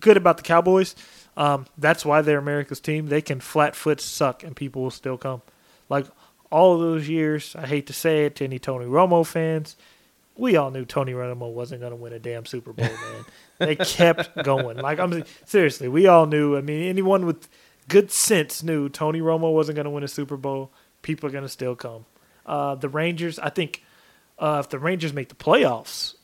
good 0.00 0.16
about 0.16 0.36
the 0.36 0.42
Cowboys. 0.42 0.94
Um, 1.36 1.66
that's 1.78 2.04
why 2.04 2.22
they're 2.22 2.38
America's 2.38 2.80
team. 2.80 3.06
They 3.06 3.22
can 3.22 3.40
flat 3.40 3.74
foot 3.74 4.00
suck 4.00 4.42
and 4.42 4.54
people 4.54 4.82
will 4.82 4.90
still 4.90 5.16
come. 5.16 5.42
Like 5.88 6.06
all 6.50 6.74
of 6.74 6.80
those 6.80 7.08
years, 7.08 7.54
I 7.56 7.66
hate 7.66 7.86
to 7.86 7.92
say 7.92 8.26
it 8.26 8.36
to 8.36 8.44
any 8.44 8.58
Tony 8.58 8.86
Romo 8.86 9.24
fans, 9.24 9.76
we 10.36 10.56
all 10.56 10.70
knew 10.70 10.84
Tony 10.84 11.12
Romo 11.12 11.52
wasn't 11.52 11.80
going 11.80 11.90
to 11.90 11.96
win 11.96 12.12
a 12.12 12.18
damn 12.18 12.46
Super 12.46 12.72
Bowl, 12.72 12.86
man. 12.86 13.24
they 13.58 13.76
kept 13.76 14.42
going. 14.42 14.78
Like 14.78 14.98
I'm 14.98 15.24
seriously, 15.44 15.86
we 15.88 16.06
all 16.06 16.26
knew. 16.26 16.56
I 16.56 16.62
mean, 16.62 16.88
anyone 16.88 17.26
with 17.26 17.46
good 17.88 18.10
sense 18.10 18.62
knew 18.62 18.88
Tony 18.88 19.20
Romo 19.20 19.52
wasn't 19.52 19.76
going 19.76 19.84
to 19.84 19.90
win 19.90 20.02
a 20.02 20.08
Super 20.08 20.36
Bowl. 20.36 20.72
People 21.02 21.28
are 21.28 21.32
going 21.32 21.44
to 21.44 21.48
still 21.48 21.76
come. 21.76 22.06
Uh, 22.46 22.74
the 22.74 22.88
Rangers, 22.88 23.38
I 23.38 23.50
think, 23.50 23.84
uh, 24.38 24.62
if 24.64 24.70
the 24.70 24.78
Rangers 24.78 25.12
make 25.12 25.28
the 25.28 25.34
playoffs, 25.34 26.14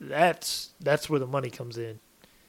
that's 0.00 0.70
that's 0.80 1.08
where 1.10 1.20
the 1.20 1.26
money 1.26 1.50
comes 1.50 1.76
in, 1.78 2.00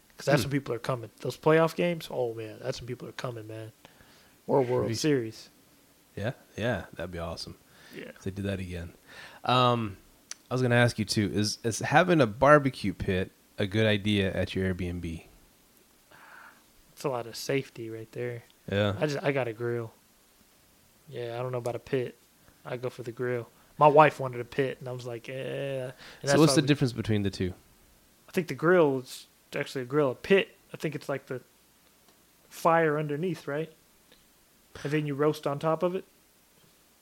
because 0.09 0.25
that's 0.25 0.43
Hmm. 0.43 0.49
when 0.49 0.51
people 0.59 0.73
are 0.75 0.79
coming. 0.79 1.09
Those 1.19 1.37
playoff 1.37 1.75
games, 1.75 2.07
oh 2.09 2.33
man, 2.33 2.57
that's 2.61 2.79
when 2.81 2.87
people 2.87 3.07
are 3.07 3.11
coming, 3.13 3.47
man. 3.47 3.71
Or 4.47 4.61
World 4.61 4.83
Maybe. 4.85 4.95
Series. 4.95 5.49
Yeah, 6.15 6.31
yeah, 6.57 6.85
that'd 6.95 7.11
be 7.11 7.19
awesome. 7.19 7.55
Yeah. 7.95 8.05
if 8.15 8.23
they 8.23 8.31
did 8.31 8.45
that 8.45 8.59
again. 8.59 8.93
Um, 9.43 9.97
I 10.49 10.53
was 10.53 10.61
gonna 10.61 10.75
ask 10.75 10.97
you 10.99 11.05
too: 11.05 11.29
is 11.33 11.59
is 11.63 11.79
having 11.79 12.21
a 12.21 12.27
barbecue 12.27 12.93
pit 12.93 13.31
a 13.57 13.67
good 13.67 13.85
idea 13.85 14.33
at 14.33 14.55
your 14.55 14.73
Airbnb? 14.73 15.25
It's 16.93 17.03
a 17.03 17.09
lot 17.09 17.27
of 17.27 17.35
safety 17.35 17.89
right 17.89 18.11
there. 18.11 18.43
Yeah, 18.71 18.93
I 18.99 19.05
just 19.07 19.23
I 19.23 19.31
got 19.31 19.47
a 19.47 19.53
grill. 19.53 19.91
Yeah, 21.09 21.37
I 21.37 21.41
don't 21.41 21.51
know 21.51 21.57
about 21.57 21.75
a 21.75 21.79
pit. 21.79 22.17
I 22.65 22.77
go 22.77 22.89
for 22.89 23.03
the 23.03 23.11
grill. 23.11 23.49
My 23.77 23.87
wife 23.87 24.19
wanted 24.19 24.39
a 24.41 24.45
pit, 24.45 24.77
and 24.79 24.87
I 24.87 24.91
was 24.91 25.05
like, 25.07 25.27
eh. 25.29 25.91
So 26.25 26.39
what's 26.39 26.55
the 26.55 26.61
we- 26.61 26.67
difference 26.67 26.93
between 26.93 27.23
the 27.23 27.29
two? 27.31 27.53
I 28.29 28.31
think 28.31 28.47
the 28.47 28.53
grill 28.55 28.99
is 28.99 29.27
actually 29.55 29.81
a 29.81 29.85
grill. 29.85 30.11
A 30.11 30.15
pit, 30.15 30.55
I 30.73 30.77
think 30.77 30.95
it's 30.95 31.09
like 31.09 31.25
the 31.27 31.41
fire 32.49 32.97
underneath, 32.97 33.47
right? 33.47 33.71
And 34.83 34.91
then 34.91 35.05
you 35.05 35.15
roast 35.15 35.45
on 35.47 35.59
top 35.59 35.83
of 35.83 35.95
it. 35.95 36.05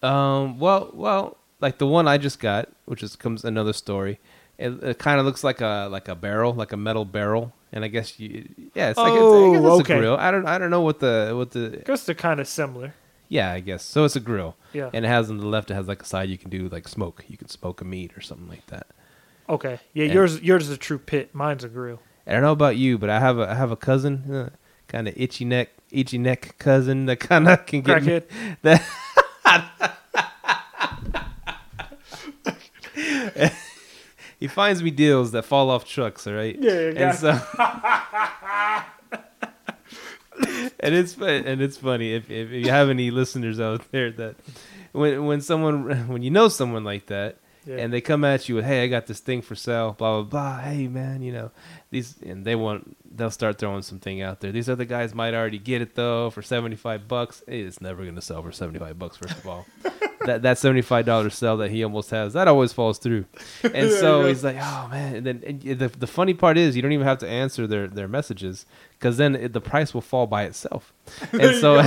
Um, 0.02 0.58
well, 0.60 0.90
well, 0.94 1.38
like 1.60 1.78
the 1.78 1.86
one 1.88 2.08
I 2.08 2.18
just 2.18 2.40
got, 2.40 2.70
which 2.86 3.04
is 3.04 3.16
comes 3.16 3.44
another 3.44 3.74
story. 3.74 4.20
It, 4.58 4.72
it 4.84 5.00
kind 5.00 5.20
of 5.20 5.26
looks 5.26 5.44
like 5.44 5.62
a 5.62 5.88
like 5.92 6.08
a 6.08 6.16
barrel, 6.16 6.54
like 6.54 6.72
a 6.72 6.78
metal 6.78 7.06
barrel, 7.06 7.54
and 7.72 7.84
I 7.86 7.88
guess 7.90 8.20
you, 8.20 8.48
yeah, 8.74 8.90
it's 8.90 8.98
like 8.98 9.12
it's, 9.14 9.22
I 9.22 9.52
guess 9.54 9.62
Oh, 9.64 9.80
it's 9.80 9.82
okay. 9.82 9.96
a 9.98 10.00
grill. 10.00 10.18
I 10.18 10.32
don't 10.32 10.46
I 10.48 10.58
don't 10.58 10.70
know 10.70 10.82
what 10.82 11.00
the 11.00 11.34
what 11.36 11.52
the 11.52 11.80
I 11.82 11.84
guess 11.86 12.06
they're 12.06 12.16
kind 12.16 12.40
of 12.40 12.48
similar. 12.48 12.94
Yeah, 13.30 13.52
I 13.54 13.62
guess 13.62 13.86
so. 13.86 14.04
It's 14.04 14.16
a 14.18 14.20
grill, 14.20 14.58
Yeah. 14.74 14.90
and 14.94 15.06
it 15.06 15.08
has 15.08 15.30
on 15.30 15.38
the 15.38 15.46
left. 15.48 15.72
It 15.72 15.76
has 15.76 15.88
like 15.88 16.02
a 16.02 16.06
side 16.06 16.30
you 16.30 16.38
can 16.38 16.50
do 16.50 16.68
like 16.68 16.88
smoke. 16.88 17.24
You 17.30 17.38
can 17.38 17.48
smoke 17.48 17.80
a 17.80 17.86
meat 17.86 18.18
or 18.18 18.22
something 18.22 18.50
like 18.50 18.66
that. 18.68 18.88
Okay. 19.48 19.80
Yeah, 19.94 20.06
And- 20.06 20.14
yours 20.14 20.42
yours 20.42 20.64
is 20.66 20.72
a 20.72 20.78
true 20.78 21.00
pit. 21.00 21.34
Mine's 21.34 21.64
a 21.64 21.70
grill. 21.70 22.00
I 22.28 22.34
don't 22.34 22.42
know 22.42 22.52
about 22.52 22.76
you, 22.76 22.98
but 22.98 23.10
I 23.10 23.20
have 23.20 23.40
a 23.40 23.50
I 23.50 23.56
have 23.56 23.72
a 23.72 23.76
cousin, 23.78 24.32
uh, 24.32 24.50
kind 24.88 25.08
of 25.08 25.14
itchy 25.18 25.46
neck, 25.46 25.70
itchy 25.92 26.18
neck 26.18 26.56
cousin 26.60 27.06
that 27.08 27.20
kind 27.20 27.48
of 27.48 27.66
can 27.68 27.82
get 27.82 28.04
me, 28.04 28.20
Crackhead. 28.20 28.58
that. 28.64 28.84
he 34.40 34.48
finds 34.48 34.84
me 34.84 34.92
deals 34.92 35.32
that 35.32 35.44
fall 35.44 35.70
off 35.70 35.86
trucks, 35.86 36.28
all 36.28 36.34
right? 36.34 36.58
Yeah, 36.60 36.90
yeah, 36.90 37.10
And 37.10 37.18
so, 37.18 37.32
and 40.80 40.96
it's 40.96 41.18
and 41.18 41.62
it's 41.62 41.78
funny 41.78 42.14
if, 42.14 42.30
if 42.30 42.52
you 42.52 42.70
have 42.70 42.90
any 42.90 43.12
listeners 43.12 43.60
out 43.60 43.92
there 43.92 44.12
that 44.12 44.36
when 44.92 45.26
when 45.26 45.42
someone 45.42 46.08
when 46.08 46.22
you 46.22 46.32
know 46.32 46.48
someone 46.48 46.84
like 46.84 47.08
that 47.08 47.38
Yeah. 47.66 47.76
and 47.78 47.91
they 47.93 48.01
come 48.01 48.24
at 48.24 48.47
you 48.49 48.55
with, 48.55 48.66
"Hey, 48.66 48.84
I 48.84 48.88
got 48.88 49.05
this 49.07 49.20
thing 49.20 49.41
for 49.41 49.53
sale," 49.55 49.93
blah 49.97 50.22
blah 50.22 50.30
blah. 50.30 50.60
Hey, 50.60 50.88
man, 50.88 51.22
you 51.22 51.32
know 51.32 51.51
these, 51.91 52.16
and 52.26 52.45
they 52.45 52.55
want 52.55 52.95
they'll 53.16 53.30
start 53.32 53.57
throwing 53.57 53.82
something 53.82 54.22
out 54.22 54.39
there. 54.39 54.51
These 54.51 54.70
other 54.70 54.86
guys 54.86 55.14
might 55.14 55.34
already 55.34 55.60
get 55.60 55.82
it 55.82 55.95
though 55.95 56.30
for 56.30 56.41
seventy 56.41 56.76
five 56.78 57.07
bucks. 57.07 57.43
It's 57.47 57.82
never 57.82 58.05
gonna 58.05 58.22
sell 58.22 58.41
for 58.41 58.51
seventy 58.51 58.80
five 58.80 58.97
bucks. 58.97 59.18
First 59.18 59.38
of 59.38 59.47
all, 59.47 59.66
that 60.26 60.41
that 60.43 60.57
seventy 60.57 60.82
five 60.82 61.05
dollar 61.05 61.30
sell 61.30 61.57
that 61.57 61.70
he 61.70 61.84
almost 61.84 62.10
has 62.12 62.34
that 62.34 62.47
always 62.47 62.72
falls 62.74 62.97
through. 62.97 63.26
And 63.64 63.91
so 63.91 64.26
he's 64.28 64.43
like, 64.43 64.57
"Oh 64.60 64.88
man!" 64.89 65.16
And 65.18 65.26
then 65.26 65.43
and 65.45 65.62
the 65.62 65.89
the 65.89 66.07
funny 66.07 66.34
part 66.34 66.57
is 66.57 66.76
you 66.76 66.82
don't 66.82 66.93
even 66.93 67.05
have 67.07 67.20
to 67.20 67.28
answer 67.28 67.68
their 67.68 67.88
their 67.88 68.07
messages 68.07 68.66
because 68.97 69.18
then 69.18 69.36
it, 69.36 69.53
the 69.53 69.62
price 69.62 69.93
will 69.93 70.01
fall 70.01 70.28
by 70.28 70.43
itself. 70.43 70.93
And 71.34 71.55
so. 71.57 71.84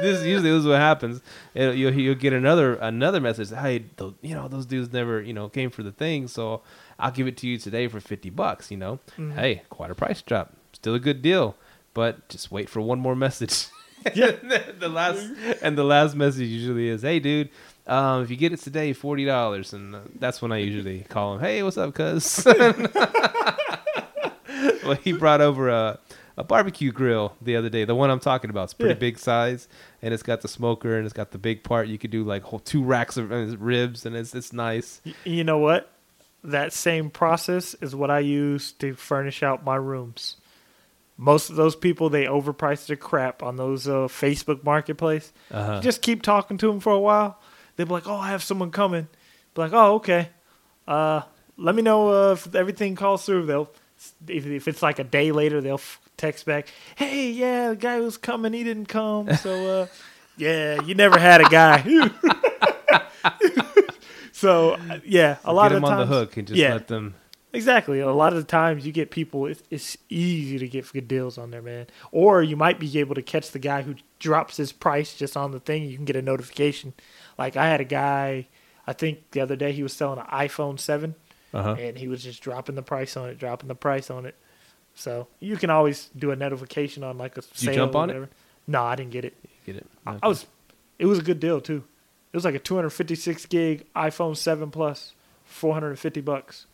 This 0.00 0.20
is 0.20 0.26
usually 0.26 0.50
this 0.50 0.60
is 0.60 0.66
what 0.66 0.78
happens. 0.78 1.20
It'll, 1.54 1.74
you'll 1.74 1.92
you'll 1.94 2.14
get 2.14 2.32
another 2.32 2.74
another 2.76 3.20
message. 3.20 3.50
Hey, 3.50 3.84
tho- 3.96 4.14
you 4.22 4.34
know 4.34 4.48
those 4.48 4.66
dudes 4.66 4.92
never 4.92 5.20
you 5.20 5.32
know 5.32 5.48
came 5.48 5.70
for 5.70 5.82
the 5.82 5.92
thing, 5.92 6.28
so 6.28 6.62
I'll 6.98 7.10
give 7.10 7.26
it 7.26 7.36
to 7.38 7.46
you 7.46 7.58
today 7.58 7.88
for 7.88 8.00
fifty 8.00 8.30
bucks. 8.30 8.70
You 8.70 8.76
know, 8.78 8.98
Mhm. 9.18 9.34
hey, 9.34 9.62
quite 9.70 9.90
a 9.90 9.94
price 9.94 10.22
drop, 10.22 10.52
still 10.72 10.94
a 10.94 11.00
good 11.00 11.22
deal, 11.22 11.56
but 11.94 12.28
just 12.28 12.50
wait 12.50 12.68
for 12.68 12.80
one 12.80 12.98
more 13.00 13.16
message. 13.16 13.66
Yeah. 14.14 14.30
the 14.78 14.88
last 14.88 15.18
and 15.60 15.76
the 15.76 15.82
last 15.82 16.14
message 16.14 16.46
usually 16.48 16.88
is, 16.88 17.02
hey, 17.02 17.18
dude. 17.18 17.48
Um, 17.88 18.22
if 18.22 18.30
you 18.30 18.36
get 18.36 18.52
it 18.52 18.60
today, 18.60 18.92
forty 18.92 19.24
dollars, 19.24 19.72
and 19.72 19.92
uh, 19.94 19.98
that's 20.20 20.40
when 20.40 20.52
I 20.52 20.58
usually 20.58 21.00
call 21.08 21.34
him. 21.34 21.40
Hey, 21.40 21.64
what's 21.64 21.76
up, 21.76 21.92
cuz? 21.94 22.44
well, 24.84 24.94
he 25.02 25.12
brought 25.12 25.40
over 25.40 25.68
a 25.68 25.98
a 26.38 26.44
barbecue 26.44 26.92
grill 26.92 27.34
the 27.42 27.56
other 27.56 27.68
day. 27.68 27.84
The 27.84 27.94
one 27.94 28.10
I'm 28.10 28.20
talking 28.20 28.48
about. 28.48 28.64
It's 28.64 28.74
pretty 28.74 28.94
Yeah. 28.94 28.98
big 29.00 29.18
size, 29.18 29.68
and 30.00 30.14
it's 30.14 30.22
got 30.22 30.40
the 30.40 30.48
smoker, 30.48 30.96
and 30.96 31.04
it's 31.04 31.12
got 31.12 31.32
the 31.32 31.38
big 31.38 31.64
part. 31.64 31.88
You 31.88 31.98
could 31.98 32.10
do 32.12 32.22
like 32.24 32.44
whole 32.44 32.60
two 32.60 32.82
racks 32.84 33.16
of 33.16 33.30
uh, 33.32 33.56
ribs, 33.58 34.06
and 34.06 34.14
it's 34.16 34.34
it's 34.34 34.52
nice. 34.52 35.00
You 35.24 35.44
know 35.44 35.58
what? 35.58 35.90
That 36.44 36.72
same 36.72 37.10
process 37.10 37.74
is 37.82 37.94
what 37.94 38.10
I 38.10 38.20
use 38.20 38.70
to 38.74 38.94
furnish 38.94 39.42
out 39.42 39.64
my 39.64 39.74
rooms. 39.76 40.36
Most 41.16 41.50
of 41.50 41.56
those 41.56 41.74
people 41.74 42.08
they 42.10 42.26
overprice 42.26 42.86
their 42.86 42.96
crap 42.96 43.42
on 43.42 43.56
those 43.56 43.88
uh, 43.88 44.06
Facebook 44.06 44.62
Marketplace. 44.62 45.32
Uh-huh. 45.50 45.80
Just 45.80 46.00
keep 46.00 46.22
talking 46.22 46.56
to 46.58 46.68
them 46.68 46.78
for 46.78 46.92
a 46.92 47.00
while. 47.00 47.40
They'll 47.74 47.86
be 47.86 47.92
like, 47.92 48.06
"Oh, 48.06 48.14
I 48.16 48.28
have 48.30 48.44
someone 48.44 48.70
coming." 48.70 49.08
Be 49.54 49.62
like, 49.62 49.72
"Oh, 49.72 49.94
okay. 49.96 50.28
Uh, 50.86 51.22
let 51.56 51.74
me 51.74 51.82
know 51.82 52.08
uh, 52.10 52.32
if 52.34 52.54
everything 52.54 52.94
calls 52.94 53.26
through." 53.26 53.46
They'll 53.46 53.68
if, 54.28 54.46
if 54.46 54.68
it's 54.68 54.80
like 54.80 55.00
a 55.00 55.04
day 55.04 55.32
later, 55.32 55.60
they'll 55.60 55.74
f- 55.74 56.00
text 56.18 56.44
back, 56.44 56.68
"Hey, 56.96 57.30
yeah, 57.30 57.70
the 57.70 57.76
guy 57.76 57.98
who's 57.98 58.18
coming, 58.18 58.52
he 58.52 58.62
didn't 58.64 58.86
come." 58.86 59.34
So, 59.36 59.82
uh, 59.82 59.86
yeah, 60.36 60.82
you 60.82 60.94
never 60.94 61.18
had 61.18 61.40
a 61.40 61.44
guy. 61.48 61.82
so, 64.32 64.72
uh, 64.72 64.98
yeah, 65.04 65.36
a 65.44 65.52
lot 65.52 65.70
Get 65.70 65.76
of 65.76 65.82
them 65.82 65.90
times, 65.90 66.02
on 66.02 66.08
the 66.08 66.14
hook 66.14 66.36
and 66.36 66.46
just 66.46 66.58
yeah. 66.58 66.72
let 66.74 66.88
them. 66.88 67.14
Exactly. 67.52 68.00
A 68.00 68.12
lot 68.12 68.34
of 68.34 68.38
the 68.38 68.44
times 68.44 68.84
you 68.84 68.92
get 68.92 69.10
people, 69.10 69.46
it's, 69.46 69.62
it's 69.70 69.96
easy 70.10 70.58
to 70.58 70.68
get 70.68 70.92
good 70.92 71.08
deals 71.08 71.38
on 71.38 71.50
there, 71.50 71.62
man. 71.62 71.86
Or 72.12 72.42
you 72.42 72.56
might 72.56 72.78
be 72.78 72.98
able 72.98 73.14
to 73.14 73.22
catch 73.22 73.52
the 73.52 73.58
guy 73.58 73.80
who 73.82 73.94
drops 74.18 74.58
his 74.58 74.70
price 74.70 75.14
just 75.16 75.34
on 75.34 75.52
the 75.52 75.60
thing. 75.60 75.84
You 75.84 75.96
can 75.96 76.04
get 76.04 76.14
a 76.14 76.20
notification. 76.22 76.92
Like 77.38 77.56
I 77.56 77.68
had 77.68 77.80
a 77.80 77.84
guy, 77.84 78.48
I 78.86 78.92
think 78.92 79.30
the 79.30 79.40
other 79.40 79.56
day 79.56 79.72
he 79.72 79.82
was 79.82 79.94
selling 79.94 80.18
an 80.18 80.26
iPhone 80.26 80.78
7 80.78 81.14
Uh-huh. 81.54 81.76
and 81.78 81.96
he 81.96 82.06
was 82.06 82.22
just 82.22 82.42
dropping 82.42 82.74
the 82.74 82.82
price 82.82 83.16
on 83.16 83.30
it, 83.30 83.38
dropping 83.38 83.68
the 83.68 83.74
price 83.74 84.10
on 84.10 84.26
it. 84.26 84.34
So 84.98 85.28
you 85.38 85.56
can 85.56 85.70
always 85.70 86.10
do 86.18 86.32
a 86.32 86.36
notification 86.36 87.04
on 87.04 87.18
like 87.18 87.36
a 87.38 87.42
Did 87.42 87.50
you 87.62 87.66
sale 87.66 87.74
jump 87.74 87.94
or 87.94 87.98
on 87.98 88.10
it? 88.10 88.14
whatever. 88.14 88.30
No, 88.66 88.82
I 88.82 88.96
didn't 88.96 89.12
get 89.12 89.24
it. 89.24 89.34
Get 89.64 89.76
it? 89.76 89.86
I, 90.06 90.18
I 90.22 90.28
was, 90.28 90.46
it 90.98 91.06
was 91.06 91.18
a 91.20 91.22
good 91.22 91.38
deal 91.38 91.60
too. 91.60 91.84
It 92.32 92.36
was 92.36 92.44
like 92.44 92.56
a 92.56 92.58
256 92.58 93.46
gig 93.46 93.86
iPhone 93.94 94.36
7 94.36 94.70
Plus, 94.70 95.14
450 95.44 96.20
bucks. 96.20 96.66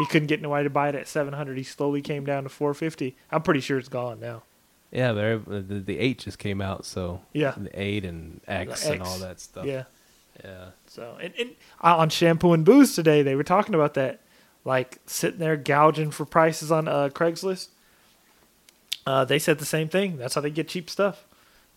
He 0.00 0.06
couldn't 0.06 0.26
get 0.28 0.42
nobody 0.42 0.64
to 0.64 0.70
buy 0.70 0.88
it 0.88 0.94
at 0.94 1.08
700. 1.08 1.56
He 1.56 1.62
slowly 1.64 2.02
came 2.02 2.24
down 2.24 2.42
to 2.44 2.48
450. 2.48 3.16
I'm 3.30 3.42
pretty 3.42 3.60
sure 3.60 3.78
it's 3.78 3.88
gone 3.88 4.20
now. 4.20 4.42
Yeah, 4.90 5.12
but 5.12 5.68
the, 5.68 5.80
the 5.80 5.98
eight 5.98 6.18
just 6.18 6.38
came 6.38 6.60
out, 6.60 6.84
so 6.84 7.20
Yeah. 7.32 7.54
the 7.56 7.70
eight 7.80 8.04
and 8.04 8.40
X, 8.48 8.84
The 8.86 8.92
and 8.94 9.02
all 9.02 9.18
that 9.18 9.38
stuff. 9.40 9.66
Yeah. 9.66 9.84
yeah. 10.44 10.68
So 10.86 11.16
and, 11.20 11.32
and 11.38 11.50
uh, 11.82 11.96
on 11.98 12.08
shampoo 12.10 12.52
and 12.54 12.64
booze 12.64 12.94
today, 12.94 13.22
they 13.22 13.34
were 13.34 13.44
talking 13.44 13.74
about 13.74 13.94
that, 13.94 14.20
like 14.64 14.98
sitting 15.06 15.38
there 15.40 15.56
gouging 15.56 16.10
for 16.10 16.24
prices 16.24 16.70
on 16.72 16.88
uh, 16.88 17.08
Craigslist. 17.12 17.68
Uh, 19.06 19.24
they 19.24 19.38
said 19.38 19.58
the 19.58 19.64
same 19.64 19.88
thing. 19.88 20.18
That's 20.18 20.34
how 20.34 20.40
they 20.40 20.50
get 20.50 20.68
cheap 20.68 20.90
stuff. 20.90 21.24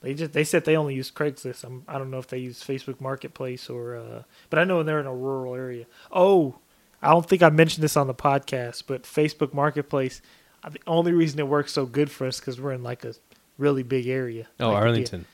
They 0.01 0.13
just 0.13 0.33
they 0.33 0.43
said 0.43 0.65
they 0.65 0.75
only 0.75 0.95
use 0.95 1.11
Craigslist. 1.11 1.63
I'm, 1.63 1.83
I 1.87 1.97
don't 1.97 2.09
know 2.11 2.17
if 2.17 2.27
they 2.27 2.39
use 2.39 2.63
Facebook 2.63 2.99
Marketplace 2.99 3.69
or, 3.69 3.95
uh, 3.95 4.23
but 4.49 4.59
I 4.59 4.63
know 4.63 4.81
they're 4.83 4.99
in 4.99 5.05
a 5.05 5.15
rural 5.15 5.55
area. 5.55 5.85
Oh, 6.11 6.55
I 7.01 7.11
don't 7.11 7.27
think 7.27 7.41
I 7.43 7.49
mentioned 7.49 7.83
this 7.83 7.95
on 7.95 8.07
the 8.07 8.13
podcast, 8.13 8.83
but 8.87 9.03
Facebook 9.03 9.53
Marketplace. 9.53 10.21
uh, 10.63 10.69
The 10.69 10.79
only 10.87 11.13
reason 11.13 11.39
it 11.39 11.47
works 11.47 11.71
so 11.71 11.85
good 11.85 12.09
for 12.11 12.25
us 12.27 12.39
because 12.39 12.59
we're 12.59 12.73
in 12.73 12.83
like 12.83 13.05
a 13.05 13.13
really 13.57 13.83
big 13.83 14.07
area. 14.07 14.47
Oh, 14.59 14.69
Like 14.69 14.77
Arlington. 14.81 15.25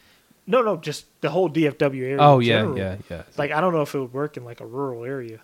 no, 0.45 0.61
no, 0.61 0.75
just 0.77 1.05
the 1.21 1.29
whole 1.29 1.49
DFW 1.49 2.01
area. 2.03 2.17
Oh 2.19 2.39
yeah, 2.39 2.59
general. 2.59 2.77
yeah, 2.77 2.95
yeah. 3.09 3.23
Like 3.37 3.51
I 3.51 3.61
don't 3.61 3.73
know 3.73 3.81
if 3.83 3.95
it 3.95 3.99
would 3.99 4.13
work 4.13 4.35
in 4.37 4.43
like 4.43 4.59
a 4.59 4.65
rural 4.65 5.05
area. 5.05 5.39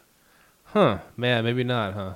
Huh? 0.74 0.98
Man, 1.16 1.44
maybe 1.44 1.64
not, 1.64 1.94
huh? 1.94 2.14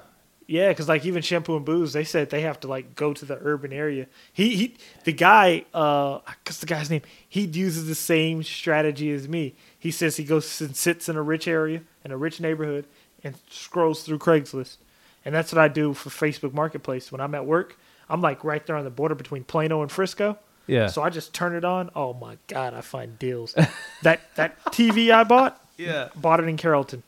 Yeah, 0.47 0.69
because 0.69 0.87
like 0.87 1.05
even 1.05 1.21
shampoo 1.21 1.57
and 1.57 1.65
booze, 1.65 1.93
they 1.93 2.05
said 2.05 2.29
they 2.29 2.41
have 2.41 2.59
to 2.61 2.67
like 2.67 2.95
go 2.95 3.13
to 3.13 3.25
the 3.25 3.37
urban 3.41 3.71
area. 3.71 4.07
He 4.31 4.55
he, 4.55 4.77
the 5.03 5.11
guy, 5.11 5.65
uh, 5.73 6.19
what's 6.45 6.59
the 6.59 6.65
guy's 6.65 6.89
name? 6.89 7.01
He 7.27 7.41
uses 7.41 7.87
the 7.87 7.95
same 7.95 8.41
strategy 8.43 9.11
as 9.11 9.27
me. 9.27 9.55
He 9.77 9.91
says 9.91 10.15
he 10.15 10.23
goes 10.23 10.59
and 10.61 10.75
sits 10.75 11.07
in 11.07 11.17
a 11.17 11.21
rich 11.21 11.47
area 11.47 11.81
in 12.03 12.11
a 12.11 12.17
rich 12.17 12.39
neighborhood 12.39 12.87
and 13.23 13.35
scrolls 13.49 14.03
through 14.03 14.19
Craigslist, 14.19 14.77
and 15.25 15.35
that's 15.35 15.51
what 15.51 15.59
I 15.59 15.67
do 15.67 15.93
for 15.93 16.09
Facebook 16.09 16.53
Marketplace 16.53 17.11
when 17.11 17.21
I'm 17.21 17.35
at 17.35 17.45
work. 17.45 17.77
I'm 18.09 18.21
like 18.21 18.43
right 18.43 18.65
there 18.65 18.77
on 18.77 18.85
the 18.85 18.89
border 18.89 19.15
between 19.15 19.43
Plano 19.43 19.81
and 19.81 19.91
Frisco. 19.91 20.39
Yeah. 20.65 20.87
So 20.87 21.03
I 21.03 21.09
just 21.09 21.33
turn 21.33 21.55
it 21.55 21.65
on. 21.65 21.91
Oh 21.93 22.13
my 22.13 22.37
god, 22.47 22.73
I 22.73 22.81
find 22.81 23.19
deals. 23.19 23.53
that 24.03 24.21
that 24.35 24.63
TV 24.67 25.11
I 25.11 25.25
bought, 25.25 25.61
yeah. 25.77 26.07
bought 26.15 26.39
it 26.39 26.47
in 26.47 26.55
Carrollton. 26.55 27.03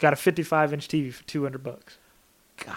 Got 0.00 0.12
a 0.14 0.16
55 0.16 0.72
inch 0.72 0.88
TV 0.88 1.12
for 1.12 1.22
200 1.24 1.62
bucks 1.62 1.98
God. 2.64 2.76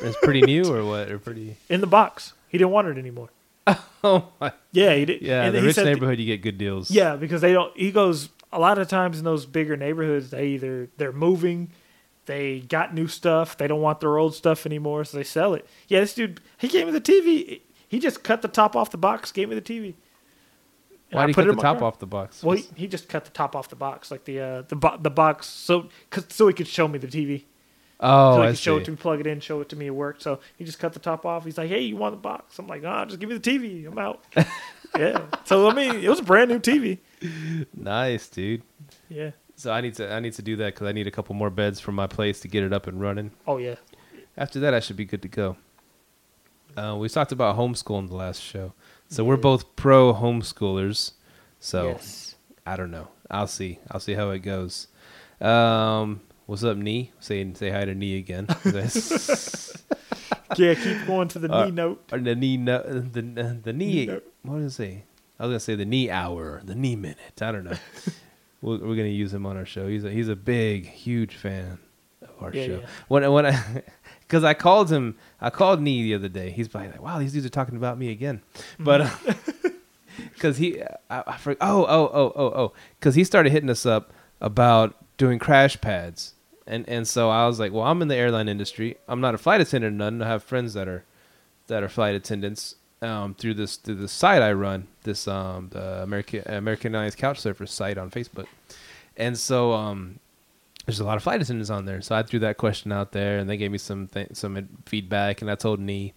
It's 0.00 0.16
pretty 0.22 0.42
new 0.42 0.64
or 0.64 0.84
what? 0.84 1.10
Or 1.10 1.18
pretty? 1.18 1.56
in 1.68 1.80
the 1.80 1.86
box. 1.86 2.32
He 2.48 2.58
didn't 2.58 2.72
want 2.72 2.88
it 2.88 2.98
anymore. 2.98 3.30
Oh 4.04 4.32
my! 4.40 4.50
Yeah, 4.72 4.96
he 4.96 5.04
did. 5.04 5.22
Yeah, 5.22 5.44
and 5.44 5.54
the 5.54 5.62
rich 5.62 5.76
neighborhood, 5.76 6.18
you 6.18 6.26
get 6.26 6.42
good 6.42 6.58
deals. 6.58 6.90
Yeah, 6.90 7.14
because 7.14 7.40
they 7.40 7.52
don't. 7.52 7.72
He 7.76 7.92
goes 7.92 8.30
a 8.50 8.58
lot 8.58 8.76
of 8.78 8.88
times 8.88 9.16
in 9.20 9.24
those 9.24 9.46
bigger 9.46 9.76
neighborhoods. 9.76 10.30
They 10.30 10.48
either 10.48 10.88
they're 10.96 11.12
moving, 11.12 11.70
they 12.26 12.60
got 12.60 12.94
new 12.94 13.06
stuff, 13.06 13.56
they 13.56 13.68
don't 13.68 13.80
want 13.80 14.00
their 14.00 14.18
old 14.18 14.34
stuff 14.34 14.66
anymore, 14.66 15.04
so 15.04 15.16
they 15.16 15.22
sell 15.22 15.54
it. 15.54 15.64
Yeah, 15.86 16.00
this 16.00 16.14
dude, 16.14 16.40
he 16.58 16.66
gave 16.66 16.86
me 16.86 16.92
the 16.92 17.00
TV. 17.00 17.60
He 17.88 18.00
just 18.00 18.24
cut 18.24 18.42
the 18.42 18.48
top 18.48 18.74
off 18.74 18.90
the 18.90 18.98
box, 18.98 19.30
gave 19.30 19.48
me 19.48 19.54
the 19.54 19.62
TV. 19.62 19.94
Why 21.12 21.22
I 21.22 21.26
did 21.26 21.30
he 21.30 21.34
put 21.34 21.46
cut 21.46 21.56
the 21.56 21.62
top 21.62 21.82
off 21.82 21.98
the 21.98 22.06
box? 22.06 22.42
Well, 22.42 22.56
he, 22.56 22.66
he 22.74 22.86
just 22.88 23.08
cut 23.08 23.24
the 23.24 23.30
top 23.30 23.54
off 23.54 23.68
the 23.68 23.76
box, 23.76 24.10
like 24.10 24.24
the 24.24 24.40
uh, 24.40 24.62
the 24.62 24.76
bo- 24.76 24.96
the 24.96 25.10
box, 25.10 25.46
so 25.46 25.88
cause, 26.10 26.24
so 26.30 26.48
he 26.48 26.54
could 26.54 26.66
show 26.66 26.88
me 26.88 26.98
the 26.98 27.06
TV. 27.06 27.44
oh, 28.00 28.36
so 28.36 28.42
he 28.42 28.48
I 28.48 28.50
could 28.52 28.58
show 28.58 28.76
it 28.78 28.84
to 28.86 28.90
me, 28.90 28.96
plug 28.96 29.20
it 29.20 29.26
in, 29.26 29.40
show 29.40 29.60
it 29.60 29.68
to 29.68 29.76
me. 29.76 29.86
It 29.86 29.94
worked. 29.94 30.22
So 30.22 30.40
he 30.56 30.64
just 30.64 30.78
cut 30.78 30.94
the 30.94 31.00
top 31.00 31.26
off. 31.26 31.44
He's 31.44 31.58
like, 31.58 31.68
"Hey, 31.68 31.82
you 31.82 31.96
want 31.96 32.14
the 32.14 32.20
box?" 32.20 32.58
I'm 32.58 32.66
like, 32.66 32.82
"Ah, 32.84 33.04
just 33.04 33.20
give 33.20 33.28
me 33.28 33.36
the 33.36 33.50
TV. 33.50 33.86
I'm 33.86 33.98
out." 33.98 34.24
yeah. 34.98 35.20
So 35.44 35.68
I 35.68 35.74
mean, 35.74 35.96
it 35.96 36.08
was 36.08 36.20
a 36.20 36.24
brand 36.24 36.50
new 36.50 36.58
TV. 36.58 36.98
Nice, 37.76 38.28
dude. 38.28 38.62
Yeah. 39.08 39.32
So 39.56 39.70
I 39.70 39.80
need 39.80 39.94
to 39.96 40.10
I 40.12 40.18
need 40.20 40.32
to 40.34 40.42
do 40.42 40.56
that 40.56 40.74
because 40.74 40.88
I 40.88 40.92
need 40.92 41.06
a 41.06 41.10
couple 41.10 41.34
more 41.34 41.50
beds 41.50 41.78
for 41.78 41.92
my 41.92 42.06
place 42.06 42.40
to 42.40 42.48
get 42.48 42.64
it 42.64 42.72
up 42.72 42.86
and 42.86 43.00
running. 43.00 43.32
Oh 43.46 43.58
yeah. 43.58 43.76
After 44.36 44.58
that, 44.60 44.72
I 44.72 44.80
should 44.80 44.96
be 44.96 45.04
good 45.04 45.22
to 45.22 45.28
go. 45.28 45.56
Uh, 46.76 46.96
we 46.98 47.08
talked 47.08 47.32
about 47.32 47.56
homeschooling 47.56 48.08
the 48.08 48.14
last 48.14 48.40
show, 48.40 48.72
so 49.12 49.24
we're 49.24 49.36
both 49.36 49.76
pro 49.76 50.12
homeschoolers. 50.14 51.12
So 51.60 51.88
Yes. 51.88 52.34
I 52.66 52.76
don't 52.76 52.90
know. 52.90 53.08
I'll 53.30 53.46
see. 53.46 53.78
I'll 53.90 54.00
see 54.00 54.14
how 54.14 54.30
it 54.30 54.40
goes. 54.40 54.88
Um, 55.40 56.20
what's 56.46 56.64
up, 56.64 56.76
knee? 56.76 57.12
Say 57.20 57.52
say 57.54 57.70
hi 57.70 57.84
to 57.84 57.94
knee 57.94 58.16
again. 58.18 58.46
Yeah. 60.58 60.74
Keep 60.74 61.06
going 61.06 61.28
to 61.28 61.38
the 61.38 61.50
Uh, 61.50 61.64
knee 61.64 61.70
note. 61.70 62.04
or 62.12 62.18
the 62.18 62.34
knee 62.34 62.56
no, 62.58 62.82
the 62.82 63.22
the 63.64 63.72
knee. 63.72 64.04
No. 64.06 64.20
What 64.42 64.58
did 64.58 64.66
it 64.66 64.70
say? 64.72 65.04
I 65.38 65.44
was 65.46 65.50
gonna 65.52 65.60
say 65.60 65.76
the 65.76 65.86
knee 65.86 66.10
hour, 66.10 66.60
the 66.62 66.74
knee 66.74 66.94
minute. 66.96 67.40
I 67.40 67.52
don't 67.52 67.64
know. 67.64 67.72
we're, 68.60 68.78
we're 68.78 68.96
gonna 68.96 69.08
use 69.08 69.32
him 69.32 69.46
on 69.46 69.56
our 69.56 69.64
show. 69.64 69.88
He's 69.88 70.04
a 70.04 70.10
he's 70.10 70.28
a 70.28 70.36
big, 70.36 70.86
huge 70.86 71.36
fan 71.36 71.78
of 72.20 72.28
our 72.42 72.52
Yeah, 72.52 72.66
show. 72.66 72.78
yeah. 72.80 72.86
When 73.08 73.32
when 73.32 73.46
I, 73.46 73.82
because 74.32 74.44
I 74.44 74.54
called 74.54 74.90
him, 74.90 75.18
I 75.42 75.50
called 75.50 75.82
knee 75.82 76.02
the 76.04 76.14
other 76.14 76.30
day. 76.30 76.48
He's 76.48 76.66
probably 76.66 76.88
like, 76.88 77.02
wow, 77.02 77.18
these 77.18 77.34
dudes 77.34 77.44
are 77.44 77.50
talking 77.50 77.76
about 77.76 77.98
me 77.98 78.10
again. 78.10 78.40
But 78.78 79.12
because 80.32 80.56
he, 80.56 80.82
I, 81.10 81.22
I 81.26 81.36
forgot. 81.36 81.58
Oh 81.60 81.84
oh 81.84 82.10
oh 82.14 82.32
oh 82.34 82.52
oh, 82.56 82.72
because 82.98 83.14
he 83.14 83.24
started 83.24 83.52
hitting 83.52 83.68
us 83.68 83.84
up 83.84 84.10
about 84.40 84.96
doing 85.18 85.38
crash 85.38 85.78
pads. 85.82 86.32
And 86.66 86.88
and 86.88 87.06
so 87.06 87.28
I 87.28 87.46
was 87.46 87.60
like, 87.60 87.72
well, 87.74 87.84
I'm 87.84 88.00
in 88.00 88.08
the 88.08 88.16
airline 88.16 88.48
industry. 88.48 88.96
I'm 89.06 89.20
not 89.20 89.34
a 89.34 89.38
flight 89.38 89.60
attendant 89.60 89.98
none. 89.98 90.22
I 90.22 90.28
have 90.28 90.42
friends 90.42 90.72
that 90.72 90.88
are 90.88 91.04
that 91.66 91.82
are 91.82 91.90
flight 91.90 92.14
attendants 92.14 92.76
um, 93.02 93.34
through 93.34 93.52
this 93.52 93.76
through 93.76 93.96
the 93.96 94.08
site 94.08 94.40
I 94.40 94.54
run, 94.54 94.88
this 95.02 95.28
um, 95.28 95.68
the 95.72 96.02
American 96.02 96.42
Americanized 96.46 97.18
Couch 97.18 97.38
Surfers 97.38 97.68
site 97.68 97.98
on 97.98 98.10
Facebook, 98.10 98.46
and 99.14 99.36
so 99.36 99.72
um, 99.72 100.20
there's 100.86 101.00
a 101.00 101.04
lot 101.04 101.16
of 101.16 101.22
flight 101.22 101.40
attendants 101.40 101.70
on 101.70 101.84
there. 101.84 102.00
So 102.00 102.14
I 102.14 102.22
threw 102.22 102.40
that 102.40 102.56
question 102.56 102.90
out 102.90 103.12
there, 103.12 103.38
and 103.38 103.48
they 103.48 103.56
gave 103.56 103.70
me 103.70 103.78
some 103.78 104.08
th- 104.08 104.34
some 104.34 104.68
feedback, 104.86 105.40
and 105.40 105.50
I 105.50 105.54
told 105.54 105.78
Nee, 105.80 106.12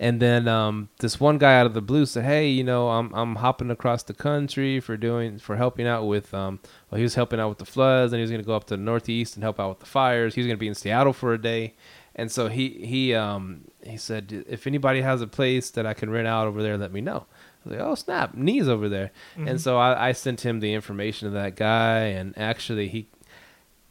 and 0.00 0.20
then 0.20 0.48
um, 0.48 0.88
this 0.98 1.20
one 1.20 1.38
guy 1.38 1.58
out 1.58 1.66
of 1.66 1.74
the 1.74 1.80
blue 1.80 2.04
said, 2.06 2.24
"Hey, 2.24 2.48
you 2.48 2.64
know, 2.64 2.90
I'm 2.90 3.12
I'm 3.14 3.36
hopping 3.36 3.70
across 3.70 4.02
the 4.02 4.14
country 4.14 4.80
for 4.80 4.96
doing 4.96 5.38
for 5.38 5.56
helping 5.56 5.86
out 5.86 6.06
with 6.06 6.34
um, 6.34 6.58
well, 6.90 6.96
he 6.96 7.02
was 7.02 7.14
helping 7.14 7.38
out 7.38 7.48
with 7.48 7.58
the 7.58 7.64
floods, 7.64 8.12
and 8.12 8.18
he 8.18 8.22
was 8.22 8.30
going 8.30 8.42
to 8.42 8.46
go 8.46 8.56
up 8.56 8.64
to 8.64 8.76
the 8.76 8.82
Northeast 8.82 9.36
and 9.36 9.44
help 9.44 9.60
out 9.60 9.68
with 9.68 9.80
the 9.80 9.86
fires. 9.86 10.34
He 10.34 10.40
was 10.40 10.46
going 10.46 10.56
to 10.56 10.60
be 10.60 10.68
in 10.68 10.74
Seattle 10.74 11.12
for 11.12 11.32
a 11.32 11.40
day." 11.40 11.74
And 12.16 12.32
so 12.32 12.48
he 12.48 12.70
he 12.84 13.14
um 13.14 13.66
he 13.84 13.96
said 13.96 14.44
if 14.48 14.66
anybody 14.66 15.02
has 15.02 15.22
a 15.22 15.28
place 15.28 15.70
that 15.70 15.86
I 15.86 15.94
can 15.94 16.10
rent 16.10 16.26
out 16.26 16.48
over 16.48 16.60
there, 16.64 16.76
let 16.76 16.92
me 16.92 17.00
know. 17.00 17.26
I 17.64 17.68
was 17.68 17.78
like, 17.78 17.86
oh 17.86 17.94
snap, 17.94 18.34
knees 18.34 18.68
over 18.68 18.88
there. 18.88 19.12
And 19.36 19.60
so 19.60 19.78
I, 19.78 20.08
I 20.08 20.12
sent 20.12 20.44
him 20.44 20.58
the 20.58 20.74
information 20.74 21.28
of 21.28 21.34
that 21.34 21.54
guy, 21.54 22.00
and 22.06 22.36
actually 22.36 22.88
he 22.88 23.06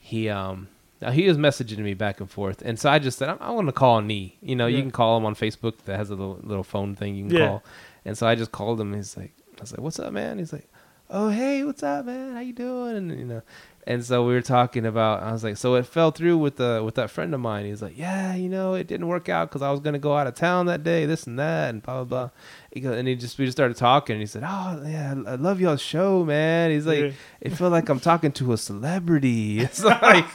he 0.08 0.30
um 0.30 0.68
now 1.01 1.12
he 1.12 1.28
was 1.28 1.38
messaging 1.38 1.80
me 1.80 1.93
back 1.93 2.20
and 2.22 2.30
forth, 2.32 2.62
and 2.64 2.80
so 2.80 2.89
I 2.89 2.97
just 2.99 3.18
said 3.20 3.30
I, 3.30 3.34
I 3.39 3.51
want 3.51 3.68
to 3.68 3.72
call 3.74 4.01
Nee. 4.01 4.38
You 4.41 4.55
know, 4.55 4.68
you 4.68 4.82
can 4.82 4.91
call 4.91 5.18
him 5.18 5.26
on 5.26 5.36
Facebook. 5.36 5.76
That 5.86 5.97
has 5.97 6.10
a 6.10 6.16
little 6.16 6.39
little 6.43 6.64
phone 6.64 6.95
thing 6.95 7.16
you 7.16 7.28
can 7.28 7.36
Yeah. 7.36 7.47
call. 7.47 7.64
And 8.05 8.18
so 8.18 8.26
I 8.26 8.36
just 8.36 8.51
called 8.51 8.80
him. 8.82 8.93
He's 8.93 9.18
like, 9.18 9.34
I 9.58 9.62
was 9.62 9.72
like, 9.74 9.82
what's 9.82 9.99
up, 9.99 10.14
man? 10.14 10.39
He's 10.39 10.53
like, 10.53 10.68
oh 11.10 11.30
hey, 11.30 11.64
what's 11.64 11.84
up, 11.84 12.05
man? 12.05 12.34
How 12.34 12.39
you 12.39 12.53
doing? 12.53 12.95
And 12.97 13.12
you 13.20 13.26
know. 13.26 13.41
And 13.86 14.03
so 14.03 14.26
we 14.28 14.34
were 14.34 14.41
talking 14.41 14.86
about. 14.86 15.24
I 15.24 15.32
was 15.32 15.45
like, 15.45 15.55
so 15.55 15.76
it 15.76 15.86
fell 15.86 16.12
through 16.12 16.38
with 16.39 16.58
the 16.58 16.82
with 16.84 16.95
that 16.95 17.10
friend 17.10 17.34
of 17.34 17.39
mine. 17.39 17.66
He's 17.66 17.82
like, 17.82 17.97
yeah, 17.97 18.36
you 18.36 18.49
know, 18.49 18.74
it 18.74 18.86
didn't 18.86 19.08
work 19.08 19.30
out 19.30 19.47
because 19.49 19.62
I 19.62 19.72
was 19.72 19.80
gonna 19.80 19.97
go 19.97 20.18
out 20.18 20.28
of 20.28 20.36
town 20.36 20.66
that 20.66 20.84
day, 20.84 21.05
this 21.05 21.26
and 21.26 21.39
that, 21.39 21.70
and 21.70 21.82
blah 21.82 22.03
blah 22.03 22.03
blah. 22.03 22.30
He 22.74 22.82
goes, 22.82 22.97
and 22.97 23.08
he 23.08 23.16
just 23.16 23.38
we 23.38 23.45
just 23.45 23.55
started 23.58 23.78
talking. 23.78 24.16
And 24.16 24.22
he 24.22 24.28
said, 24.28 24.43
oh 24.45 24.84
yeah, 24.86 25.16
I 25.26 25.36
love 25.36 25.62
y'all's 25.62 25.82
show, 25.82 26.26
man. 26.26 26.72
He's 26.72 26.86
like, 26.86 26.99
Yeah. 26.99 27.12
it 27.39 27.53
felt 27.53 27.72
like 27.72 27.88
I'm 27.88 28.01
talking 28.01 28.34
to 28.34 28.51
a 28.51 28.58
celebrity. 28.58 29.62
It's 29.68 29.82
like, 29.84 30.26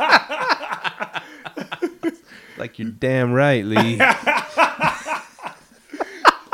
like 2.56 2.78
you're 2.78 2.90
damn 2.90 3.32
right, 3.32 3.64
Lee. 3.64 4.00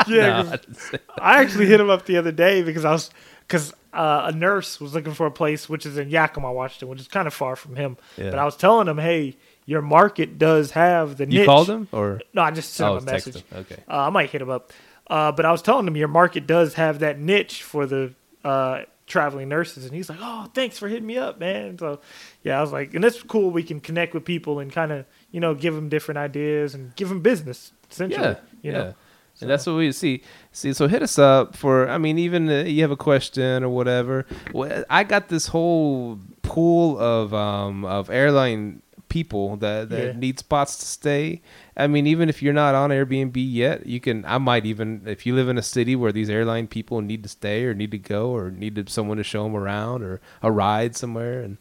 Yeah. 0.07 0.43
Nah, 0.43 0.57
'cause 0.57 0.91
I 1.21 1.43
actually 1.43 1.66
hit 1.66 1.81
him 1.81 1.91
up 1.91 2.07
the 2.07 2.16
other 2.16 2.33
day 2.33 2.62
because 2.62 2.85
I 2.87 2.93
was 2.93 3.11
because 3.49 3.73
uh, 3.93 4.31
a 4.33 4.33
nurse 4.33 4.79
was 4.81 4.95
looking 4.95 5.15
for 5.15 5.27
a 5.27 5.31
place 5.31 5.69
which 5.69 5.87
is 5.87 5.97
in 5.99 6.11
Yakima, 6.11 6.53
Washington, 6.53 6.89
which 6.89 7.01
is 7.01 7.09
kind 7.09 7.27
of 7.27 7.35
far 7.35 7.57
from 7.57 7.75
him. 7.75 7.97
Yeah. 8.17 8.31
But 8.31 8.39
I 8.39 8.45
was 8.45 8.57
telling 8.57 8.87
him, 8.87 8.99
hey, 8.99 9.37
your 9.65 9.83
market 9.83 10.39
does 10.39 10.73
have 10.73 11.17
the 11.17 11.27
niche. 11.27 11.35
you 11.41 11.45
called 11.47 11.69
him 11.69 11.89
or 11.91 12.21
No, 12.35 12.43
I 12.43 12.51
just 12.51 12.75
sent 12.75 12.91
oh, 12.91 12.97
him 12.99 13.09
a 13.09 13.13
message. 13.13 13.37
him. 13.37 13.43
Okay. 13.55 13.83
Uh, 13.89 13.97
I 14.07 14.11
might 14.11 14.31
hit 14.31 14.41
him 14.43 14.51
up. 14.51 14.73
Uh, 15.09 15.33
but 15.33 15.47
I 15.47 15.53
was 15.53 15.63
telling 15.63 15.87
him 15.87 15.97
your 15.97 16.07
market 16.09 16.47
does 16.47 16.75
have 16.75 16.99
that 16.99 17.19
niche 17.19 17.63
for 17.63 17.87
the 17.87 18.13
uh, 18.45 18.83
traveling 19.07 19.49
nurses, 19.49 19.87
and 19.87 19.95
he's 19.95 20.11
like, 20.11 20.19
"Oh, 20.21 20.51
thanks 20.55 20.79
for 20.79 20.87
hitting 20.87 21.07
me 21.07 21.17
up, 21.17 21.41
man." 21.41 21.79
So, 21.79 22.01
yeah, 22.45 22.59
I 22.59 22.61
was 22.61 22.73
like, 22.73 22.93
and 22.93 23.03
it's 23.07 23.23
cool. 23.23 23.51
We 23.51 23.63
can 23.63 23.81
connect 23.81 24.13
with 24.13 24.27
people 24.27 24.59
and 24.59 24.71
kind 24.71 24.93
of, 24.93 25.07
you 25.31 25.41
know, 25.41 25.55
give 25.55 25.75
them 25.75 25.89
different 25.89 26.19
ideas 26.19 26.75
and 26.75 26.95
give 26.95 27.09
them 27.09 27.23
business. 27.23 27.73
Essentially, 27.91 28.23
Yeah, 28.23 28.37
you 28.61 28.73
yeah. 28.73 28.79
know. 28.79 28.95
And 29.41 29.51
that's 29.51 29.66
what 29.66 29.76
we 29.76 29.93
see. 29.93 30.22
See, 30.53 30.72
so 30.72 30.89
hit 30.89 31.03
us 31.03 31.18
up 31.18 31.55
for. 31.57 31.89
I 31.89 31.99
mean, 31.99 32.18
even 32.18 32.49
uh, 32.49 32.62
you 32.64 32.82
have 32.82 32.91
a 32.91 32.97
question 32.97 33.62
or 33.62 33.68
whatever. 33.68 34.26
Well, 34.53 34.84
I 34.91 35.05
got 35.05 35.28
this 35.28 35.47
whole 35.49 36.18
pool 36.43 36.99
of 36.99 37.32
um 37.34 37.84
of 37.84 38.11
airline 38.11 38.82
people 39.09 39.57
that 39.59 39.89
that 39.91 40.07
Yeah. 40.07 40.12
need 40.18 40.39
spots 40.39 40.76
to 40.78 40.86
stay. 40.86 41.41
I 41.76 41.86
mean, 41.86 42.07
even 42.07 42.28
if 42.28 42.43
you're 42.43 42.53
not 42.53 42.74
on 42.74 42.91
Airbnb 42.91 43.36
yet, 43.36 43.86
you 43.86 44.01
can. 44.01 44.24
I 44.26 44.39
might 44.39 44.66
even 44.66 45.03
if 45.07 45.24
you 45.24 45.34
live 45.34 45.49
in 45.49 45.57
a 45.57 45.62
city 45.62 45.95
where 45.97 46.12
these 46.12 46.28
airline 46.28 46.66
people 46.66 47.01
need 47.01 47.22
to 47.22 47.28
stay 47.28 47.64
or 47.64 47.72
need 47.74 47.91
to 47.93 47.99
go 47.99 48.30
or 48.30 48.51
need 48.51 48.74
to, 48.74 48.84
someone 48.91 49.16
to 49.18 49.24
show 49.24 49.45
them 49.45 49.57
around 49.57 50.03
or 50.03 50.20
a 50.43 50.51
ride 50.53 50.97
somewhere. 50.97 51.41
And 51.41 51.57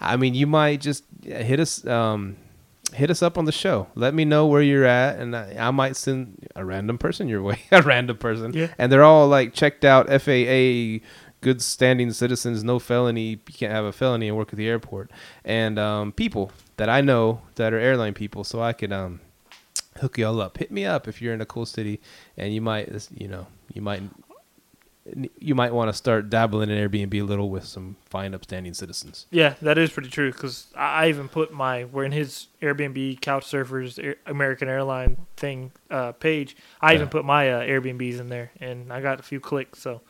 I 0.00 0.16
mean, 0.16 0.34
you 0.34 0.46
might 0.46 0.80
just 0.80 1.04
hit 1.24 1.60
us. 1.60 1.86
Um, 1.86 2.36
hit 2.94 3.10
us 3.10 3.22
up 3.22 3.36
on 3.38 3.44
the 3.44 3.52
show. 3.52 3.88
Let 3.94 4.14
me 4.14 4.24
know 4.24 4.46
where 4.46 4.62
you're 4.62 4.84
at, 4.84 5.18
and 5.18 5.34
I, 5.36 5.54
I 5.58 5.70
might 5.70 5.96
send 5.96 6.46
a 6.56 6.64
random 6.64 6.98
person 6.98 7.28
your 7.28 7.42
way. 7.42 7.60
a 7.70 7.82
random 7.82 8.16
person, 8.18 8.52
Yeah. 8.52 8.68
and 8.78 8.90
they're 8.90 9.02
all 9.04 9.28
like 9.28 9.52
checked 9.54 9.84
out 9.84 10.08
FAA, 10.08 11.04
good 11.40 11.62
standing 11.62 12.12
citizens, 12.12 12.62
no 12.64 12.78
felony. 12.78 13.22
You 13.30 13.36
can't 13.38 13.72
have 13.72 13.84
a 13.84 13.92
felony 13.92 14.28
and 14.28 14.36
work 14.36 14.52
at 14.52 14.56
the 14.56 14.68
airport, 14.68 15.10
and 15.44 15.78
um, 15.78 16.12
people 16.12 16.52
that 16.76 16.88
I 16.88 17.00
know 17.00 17.42
that 17.56 17.72
are 17.72 17.78
airline 17.78 18.14
people, 18.14 18.44
so 18.44 18.62
I 18.62 18.72
could 18.72 18.92
um, 18.92 19.20
hook 20.00 20.18
you 20.18 20.26
all 20.26 20.40
up. 20.40 20.58
Hit 20.58 20.70
me 20.70 20.84
up 20.84 21.06
if 21.08 21.20
you're 21.22 21.34
in 21.34 21.40
a 21.40 21.46
cool 21.46 21.66
city, 21.66 22.00
and 22.36 22.54
you 22.54 22.60
might, 22.60 22.88
you 23.14 23.28
know, 23.28 23.46
you 23.72 23.82
might. 23.82 24.02
You 25.38 25.54
might 25.54 25.72
want 25.72 25.88
to 25.88 25.92
start 25.92 26.28
dabbling 26.28 26.70
in 26.70 26.76
Airbnb 26.76 27.14
a 27.14 27.22
little 27.22 27.48
with 27.48 27.64
some 27.64 27.96
fine, 28.04 28.34
upstanding 28.34 28.74
citizens. 28.74 29.26
Yeah, 29.30 29.54
that 29.62 29.78
is 29.78 29.90
pretty 29.90 30.10
true. 30.10 30.30
Because 30.30 30.66
I 30.76 31.08
even 31.08 31.28
put 31.28 31.52
my 31.52 31.84
we're 31.84 32.04
in 32.04 32.12
his 32.12 32.48
Airbnb 32.60 33.20
Couch 33.20 33.46
Surfers 33.46 34.02
Air, 34.02 34.16
American 34.26 34.68
Airline 34.68 35.16
thing 35.36 35.72
uh, 35.90 36.12
page. 36.12 36.56
I 36.80 36.94
even 36.94 37.08
put 37.08 37.24
my 37.24 37.50
uh, 37.50 37.62
Airbnbs 37.62 38.20
in 38.20 38.28
there, 38.28 38.50
and 38.60 38.92
I 38.92 39.00
got 39.00 39.20
a 39.20 39.22
few 39.22 39.40
clicks. 39.40 39.80
So 39.80 40.02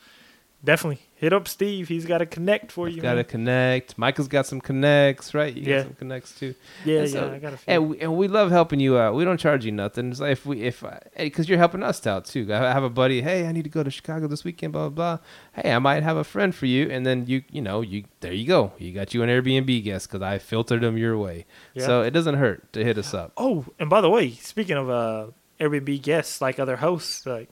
definitely 0.64 1.02
hit 1.20 1.34
up 1.34 1.46
Steve. 1.46 1.86
He's 1.88 2.06
got 2.06 2.22
a 2.22 2.26
connect 2.26 2.72
for 2.72 2.88
you. 2.88 3.02
Got 3.02 3.16
man. 3.16 3.24
connect. 3.26 3.98
Myka's 3.98 4.26
got 4.26 4.46
some 4.46 4.60
connects, 4.60 5.34
right? 5.34 5.54
You 5.54 5.62
Yeah. 5.62 5.76
got 5.76 5.84
some 5.84 5.94
connects 5.94 6.38
too. 6.38 6.54
Yeah, 6.84 7.00
And 7.00 7.10
yeah, 7.12 7.24
I 7.32 7.38
got 7.38 7.52
a 7.52 7.56
few. 7.58 7.72
And 7.74 7.88
we, 7.90 8.00
and 8.00 8.16
we 8.16 8.26
love 8.26 8.50
helping 8.50 8.80
you 8.80 8.96
out. 8.96 9.14
We 9.14 9.24
don't 9.24 9.38
charge 9.38 9.64
you 9.66 9.72
nothing. 9.72 10.10
It's 10.10 10.20
like 10.20 10.32
if 10.32 10.46
we 10.46 10.62
if 10.62 10.82
because 11.18 11.48
you're 11.48 11.58
helping 11.58 11.82
us 11.82 12.06
out 12.06 12.24
too. 12.24 12.48
I 12.52 12.72
have 12.72 12.82
a 12.82 12.90
buddy. 12.90 13.20
Hey, 13.20 13.46
I 13.46 13.52
need 13.52 13.64
to 13.64 13.70
go 13.70 13.82
to 13.82 13.90
Chicago 13.90 14.26
this 14.26 14.42
weekend. 14.44 14.72
Blah 14.72 14.88
blah 14.88 15.16
blah. 15.16 15.62
Hey, 15.62 15.72
I 15.72 15.78
might 15.78 16.02
have 16.02 16.16
a 16.16 16.24
friend 16.24 16.54
for 16.54 16.66
you, 16.66 16.88
and 16.90 17.04
then 17.04 17.26
you 17.26 17.42
you 17.52 17.60
know 17.60 17.82
you 17.82 18.04
there 18.20 18.32
you 18.32 18.46
go. 18.46 18.72
You 18.78 18.92
got 18.92 19.12
you 19.12 19.22
an 19.22 19.28
Airbnb 19.28 19.84
guest 19.84 20.08
because 20.08 20.22
I 20.22 20.38
filtered 20.38 20.80
them 20.80 20.96
your 20.96 21.18
way. 21.18 21.44
Yeah. 21.74 21.84
So 21.86 22.02
it 22.02 22.12
doesn't 22.12 22.36
hurt 22.36 22.72
to 22.72 22.82
hit 22.82 22.96
us 22.96 23.12
up. 23.12 23.32
Oh, 23.36 23.66
and 23.78 23.90
by 23.90 24.00
the 24.00 24.08
way, 24.10 24.30
speaking 24.32 24.76
of 24.78 24.88
uh, 24.88 25.26
Airbnb 25.60 26.00
guests, 26.02 26.40
like 26.40 26.58
other 26.58 26.76
hosts, 26.76 27.26
like 27.26 27.50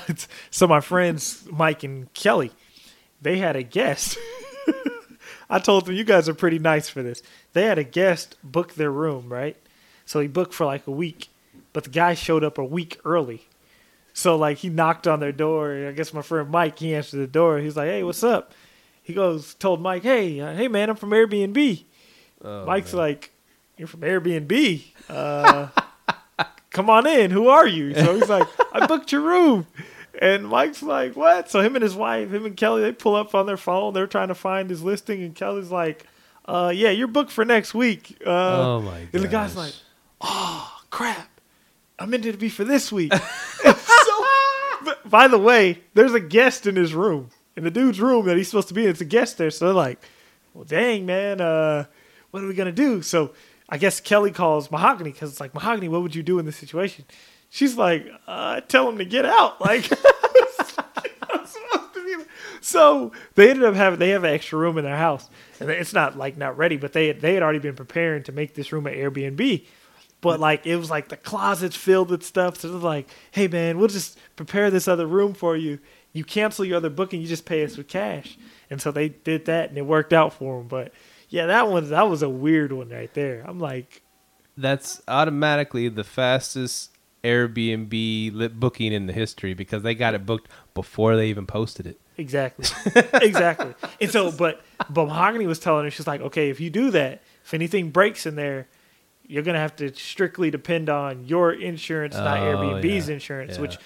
so 0.50 0.66
my 0.66 0.80
friends 0.80 1.44
Mike 1.50 1.82
and 1.82 2.12
Kelly, 2.14 2.52
they 3.20 3.38
had 3.38 3.56
a 3.56 3.62
guest. 3.62 4.18
I 5.50 5.58
told 5.58 5.86
them 5.86 5.94
you 5.94 6.04
guys 6.04 6.28
are 6.28 6.34
pretty 6.34 6.58
nice 6.58 6.88
for 6.88 7.02
this. 7.02 7.22
They 7.52 7.64
had 7.64 7.78
a 7.78 7.84
guest 7.84 8.36
book 8.42 8.74
their 8.74 8.90
room, 8.90 9.28
right? 9.28 9.56
So 10.06 10.20
he 10.20 10.28
booked 10.28 10.54
for 10.54 10.64
like 10.64 10.86
a 10.86 10.90
week, 10.90 11.28
but 11.72 11.84
the 11.84 11.90
guy 11.90 12.14
showed 12.14 12.44
up 12.44 12.58
a 12.58 12.64
week 12.64 13.00
early. 13.04 13.46
So 14.14 14.36
like 14.36 14.58
he 14.58 14.68
knocked 14.68 15.06
on 15.06 15.20
their 15.20 15.32
door. 15.32 15.86
I 15.88 15.92
guess 15.92 16.12
my 16.12 16.22
friend 16.22 16.50
Mike 16.50 16.78
he 16.78 16.94
answered 16.94 17.18
the 17.18 17.26
door. 17.26 17.58
He's 17.58 17.76
like, 17.76 17.88
"Hey, 17.88 18.02
what's 18.02 18.22
up?" 18.22 18.52
He 19.02 19.14
goes, 19.14 19.54
told 19.54 19.80
Mike, 19.80 20.02
"Hey, 20.02 20.40
uh, 20.40 20.54
hey 20.54 20.68
man, 20.68 20.90
I'm 20.90 20.96
from 20.96 21.10
Airbnb." 21.10 21.84
Oh, 22.44 22.66
Mike's 22.66 22.92
man. 22.92 23.02
like, 23.02 23.30
"You're 23.76 23.88
from 23.88 24.00
Airbnb? 24.00 24.82
Uh, 25.08 25.68
come 26.72 26.88
on 26.90 27.06
in. 27.06 27.30
Who 27.30 27.48
are 27.48 27.66
you?" 27.66 27.94
So 27.94 28.14
he's 28.16 28.28
like, 28.28 28.46
"I 28.72 28.86
booked 28.86 29.12
your 29.12 29.22
room." 29.22 29.66
And 30.20 30.46
Mike's 30.48 30.82
like, 30.82 31.16
"What?" 31.16 31.50
So 31.50 31.60
him 31.60 31.74
and 31.74 31.82
his 31.82 31.94
wife, 31.94 32.30
him 32.32 32.44
and 32.44 32.56
Kelly, 32.56 32.82
they 32.82 32.92
pull 32.92 33.14
up 33.14 33.34
on 33.34 33.46
their 33.46 33.56
phone. 33.56 33.94
They're 33.94 34.06
trying 34.06 34.28
to 34.28 34.34
find 34.34 34.68
his 34.70 34.82
listing, 34.82 35.22
and 35.22 35.34
Kelly's 35.34 35.70
like, 35.70 36.04
"Uh, 36.46 36.72
yeah, 36.74 36.90
you're 36.90 37.08
booked 37.08 37.30
for 37.32 37.44
next 37.44 37.74
week." 37.74 38.18
Uh, 38.24 38.30
oh 38.76 38.80
my 38.82 38.90
god. 39.00 39.08
and 39.14 39.24
the 39.24 39.28
guy's 39.28 39.56
like, 39.56 39.72
"Oh 40.20 40.70
crap, 40.90 41.28
I 41.98 42.06
meant 42.06 42.26
it 42.26 42.32
to 42.32 42.38
be 42.38 42.48
for 42.50 42.64
this 42.64 42.92
week." 42.92 43.12
so, 43.62 44.24
by 45.06 45.28
the 45.28 45.38
way, 45.38 45.80
there's 45.94 46.14
a 46.14 46.20
guest 46.20 46.66
in 46.66 46.76
his 46.76 46.94
room, 46.94 47.30
in 47.56 47.64
the 47.64 47.70
dude's 47.70 48.00
room 48.00 48.26
that 48.26 48.36
he's 48.36 48.48
supposed 48.48 48.68
to 48.68 48.74
be. 48.74 48.84
in. 48.84 48.90
It's 48.90 49.00
a 49.00 49.04
guest 49.06 49.38
there, 49.38 49.50
so 49.50 49.66
they're 49.66 49.74
like, 49.74 49.98
"Well, 50.54 50.64
dang 50.64 51.06
man, 51.06 51.40
uh, 51.40 51.86
what 52.30 52.42
are 52.42 52.46
we 52.46 52.54
gonna 52.54 52.70
do?" 52.72 53.02
So 53.02 53.32
I 53.72 53.78
guess 53.78 54.00
Kelly 54.00 54.30
calls 54.32 54.70
Mahogany 54.70 55.12
because 55.12 55.30
it's 55.30 55.40
like, 55.40 55.54
"Mahogany, 55.54 55.88
what 55.88 56.02
would 56.02 56.14
you 56.14 56.22
do 56.22 56.38
in 56.38 56.44
this 56.44 56.56
situation?" 56.56 57.06
She's 57.48 57.78
like, 57.78 58.06
uh, 58.26 58.60
"Tell 58.60 58.86
him 58.86 58.98
to 58.98 59.04
get 59.06 59.24
out." 59.24 59.60
Like. 59.62 59.90
I'm 61.30 61.46
supposed 61.46 61.94
to 61.94 62.04
be- 62.18 62.24
So 62.60 63.12
they 63.34 63.48
ended 63.48 63.64
up 63.64 63.74
having 63.74 63.98
they 63.98 64.10
have 64.10 64.24
an 64.24 64.34
extra 64.34 64.58
room 64.58 64.76
in 64.76 64.84
their 64.84 64.98
house, 64.98 65.26
and 65.58 65.70
it's 65.70 65.94
not 65.94 66.18
like 66.18 66.36
not 66.36 66.58
ready, 66.58 66.76
but 66.76 66.92
they 66.92 67.06
had, 67.06 67.22
they 67.22 67.32
had 67.32 67.42
already 67.42 67.60
been 67.60 67.74
preparing 67.74 68.22
to 68.24 68.32
make 68.32 68.52
this 68.54 68.72
room 68.72 68.86
an 68.86 68.92
Airbnb. 68.94 69.64
But 70.20 70.38
like 70.38 70.66
it 70.66 70.76
was 70.76 70.90
like 70.90 71.08
the 71.08 71.16
closets 71.16 71.74
filled 71.74 72.10
with 72.10 72.22
stuff. 72.22 72.58
So 72.60 72.68
they're 72.68 72.78
like, 72.78 73.08
"Hey 73.30 73.48
man, 73.48 73.78
we'll 73.78 73.88
just 73.88 74.18
prepare 74.36 74.70
this 74.70 74.86
other 74.86 75.06
room 75.06 75.32
for 75.32 75.56
you. 75.56 75.78
You 76.12 76.24
cancel 76.24 76.66
your 76.66 76.76
other 76.76 76.90
booking, 76.90 77.22
you 77.22 77.26
just 77.26 77.46
pay 77.46 77.64
us 77.64 77.78
with 77.78 77.88
cash." 77.88 78.36
And 78.68 78.82
so 78.82 78.92
they 78.92 79.08
did 79.08 79.46
that, 79.46 79.70
and 79.70 79.78
it 79.78 79.86
worked 79.86 80.12
out 80.12 80.34
for 80.34 80.58
them. 80.58 80.68
But 80.68 80.92
yeah, 81.32 81.46
that 81.46 81.68
one 81.68 81.88
that 81.88 82.08
was 82.10 82.22
a 82.22 82.28
weird 82.28 82.72
one 82.72 82.90
right 82.90 83.12
there. 83.14 83.42
I'm 83.46 83.58
like, 83.58 84.02
that's 84.56 85.00
automatically 85.08 85.88
the 85.88 86.04
fastest 86.04 86.90
Airbnb 87.24 88.34
lit 88.34 88.60
booking 88.60 88.92
in 88.92 89.06
the 89.06 89.14
history 89.14 89.54
because 89.54 89.82
they 89.82 89.94
got 89.94 90.14
it 90.14 90.26
booked 90.26 90.50
before 90.74 91.16
they 91.16 91.28
even 91.28 91.46
posted 91.46 91.86
it. 91.86 91.98
Exactly. 92.18 92.66
exactly. 93.22 93.74
And 93.98 94.10
so, 94.10 94.30
but 94.30 94.60
but 94.90 95.06
Mahogany 95.06 95.46
was 95.46 95.58
telling 95.58 95.84
her, 95.84 95.90
she's 95.90 96.06
like, 96.06 96.20
okay, 96.20 96.50
if 96.50 96.60
you 96.60 96.68
do 96.68 96.90
that, 96.90 97.22
if 97.42 97.54
anything 97.54 97.90
breaks 97.90 98.26
in 98.26 98.36
there, 98.36 98.68
you're 99.26 99.42
gonna 99.42 99.58
have 99.58 99.74
to 99.76 99.94
strictly 99.94 100.50
depend 100.50 100.90
on 100.90 101.24
your 101.24 101.50
insurance, 101.50 102.14
not 102.14 102.40
Oh, 102.40 102.42
Airbnb's 102.42 103.08
yeah. 103.08 103.14
insurance. 103.14 103.54
Yeah. 103.54 103.62
Which 103.62 103.78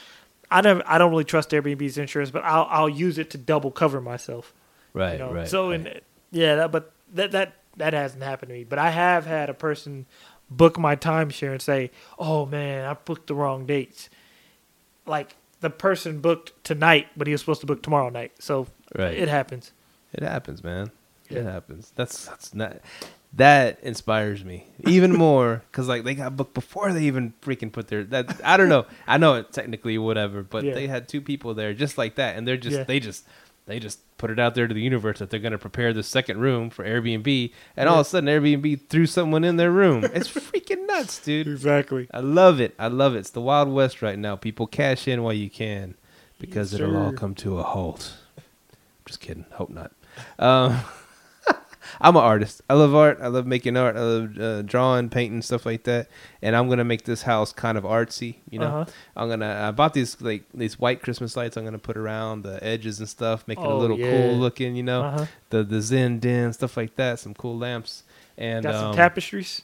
I 0.51 0.63
never, 0.63 0.83
I 0.85 0.99
don't 0.99 1.11
really 1.11 1.23
trust 1.23 1.51
Airbnb's 1.51 1.97
insurance, 1.97 2.33
but 2.33 2.43
I'll 2.43 2.67
I'll 2.69 2.89
use 2.89 3.19
it 3.19 3.31
to 3.31 3.39
double 3.39 3.71
cover 3.71 4.01
myself. 4.01 4.53
Right, 4.93 5.13
you 5.13 5.19
know? 5.21 5.33
right. 5.33 5.47
So 5.49 5.71
right. 5.71 5.75
and 5.87 6.01
yeah, 6.33 6.57
that, 6.57 6.73
but 6.73 6.93
that 7.17 7.33
that 7.33 7.55
that 7.77 7.93
hasn't 7.93 8.23
happened 8.23 8.49
to 8.51 8.55
me. 8.55 8.65
But 8.65 8.79
I 8.79 8.91
have 8.91 9.27
had 9.27 9.51
a 9.51 9.55
person 9.55 10.07
book 10.51 10.79
my 10.79 10.97
timeshare 10.97 11.53
and 11.53 11.61
say, 11.61 11.91
"Oh 12.19 12.47
man, 12.47 12.87
I 12.87 12.95
booked 12.95 13.27
the 13.27 13.35
wrong 13.35 13.67
dates." 13.67 14.09
Like 15.07 15.37
the 15.61 15.71
person 15.71 16.21
booked 16.21 16.53
tonight, 16.65 17.09
but 17.17 17.27
he 17.27 17.33
was 17.33 17.41
supposed 17.41 17.61
to 17.61 17.67
book 17.67 17.83
tomorrow 17.83 18.09
night. 18.09 18.33
So 18.39 18.67
Right. 18.95 19.17
it 19.17 19.29
happens. 19.29 19.73
It 20.13 20.23
happens, 20.23 20.63
man. 20.65 20.91
It 21.29 21.43
happens. 21.45 21.93
That's 21.97 22.27
that's 22.27 22.55
not 22.55 22.79
that 23.33 23.79
inspires 23.83 24.45
me 24.45 24.67
even 24.87 25.13
more 25.27 25.63
because 25.71 25.89
like 25.89 26.05
they 26.05 26.15
got 26.15 26.37
booked 26.37 26.55
before 26.55 26.93
they 26.93 27.03
even 27.03 27.35
freaking 27.43 27.71
put 27.71 27.89
their 27.89 28.05
that 28.05 28.41
I 28.45 28.57
don't 28.57 28.69
know 28.69 28.87
I 29.07 29.19
know 29.19 29.35
it 29.35 29.53
technically 29.53 29.99
whatever 29.99 30.43
but 30.45 30.65
Yeah. 30.65 30.73
they 30.75 30.87
had 30.87 31.09
two 31.09 31.21
people 31.21 31.53
there 31.53 31.75
just 31.75 31.99
like 31.99 32.15
that 32.15 32.37
and 32.37 32.47
they're 32.49 32.57
just 32.57 32.77
Yeah. 32.79 32.85
they 32.85 33.01
just 33.01 33.27
they 33.67 33.79
just 33.79 33.99
put 34.17 34.31
it 34.31 34.39
out 34.39 34.55
there 34.55 34.67
to 34.67 34.75
the 34.75 34.81
universe 34.81 35.19
that 35.19 35.29
they're 35.31 35.41
going 35.41 35.53
to 35.53 35.59
prepare 35.59 35.93
the 35.93 36.03
second 36.03 36.41
room 36.41 36.71
for 36.71 36.85
Airbnb 36.85 37.53
and 37.77 37.89
all 37.89 38.01
of 38.01 38.07
a 38.07 38.09
sudden 38.09 38.29
Airbnb 38.29 38.89
threw 38.89 39.07
someone 39.07 39.45
in 39.45 39.57
their 39.57 39.71
room. 39.73 40.05
It's 40.15 40.29
freaking 40.29 40.87
nuts 40.87 41.19
dude. 41.19 41.47
Exactly. 41.49 42.09
I 42.13 42.21
love 42.21 42.61
it. 42.61 42.75
I 42.79 42.87
love 42.89 43.15
it. 43.15 43.19
It's 43.19 43.31
the 43.31 43.41
wild 43.41 43.69
west 43.71 44.01
right 44.03 44.19
now. 44.19 44.37
People 44.37 44.67
cash 44.67 45.07
in 45.07 45.23
while 45.23 45.33
you 45.33 45.51
can 45.51 45.95
because 46.39 46.73
Yes, 46.73 46.81
it'll 46.81 46.97
all 46.97 47.13
come 47.13 47.35
to 47.37 47.59
a 47.59 47.63
halt. 47.63 48.15
Just 49.05 49.21
kidding. 49.21 49.47
Hope 49.53 49.71
not. 49.71 49.93
Um 50.39 50.81
I'm 52.01 52.17
an 52.17 52.23
artist. 52.23 52.63
I 52.71 52.75
love 52.75 52.95
art. 52.95 53.19
I 53.21 53.29
love 53.29 53.47
making 53.47 53.77
art. 53.77 53.97
I 53.97 54.01
love 54.01 54.39
uh, 54.39 54.63
drawing, 54.63 55.09
painting, 55.09 55.43
stuff 55.43 55.65
like 55.67 55.85
that. 55.85 56.09
And 56.43 56.55
I'm 56.57 56.69
gonna 56.69 56.85
make 56.85 57.05
this 57.05 57.23
house 57.23 57.53
kind 57.53 57.77
of 57.79 57.85
artsy. 57.85 58.37
You 58.51 58.59
know, 58.61 58.67
Uh-huh. 58.67 58.85
I'm 59.17 59.29
gonna. 59.29 59.67
I 59.69 59.71
bought 59.71 59.95
these 59.95 60.21
like 60.21 60.45
these 60.55 60.79
white 60.79 61.03
Christmas 61.03 61.37
lights. 61.37 61.57
I'm 61.57 61.65
gonna 61.65 61.79
put 61.79 61.97
around 61.97 62.43
the 62.43 62.63
edges 62.65 62.99
and 63.01 63.09
stuff, 63.09 63.47
make 63.47 63.59
it 63.59 63.65
a 63.65 63.69
Oh, 63.69 63.79
little 63.79 63.99
yeah. 63.99 64.11
cool 64.11 64.37
looking. 64.37 64.77
You 64.77 64.83
know, 64.83 65.03
Uh-huh. 65.03 65.27
the 65.51 65.65
the 65.65 65.81
Zen 65.81 66.19
den 66.19 66.53
stuff 66.53 66.77
like 66.77 66.97
that. 66.97 67.19
Some 67.19 67.35
cool 67.35 67.57
lamps 67.57 68.03
and 68.39 68.63
Got 68.65 68.75
some 68.75 68.85
um, 68.91 68.95
tapestries. 68.97 69.63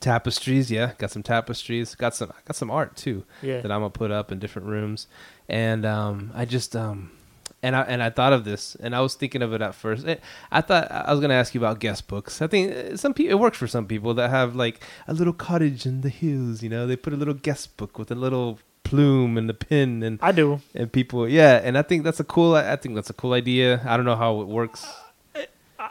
tapestries. 0.00 0.70
Yeah, 0.70 0.92
got 0.98 1.10
some 1.10 1.22
tapestries. 1.22 1.94
Got 1.94 2.14
some. 2.14 2.32
got 2.44 2.56
some 2.56 2.70
art 2.70 2.96
too 2.96 3.24
Yeah. 3.42 3.60
that 3.60 3.70
I'm 3.70 3.80
gonna 3.80 3.90
put 3.90 4.10
up 4.10 4.30
in 4.32 4.38
different 4.38 4.68
rooms. 4.68 5.06
And 5.48 5.84
um, 5.84 6.30
I 6.34 6.44
just 6.44 6.76
um, 6.76 7.10
and 7.62 7.76
I 7.76 7.82
and 7.82 8.02
I 8.02 8.10
thought 8.10 8.32
of 8.32 8.44
this, 8.44 8.74
and 8.80 8.94
I 8.94 9.00
was 9.00 9.14
thinking 9.14 9.42
of 9.42 9.52
it 9.52 9.60
at 9.62 9.74
first. 9.74 10.06
Eh, 10.06 10.16
I 10.50 10.60
thought 10.60 10.90
I 10.90 11.10
was 11.12 11.20
gonna 11.20 11.34
ask 11.34 11.54
you 11.54 11.60
about 11.60 11.78
guest 11.78 12.08
books. 12.08 12.40
I 12.42 12.46
think 12.46 12.72
eh, 12.72 12.96
some 12.96 13.14
people 13.14 13.32
it 13.32 13.40
works 13.40 13.58
for 13.58 13.66
some 13.66 13.86
people 13.86 14.14
that 14.14 14.30
have 14.30 14.54
like 14.56 14.82
a 15.06 15.12
little 15.14 15.32
cottage 15.32 15.86
in 15.86 16.00
the 16.00 16.08
hills. 16.08 16.62
You 16.62 16.68
know, 16.70 16.86
they 16.86 16.96
put 16.96 17.12
a 17.12 17.16
little 17.16 17.34
guest 17.34 17.76
book 17.76 17.98
with 17.98 18.10
a 18.10 18.14
little 18.14 18.58
plume 18.82 19.36
and 19.38 19.48
the 19.48 19.54
pin 19.54 20.02
and 20.02 20.18
I 20.22 20.32
do. 20.32 20.60
and 20.74 20.90
people. 20.90 21.28
Yeah, 21.28 21.60
and 21.62 21.76
I 21.78 21.82
think 21.82 22.02
that's 22.04 22.18
a 22.20 22.24
cool. 22.24 22.54
I 22.54 22.76
think 22.76 22.94
that's 22.94 23.10
a 23.10 23.14
cool 23.14 23.34
idea. 23.34 23.80
I 23.84 23.96
don't 23.96 24.06
know 24.06 24.16
how 24.16 24.40
it 24.40 24.48
works. 24.48 24.84
I- 25.34 25.46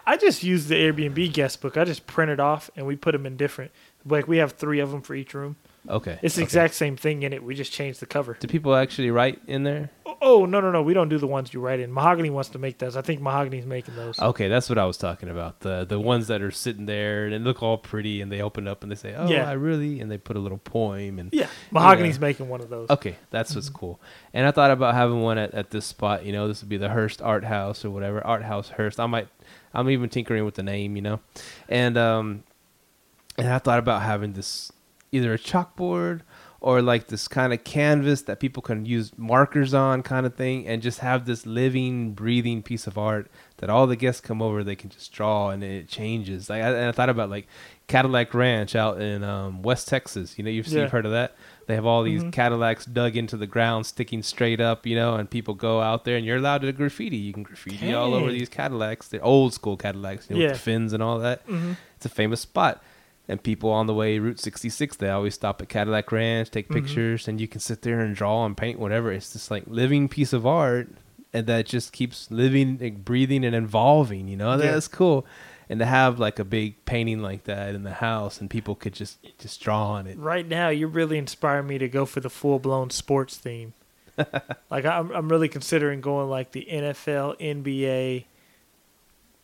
I 0.05 0.17
just 0.17 0.43
use 0.43 0.67
the 0.67 0.75
Airbnb 0.75 1.33
guest 1.33 1.61
book. 1.61 1.75
I 1.75 1.83
just 1.83 2.05
print 2.05 2.29
it 2.31 2.39
off 2.39 2.69
and 2.75 2.85
we 2.85 2.95
put 2.95 3.11
them 3.13 3.25
in 3.25 3.37
different. 3.37 3.71
Like 4.05 4.27
we 4.27 4.37
have 4.37 4.51
three 4.53 4.79
of 4.79 4.91
them 4.91 5.01
for 5.01 5.15
each 5.15 5.33
room. 5.33 5.55
Okay, 5.87 6.19
It's 6.21 6.35
the 6.35 6.41
okay. 6.41 6.45
exact 6.45 6.73
same 6.75 6.97
thing 6.97 7.23
in 7.23 7.31
it. 7.33 7.41
We 7.43 7.55
just 7.55 7.71
changed 7.71 7.99
the 8.01 8.05
cover. 8.05 8.35
Do 8.39 8.47
people 8.47 8.75
actually 8.75 9.11
write 9.11 9.39
in 9.47 9.63
there? 9.63 9.89
Oh 10.21 10.45
no 10.45 10.59
no 10.59 10.71
no! 10.71 10.81
We 10.81 10.93
don't 10.93 11.07
do 11.07 11.17
the 11.17 11.27
ones 11.27 11.53
you 11.53 11.61
write 11.61 11.79
in. 11.79 11.91
Mahogany 11.93 12.29
wants 12.29 12.49
to 12.49 12.59
make 12.59 12.77
those. 12.79 12.97
I 12.97 13.01
think 13.01 13.21
Mahogany's 13.21 13.65
making 13.65 13.95
those. 13.95 14.19
Okay, 14.19 14.49
that's 14.49 14.67
what 14.67 14.77
I 14.77 14.85
was 14.85 14.97
talking 14.97 15.29
about. 15.29 15.61
The 15.61 15.85
the 15.85 15.97
ones 15.99 16.27
that 16.27 16.41
are 16.41 16.51
sitting 16.51 16.85
there 16.87 17.27
and 17.27 17.45
look 17.45 17.63
all 17.63 17.77
pretty, 17.77 18.19
and 18.19 18.29
they 18.29 18.41
open 18.41 18.67
up 18.67 18.83
and 18.83 18.91
they 18.91 18.95
say, 18.97 19.15
"Oh, 19.15 19.29
Yeah. 19.29 19.47
I 19.49 19.53
really," 19.53 20.01
and 20.01 20.11
they 20.11 20.17
put 20.17 20.35
a 20.35 20.39
little 20.39 20.57
poem 20.57 21.19
and 21.19 21.29
Yeah, 21.31 21.47
Mahogany's 21.71 22.19
making 22.19 22.49
one 22.49 22.59
of 22.59 22.69
those. 22.69 22.89
Okay, 22.89 23.15
that's 23.29 23.55
what's 23.55 23.69
cool. 23.69 24.01
And 24.33 24.45
I 24.45 24.51
thought 24.51 24.71
about 24.71 24.93
having 24.95 25.21
one 25.21 25.37
at, 25.37 25.53
at 25.53 25.69
this 25.71 25.85
spot. 25.85 26.25
You 26.25 26.33
know, 26.33 26.47
this 26.49 26.61
would 26.61 26.69
be 26.69 26.77
the 26.77 26.89
Hurst 26.89 27.21
Art 27.21 27.45
House 27.45 27.85
or 27.85 27.89
whatever, 27.91 28.25
Art 28.27 28.43
House 28.43 28.69
Hurst. 28.69 28.99
I 28.99 29.05
might, 29.05 29.29
I'm 29.73 29.89
even 29.89 30.09
tinkering 30.09 30.43
with 30.43 30.55
the 30.55 30.63
name. 30.63 30.97
You 30.97 31.01
know, 31.03 31.19
and 31.69 31.97
um, 31.97 32.43
and 33.37 33.47
I 33.47 33.59
thought 33.59 33.79
about 33.79 34.01
having 34.01 34.33
this 34.33 34.71
either 35.11 35.33
a 35.33 35.37
chalkboard 35.39 36.21
or 36.61 36.81
like 36.81 37.07
this 37.07 37.29
kind 37.29 37.53
of 37.53 37.63
canvas 37.63 38.23
that 38.23 38.39
people 38.41 38.61
can 38.61 38.85
use 38.85 39.13
markers 39.17 39.73
on, 39.73 40.03
kind 40.03 40.25
of 40.25 40.35
thing, 40.35 40.67
and 40.67 40.81
just 40.81 40.99
have 40.99 41.25
this 41.25 41.45
living, 41.45 42.11
breathing 42.11 42.61
piece 42.61 42.85
of 42.85 42.97
art 42.97 43.31
that 43.57 43.69
all 43.69 43.87
the 43.87 43.95
guests 43.95 44.19
come 44.19 44.41
over, 44.41 44.61
they 44.61 44.75
can 44.75 44.89
just 44.89 45.13
draw 45.13 45.49
and 45.51 45.63
it 45.63 45.87
changes. 45.87 46.49
Like, 46.49 46.61
I, 46.61 46.67
and 46.71 46.85
I 46.89 46.91
thought 46.91 47.07
about 47.07 47.29
like 47.29 47.47
Cadillac 47.87 48.33
Ranch 48.33 48.75
out 48.75 49.01
in 49.01 49.23
um, 49.23 49.61
West 49.61 49.87
Texas. 49.87 50.37
You 50.37 50.43
know, 50.43 50.49
you've, 50.49 50.67
Yeah. 50.67 50.81
you've 50.81 50.91
heard 50.91 51.05
of 51.05 51.13
that. 51.13 51.35
They 51.67 51.75
have 51.75 51.85
all 51.85 52.03
these 52.03 52.23
Mhm. 52.23 52.33
Cadillacs 52.33 52.85
dug 52.85 53.15
into 53.15 53.37
the 53.37 53.47
ground, 53.47 53.85
sticking 53.85 54.21
straight 54.21 54.59
up, 54.59 54.85
you 54.85 54.95
know, 54.97 55.15
and 55.15 55.29
people 55.29 55.53
go 55.53 55.79
out 55.81 56.03
there 56.03 56.17
and 56.17 56.25
you're 56.25 56.37
allowed 56.37 56.61
to 56.63 56.71
graffiti. 56.73 57.15
You 57.15 57.31
can 57.31 57.43
graffiti 57.43 57.93
all 57.93 58.13
over 58.13 58.31
these 58.31 58.49
Cadillacs, 58.49 59.07
the 59.07 59.21
old 59.21 59.53
school 59.53 59.77
Cadillacs, 59.77 60.27
you 60.29 60.35
know, 60.35 60.41
Yeah. 60.41 60.47
with 60.49 60.57
the 60.57 60.61
fins 60.63 60.91
and 60.91 61.01
all 61.01 61.19
that. 61.19 61.41
hmm 61.45 61.73
It's 61.95 62.05
a 62.05 62.09
famous 62.09 62.41
spot. 62.41 62.83
And 63.29 63.41
people 63.41 63.69
on 63.69 63.85
the 63.85 63.93
way 63.93 64.17
Route 64.19 64.39
66, 64.39 64.95
they 64.97 65.09
always 65.09 65.35
stop 65.35 65.61
at 65.61 65.69
Cadillac 65.69 66.11
Ranch, 66.11 66.49
take 66.49 66.67
Mhm. 66.67 66.73
pictures, 66.73 67.27
and 67.27 67.39
you 67.39 67.47
can 67.47 67.61
sit 67.61 67.83
there 67.83 67.99
and 68.01 68.15
draw 68.15 68.43
and 68.45 68.57
paint 68.57 68.79
whatever. 68.79 69.11
It's 69.11 69.31
just 69.33 69.51
like 69.51 69.63
living 69.67 70.09
piece 70.09 70.33
of 70.33 70.47
art, 70.47 70.89
and 71.31 71.45
that 71.45 71.67
just 71.67 71.93
keeps 71.93 72.29
living, 72.31 72.79
like, 72.81 73.05
breathing, 73.05 73.45
and 73.45 73.55
evolving. 73.55 74.27
You 74.27 74.35
know, 74.35 74.51
Yeah. 74.57 74.71
that's 74.71 74.87
cool. 74.87 75.27
And 75.69 75.79
to 75.79 75.85
have 75.85 76.17
like 76.17 76.39
a 76.39 76.43
big 76.43 76.83
painting 76.85 77.21
like 77.21 77.43
that 77.43 77.75
in 77.75 77.83
the 77.83 77.93
house, 77.93 78.41
and 78.41 78.49
people 78.49 78.73
could 78.73 78.93
just 78.93 79.19
just 79.37 79.61
draw 79.61 79.91
on 79.91 80.07
it. 80.07 80.17
Right 80.17 80.47
now, 80.47 80.69
you're 80.69 80.87
really 80.89 81.19
inspiring 81.19 81.67
me 81.67 81.77
to 81.77 81.87
go 81.87 82.07
for 82.07 82.21
the 82.21 82.29
full 82.31 82.57
blown 82.57 82.89
sports 82.89 83.37
theme. 83.37 83.73
like 84.71 84.85
I'm, 84.85 85.11
I'm 85.11 85.29
really 85.29 85.47
considering 85.47 86.01
going 86.01 86.27
like 86.29 86.51
the 86.53 86.65
NFL, 86.71 87.35
NBA 87.39 88.25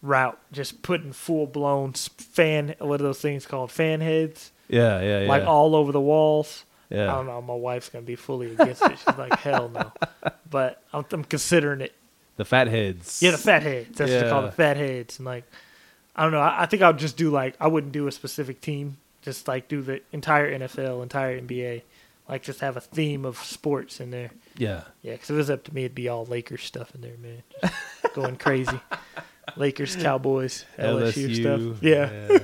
route. 0.05 0.39
Just 0.51 0.81
putting 0.81 1.11
full 1.11 1.47
blown 1.47 1.93
fan. 1.93 2.75
What 2.79 2.99
are 3.01 3.03
those 3.03 3.19
things 3.21 3.45
called? 3.45 3.71
Fan 3.71 4.01
heads, 4.01 4.51
Yeah, 4.67 5.01
yeah, 5.01 5.21
yeah. 5.21 5.27
like 5.27 5.43
all 5.45 5.75
over 5.75 5.91
the 5.91 6.01
walls. 6.01 6.65
Yeah. 6.89 7.11
I 7.11 7.15
don't 7.15 7.25
know. 7.27 7.41
My 7.41 7.55
wife's 7.55 7.89
gonna 7.89 8.05
be 8.05 8.15
fully 8.15 8.51
against 8.53 8.81
it. 8.83 8.97
She's 8.99 9.17
like, 9.17 9.37
hell 9.39 9.69
no. 9.69 9.91
But 10.49 10.81
I'm, 10.93 11.03
I'm 11.11 11.23
considering 11.23 11.81
it. 11.81 11.93
the 12.37 12.45
fat 12.45 12.67
heads. 12.67 13.21
Yeah, 13.21 13.31
the 13.31 13.37
fat 13.37 13.63
heads. 13.63 13.97
That's 13.97 14.11
what 14.11 14.19
they 14.21 14.29
call 14.29 14.41
Yeah. 14.41 14.45
the 14.47 14.51
fat 14.53 14.77
heads. 14.77 15.17
And 15.19 15.25
like, 15.25 15.43
I 16.15 16.23
don't 16.23 16.31
know. 16.31 16.39
I, 16.39 16.61
I 16.63 16.65
think 16.67 16.81
I'll 16.83 16.93
just 16.93 17.17
do 17.17 17.29
like 17.31 17.55
I 17.59 17.67
wouldn't 17.67 17.91
do 17.91 18.07
a 18.07 18.11
specific 18.11 18.61
team. 18.61 18.97
Just 19.23 19.47
like 19.47 19.67
do 19.67 19.81
the 19.81 20.01
entire 20.13 20.57
NFL, 20.57 21.01
entire 21.01 21.41
NBA. 21.41 21.81
Like 22.29 22.43
just 22.43 22.59
have 22.61 22.77
a 22.77 22.81
theme 22.81 23.25
of 23.25 23.37
sports 23.39 23.99
in 23.99 24.11
there. 24.11 24.29
Yeah. 24.57 24.83
Yeah, 25.01 25.13
because 25.13 25.31
if 25.31 25.33
it 25.33 25.37
was 25.37 25.49
up 25.49 25.63
to 25.65 25.73
me, 25.75 25.81
it'd 25.85 25.95
be 25.95 26.07
all 26.07 26.25
Lakers 26.25 26.63
stuff 26.63 26.93
in 26.95 27.01
there, 27.01 27.17
man. 27.21 27.41
Just 28.03 28.13
going 28.13 28.35
crazy. 28.37 28.79
Lakers, 29.55 29.95
Cowboys, 29.95 30.65
LSU, 30.77 31.35
stuff. 31.35 31.83
Yeah. 31.83 32.39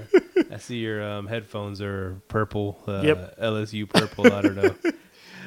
I 0.51 0.57
see 0.57 0.77
your 0.77 1.03
um, 1.03 1.27
headphones 1.27 1.81
are 1.81 2.21
purple. 2.27 2.81
Uh, 2.87 3.01
Yep. 3.03 3.39
LSU 3.39 3.89
purple. 3.89 4.31
I 4.33 4.41
don't 4.41 4.55
know. 4.55 4.75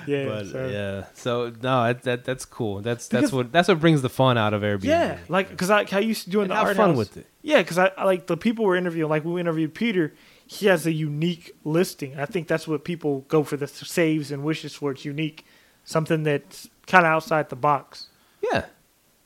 Yeah. 0.06 0.26
but 0.26 0.47
so- 0.48 0.66
yeah. 0.68 1.05
So 1.14 1.44
no, 1.62 1.85
that, 1.85 2.02
that 2.02 2.24
that's 2.26 2.44
cool. 2.44 2.82
That's 2.82 3.09
Because- 3.09 3.22
that's 3.22 3.32
what 3.32 3.51
that's 3.52 3.68
what 3.68 3.81
brings 3.81 4.02
the 4.02 4.10
fun 4.10 4.36
out 4.36 4.52
of 4.52 4.60
Airbnb. 4.60 4.85
Yeah, 4.85 5.16
like 5.31 5.48
because 5.48 5.70
I, 5.70 5.86
I 5.93 6.01
used 6.01 6.24
to 6.24 6.31
do 6.31 6.40
in 6.40 6.44
and 6.44 6.51
the 6.51 6.56
have 6.56 6.66
art 6.66 6.76
fun 6.76 6.90
house. 6.90 6.98
with 6.98 7.16
it. 7.16 7.26
Yeah, 7.40 7.62
because 7.62 7.78
I, 7.78 7.86
I 7.97 8.05
like 8.05 8.26
the 8.26 8.36
people 8.36 8.66
we're 8.66 8.76
interviewing. 8.76 9.09
Like 9.09 9.24
we 9.24 9.40
interviewed 9.40 9.72
Peter, 9.72 10.12
he 10.47 10.66
has 10.66 10.86
a 10.86 10.93
unique 10.93 11.52
listing. 11.64 12.18
I 12.20 12.26
think 12.26 12.48
that's 12.48 12.68
what 12.68 12.85
people 12.85 13.20
go 13.28 13.44
for 13.44 13.56
the 13.56 13.66
saves 13.66 14.31
and 14.31 14.44
wishes 14.44 14.74
for. 14.74 14.90
It's 14.90 15.06
unique, 15.06 15.47
something 15.85 16.22
that's 16.22 16.68
kind 16.86 17.06
of 17.06 17.10
outside 17.12 17.48
the 17.48 17.56
box. 17.56 18.09
Yeah. 18.43 18.66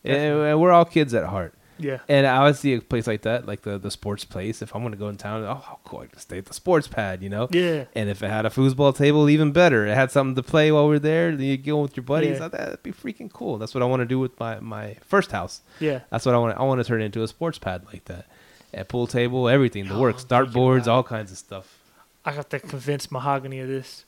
Definitely. 0.05 0.50
and 0.50 0.60
we're 0.60 0.70
all 0.70 0.84
kids 0.84 1.12
at 1.12 1.24
heart. 1.24 1.55
Yeah, 1.78 1.98
And 2.09 2.26
I 2.26 2.42
would 2.44 2.56
see 2.56 2.74
a 2.74 2.80
place 2.80 3.06
like 3.06 3.22
that, 3.22 3.46
like 3.46 3.62
the 3.62 3.78
the 3.78 3.90
sports 3.90 4.24
place. 4.24 4.62
If 4.62 4.74
I'm 4.74 4.82
gonna 4.82 4.96
go 4.96 5.09
in 5.09 5.16
town, 5.16 5.44
oh, 5.44 5.55
how 5.55 5.78
cool! 5.84 6.00
I 6.00 6.06
can 6.06 6.18
stay 6.18 6.38
at 6.38 6.46
the 6.46 6.55
sports 6.55 6.88
pad, 6.88 7.22
you 7.22 7.28
know. 7.28 7.48
yeah, 7.50 7.84
And 7.94 8.09
if 8.09 8.22
it 8.22 8.28
had 8.30 8.44
a 8.46 8.50
foosball 8.50 8.96
table, 8.96 9.28
even 9.30 9.52
better. 9.52 9.86
It 9.86 9.94
had 9.94 10.10
something 10.10 10.34
to 10.34 10.42
play 10.42 10.70
while 10.72 10.86
we're 10.88 10.98
there. 10.98 11.30
You 11.30 11.56
go 11.56 11.80
with 11.82 11.96
your 11.96 12.05
buddies. 12.05 12.38
Yeah. 12.40 12.48
That'd 12.48 12.82
be 12.82 12.92
freaking 12.92 13.32
cool. 13.32 13.59
That's 13.59 13.74
what 13.74 13.82
I 13.82 13.86
want 13.86 14.00
to 14.00 14.06
do 14.06 14.18
with 14.18 14.38
my, 14.40 14.60
my 14.60 14.96
first 15.06 15.30
house. 15.32 15.60
yeah. 15.80 16.00
That's 16.10 16.26
what 16.26 16.34
I 16.34 16.38
want. 16.38 16.59
I 16.59 16.62
want 16.64 16.80
to 16.80 16.84
turn 16.84 17.00
it 17.02 17.06
into 17.06 17.22
a 17.22 17.28
sports 17.28 17.59
pad 17.59 17.84
like 17.92 18.05
that. 18.06 18.26
A 18.74 18.84
pool 18.84 19.06
table, 19.06 19.48
everything, 19.48 19.88
the 19.88 19.94
Oh, 19.94 20.00
works, 20.00 20.24
dartboards, 20.24 20.86
all 20.86 21.02
kinds 21.02 21.32
of 21.32 21.38
stuff. 21.38 21.78
I 22.24 22.34
got 22.34 22.50
to 22.50 22.59
convince 22.60 23.10
Mahogany 23.10 23.60
of 23.60 23.68
this. 23.68 24.05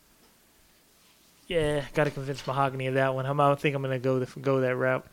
Yeah, 1.46 1.84
got 1.94 2.04
to 2.04 2.10
convince 2.10 2.46
Mahogany 2.46 2.86
of 2.86 2.94
that 2.94 3.14
one. 3.14 3.26
I'm, 3.26 3.40
I 3.40 3.54
think 3.54 3.74
I'm 3.74 3.82
gonna 3.82 3.98
go 3.98 4.18
the, 4.18 4.40
go 4.40 4.60
that 4.60 4.76
route. 4.76 5.04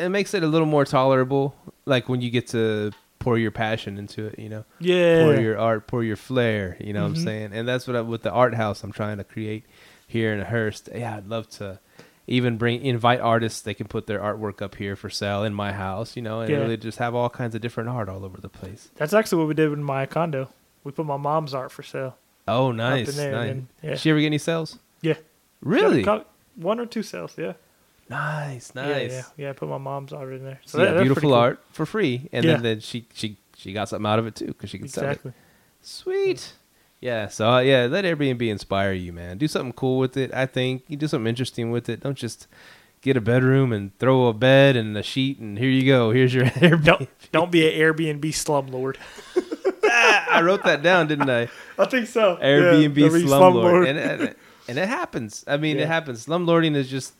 It 0.00 0.08
makes 0.08 0.34
it 0.34 0.42
a 0.42 0.46
little 0.46 0.66
more 0.66 0.84
tolerable, 0.84 1.54
like 1.84 2.08
when 2.08 2.20
you 2.20 2.30
get 2.30 2.48
to 2.48 2.92
pour 3.18 3.36
your 3.38 3.50
passion 3.50 3.98
into 3.98 4.26
it. 4.26 4.38
You 4.38 4.48
know, 4.48 4.64
Yeah, 4.78 5.24
pour 5.24 5.34
your 5.40 5.58
art, 5.58 5.86
pour 5.86 6.02
your 6.02 6.16
flair. 6.16 6.76
You 6.80 6.92
know 6.92 7.02
what 7.04 7.12
Mhm. 7.12 7.16
I'm 7.18 7.24
saying? 7.24 7.50
And 7.52 7.68
that's 7.68 7.86
what 7.86 7.96
I, 7.96 8.00
with 8.00 8.22
the 8.22 8.30
art 8.32 8.54
house 8.54 8.82
I'm 8.82 8.92
trying 8.92 9.18
to 9.18 9.24
create 9.24 9.64
here 10.06 10.32
in 10.32 10.40
Hurst. 10.40 10.88
Yeah, 10.94 11.16
I'd 11.16 11.28
love 11.28 11.48
to 11.50 11.78
even 12.26 12.56
bring 12.56 12.82
invite 12.84 13.20
artists. 13.20 13.60
They 13.60 13.74
can 13.74 13.88
put 13.88 14.06
their 14.06 14.20
artwork 14.20 14.62
up 14.62 14.76
here 14.76 14.96
for 14.96 15.10
sale 15.10 15.42
in 15.44 15.52
my 15.52 15.72
house. 15.72 16.16
You 16.16 16.22
know, 16.22 16.40
and 16.40 16.50
Yeah. 16.50 16.58
really 16.58 16.76
just 16.76 16.98
have 16.98 17.14
all 17.14 17.28
kinds 17.28 17.54
of 17.54 17.60
different 17.60 17.88
art 17.90 18.08
all 18.08 18.24
over 18.24 18.40
the 18.40 18.48
place. 18.48 18.88
that's 18.96 19.12
actually 19.12 19.38
what 19.38 19.48
we 19.48 19.54
did 19.54 19.68
with 19.70 19.78
my 19.80 20.06
condo. 20.06 20.48
We 20.84 20.92
put 20.92 21.04
my 21.06 21.16
mom's 21.18 21.52
art 21.52 21.70
for 21.72 21.82
sale. 21.82 22.16
Oh, 22.48 22.72
nice, 22.72 23.10
in 23.10 23.16
there, 23.16 23.32
nice. 23.32 23.50
and 23.50 23.60
then- 23.60 23.68
yeah. 23.82 23.90
Did 23.90 23.98
she 24.00 24.10
ever 24.10 24.18
get 24.20 24.26
any 24.26 24.38
sales? 24.38 24.78
Yeah, 25.02 25.14
Really? 25.60 26.02
One 26.56 26.80
or 26.80 26.86
two 26.86 27.02
sales. 27.02 27.34
Yeah, 27.36 27.52
Nice, 28.10 28.74
nice. 28.74 29.12
Yeah, 29.12 29.22
yeah, 29.36 29.50
I 29.50 29.52
put 29.52 29.68
my 29.68 29.78
mom's 29.78 30.12
art 30.12 30.32
in 30.32 30.44
there. 30.44 30.60
So 30.66 30.78
that- 30.78 30.94
yeah, 30.96 31.00
beautiful 31.02 31.30
cool. 31.30 31.34
art 31.34 31.60
for 31.72 31.86
free, 31.86 32.28
and 32.32 32.44
Yeah. 32.44 32.54
then, 32.54 32.62
then 32.62 32.80
she 32.80 33.06
she 33.14 33.36
she 33.56 33.72
got 33.72 33.88
something 33.88 34.10
out 34.10 34.18
of 34.18 34.26
it 34.26 34.34
too 34.34 34.46
because 34.48 34.68
she 34.70 34.78
could 34.78 34.90
sell 34.90 35.08
it. 35.10 35.20
Sweet. 35.80 36.54
Yeah. 37.00 37.28
So 37.28 37.48
uh, 37.48 37.60
yeah, 37.60 37.86
let 37.90 38.04
Airbnb 38.04 38.42
inspire 38.48 38.92
you, 38.92 39.12
man. 39.12 39.38
Do 39.38 39.46
something 39.48 39.72
cool 39.72 39.98
with 39.98 40.16
it. 40.16 40.34
I 40.34 40.46
think 40.46 40.82
you 40.88 40.96
do 40.96 41.06
something 41.08 41.28
interesting 41.28 41.70
with 41.70 41.88
it. 41.88 42.00
Don't 42.00 42.18
just 42.18 42.46
get 43.00 43.16
a 43.16 43.20
bedroom 43.20 43.72
and 43.72 43.96
throw 43.98 44.26
a 44.26 44.34
bed 44.34 44.76
and 44.76 44.94
a 44.98 45.02
sheet 45.02 45.38
and 45.38 45.56
here 45.58 45.70
you 45.70 45.86
go. 45.86 46.10
Here's 46.10 46.34
your 46.34 46.44
Airbnb. 46.66 46.84
Don't 46.84 47.08
don't 47.32 47.50
be 47.52 47.66
an 47.66 47.78
Airbnb 47.80 48.24
slumlord. 48.34 48.96
I 50.32 50.42
wrote 50.42 50.62
that 50.64 50.82
down, 50.82 51.06
didn't 51.08 51.30
I? 51.30 51.48
I 51.78 51.84
think 51.86 52.06
so. 52.06 52.36
Airbnb 52.42 52.96
Yeah, 52.96 53.08
the 53.08 53.18
slumlord, 53.24 53.88
and, 53.88 53.98
and 53.98 54.34
and 54.68 54.78
it 54.78 54.88
happens. 54.88 55.44
I 55.46 55.56
mean, 55.56 55.76
Yeah. 55.76 55.84
it 55.84 55.88
happens. 55.88 56.26
Slumlording 56.26 56.76
is 56.76 56.88
just. 56.88 57.14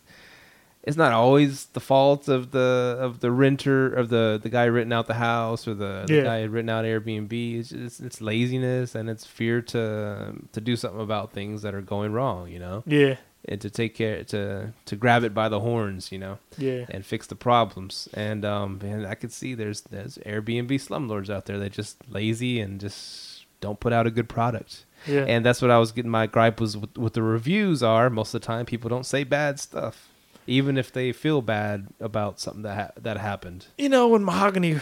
It's 0.83 0.97
not 0.97 1.11
always 1.11 1.65
the 1.67 1.79
fault 1.79 2.27
of 2.27 2.49
the 2.51 2.97
of 2.99 3.19
the 3.19 3.31
renter 3.31 3.87
of 3.93 4.09
the 4.09 4.39
the 4.41 4.49
guy 4.49 4.67
renting 4.67 4.93
out 4.93 5.05
the 5.07 5.13
house 5.13 5.67
or 5.67 5.75
the, 5.75 6.05
the 6.07 6.15
Yeah. 6.15 6.23
guy 6.23 6.45
renting 6.45 6.71
out 6.73 6.85
Airbnb. 6.85 7.59
It's, 7.59 7.69
just, 7.69 7.99
it's 8.01 8.19
laziness 8.19 8.95
and 8.95 9.07
it's 9.09 9.25
fear 9.25 9.61
to 9.61 10.33
to 10.51 10.61
do 10.61 10.75
something 10.75 11.01
about 11.01 11.33
things 11.33 11.61
that 11.61 11.75
are 11.75 11.81
going 11.81 12.13
wrong. 12.13 12.47
You 12.49 12.59
know, 12.59 12.83
Yeah, 12.87 13.17
and 13.45 13.61
to 13.61 13.69
take 13.69 13.93
care 13.93 14.23
to 14.23 14.73
to 14.85 14.95
grab 14.95 15.23
it 15.23 15.33
by 15.35 15.49
the 15.49 15.59
horns. 15.59 16.11
You 16.11 16.17
know, 16.17 16.39
yeah, 16.57 16.85
and 16.89 17.05
fix 17.05 17.27
the 17.27 17.35
problems. 17.35 18.09
And 18.15 18.43
um, 18.43 18.79
and 18.81 19.05
I 19.05 19.13
could 19.13 19.31
see 19.31 19.53
there's 19.53 19.81
there's 19.81 20.17
Airbnb 20.25 20.71
slumlords 20.81 21.29
out 21.29 21.45
there 21.45 21.59
that 21.59 21.73
just 21.73 21.97
lazy 22.09 22.59
and 22.59 22.79
just 22.81 23.45
don't 23.59 23.79
put 23.79 23.93
out 23.93 24.07
a 24.07 24.11
good 24.11 24.27
product. 24.27 24.85
yeah. 25.05 25.25
And 25.27 25.45
that's 25.45 25.61
what 25.61 25.69
I 25.69 25.77
was 25.77 25.91
getting 25.91 26.09
my 26.09 26.25
gripe 26.25 26.59
was 26.59 26.75
with, 26.75 26.97
with 26.97 27.13
the 27.13 27.21
reviews 27.21 27.83
are 27.83 28.09
most 28.09 28.33
of 28.33 28.41
the 28.41 28.47
time 28.47 28.65
people 28.65 28.89
don't 28.89 29.05
say 29.05 29.23
bad 29.23 29.59
stuff, 29.59 30.09
even 30.47 30.77
if 30.77 30.91
they 30.91 31.11
feel 31.11 31.41
bad 31.41 31.87
about 31.99 32.39
something 32.39 32.63
that 32.63 32.75
ha- 32.77 32.91
that 33.01 33.17
happened. 33.17 33.67
you 33.77 33.89
know 33.89 34.07
when 34.07 34.23
Mahogany, 34.23 34.79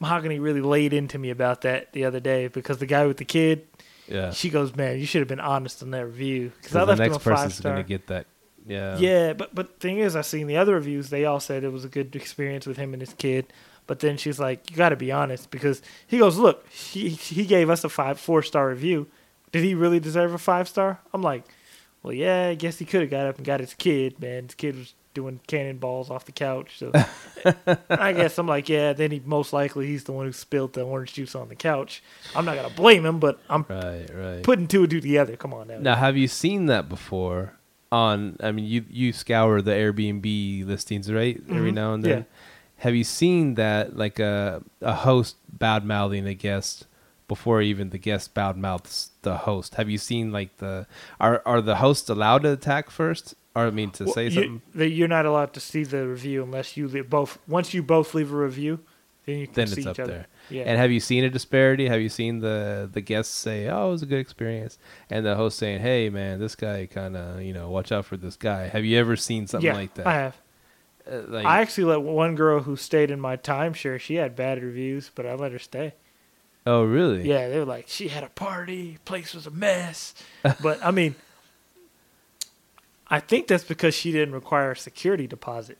Mahogany 0.00 0.38
really 0.38 0.60
laid 0.60 0.92
into 0.92 1.18
me 1.18 1.30
about 1.30 1.62
that 1.62 1.92
the 1.92 2.04
other 2.04 2.20
day 2.20 2.48
because 2.48 2.78
the 2.78 2.86
guy 2.86 3.06
with 3.06 3.16
the 3.16 3.24
kid, 3.24 3.66
Yeah, 4.06 4.30
she 4.30 4.48
goes, 4.48 4.74
"Man, 4.76 4.98
you 4.98 5.06
should 5.06 5.20
have 5.20 5.28
been 5.28 5.40
honest 5.40 5.82
in 5.82 5.90
that 5.90 6.06
review." 6.06 6.52
Because 6.56 6.76
I 6.76 6.80
the 6.80 6.86
left 6.86 7.00
him 7.00 7.04
next 7.06 7.16
a 7.16 7.20
five 7.20 7.34
person's 7.36 7.54
star. 7.56 7.72
gonna 7.72 7.82
get 7.84 8.06
that. 8.06 8.26
Yeah, 8.66 8.98
Yeah, 8.98 9.32
but 9.32 9.54
but 9.54 9.80
thing 9.80 9.98
is, 9.98 10.14
I 10.14 10.20
seen 10.22 10.46
the 10.46 10.56
other 10.56 10.74
reviews. 10.74 11.10
They 11.10 11.24
all 11.24 11.40
said 11.40 11.64
it 11.64 11.72
was 11.72 11.84
a 11.84 11.88
good 11.88 12.14
experience 12.14 12.66
with 12.66 12.76
him 12.76 12.92
and 12.92 13.02
his 13.02 13.14
kid. 13.14 13.46
But 13.86 14.00
then 14.00 14.16
she's 14.18 14.38
like, 14.38 14.70
"You 14.70 14.76
got 14.76 14.90
to 14.90 14.96
be 14.96 15.10
honest," 15.10 15.50
because 15.50 15.80
he 16.06 16.18
goes, 16.18 16.36
"Look, 16.36 16.68
he 16.70 17.08
he 17.08 17.44
gave 17.44 17.70
us 17.70 17.82
a 17.84 17.88
five 17.88 18.20
four 18.20 18.42
star 18.42 18.68
review. 18.68 19.06
Did 19.50 19.64
he 19.64 19.74
really 19.74 19.98
deserve 20.00 20.32
a 20.34 20.38
five 20.38 20.68
star?" 20.68 21.00
I'm 21.14 21.22
like, 21.22 21.44
"Well, 22.08 22.16
yeah, 22.16 22.48
I 22.48 22.54
guess 22.54 22.78
he 22.78 22.84
could 22.84 23.02
have 23.02 23.10
got 23.10 23.26
up 23.26 23.36
and 23.36 23.44
got 23.46 23.60
his 23.60 23.74
kid. 23.74 24.18
Man, 24.20 24.44
his 24.44 24.54
kid 24.54 24.76
was 24.76 24.94
doing 25.14 25.40
cannonballs 25.46 26.10
off 26.10 26.24
the 26.24 26.32
couch. 26.32 26.78
So 26.78 26.92
I 27.90 28.12
guess 28.12 28.38
I'm 28.38 28.46
like, 28.46 28.68
yeah. 28.68 28.92
Then 28.92 29.10
he 29.10 29.20
most 29.24 29.52
likely 29.52 29.86
he's 29.86 30.04
the 30.04 30.12
one 30.12 30.26
who 30.26 30.32
spilled 30.32 30.72
the 30.72 30.82
orange 30.82 31.12
juice 31.14 31.34
on 31.34 31.48
the 31.48 31.54
couch. 31.54 32.02
I'm 32.34 32.44
not 32.44 32.56
gonna 32.56 32.70
blame 32.70 33.04
him, 33.04 33.18
but 33.18 33.38
I'm 33.50 33.64
right, 33.68 34.06
right. 34.14 34.42
putting 34.42 34.66
two 34.68 34.82
and 34.82 34.90
two 34.90 35.00
together. 35.00 35.36
Come 35.36 35.52
on 35.54 35.68
now. 35.68 35.78
Now, 35.78 35.94
have 35.96 36.16
you 36.16 36.28
seen 36.28 36.66
that 36.66 36.88
before? 36.88 37.54
On, 37.90 38.36
I 38.42 38.52
mean, 38.52 38.66
you 38.66 38.84
you 38.90 39.12
scour 39.14 39.62
the 39.62 39.70
Airbnb 39.70 40.66
listings, 40.66 41.10
right? 41.10 41.40
Every 41.50 41.70
Mhm, 41.72 41.74
now 41.74 41.94
and 41.94 42.04
then. 42.04 42.18
yeah. 42.18 42.24
Have 42.82 42.94
you 42.94 43.02
seen 43.04 43.54
that, 43.54 43.96
like 43.96 44.18
a 44.18 44.62
a 44.82 44.92
host 44.94 45.36
bad 45.50 45.84
mouthing 45.84 46.26
a 46.26 46.34
guest 46.34 46.86
before 47.28 47.60
even 47.62 47.90
the 47.90 47.98
guest 47.98 48.34
bad 48.34 48.56
mouths 48.56 49.10
the 49.22 49.38
host? 49.38 49.74
Have 49.76 49.88
you 49.88 49.98
seen 49.98 50.32
like 50.32 50.56
the 50.58 50.86
are 51.20 51.42
are 51.46 51.60
the 51.62 51.76
hosts 51.76 52.08
allowed 52.10 52.42
to 52.42 52.52
attack 52.52 52.90
first, 52.90 53.34
or 53.54 53.66
I 53.66 53.70
mean 53.70 53.90
to 53.92 54.04
Well, 54.04 54.14
say 54.14 54.28
you- 54.28 54.60
something? 54.72 54.90
you're 54.92 55.08
not 55.08 55.26
allowed 55.26 55.52
to 55.54 55.60
see 55.60 55.84
the 55.84 56.08
review 56.08 56.42
unless 56.42 56.76
you 56.76 56.88
leave 56.88 57.08
both. 57.10 57.38
Once 57.46 57.72
you 57.74 57.82
both 57.82 58.14
leave 58.14 58.32
a 58.32 58.36
review, 58.36 58.80
then 59.26 59.38
you 59.38 59.46
can 59.46 59.54
Then 59.54 59.66
see 59.68 59.80
it's 59.82 59.86
up 59.86 59.94
each 59.96 60.00
other. 60.00 60.12
there. 60.12 60.26
Yeah. 60.50 60.62
And 60.64 60.78
have 60.78 60.90
you 60.90 61.00
seen 61.00 61.22
a 61.24 61.28
disparity? 61.30 61.86
Have 61.88 62.00
you 62.00 62.08
seen 62.08 62.40
the 62.40 62.88
the 62.90 63.02
guests 63.02 63.34
say, 63.34 63.68
"Oh, 63.68 63.88
it 63.88 63.90
was 63.92 64.02
a 64.02 64.06
good 64.06 64.20
experience," 64.20 64.78
and 65.10 65.24
the 65.26 65.34
host 65.36 65.58
saying, 65.58 65.80
"Hey, 65.82 66.08
man, 66.08 66.40
this 66.40 66.54
guy 66.56 66.86
kind 66.86 67.14
of 67.16 67.42
you 67.42 67.52
know 67.52 67.68
watch 67.70 67.92
out 67.92 68.06
for 68.06 68.16
this 68.16 68.36
guy." 68.36 68.68
Have 68.68 68.84
you 68.86 68.96
ever 68.98 69.14
seen 69.16 69.46
something 69.46 69.66
yeah, 69.66 69.74
like 69.74 69.94
that? 69.94 70.06
I 70.06 70.14
have. 70.14 70.36
Uh, 71.10 71.22
like, 71.28 71.44
I 71.46 71.60
actually 71.60 71.84
let 71.84 72.00
one 72.02 72.34
girl 72.34 72.60
who 72.60 72.76
stayed 72.76 73.10
in 73.10 73.18
my 73.20 73.36
timeshare. 73.36 73.98
She 74.00 74.14
had 74.16 74.34
bad 74.36 74.62
reviews, 74.62 75.10
but 75.14 75.24
I 75.26 75.34
let 75.34 75.52
her 75.52 75.58
stay. 75.58 75.94
Oh, 76.66 76.84
really? 76.84 77.28
Yeah, 77.28 77.48
they 77.48 77.58
were 77.58 77.64
like, 77.64 77.86
she 77.88 78.08
had 78.08 78.24
a 78.24 78.28
party, 78.28 78.98
place 79.04 79.34
was 79.34 79.46
a 79.46 79.50
mess. 79.50 80.14
but 80.62 80.84
I 80.84 80.90
mean, 80.90 81.14
I 83.08 83.20
think 83.20 83.46
that's 83.46 83.64
because 83.64 83.94
she 83.94 84.12
didn't 84.12 84.34
require 84.34 84.72
a 84.72 84.76
security 84.76 85.26
deposit. 85.26 85.78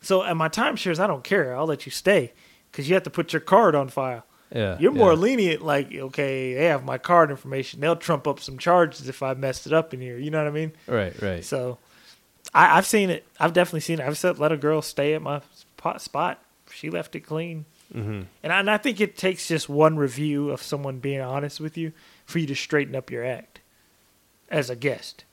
So 0.00 0.22
at 0.22 0.36
my 0.36 0.48
timeshares, 0.48 0.98
I 0.98 1.06
don't 1.06 1.24
care. 1.24 1.56
I'll 1.56 1.66
let 1.66 1.86
you 1.86 1.92
stay 1.92 2.32
because 2.70 2.88
you 2.88 2.94
have 2.94 3.02
to 3.04 3.10
put 3.10 3.32
your 3.32 3.40
card 3.40 3.74
on 3.74 3.88
file. 3.88 4.24
Yeah. 4.54 4.78
You're 4.78 4.92
more 4.92 5.12
yeah. 5.12 5.18
lenient, 5.18 5.62
like, 5.62 5.92
okay, 5.92 6.54
they 6.54 6.64
have 6.64 6.84
my 6.84 6.96
card 6.96 7.30
information. 7.30 7.80
They'll 7.80 7.96
trump 7.96 8.26
up 8.26 8.40
some 8.40 8.58
charges 8.58 9.08
if 9.08 9.22
I 9.22 9.34
messed 9.34 9.66
it 9.66 9.72
up 9.72 9.92
in 9.92 10.00
here. 10.00 10.16
You 10.16 10.30
know 10.30 10.38
what 10.38 10.46
I 10.46 10.52
mean? 10.52 10.72
Right, 10.86 11.20
right. 11.20 11.44
So 11.44 11.78
I, 12.54 12.78
I've 12.78 12.86
seen 12.86 13.10
it. 13.10 13.26
I've 13.38 13.52
definitely 13.52 13.80
seen 13.80 14.00
it. 14.00 14.06
I've 14.06 14.16
said 14.16 14.38
let 14.38 14.52
a 14.52 14.56
girl 14.56 14.80
stay 14.80 15.14
at 15.14 15.22
my 15.22 15.42
spot. 15.54 16.00
spot. 16.00 16.42
She 16.72 16.90
left 16.90 17.14
it 17.14 17.20
clean. 17.20 17.64
Hmm 17.92 18.22
And 18.42 18.52
I, 18.52 18.60
and 18.60 18.70
I 18.70 18.76
think 18.76 19.00
it 19.00 19.16
takes 19.16 19.48
just 19.48 19.68
one 19.68 19.96
review 19.96 20.50
of 20.50 20.62
someone 20.62 20.98
being 20.98 21.20
honest 21.20 21.60
with 21.60 21.76
you 21.76 21.92
for 22.26 22.38
you 22.38 22.46
to 22.46 22.54
straighten 22.54 22.94
up 22.94 23.10
your 23.10 23.24
act 23.24 23.60
as 24.50 24.70
a 24.70 24.76
guest. 24.76 25.24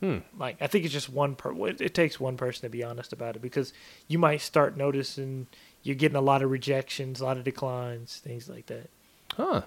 Hmm. 0.00 0.18
Like 0.38 0.56
I 0.60 0.66
think 0.66 0.84
it's 0.84 0.94
just 0.94 1.10
one 1.10 1.34
per. 1.36 1.52
It, 1.68 1.80
it 1.80 1.94
takes 1.94 2.18
one 2.18 2.36
person 2.36 2.62
to 2.62 2.70
be 2.70 2.82
honest 2.82 3.12
about 3.12 3.36
it 3.36 3.42
because 3.42 3.72
you 4.08 4.18
might 4.18 4.40
start 4.40 4.76
noticing 4.76 5.46
you're 5.82 5.94
getting 5.96 6.16
a 6.16 6.22
lot 6.22 6.42
of 6.42 6.50
rejections, 6.50 7.20
a 7.20 7.24
lot 7.24 7.36
of 7.36 7.44
declines, 7.44 8.18
things 8.18 8.48
like 8.48 8.66
that. 8.66 8.88
Huh. 9.36 9.62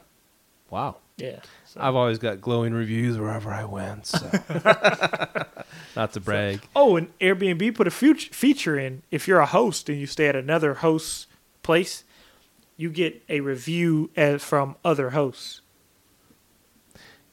Wow. 0.70 0.98
Yeah. 1.18 1.40
So. 1.66 1.80
I've 1.82 1.96
always 1.96 2.18
got 2.18 2.42
glowing 2.42 2.74
reviews 2.74 3.20
wherever 3.20 3.52
I 3.52 3.66
went. 3.66 4.08
So. 4.08 4.32
Not 5.96 6.14
to 6.14 6.20
brag. 6.20 6.62
Oh, 6.76 6.96
and 6.96 7.18
Airbnb 7.20 7.76
put 7.76 7.88
a 7.88 7.92
future 7.92 8.34
feature 8.34 8.78
in 8.78 9.04
if 9.12 9.28
you're 9.28 9.40
a 9.40 9.46
host 9.46 9.88
and 9.90 10.00
you 10.00 10.08
stay 10.08 10.28
at 10.28 10.36
another 10.36 10.76
host's 10.76 11.28
place, 11.62 12.04
you 12.78 12.90
get 12.90 13.24
a 13.30 13.40
review 13.42 14.10
as 14.16 14.44
from 14.44 14.76
other 14.84 15.12
hosts. 15.12 15.62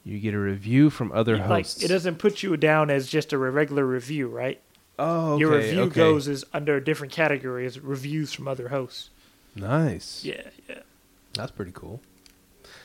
You 0.03 0.19
get 0.19 0.33
a 0.33 0.39
review 0.39 0.89
from 0.89 1.11
other 1.11 1.37
Like 1.37 1.47
hosts. 1.65 1.83
it 1.83 1.87
doesn't 1.89 2.15
put 2.17 2.41
you 2.41 2.57
down 2.57 2.89
as 2.89 3.07
just 3.07 3.33
a 3.33 3.37
regular 3.37 3.85
review, 3.85 4.27
right? 4.27 4.59
oh, 4.99 5.33
okay, 5.33 5.39
Your 5.39 5.51
review 5.57 5.81
okay. 5.83 5.95
goes 5.95 6.27
as 6.27 6.43
under 6.53 6.75
a 6.77 6.83
different 6.83 7.11
category 7.13 7.65
as 7.65 7.79
reviews 7.79 8.33
from 8.33 8.47
other 8.47 8.69
hosts. 8.69 9.09
Nice. 9.55 10.23
Yeah, 10.23 10.43
yeah. 10.69 10.79
That's 11.33 11.51
pretty 11.51 11.71
cool. 11.73 12.01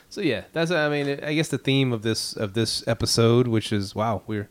So 0.09 0.21
yeah, 0.21 0.45
that's 0.53 0.71
I 0.71 0.89
mean 0.89 1.21
I 1.23 1.35
guess 1.35 1.49
the 1.49 1.59
theme 1.59 1.93
of 1.93 2.03
this 2.03 2.35
of 2.35 2.55
this 2.55 2.87
episode, 2.89 3.49
which 3.49 3.73
is 3.73 3.95
wow, 3.95 4.23
we're, 4.27 4.49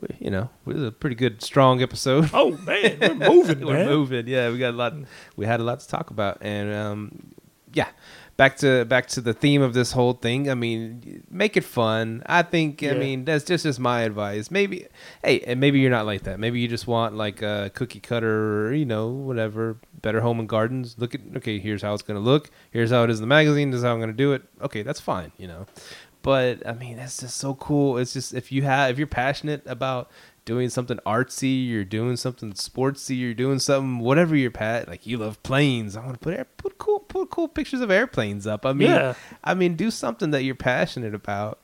we 0.00 0.16
you 0.18 0.30
know 0.30 0.48
we're 0.64 0.86
a 0.86 0.92
pretty 0.92 1.16
good 1.16 1.42
strong 1.42 1.82
episode. 1.82 2.30
Oh 2.32 2.52
man, 2.58 2.98
we're 3.00 3.14
moving, 3.30 3.66
we're 3.66 3.74
man. 3.74 3.86
moving. 3.86 4.26
Yeah, 4.26 4.50
we 4.50 4.58
got 4.58 4.74
a 4.74 4.76
lot. 4.76 4.94
We 5.36 5.46
had 5.46 5.60
a 5.60 5.64
lot 5.64 5.80
to 5.80 5.88
talk 5.88 6.10
about, 6.10 6.38
and 6.40 6.72
um, 6.74 7.32
yeah, 7.72 7.88
back 8.36 8.56
to 8.56 8.84
back 8.86 9.06
to 9.08 9.20
the 9.20 9.34
theme 9.34 9.60
of 9.60 9.74
this 9.74 9.92
whole 9.92 10.14
thing. 10.14 10.50
I 10.50 10.54
mean, 10.54 11.24
make 11.30 11.56
it 11.56 11.64
fun. 11.64 12.22
I 12.26 12.42
think. 12.42 12.82
I 12.82 12.94
mean, 12.94 13.24
that's 13.24 13.44
just 13.44 13.64
just 13.64 13.78
my 13.78 14.00
advice. 14.02 14.50
Maybe, 14.50 14.86
hey, 15.22 15.40
and 15.40 15.60
maybe 15.60 15.80
you're 15.80 15.90
not 15.90 16.06
like 16.06 16.22
that. 16.22 16.40
Maybe 16.40 16.60
you 16.60 16.68
just 16.68 16.86
want 16.86 17.14
like 17.16 17.42
a 17.42 17.70
cookie 17.74 18.00
cutter, 18.00 18.68
or 18.68 18.72
you 18.72 18.86
know, 18.86 19.08
whatever. 19.08 19.76
Better 20.00 20.22
Home 20.22 20.40
and 20.40 20.48
Gardens. 20.48 20.96
Look 20.98 21.14
at 21.14 21.20
okay. 21.36 21.58
Here's 21.58 21.82
how 21.82 21.92
it's 21.92 22.02
gonna 22.02 22.20
look. 22.20 22.50
Here's 22.70 22.90
how 22.90 23.04
it 23.04 23.10
is 23.10 23.18
in 23.18 23.22
the 23.22 23.26
magazine. 23.28 23.70
This 23.70 23.78
is 23.78 23.84
how 23.84 23.92
I'm 23.92 24.00
gonna 24.00 24.12
do 24.14 24.32
it. 24.32 24.42
Okay, 24.62 24.82
that's 24.82 25.00
fine. 25.00 25.32
You 25.36 25.48
know. 25.48 25.66
But 26.22 26.66
I 26.66 26.72
mean, 26.72 26.96
that's 26.96 27.18
just 27.18 27.36
so 27.36 27.54
cool. 27.54 27.98
It's 27.98 28.12
just 28.12 28.34
if 28.34 28.52
you 28.52 28.62
have 28.62 28.90
if 28.90 28.98
you're 28.98 29.06
passionate 29.06 29.62
about 29.66 30.10
doing 30.44 30.68
something 30.68 30.98
artsy, 31.06 31.66
you're 31.68 31.84
doing 31.84 32.16
something 32.16 32.52
sportsy, 32.52 33.18
you're 33.18 33.34
doing 33.34 33.58
something 33.58 33.98
whatever 34.00 34.34
you're 34.36 34.50
pat 34.50 34.88
like 34.88 35.06
you 35.06 35.16
love 35.16 35.42
planes. 35.42 35.96
I 35.96 36.00
want 36.00 36.14
to 36.14 36.18
put 36.18 36.34
air, 36.34 36.46
put 36.56 36.78
cool 36.78 37.00
put 37.00 37.30
cool 37.30 37.48
pictures 37.48 37.80
of 37.80 37.90
airplanes 37.90 38.46
up. 38.46 38.66
I 38.66 38.72
mean, 38.72 38.88
Yeah. 38.90 39.14
I 39.44 39.54
mean, 39.54 39.76
do 39.76 39.90
something 39.90 40.30
that 40.32 40.42
you're 40.42 40.54
passionate 40.54 41.14
about. 41.14 41.58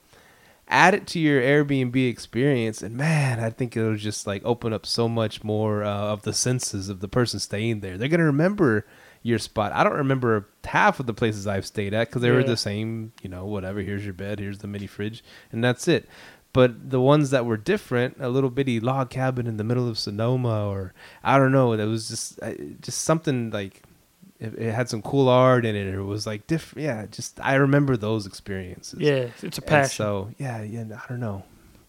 Add 0.68 0.94
it 0.94 1.06
to 1.08 1.20
your 1.20 1.40
Airbnb 1.40 2.08
experience, 2.10 2.82
and 2.82 2.96
man, 2.96 3.38
I 3.38 3.50
think 3.50 3.76
it'll 3.76 3.94
just 3.94 4.26
like 4.26 4.42
open 4.44 4.72
up 4.72 4.84
so 4.84 5.08
much 5.08 5.44
more 5.44 5.84
uh, 5.84 5.88
of 6.12 6.22
the 6.22 6.32
senses 6.32 6.88
of 6.88 6.98
the 6.98 7.06
person 7.06 7.38
staying 7.38 7.80
there. 7.80 7.96
They're 7.96 8.08
gonna 8.08 8.24
remember 8.24 8.84
your 9.26 9.38
spot. 9.38 9.72
I 9.72 9.82
don't 9.84 9.94
remember 9.96 10.48
half 10.64 11.00
of 11.00 11.06
the 11.06 11.14
places 11.14 11.46
I've 11.46 11.66
stayed 11.66 11.92
at 11.94 12.08
because 12.08 12.22
they 12.22 12.30
were 12.30 12.44
the 12.44 12.56
same, 12.56 13.12
you 13.22 13.28
know, 13.28 13.44
whatever. 13.44 13.80
Here's 13.80 14.04
your 14.04 14.14
bed, 14.14 14.38
here's 14.38 14.58
the 14.58 14.66
mini 14.68 14.86
fridge, 14.86 15.24
and 15.50 15.62
that's 15.62 15.88
it. 15.88 16.08
But 16.52 16.90
the 16.90 17.00
ones 17.00 17.30
that 17.30 17.44
were 17.44 17.56
different, 17.58 18.16
a 18.18 18.28
little 18.30 18.48
bitty 18.50 18.80
log 18.80 19.10
cabin 19.10 19.46
in 19.46 19.56
the 19.58 19.64
middle 19.64 19.88
of 19.88 19.98
Sonoma, 19.98 20.66
or 20.66 20.94
I 21.22 21.38
don't 21.38 21.52
know, 21.52 21.76
that 21.76 21.86
was 21.86 22.08
just 22.08 22.40
uh, 22.42 22.54
just 22.80 23.02
something 23.02 23.50
like 23.50 23.82
it, 24.38 24.54
it 24.54 24.72
had 24.72 24.88
some 24.88 25.02
cool 25.02 25.28
art 25.28 25.66
in 25.66 25.76
it. 25.76 25.92
Or 25.94 26.00
it 26.00 26.04
was 26.04 26.26
like 26.26 26.46
different. 26.46 26.84
Yeah, 26.86 27.06
just 27.10 27.40
I 27.40 27.56
remember 27.56 27.96
those 27.96 28.26
experiences. 28.26 29.00
Yeah, 29.00 29.28
it's 29.42 29.58
a 29.58 29.74
And 29.74 29.90
so 29.90 30.30
yeah, 30.38 30.62
yeah, 30.62 30.84
I 30.92 31.06
don't 31.08 31.20
know. 31.20 31.42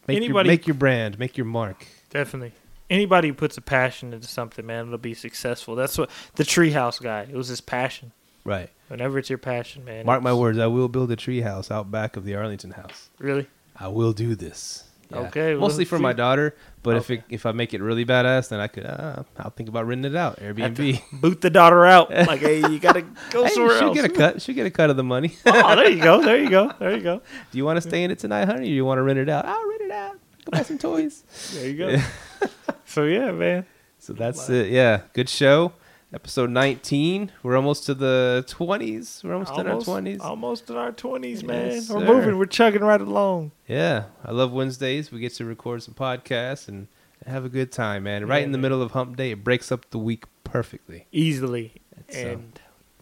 Make 0.07 0.17
Anybody- 0.17 0.47
your, 0.47 0.53
make 0.53 0.67
your 0.67 0.73
brand, 0.73 1.19
make 1.19 1.37
your 1.37 1.45
mark. 1.45 1.85
Definitely. 2.09 2.53
Anybody 2.89 3.27
who 3.29 3.33
puts 3.33 3.57
a 3.57 3.61
passion 3.61 4.13
into 4.13 4.27
something, 4.27 4.65
man, 4.65 4.87
it'll 4.87 4.97
be 4.97 5.13
successful. 5.13 5.75
That's 5.75 5.97
what 5.97 6.09
the 6.35 6.43
treehouse 6.43 7.01
guy. 7.01 7.21
It 7.29 7.35
was 7.35 7.49
his 7.49 7.59
passion. 7.61 8.11
Right. 8.45 8.69
Whenever 8.87 9.19
it's 9.19 9.29
your 9.29 9.39
passion, 9.39 9.83
man. 9.83 10.05
Mark 10.05 10.21
my 10.23 10.33
words. 10.33 10.57
I 10.57 10.67
will 10.67 10.87
build 10.87 11.11
a 11.11 11.17
treehouse 11.17 11.69
out 11.69 11.91
back 11.91 12.15
of 12.15 12.23
the 12.23 12.35
Arlington 12.35 12.71
house. 12.71 13.09
Really? 13.19 13.47
I 13.77 13.89
will 13.89 14.13
do 14.13 14.35
this. 14.35 14.85
Yeah. 15.11 15.19
Okay, 15.19 15.51
well, 15.53 15.61
Mostly 15.61 15.85
for 15.85 15.99
my 15.99 16.11
daughter, 16.11 16.53
but 16.83 16.97
if 16.97 17.09
it, 17.09 17.23
if 17.29 17.45
I 17.45 17.53
make 17.53 17.73
it 17.73 17.81
really 17.81 18.05
badass, 18.05 18.49
then 18.49 18.59
I 18.59 18.67
could. 18.67 18.85
Uh, 18.85 19.23
I'll 19.37 19.51
think 19.51 19.69
about 19.69 19.87
renting 19.87 20.11
it 20.11 20.17
out. 20.17 20.37
Airbnb. 20.39 21.01
boot 21.21 21.39
the 21.39 21.49
daughter 21.49 21.85
out. 21.85 22.09
Like, 22.27 22.41
hey, 22.41 22.59
you 22.59 22.77
gotta 22.79 23.03
go 23.29 23.45
Hey, 23.45 23.51
somewhere 23.51 23.77
she'll 23.79 23.87
else. 23.89 23.95
get 23.95 24.05
a 24.05 24.09
cut. 24.09 24.41
She'll 24.41 24.55
get 24.55 24.65
a 24.65 24.69
cut 24.71 24.89
of 24.89 24.97
the 24.97 25.03
money. 25.05 25.33
oh, 25.45 25.75
there 25.77 25.89
you 25.89 26.01
go. 26.03 26.21
There 26.21 26.41
you 26.41 26.49
go. 26.49 26.71
There 26.79 26.93
you 26.95 27.01
go. 27.01 27.21
do 27.51 27.57
you 27.57 27.63
want 27.63 27.77
to 27.77 27.81
stay 27.81 28.03
in 28.03 28.11
it 28.11 28.19
tonight, 28.19 28.45
honey, 28.45 28.61
or 28.63 28.65
do 28.65 28.69
you 28.71 28.83
want 28.83 28.97
to 28.97 29.03
rent 29.03 29.19
it 29.19 29.29
out? 29.29 29.45
I'll 29.45 29.67
rent 29.69 29.81
it 29.81 29.91
out. 29.91 30.17
Go 30.47 30.57
buy 30.57 30.63
some 30.63 30.77
toys. 30.77 31.23
There 31.53 31.67
you 31.67 31.77
go. 31.77 32.01
so 32.85 33.03
yeah, 33.03 33.31
man. 33.31 33.65
So 33.99 34.13
that's 34.13 34.49
it. 34.49 34.69
Yeah, 34.69 35.01
good 35.13 35.27
show. 35.27 35.73
Episode 36.13 36.49
19. 36.51 37.33
We're 37.43 37.57
almost 37.57 37.85
to 37.87 37.93
the 37.93 38.45
20s. 38.47 39.25
We're 39.25 39.33
almost, 39.33 39.51
in 39.57 39.67
our 39.67 39.75
20s. 39.81 40.21
Almost 40.21 40.69
in 40.69 40.77
our 40.77 40.93
twenties, 40.93 41.43
man. 41.43 41.71
Yes, 41.71 41.89
We're 41.89 41.99
sir. 41.99 42.13
moving. 42.13 42.37
We're 42.37 42.45
chugging 42.45 42.81
right 42.81 43.01
along. 43.01 43.51
Yeah, 43.67 44.05
I 44.23 44.31
love 44.31 44.53
Wednesdays. 44.53 45.11
We 45.11 45.19
get 45.19 45.33
to 45.33 45.43
record 45.43 45.83
some 45.83 45.95
podcasts 45.95 46.69
and 46.69 46.87
have 47.25 47.43
a 47.43 47.49
good 47.49 47.73
time, 47.73 48.03
man. 48.03 48.25
Right 48.25 48.37
Yeah, 48.39 48.45
in 48.45 48.51
the 48.53 48.57
man. 48.57 48.61
middle 48.63 48.81
of 48.81 48.91
hump 48.91 49.17
day, 49.17 49.31
it 49.31 49.43
breaks 49.43 49.69
up 49.69 49.89
the 49.89 49.99
week 49.99 50.23
perfectly. 50.45 51.07
Easily. 51.11 51.73
So- 52.09 52.21
um, 52.21 52.27
and 52.29 52.59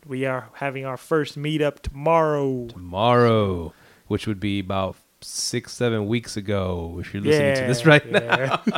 we 0.07 0.25
are 0.25 0.49
having 0.53 0.83
our 0.83 0.97
first 0.97 1.37
meetup 1.37 1.81
tomorrow. 1.81 2.65
Tomorrow, 2.69 3.71
which 4.07 4.25
would 4.25 4.39
be 4.39 4.57
about 4.59 4.95
six, 5.25 5.73
seven 5.73 6.07
weeks 6.07 6.37
ago, 6.37 6.97
if 6.99 7.13
you're 7.13 7.23
listening 7.23 7.55
to 7.55 7.61
this 7.67 7.85
right 7.85 8.09
now. 8.11 8.61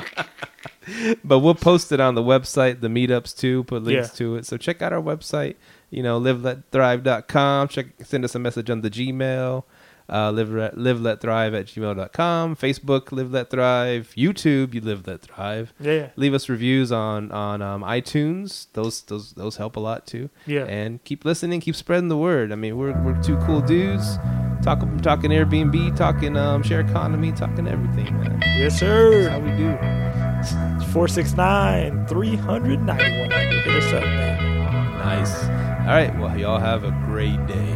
But 1.22 1.40
we'll 1.40 1.54
post 1.56 1.92
it 1.92 2.00
on 2.00 2.16
the 2.16 2.24
website, 2.24 2.80
the 2.80 2.88
meetups 2.88 3.38
too, 3.38 3.66
put 3.66 3.84
links 3.84 4.08
Yeah. 4.14 4.18
to 4.20 4.36
it. 4.38 4.46
So 4.46 4.56
check 4.56 4.82
out 4.82 4.94
our 4.94 5.02
website, 5.02 5.56
you 5.90 6.02
know, 6.02 6.18
liveletthrive.com. 6.20 7.68
Check, 7.68 7.88
send 8.06 8.24
us 8.24 8.36
a 8.36 8.40
message 8.40 8.70
on 8.70 8.80
the 8.80 8.90
Gmail, 8.90 9.64
uh, 10.10 10.32
live, 10.32 10.50
live 10.78 11.02
let 11.02 11.20
thrive 11.20 11.54
at 11.54 11.66
gmail.com, 11.66 12.56
Facebook, 12.56 13.12
live 13.12 13.32
let 13.34 13.50
thrive, 13.50 14.14
YouTube, 14.16 14.74
you 14.74 14.80
live 14.80 15.06
let 15.06 15.24
thrive. 15.24 15.74
yeah. 15.82 16.12
Leave 16.16 16.34
us 16.34 16.48
reviews 16.48 16.90
on 16.90 17.34
on 17.34 17.62
um, 17.62 17.82
iTunes. 17.84 18.68
Those 18.72 19.02
those 19.02 19.34
those 19.34 19.58
help 19.58 19.76
a 19.76 19.82
lot 19.82 20.08
too. 20.08 20.30
Yeah. 20.46 20.64
And 20.68 21.04
keep 21.04 21.26
listening, 21.26 21.60
keep 21.60 21.76
spreading 21.76 22.08
the 22.08 22.18
word. 22.18 22.54
I 22.54 22.56
mean, 22.56 22.78
we're 22.78 22.98
we're 23.04 23.22
two 23.22 23.36
cool 23.40 23.60
dudes. 23.60 24.18
Talking 24.62 25.00
talking 25.00 25.32
Airbnb, 25.32 25.96
talking 25.96 26.36
um, 26.36 26.64
share 26.64 26.82
economy, 26.82 27.32
talking 27.32 27.68
everything, 27.68 28.14
man. 28.20 28.42
Yes, 28.58 28.80
sir. 28.80 29.24
That's 29.24 29.30
how 29.30 29.40
sir. 29.40 29.44
we 29.44 29.58
do. 29.58 30.94
469 30.94 32.08
391. 32.08 33.30
Hit 33.30 33.68
us 33.68 33.94
up, 33.94 34.04
man. 34.04 34.98
Nice. 35.00 35.44
All 35.44 35.94
right. 35.94 36.20
Well, 36.20 36.38
y'all 36.38 36.60
have 36.60 36.84
a 36.84 36.92
great 37.06 37.46
day. 37.48 37.76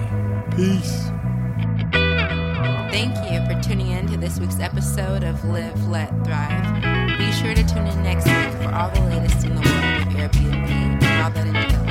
Peace. 0.55 1.11
Thank 2.91 3.15
you 3.31 3.39
for 3.47 3.61
tuning 3.63 3.87
in 3.87 4.07
to 4.07 4.17
this 4.17 4.39
week's 4.39 4.59
episode 4.59 5.23
of 5.23 5.45
Live, 5.45 5.87
Let, 5.87 6.09
Thrive. 6.25 7.17
Be 7.17 7.31
sure 7.31 7.53
to 7.53 7.63
tune 7.63 7.87
in 7.87 8.03
next 8.03 8.25
week 8.25 8.61
for 8.61 8.73
all 8.73 8.89
the 8.89 9.01
latest 9.01 9.45
in 9.45 9.55
the 9.55 9.61
world 9.61 10.07
of 10.07 10.13
Airbnb 10.13 10.69
and 10.69 11.23
all 11.23 11.31
that 11.31 11.47
entails. 11.47 11.90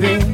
Let 0.00 0.27